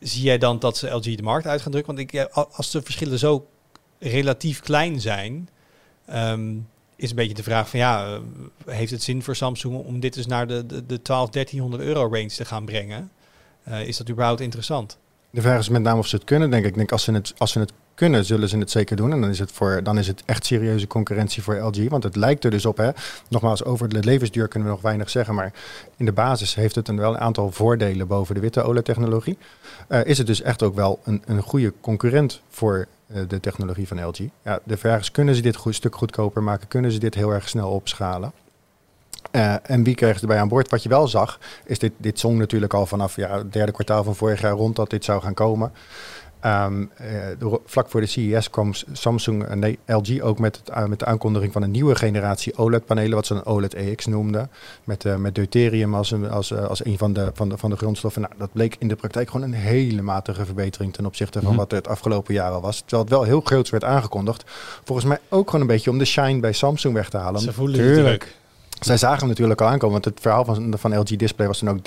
Zie 0.00 0.22
jij 0.22 0.38
dan 0.38 0.58
dat 0.58 0.76
ze 0.76 0.88
LG 0.90 1.02
de 1.16 1.22
markt 1.22 1.46
uit 1.46 1.60
gaan 1.60 1.72
drukken? 1.72 1.94
Want 1.94 2.12
ik, 2.12 2.20
a- 2.20 2.46
als 2.52 2.70
de 2.70 2.82
verschillen 2.82 3.18
zo 3.18 3.46
relatief 3.98 4.60
klein 4.60 5.00
zijn, 5.00 5.48
ehm, 6.06 6.56
is 6.96 7.10
een 7.10 7.16
beetje 7.16 7.34
de 7.34 7.42
vraag 7.42 7.68
van 7.68 7.78
ja, 7.78 8.20
heeft 8.66 8.90
het 8.90 9.02
zin 9.02 9.22
voor 9.22 9.36
Samsung 9.36 9.84
om 9.84 10.00
dit 10.00 10.14
dus 10.14 10.26
naar 10.26 10.46
de, 10.46 10.66
de, 10.66 10.86
de 10.86 11.02
12, 11.02 11.30
1300 11.30 11.82
euro 11.82 12.14
range 12.14 12.28
te 12.28 12.44
gaan 12.44 12.64
brengen? 12.64 13.10
Eh, 13.62 13.86
is 13.86 13.96
dat 13.96 14.10
überhaupt 14.10 14.40
interessant? 14.40 14.98
De 15.30 15.40
vraag 15.40 15.58
is 15.58 15.68
met 15.68 15.82
name 15.82 15.98
of 15.98 16.06
ze 16.06 16.16
het 16.16 16.24
kunnen, 16.24 16.50
denk 16.50 16.64
ik. 16.64 16.70
Ik 16.70 16.76
denk 16.76 16.92
als 16.92 17.02
ze 17.02 17.12
het, 17.12 17.34
als 17.36 17.52
ze 17.52 17.58
het 17.58 17.72
kunnen, 17.94 18.24
zullen 18.24 18.48
ze 18.48 18.58
het 18.58 18.70
zeker 18.70 18.96
doen. 18.96 19.12
En 19.12 19.20
dan 19.20 19.30
is 19.30 19.38
het, 19.38 19.52
voor, 19.52 19.80
dan 19.82 19.98
is 19.98 20.06
het 20.06 20.22
echt 20.26 20.46
serieuze 20.46 20.86
concurrentie 20.86 21.42
voor 21.42 21.56
LG. 21.56 21.88
Want 21.88 22.02
het 22.02 22.16
lijkt 22.16 22.44
er 22.44 22.50
dus 22.50 22.66
op, 22.66 22.76
hè. 22.76 22.90
Nogmaals, 23.28 23.64
over 23.64 23.88
de 23.88 24.02
levensduur 24.02 24.48
kunnen 24.48 24.68
we 24.68 24.74
nog 24.74 24.82
weinig 24.84 25.10
zeggen. 25.10 25.34
Maar 25.34 25.52
in 25.96 26.04
de 26.04 26.12
basis 26.12 26.54
heeft 26.54 26.74
het 26.74 26.88
een, 26.88 26.96
wel 26.96 27.14
een 27.14 27.20
aantal 27.20 27.50
voordelen 27.50 28.06
boven 28.06 28.34
de 28.34 28.40
witte 28.40 28.62
OLED-technologie. 28.62 29.38
Eh, 29.88 30.04
is 30.04 30.18
het 30.18 30.26
dus 30.26 30.42
echt 30.42 30.62
ook 30.62 30.74
wel 30.74 31.00
een, 31.04 31.22
een 31.26 31.42
goede 31.42 31.72
concurrent 31.80 32.40
voor 32.48 32.86
de 33.28 33.40
technologie 33.40 33.88
van 33.88 34.06
LG. 34.06 34.18
Ja, 34.42 34.58
de 34.64 34.76
vraag 34.76 35.00
is, 35.00 35.10
kunnen 35.10 35.34
ze 35.34 35.42
dit 35.42 35.56
goed, 35.56 35.74
stuk 35.74 35.96
goedkoper 35.96 36.42
maken? 36.42 36.68
Kunnen 36.68 36.92
ze 36.92 36.98
dit 36.98 37.14
heel 37.14 37.30
erg 37.30 37.48
snel 37.48 37.70
opschalen? 37.70 38.32
Eh, 39.30 39.54
en 39.62 39.84
wie 39.84 39.94
krijgt 39.94 40.20
erbij 40.20 40.40
aan 40.40 40.48
boord? 40.48 40.70
Wat 40.70 40.82
je 40.82 40.88
wel 40.88 41.08
zag, 41.08 41.38
is 41.64 41.78
dit, 41.78 41.92
dit 41.96 42.18
zong 42.18 42.38
natuurlijk 42.38 42.74
al 42.74 42.86
vanaf 42.86 43.16
ja, 43.16 43.38
het 43.38 43.52
derde 43.52 43.72
kwartaal 43.72 44.04
van 44.04 44.16
vorig 44.16 44.40
jaar 44.40 44.52
rond 44.52 44.76
dat 44.76 44.90
dit 44.90 45.04
zou 45.04 45.22
gaan 45.22 45.34
komen. 45.34 45.72
Ehm, 46.44 46.84
eh, 46.96 47.52
vlak 47.64 47.88
voor 47.88 48.00
de 48.00 48.06
CES 48.06 48.50
kwam 48.50 48.72
Samsung 48.92 49.44
en 49.44 49.76
LG 49.86 50.20
ook 50.20 50.38
met, 50.38 50.56
het, 50.56 50.76
uh, 50.76 50.84
met 50.84 50.98
de 50.98 51.04
aankondiging 51.04 51.52
van 51.52 51.62
een 51.62 51.70
nieuwe 51.70 51.94
generatie 51.94 52.58
OLED-panelen, 52.58 53.14
wat 53.14 53.26
ze 53.26 53.34
een 53.34 53.46
OLED 53.46 53.74
EX 53.74 54.06
noemden. 54.06 54.50
Met, 54.84 55.04
eh, 55.04 55.16
met 55.16 55.34
deuterium 55.34 55.94
als 55.94 56.10
een, 56.10 56.30
als, 56.30 56.50
eh, 56.50 56.64
als 56.64 56.84
een 56.84 56.98
van 56.98 57.12
de, 57.12 57.30
van, 57.34 57.48
de, 57.48 57.58
van 57.58 57.70
de 57.70 57.76
grondstoffen. 57.76 58.22
Nou, 58.22 58.34
dat 58.38 58.52
bleek 58.52 58.76
in 58.78 58.88
de 58.88 58.96
praktijk 58.96 59.30
gewoon 59.30 59.46
een 59.46 59.54
hele 59.58 60.02
matige 60.02 60.44
verbetering 60.44 60.92
ten 60.92 61.06
opzichte 61.06 61.38
van 61.38 61.48
Mhm. 61.48 61.58
wat 61.58 61.70
er 61.70 61.78
het 61.78 61.88
afgelopen 61.88 62.34
jaar 62.34 62.50
al 62.50 62.60
was. 62.60 62.78
Terwijl 62.80 63.02
het 63.02 63.10
wel 63.10 63.22
heel 63.22 63.40
groots 63.40 63.70
werd 63.70 63.84
aangekondigd. 63.84 64.44
Volgens 64.84 65.06
mij 65.06 65.18
ook 65.28 65.46
gewoon 65.46 65.60
een 65.60 65.72
beetje 65.74 65.90
om 65.90 65.98
de 65.98 66.04
shine 66.04 66.40
bij 66.40 66.52
Samsung 66.52 66.94
weg 66.94 67.08
te 67.08 67.16
halen. 67.16 67.40
Ze 67.40 67.52
voelen 67.52 67.76
de 67.78 67.82
Tuurlijk. 67.94 68.36
Zij 68.84 68.96
zagen 68.96 69.18
hem 69.18 69.28
natuurlijk 69.28 69.60
al 69.60 69.66
aankomen, 69.68 69.92
want 69.92 70.04
het 70.04 70.20
verhaal 70.20 70.44
van, 70.44 70.74
van 70.78 70.98
LG 70.98 71.16
Display 71.16 71.46
was 71.46 71.60
dan 71.60 71.68
ook 71.68 71.84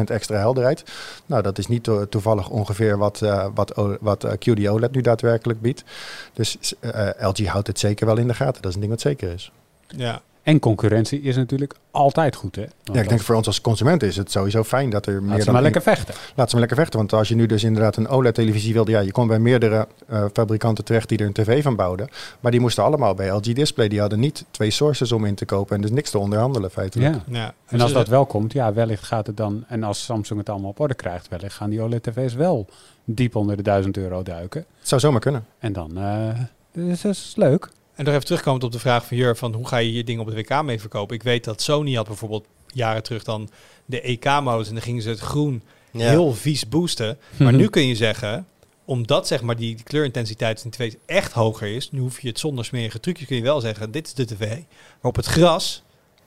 30% 0.00 0.02
extra 0.04 0.36
helderheid. 0.36 0.84
Nou, 1.26 1.42
dat 1.42 1.58
is 1.58 1.66
niet 1.66 1.82
to- 1.82 2.08
toevallig 2.08 2.48
ongeveer 2.48 2.98
wat, 2.98 3.22
eh, 3.22 3.46
wat, 3.54 3.72
wat 4.00 4.24
eh, 4.24 4.32
QD 4.32 4.68
OLED 4.68 4.92
nu 4.92 5.00
daadwerkelijk 5.00 5.60
biedt. 5.60 5.84
Dus 6.32 6.58
eh, 6.80 7.08
LG 7.20 7.46
houdt 7.46 7.66
het 7.66 7.78
zeker 7.78 8.06
wel 8.06 8.16
in 8.16 8.26
de 8.28 8.34
gaten. 8.34 8.62
Dat 8.62 8.70
is 8.70 8.74
een 8.74 8.80
ding 8.80 8.92
wat 8.92 9.00
zeker 9.00 9.32
is. 9.32 9.52
Ja. 9.86 10.20
En 10.42 10.58
concurrentie 10.58 11.20
is 11.20 11.36
natuurlijk 11.36 11.74
altijd 11.90 12.36
goed, 12.36 12.56
hè? 12.56 12.60
Want 12.62 12.72
Ja, 12.82 12.92
ik 12.92 12.94
denk 12.94 13.08
dat- 13.10 13.20
voor 13.20 13.34
ons 13.34 13.46
als 13.46 13.60
consument 13.60 14.02
is 14.02 14.16
het 14.16 14.30
sowieso 14.30 14.64
fijn 14.64 14.90
dat 14.90 15.06
er 15.06 15.12
meer 15.12 15.28
Laat 15.30 15.38
ze 15.38 15.44
dan 15.44 15.54
maar 15.54 15.62
lekker 15.62 15.82
vechten. 15.82 16.14
Laat 16.34 16.46
ze 16.48 16.50
maar 16.56 16.60
lekker 16.60 16.76
vechten. 16.76 16.98
Want 16.98 17.12
als 17.12 17.28
je 17.28 17.34
nu 17.34 17.46
dus 17.46 17.64
inderdaad 17.64 17.96
een 17.96 18.08
OLED-televisie 18.08 18.72
wilde... 18.72 18.90
Ja, 18.90 19.00
je 19.00 19.12
kon 19.12 19.26
bij 19.26 19.38
meerdere 19.38 19.88
eh, 20.08 20.24
fabrikanten 20.32 20.84
terecht 20.84 21.08
die 21.08 21.18
er 21.18 21.26
een 21.26 21.32
tv 21.32 21.62
van 21.62 21.76
bouwden. 21.76 22.08
Maar 22.40 22.50
die 22.50 22.60
moesten 22.60 22.84
allemaal 22.84 23.14
bij 23.14 23.28
LG 23.30 23.40
Display. 23.52 23.88
Die 23.88 24.00
hadden 24.00 24.20
niet 24.20 24.44
twee 24.50 24.70
sources 24.70 25.12
om 25.12 25.24
in 25.24 25.34
te 25.34 25.44
kopen. 25.44 25.76
En 25.76 25.82
dus 25.82 25.90
niks 25.90 26.10
te 26.10 26.18
onderhandelen 26.18 26.70
feitelijk. 26.70 27.14
Ja. 27.14 27.22
ja. 27.38 27.54
En 27.66 27.80
als 27.80 27.92
dat 27.92 28.08
wel 28.08 28.26
komt, 28.26 28.52
ja, 28.52 28.72
wellicht 28.72 29.04
gaat 29.04 29.26
het 29.26 29.36
dan... 29.36 29.64
En 29.68 29.82
als 29.82 30.04
Samsung 30.04 30.38
het 30.38 30.48
allemaal 30.48 30.70
op 30.70 30.80
orde 30.80 30.94
krijgt, 30.94 31.28
wellicht 31.28 31.54
gaan 31.54 31.70
die 31.70 31.82
OLED-tv's 31.82 32.34
wel 32.34 32.66
diep 33.04 33.36
onder 33.36 33.56
de 33.56 33.62
1000 33.62 33.96
euro 33.96 34.22
duiken. 34.22 34.64
Het 34.78 34.88
zou 34.88 35.00
zomaar 35.00 35.20
kunnen. 35.20 35.44
En 35.58 35.72
dan, 35.72 35.98
eh 35.98 36.28
dus 36.72 37.00
dat 37.00 37.12
is 37.12 37.32
leuk. 37.36 37.68
En 38.00 38.06
nog 38.06 38.14
even 38.14 38.26
terugkomend 38.26 38.64
op 38.64 38.72
de 38.72 38.78
vraag 38.78 39.06
van 39.06 39.16
Jur, 39.16 39.36
van 39.36 39.54
hoe 39.54 39.66
ga 39.68 39.76
je 39.76 39.92
je 39.92 40.04
ding 40.04 40.20
op 40.20 40.26
de 40.26 40.34
WK 40.34 40.62
mee 40.62 40.80
verkopen? 40.80 41.16
Ik 41.16 41.22
weet 41.22 41.44
dat 41.44 41.62
Sony 41.62 41.94
had 41.94 42.06
bijvoorbeeld 42.06 42.46
jaren 42.66 43.02
terug 43.02 43.24
dan 43.24 43.50
de 43.86 44.00
EK-modus 44.00 44.68
en 44.68 44.74
dan 44.74 44.82
gingen 44.82 45.02
ze 45.02 45.08
het 45.08 45.18
groen 45.18 45.62
Ja. 45.92 46.08
heel 46.08 46.32
vies 46.32 46.68
boosten. 46.68 47.18
Maar 47.38 47.52
nu 47.52 47.68
kun 47.68 47.86
je 47.86 47.94
zeggen, 47.94 48.46
omdat 48.84 49.26
zeg 49.26 49.42
maar 49.42 49.56
die, 49.56 49.74
die 49.74 49.84
kleurintensiteit 49.84 50.64
in 50.64 50.70
tv's 50.70 50.94
echt 51.06 51.32
hoger 51.32 51.74
is, 51.74 51.90
nu 51.90 52.00
hoef 52.00 52.20
je 52.20 52.28
het 52.28 52.38
zonder 52.38 52.64
smerige 52.64 53.00
trucjes, 53.00 53.26
kun 53.26 53.36
je 53.36 53.42
wel 53.42 53.60
zeggen, 53.60 53.90
dit 53.90 54.06
is 54.06 54.14
de 54.14 54.24
tv 54.24 54.58
waarop 54.94 55.16
het 55.16 55.26
gras 55.26 55.82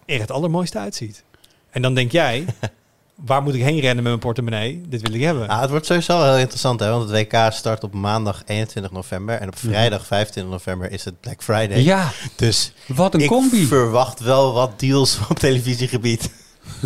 er 0.06 0.20
het 0.20 0.32
allermooiste 0.32 0.78
uitziet. 0.80 1.24
En 1.70 1.82
dan 1.82 1.94
denk 1.94 2.12
jij, 2.12 2.46
waar 3.16 3.42
moet 3.44 3.54
ik 3.54 3.62
heen 3.62 3.80
rennen 3.80 3.96
met 3.96 4.04
mijn 4.04 4.20
portemonnee? 4.20 4.82
Dit 4.88 5.02
wil 5.02 5.14
ik 5.16 5.22
hebben. 5.22 5.48
Ah, 5.48 5.62
het 5.62 5.70
wordt 5.70 5.86
sowieso 5.86 6.24
heel 6.24 6.38
interessant, 6.38 6.80
hè? 6.80 6.90
want 6.90 7.10
het 7.10 7.12
WK 7.32 7.52
start 7.54 7.84
op 7.84 7.94
maandag 7.94 8.42
21 8.46 8.92
november 8.92 9.36
en 9.36 9.48
op 9.48 9.58
vrijdag 9.58 10.06
25 10.06 10.52
november 10.54 10.92
is 10.92 11.06
het 11.06 11.20
Black 11.20 11.44
Friday. 11.44 11.80
Ja, 11.82 12.12
Dus 12.36 12.72
wat 12.88 13.14
een 13.14 13.20
ik 13.20 13.28
combi. 13.28 13.66
verwacht 13.66 14.20
wel 14.20 14.54
wat 14.54 14.80
deals 14.80 15.20
op 15.30 15.40
televisiegebied. 15.40 16.30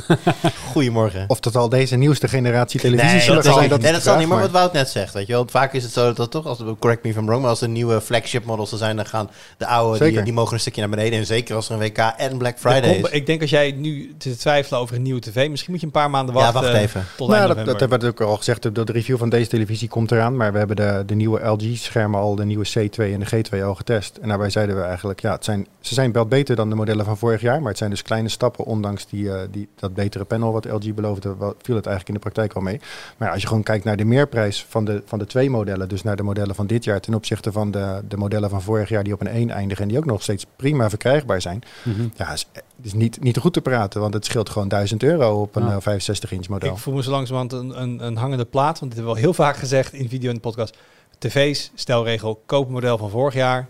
Goedemorgen. 0.74 1.26
Of 1.28 1.40
dat 1.40 1.56
al 1.56 1.70
deze 1.70 1.96
nieuwste 1.96 2.28
generatie 2.28 2.80
televisie 2.80 3.12
Nee, 3.12 3.22
zullen 3.22 3.44
dat, 3.44 3.54
zijn, 3.54 3.70
dat 3.70 3.80
nee, 3.80 3.88
is 3.88 3.94
dat 3.96 4.04
zal 4.06 4.18
niet 4.18 4.28
maar 4.28 4.40
wat 4.40 4.52
Wout 4.52 4.74
net 4.74 4.90
zegt. 4.90 5.14
Weet 5.14 5.28
je 5.28 5.34
wel. 5.34 5.48
Vaak 5.50 5.74
is 5.74 5.84
het 5.84 5.92
zo 5.94 6.06
dat, 6.06 6.16
dat 6.16 6.32
toch, 6.32 6.46
als, 6.46 6.60
correct 6.80 7.04
me 7.04 7.10
if 7.10 7.16
I'm 7.16 7.26
wrong, 7.26 7.42
maar 7.42 7.50
als 7.50 7.62
er 7.62 7.70
nieuwe 7.70 8.02
flagship 8.02 8.46
models 8.46 8.72
er 8.72 8.78
zijn, 8.78 8.96
dan 8.96 9.06
gaan 9.06 9.30
de 9.58 9.66
oude, 9.68 10.10
die, 10.12 10.22
die 10.22 10.34
mogen 10.34 10.54
een 10.54 10.60
stukje 10.60 10.82
naar 10.82 10.90
beneden. 10.90 11.20
En 11.20 11.26
zeker 11.26 11.56
als 11.56 11.70
er 11.70 11.74
een 11.74 11.80
WK 11.80 11.98
en 11.98 12.38
Black 12.38 12.60
Friday 12.60 12.92
komt- 12.94 13.06
is. 13.06 13.12
ik 13.12 13.26
denk 13.26 13.42
als 13.42 13.50
jij 13.50 13.72
nu 13.72 14.16
te 14.18 14.38
twijfelen 14.38 14.80
over 14.80 14.96
een 14.96 15.02
nieuwe 15.02 15.20
tv, 15.22 15.50
misschien 15.50 15.72
moet 15.72 15.80
je 15.82 15.86
een 15.86 15.92
paar 15.92 16.10
maanden 16.10 16.36
Ja, 16.36 16.42
wachten. 16.42 16.62
wacht 16.62 16.74
even. 16.84 17.06
Tot 17.18 17.30
Nou, 17.30 17.48
dat, 17.48 17.66
dat 17.66 17.80
hebben 17.80 18.00
we 18.00 18.08
ook 18.08 18.22
al 18.22 18.38
gezegd. 18.38 18.64
De, 18.64 18.72
de 18.72 18.92
review 18.92 19.18
van 19.18 19.30
deze 19.30 19.50
televisie 19.50 19.88
komt 19.88 20.12
eraan. 20.12 20.36
Maar 20.36 20.52
we 20.52 20.58
hebben 20.58 20.76
de, 20.76 21.04
de 21.06 21.16
nieuwe 21.16 21.46
LG-schermen 21.48 22.20
al, 22.20 22.36
de 22.36 22.46
nieuwe 22.46 22.68
C2 22.68 22.98
en 22.98 23.20
de 23.20 23.44
G2 23.58 23.64
al 23.64 23.76
getest. 23.76 24.18
En 24.22 24.28
daarbij 24.28 24.50
zeiden 24.50 24.76
we 24.76 24.82
eigenlijk, 24.82 25.22
ja, 25.22 25.32
het 25.32 25.44
zijn, 25.46 25.68
ze 25.80 25.94
zijn 25.94 26.12
wel 26.12 26.26
beter 26.26 26.56
dan 26.56 26.70
de 26.70 26.76
modellen 26.76 27.06
van 27.06 27.18
vorig 27.18 27.42
jaar. 27.42 27.60
Maar 27.60 27.70
het 27.70 27.78
zijn 27.78 27.90
dus 27.90 28.02
kleine 28.02 28.30
stappen, 28.30 28.66
ondanks 28.66 29.08
die, 29.08 29.32
eh, 29.32 29.40
die, 29.52 29.67
die, 29.68 29.76
dat 29.76 29.94
betere 29.94 30.24
panel 30.24 30.52
wat 30.52 30.66
LG 30.66 30.94
beloofde, 30.94 31.36
viel 31.38 31.76
het 31.76 31.86
eigenlijk 31.86 32.08
in 32.08 32.14
de 32.14 32.20
praktijk 32.20 32.54
al 32.54 32.62
mee. 32.62 32.80
Maar 33.18 33.28
ja, 33.28 33.34
als 33.34 33.42
je 33.42 33.48
gewoon 33.48 33.64
kijkt 33.64 33.84
naar 33.84 33.98
de 33.98 34.06
meerprijs 34.06 34.66
van 34.70 34.86
de, 34.86 35.02
van 35.06 35.20
de 35.20 35.26
twee 35.26 35.50
modellen, 35.50 35.90
dus 35.90 36.04
naar 36.04 36.16
de 36.16 36.24
modellen 36.24 36.56
van 36.56 36.68
dit 36.68 36.84
jaar 36.84 37.00
ten 37.00 37.14
opzichte 37.14 37.52
van 37.52 37.72
de, 37.72 38.02
de 38.08 38.18
modellen 38.18 38.50
van 38.50 38.62
vorig 38.62 38.90
jaar 38.90 39.04
die 39.04 39.14
op 39.14 39.22
een 39.22 39.28
1 39.28 39.50
eindigen 39.50 39.84
en 39.84 39.90
die 39.90 39.98
ook 39.98 40.06
nog 40.06 40.22
steeds 40.22 40.46
prima 40.56 40.90
verkrijgbaar 40.90 41.42
zijn. 41.42 41.64
Mhm. 41.84 42.08
Ja, 42.16 42.34
is, 42.34 42.48
is 42.82 42.94
niet, 42.94 43.22
niet 43.24 43.38
goed 43.38 43.54
te 43.54 43.62
praten, 43.62 44.02
want 44.02 44.14
het 44.14 44.26
scheelt 44.26 44.50
gewoon 44.50 44.68
1000 44.68 45.04
euro 45.04 45.42
op 45.42 45.56
een 45.56 45.66
Ja. 45.66 45.76
eh, 45.76 45.82
65 45.82 46.32
inch 46.32 46.48
model. 46.48 46.72
Ik 46.72 46.78
voel 46.78 46.94
me 46.94 47.04
zo 47.04 47.12
langzamerhand 47.12 47.52
een, 47.54 47.82
een, 47.82 48.06
een 48.06 48.16
hangende 48.18 48.46
plaat, 48.46 48.80
want 48.80 48.92
dit 48.92 48.94
hebben 48.94 49.04
we 49.06 49.20
al 49.20 49.26
heel 49.26 49.34
vaak 49.34 49.58
gezegd 49.58 49.94
in 49.94 50.10
video 50.10 50.30
en 50.30 50.36
de 50.36 50.42
podcast. 50.42 50.78
TV's, 51.18 51.72
stelregel, 51.76 52.42
koop 52.46 52.68
een 52.68 52.74
model 52.74 52.98
van 52.98 53.10
vorig 53.10 53.34
jaar. 53.34 53.68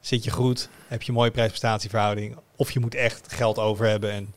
Zit 0.00 0.24
je 0.24 0.30
goed, 0.30 0.68
heb 0.86 1.02
je 1.02 1.08
een 1.08 1.14
mooie 1.14 1.30
prijs-prestatieverhouding. 1.30 2.36
Of 2.56 2.70
je 2.70 2.80
moet 2.80 2.94
echt 2.94 3.32
geld 3.32 3.58
over 3.58 3.86
hebben 3.88 4.10
en 4.12 4.34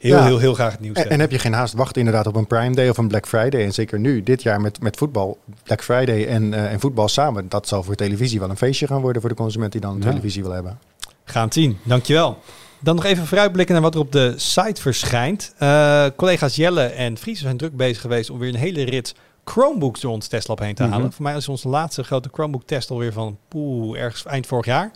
heel, 0.00 0.16
Ja. 0.16 0.24
heel, 0.24 0.38
heel 0.38 0.54
graag 0.54 0.72
het 0.72 0.80
nieuws 0.80 0.96
En, 1.02 1.20
heb 1.20 1.30
je 1.30 1.38
geen 1.38 1.52
haast 1.52 1.74
wachten 1.74 1.98
inderdaad 1.98 2.26
op 2.26 2.36
een 2.36 2.46
Prime 2.46 2.74
Day 2.74 2.88
of 2.88 2.96
een 2.98 3.08
Black 3.08 3.26
Friday. 3.28 3.64
En 3.64 3.72
zeker 3.72 3.98
nu, 3.98 4.22
dit 4.22 4.42
jaar 4.42 4.60
met, 4.60 4.80
met 4.82 4.96
voetbal, 4.96 5.38
Black 5.62 5.82
Friday 5.82 6.26
en, 6.26 6.54
eh, 6.54 6.72
en 6.72 6.80
voetbal 6.80 7.08
samen. 7.08 7.48
Dat 7.48 7.68
zal 7.68 7.82
voor 7.82 7.94
televisie 7.94 8.38
wel 8.40 8.50
een 8.50 8.56
feestje 8.56 8.86
gaan 8.86 9.00
worden 9.00 9.20
voor 9.20 9.30
de 9.30 9.36
consument 9.36 9.72
die 9.72 9.80
dan 9.80 9.96
Ja. 10.00 10.08
televisie 10.08 10.42
wil 10.42 10.52
hebben. 10.52 10.78
Gaan 11.24 11.44
het 11.44 11.54
zien, 11.54 11.78
dankjewel. 11.82 12.38
Dan 12.82 12.94
nog 12.94 13.04
even 13.04 13.26
vooruitblikken 13.26 13.74
naar 13.74 13.84
wat 13.84 13.94
er 13.94 14.00
op 14.00 14.12
de 14.12 14.34
site 14.36 14.80
verschijnt. 14.80 15.54
Eh, 15.58 16.06
collega's 16.16 16.56
Jelle 16.56 16.82
en 16.82 17.16
Fries 17.18 17.40
zijn 17.40 17.56
druk 17.56 17.76
bezig 17.76 18.00
geweest 18.00 18.30
om 18.30 18.38
weer 18.38 18.48
een 18.48 18.54
hele 18.60 18.82
rit 18.82 19.14
Chromebooks 19.44 20.00
door 20.00 20.12
ons 20.12 20.26
testlab 20.26 20.58
heen 20.58 20.74
te 20.74 20.82
Mhm. 20.82 20.92
halen. 20.92 21.12
Voor 21.12 21.22
mij 21.22 21.36
is 21.36 21.48
onze 21.48 21.68
laatste 21.68 22.02
grote 22.04 22.28
Chromebook 22.32 22.62
test 22.66 22.90
alweer 22.90 23.12
van 23.12 23.38
poeh, 23.48 23.98
ergens 23.98 24.24
eind 24.24 24.46
vorig 24.46 24.66
jaar. 24.66 24.90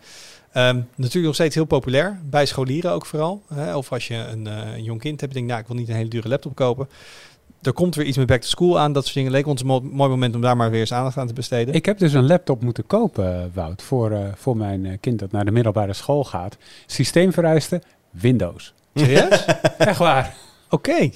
Ehm, 0.55 0.81
natuurlijk 0.97 1.25
nog 1.25 1.35
steeds 1.35 1.55
heel 1.55 1.65
populair, 1.65 2.19
bij 2.31 2.47
scholieren 2.47 2.91
ook 2.93 3.07
vooral. 3.07 3.43
Hè? 3.55 3.77
Of 3.77 3.93
als 3.93 4.07
je 4.09 4.15
een, 4.15 4.47
eh, 4.47 4.75
een 4.77 4.83
jong 4.83 5.01
kind 5.01 5.21
hebt 5.21 5.33
en 5.33 5.39
denkt, 5.39 5.49
nou 5.49 5.61
ik 5.63 5.67
wil 5.69 5.77
niet 5.77 5.89
een 5.89 5.95
hele 5.95 6.09
dure 6.09 6.29
laptop 6.29 6.55
kopen. 6.55 6.89
Er 7.63 7.73
komt 7.73 7.95
weer 7.95 8.07
iets 8.07 8.17
met 8.17 8.27
back 8.27 8.41
to 8.41 8.47
school 8.49 8.79
aan, 8.79 8.93
dat 8.93 9.03
soort 9.03 9.15
dingen. 9.15 9.31
Leek 9.31 9.47
ons 9.47 9.61
een 9.61 9.67
mo- 9.67 9.81
mooi 9.81 10.11
moment 10.11 10.35
om 10.35 10.41
daar 10.41 10.57
maar 10.57 10.71
weer 10.71 10.81
eens 10.81 10.93
aandacht 10.93 11.17
aan 11.17 11.27
te 11.27 11.33
besteden. 11.33 11.75
Ik 11.75 11.87
heb 11.87 11.99
dus 11.99 12.13
een 12.13 12.27
laptop 12.27 12.63
moeten 12.63 12.87
kopen, 12.87 13.35
eh, 13.43 13.45
Wout, 13.53 13.83
voor, 13.83 14.11
eh, 14.11 14.19
voor 14.35 14.57
mijn 14.57 14.99
kind 15.01 15.19
dat 15.19 15.33
naar 15.33 15.45
de 15.45 15.51
middelbare 15.51 15.93
school 15.93 16.25
gaat. 16.25 16.57
Systeemvereisten, 16.87 17.83
Windows. 18.11 18.75
Serieus? 18.95 19.45
Echt 19.79 19.99
waar. 19.99 20.35
Oké. 20.71 21.11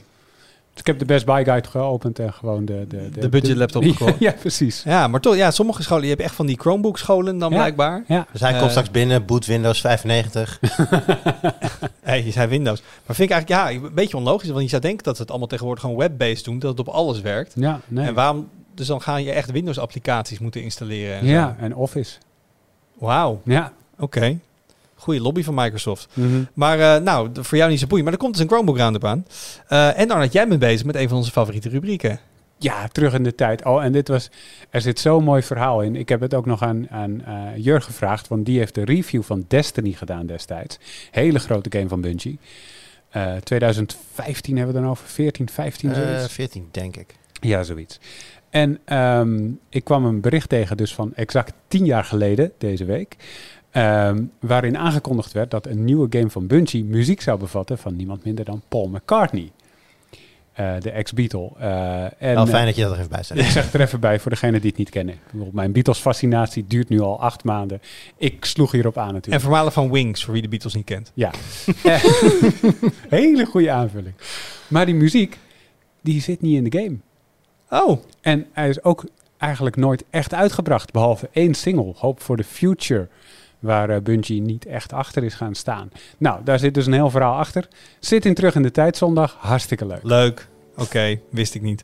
Dus 0.79 0.87
ik 0.87 0.99
heb 0.99 0.99
de 1.09 1.15
Best 1.15 1.27
Buy 1.27 1.45
Guide 1.45 1.69
geopend 1.69 2.19
en 2.19 2.33
gewoon 2.33 2.65
de... 2.65 2.85
De, 2.89 3.09
De 3.21 3.29
budget 3.29 3.57
laptop 3.57 3.83
ja, 3.85 3.93
gekocht. 3.93 4.19
ja, 4.29 4.33
precies. 4.41 4.83
Ja, 4.85 5.09
maar 5.09 5.21
toch, 5.21 5.37
ja, 5.37 5.51
sommige 5.51 5.83
scholen, 5.83 6.03
je 6.05 6.11
hebt 6.11 6.23
echt 6.23 6.35
van 6.35 6.47
die 6.47 6.59
Chromebook 6.61 6.99
scholen 6.99 7.39
dan 7.39 7.51
Ja. 7.51 7.57
blijkbaar. 7.57 8.05
Ja. 8.07 8.27
Dus 8.33 8.41
hij 8.41 8.51
komt 8.51 8.63
Eh. 8.63 8.71
straks 8.71 8.91
binnen, 8.91 9.25
boot 9.27 9.47
Windows 9.47 9.81
95. 9.81 10.59
Hey, 12.03 12.25
je 12.25 12.31
zei 12.31 12.49
Windows. 12.49 12.81
Maar 13.07 13.17
vind 13.17 13.31
ik 13.31 13.37
eigenlijk 13.37 13.49
ja, 13.49 13.87
een 13.89 13.95
beetje 13.95 14.17
onlogisch. 14.17 14.49
Want 14.49 14.63
je 14.63 14.69
zou 14.69 14.83
denken 14.83 15.05
dat 15.05 15.15
ze 15.17 15.21
het 15.23 15.31
allemaal 15.31 15.49
tegenwoordig 15.49 15.83
gewoon 15.85 15.99
web-based 15.99 16.45
doen. 16.45 16.59
Dat 16.59 16.71
het 16.71 16.81
op 16.81 16.95
alles 16.95 17.21
werkt. 17.21 17.53
Ja, 17.57 17.81
nee. 17.89 18.07
En 18.07 18.15
waarom... 18.15 18.49
Dus 18.75 18.87
dan 18.87 19.03
ga 19.03 19.17
je 19.17 19.33
echt 19.33 19.51
Windows-applicaties 19.51 20.39
moeten 20.39 20.63
installeren. 20.63 21.19
En 21.19 21.27
ja, 21.27 21.57
zo. 21.59 21.65
en 21.65 21.75
Office. 21.75 22.19
Wauw, 22.99 23.41
Ja. 23.45 23.73
oké. 23.99 24.39
Goeie 24.99 25.21
lobby 25.21 25.43
van 25.43 25.55
Microsoft. 25.55 26.09
Mhm. 26.13 26.43
Maar 26.55 26.81
eh, 26.81 27.03
nou, 27.03 27.29
voor 27.33 27.59
jou 27.59 27.71
niet 27.71 27.81
zo 27.81 27.87
boeiend. 27.87 28.05
Maar 28.09 28.19
er 28.19 28.25
komt 28.25 28.35
dus 28.35 28.43
een 28.43 28.49
Chromebook 28.51 28.77
round 28.77 29.05
aan. 29.05 29.27
Eh 29.69 29.99
en 29.99 30.11
Arnold, 30.11 30.33
jij 30.33 30.49
bent 30.49 30.61
bezig 30.61 30.87
met 30.87 30.95
een 30.97 31.09
van 31.09 31.17
onze 31.17 31.31
favoriete 31.31 31.69
rubrieken. 31.69 32.21
Ja, 32.59 32.89
terug 32.89 33.15
in 33.15 33.23
de 33.23 33.35
tijd. 33.35 33.65
Oh, 33.65 33.85
en 33.85 33.93
dit 33.93 34.09
was. 34.09 34.31
Er 34.71 34.81
zit 34.81 35.01
zo'n 35.01 35.25
mooi 35.25 35.43
verhaal 35.43 35.81
in. 35.83 35.97
Ik 35.97 36.09
heb 36.09 36.21
het 36.21 36.35
ook 36.35 36.47
nog 36.47 36.63
aan, 36.63 36.87
aan 36.91 37.25
eh 37.25 37.35
Jur 37.57 37.81
gevraagd, 37.83 38.29
want 38.29 38.47
die 38.47 38.59
heeft 38.59 38.75
de 38.75 38.85
review 38.85 39.23
van 39.23 39.45
Destiny 39.49 39.93
gedaan 39.93 40.27
destijds. 40.27 40.79
Hele 41.11 41.39
grote 41.39 41.71
game 41.79 41.89
van 41.89 42.01
Bungie. 42.01 42.39
Eh 43.09 43.35
2015 43.37 44.57
hebben 44.57 44.75
we 44.75 44.81
dan 44.81 44.91
over. 44.91 45.07
14, 45.09 45.49
15 45.49 45.91
Eh, 45.91 45.97
zoiets. 45.97 46.33
14, 46.33 46.69
denk 46.71 46.97
ik. 46.97 47.15
Ja, 47.41 47.63
zoiets. 47.63 47.99
En 48.51 48.79
ehm, 48.85 49.51
ik 49.69 49.85
kwam 49.85 50.05
een 50.05 50.21
bericht 50.21 50.49
tegen, 50.49 50.77
dus 50.77 50.95
van 50.95 51.13
exact 51.15 51.53
tien 51.69 51.85
jaar 51.85 52.05
geleden, 52.05 52.53
deze 52.59 52.85
week. 52.85 53.17
Ehm, 53.71 54.23
waarin 54.41 54.79
aangekondigd 54.79 55.33
werd 55.33 55.51
dat 55.51 55.67
een 55.67 55.85
nieuwe 55.85 56.07
game 56.11 56.31
van 56.31 56.47
Bungie 56.47 56.85
muziek 56.85 57.21
zou 57.21 57.39
bevatten 57.39 57.79
van 57.79 57.97
niemand 57.97 58.25
minder 58.25 58.45
dan 58.45 58.63
Paul 58.69 58.89
McCartney. 58.89 59.51
Eh, 60.59 60.75
de 60.81 60.91
ex-Beatle. 60.91 61.51
Eh, 61.59 62.03
en, 62.05 62.35
Wel 62.35 62.45
eh, 62.45 62.49
fijn 62.51 62.67
dat 62.67 62.77
je 62.77 62.83
dat 62.83 62.93
er 62.93 62.99
even 62.99 63.11
bij 63.11 63.23
zegt. 63.23 63.41
ik 63.41 63.47
zeg 63.47 63.65
het 63.65 63.75
er 63.75 63.81
even 63.81 64.01
bij 64.01 64.21
voor 64.21 64.31
degenen 64.31 64.61
die 64.61 64.71
het 64.71 64.79
niet 64.79 64.91
kennen. 64.91 65.15
Mijn 65.53 65.73
Beatles-fascinatie 65.73 66.65
duurt 66.69 66.89
nu 66.89 67.01
al 67.01 67.21
acht 67.21 67.45
maanden. 67.45 67.81
Ik 68.17 68.45
sloeg 68.45 68.73
hierop 68.73 68.99
aan 68.99 69.09
En 69.09 69.15
natuurlijk. 69.15 69.43
vermalen 69.43 69.73
van 69.73 69.91
Wings, 69.91 70.25
voor 70.25 70.33
wie 70.33 70.43
de 70.43 70.49
Beatles 70.49 70.75
niet 70.75 70.85
kent. 70.85 71.13
Ja. 71.15 71.31
Hele 73.09 73.45
goede 73.45 73.71
aanvulling. 73.71 74.15
Maar 74.69 74.87
die 74.87 74.95
muziek, 74.95 75.39
die 76.03 76.21
zit 76.21 76.41
niet 76.41 76.57
in 76.57 76.65
de 76.65 76.79
game. 76.79 76.97
Oh, 77.71 78.03
En 78.21 78.47
hij 78.53 78.69
is 78.69 78.83
ook 78.83 79.05
eigenlijk 79.37 79.77
nooit 79.77 80.05
echt 80.11 80.35
uitgebracht, 80.35 80.93
behalve 80.93 81.29
één 81.33 81.55
single, 81.55 81.93
Hope 81.97 82.23
for 82.23 82.37
the 82.37 82.45
Future, 82.45 83.09
waar 83.59 83.91
eh, 83.91 84.01
Bungie 84.01 84.41
niet 84.41 84.67
echt 84.67 84.93
achter 84.93 85.25
is 85.25 85.35
gaan 85.35 85.55
staan. 85.55 85.91
Nou, 86.19 86.45
daar 86.45 86.59
zit 86.59 86.75
dus 86.75 86.87
een 86.87 86.93
heel 86.93 87.11
verhaal 87.11 87.39
achter. 87.39 87.69
Zit 87.99 88.25
in 88.25 88.35
terug 88.35 88.55
in 88.55 88.63
de 88.63 88.71
tijd 88.71 88.97
zondag, 88.97 89.37
hartstikke 89.39 89.87
leuk. 89.87 90.03
leuk. 90.03 90.49
Oké, 90.77 91.21
wist 91.31 91.55
ik 91.55 91.63
niet. 91.63 91.83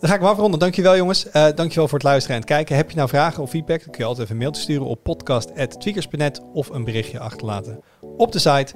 Dan 0.00 0.08
ga 0.08 0.14
ik 0.14 0.22
hem 0.22 0.30
afronden. 0.30 0.60
Dankjewel 0.60 0.96
jongens. 0.96 1.30
Eh 1.30 1.46
dankjewel 1.54 1.88
voor 1.88 1.98
het 1.98 2.06
luisteren 2.06 2.36
en 2.36 2.42
het 2.42 2.50
kijken. 2.50 2.76
Heb 2.76 2.90
je 2.90 2.96
nou 2.96 3.08
vragen 3.08 3.42
of 3.42 3.50
feedback? 3.50 3.80
Dan 3.80 3.90
kun 3.90 4.00
je 4.00 4.04
altijd 4.04 4.22
even 4.24 4.36
een 4.36 4.42
mailtje 4.42 4.62
sturen 4.62 4.86
op 4.86 5.02
podcast.tweakers.net 5.02 6.40
of 6.52 6.68
een 6.68 6.84
berichtje 6.84 7.18
achterlaten 7.18 7.80
op 8.16 8.32
de 8.32 8.38
site. 8.38 8.74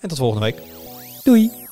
En 0.00 0.08
tot 0.08 0.18
volgende 0.18 0.44
week. 0.44 0.62
Doei! 1.22 1.69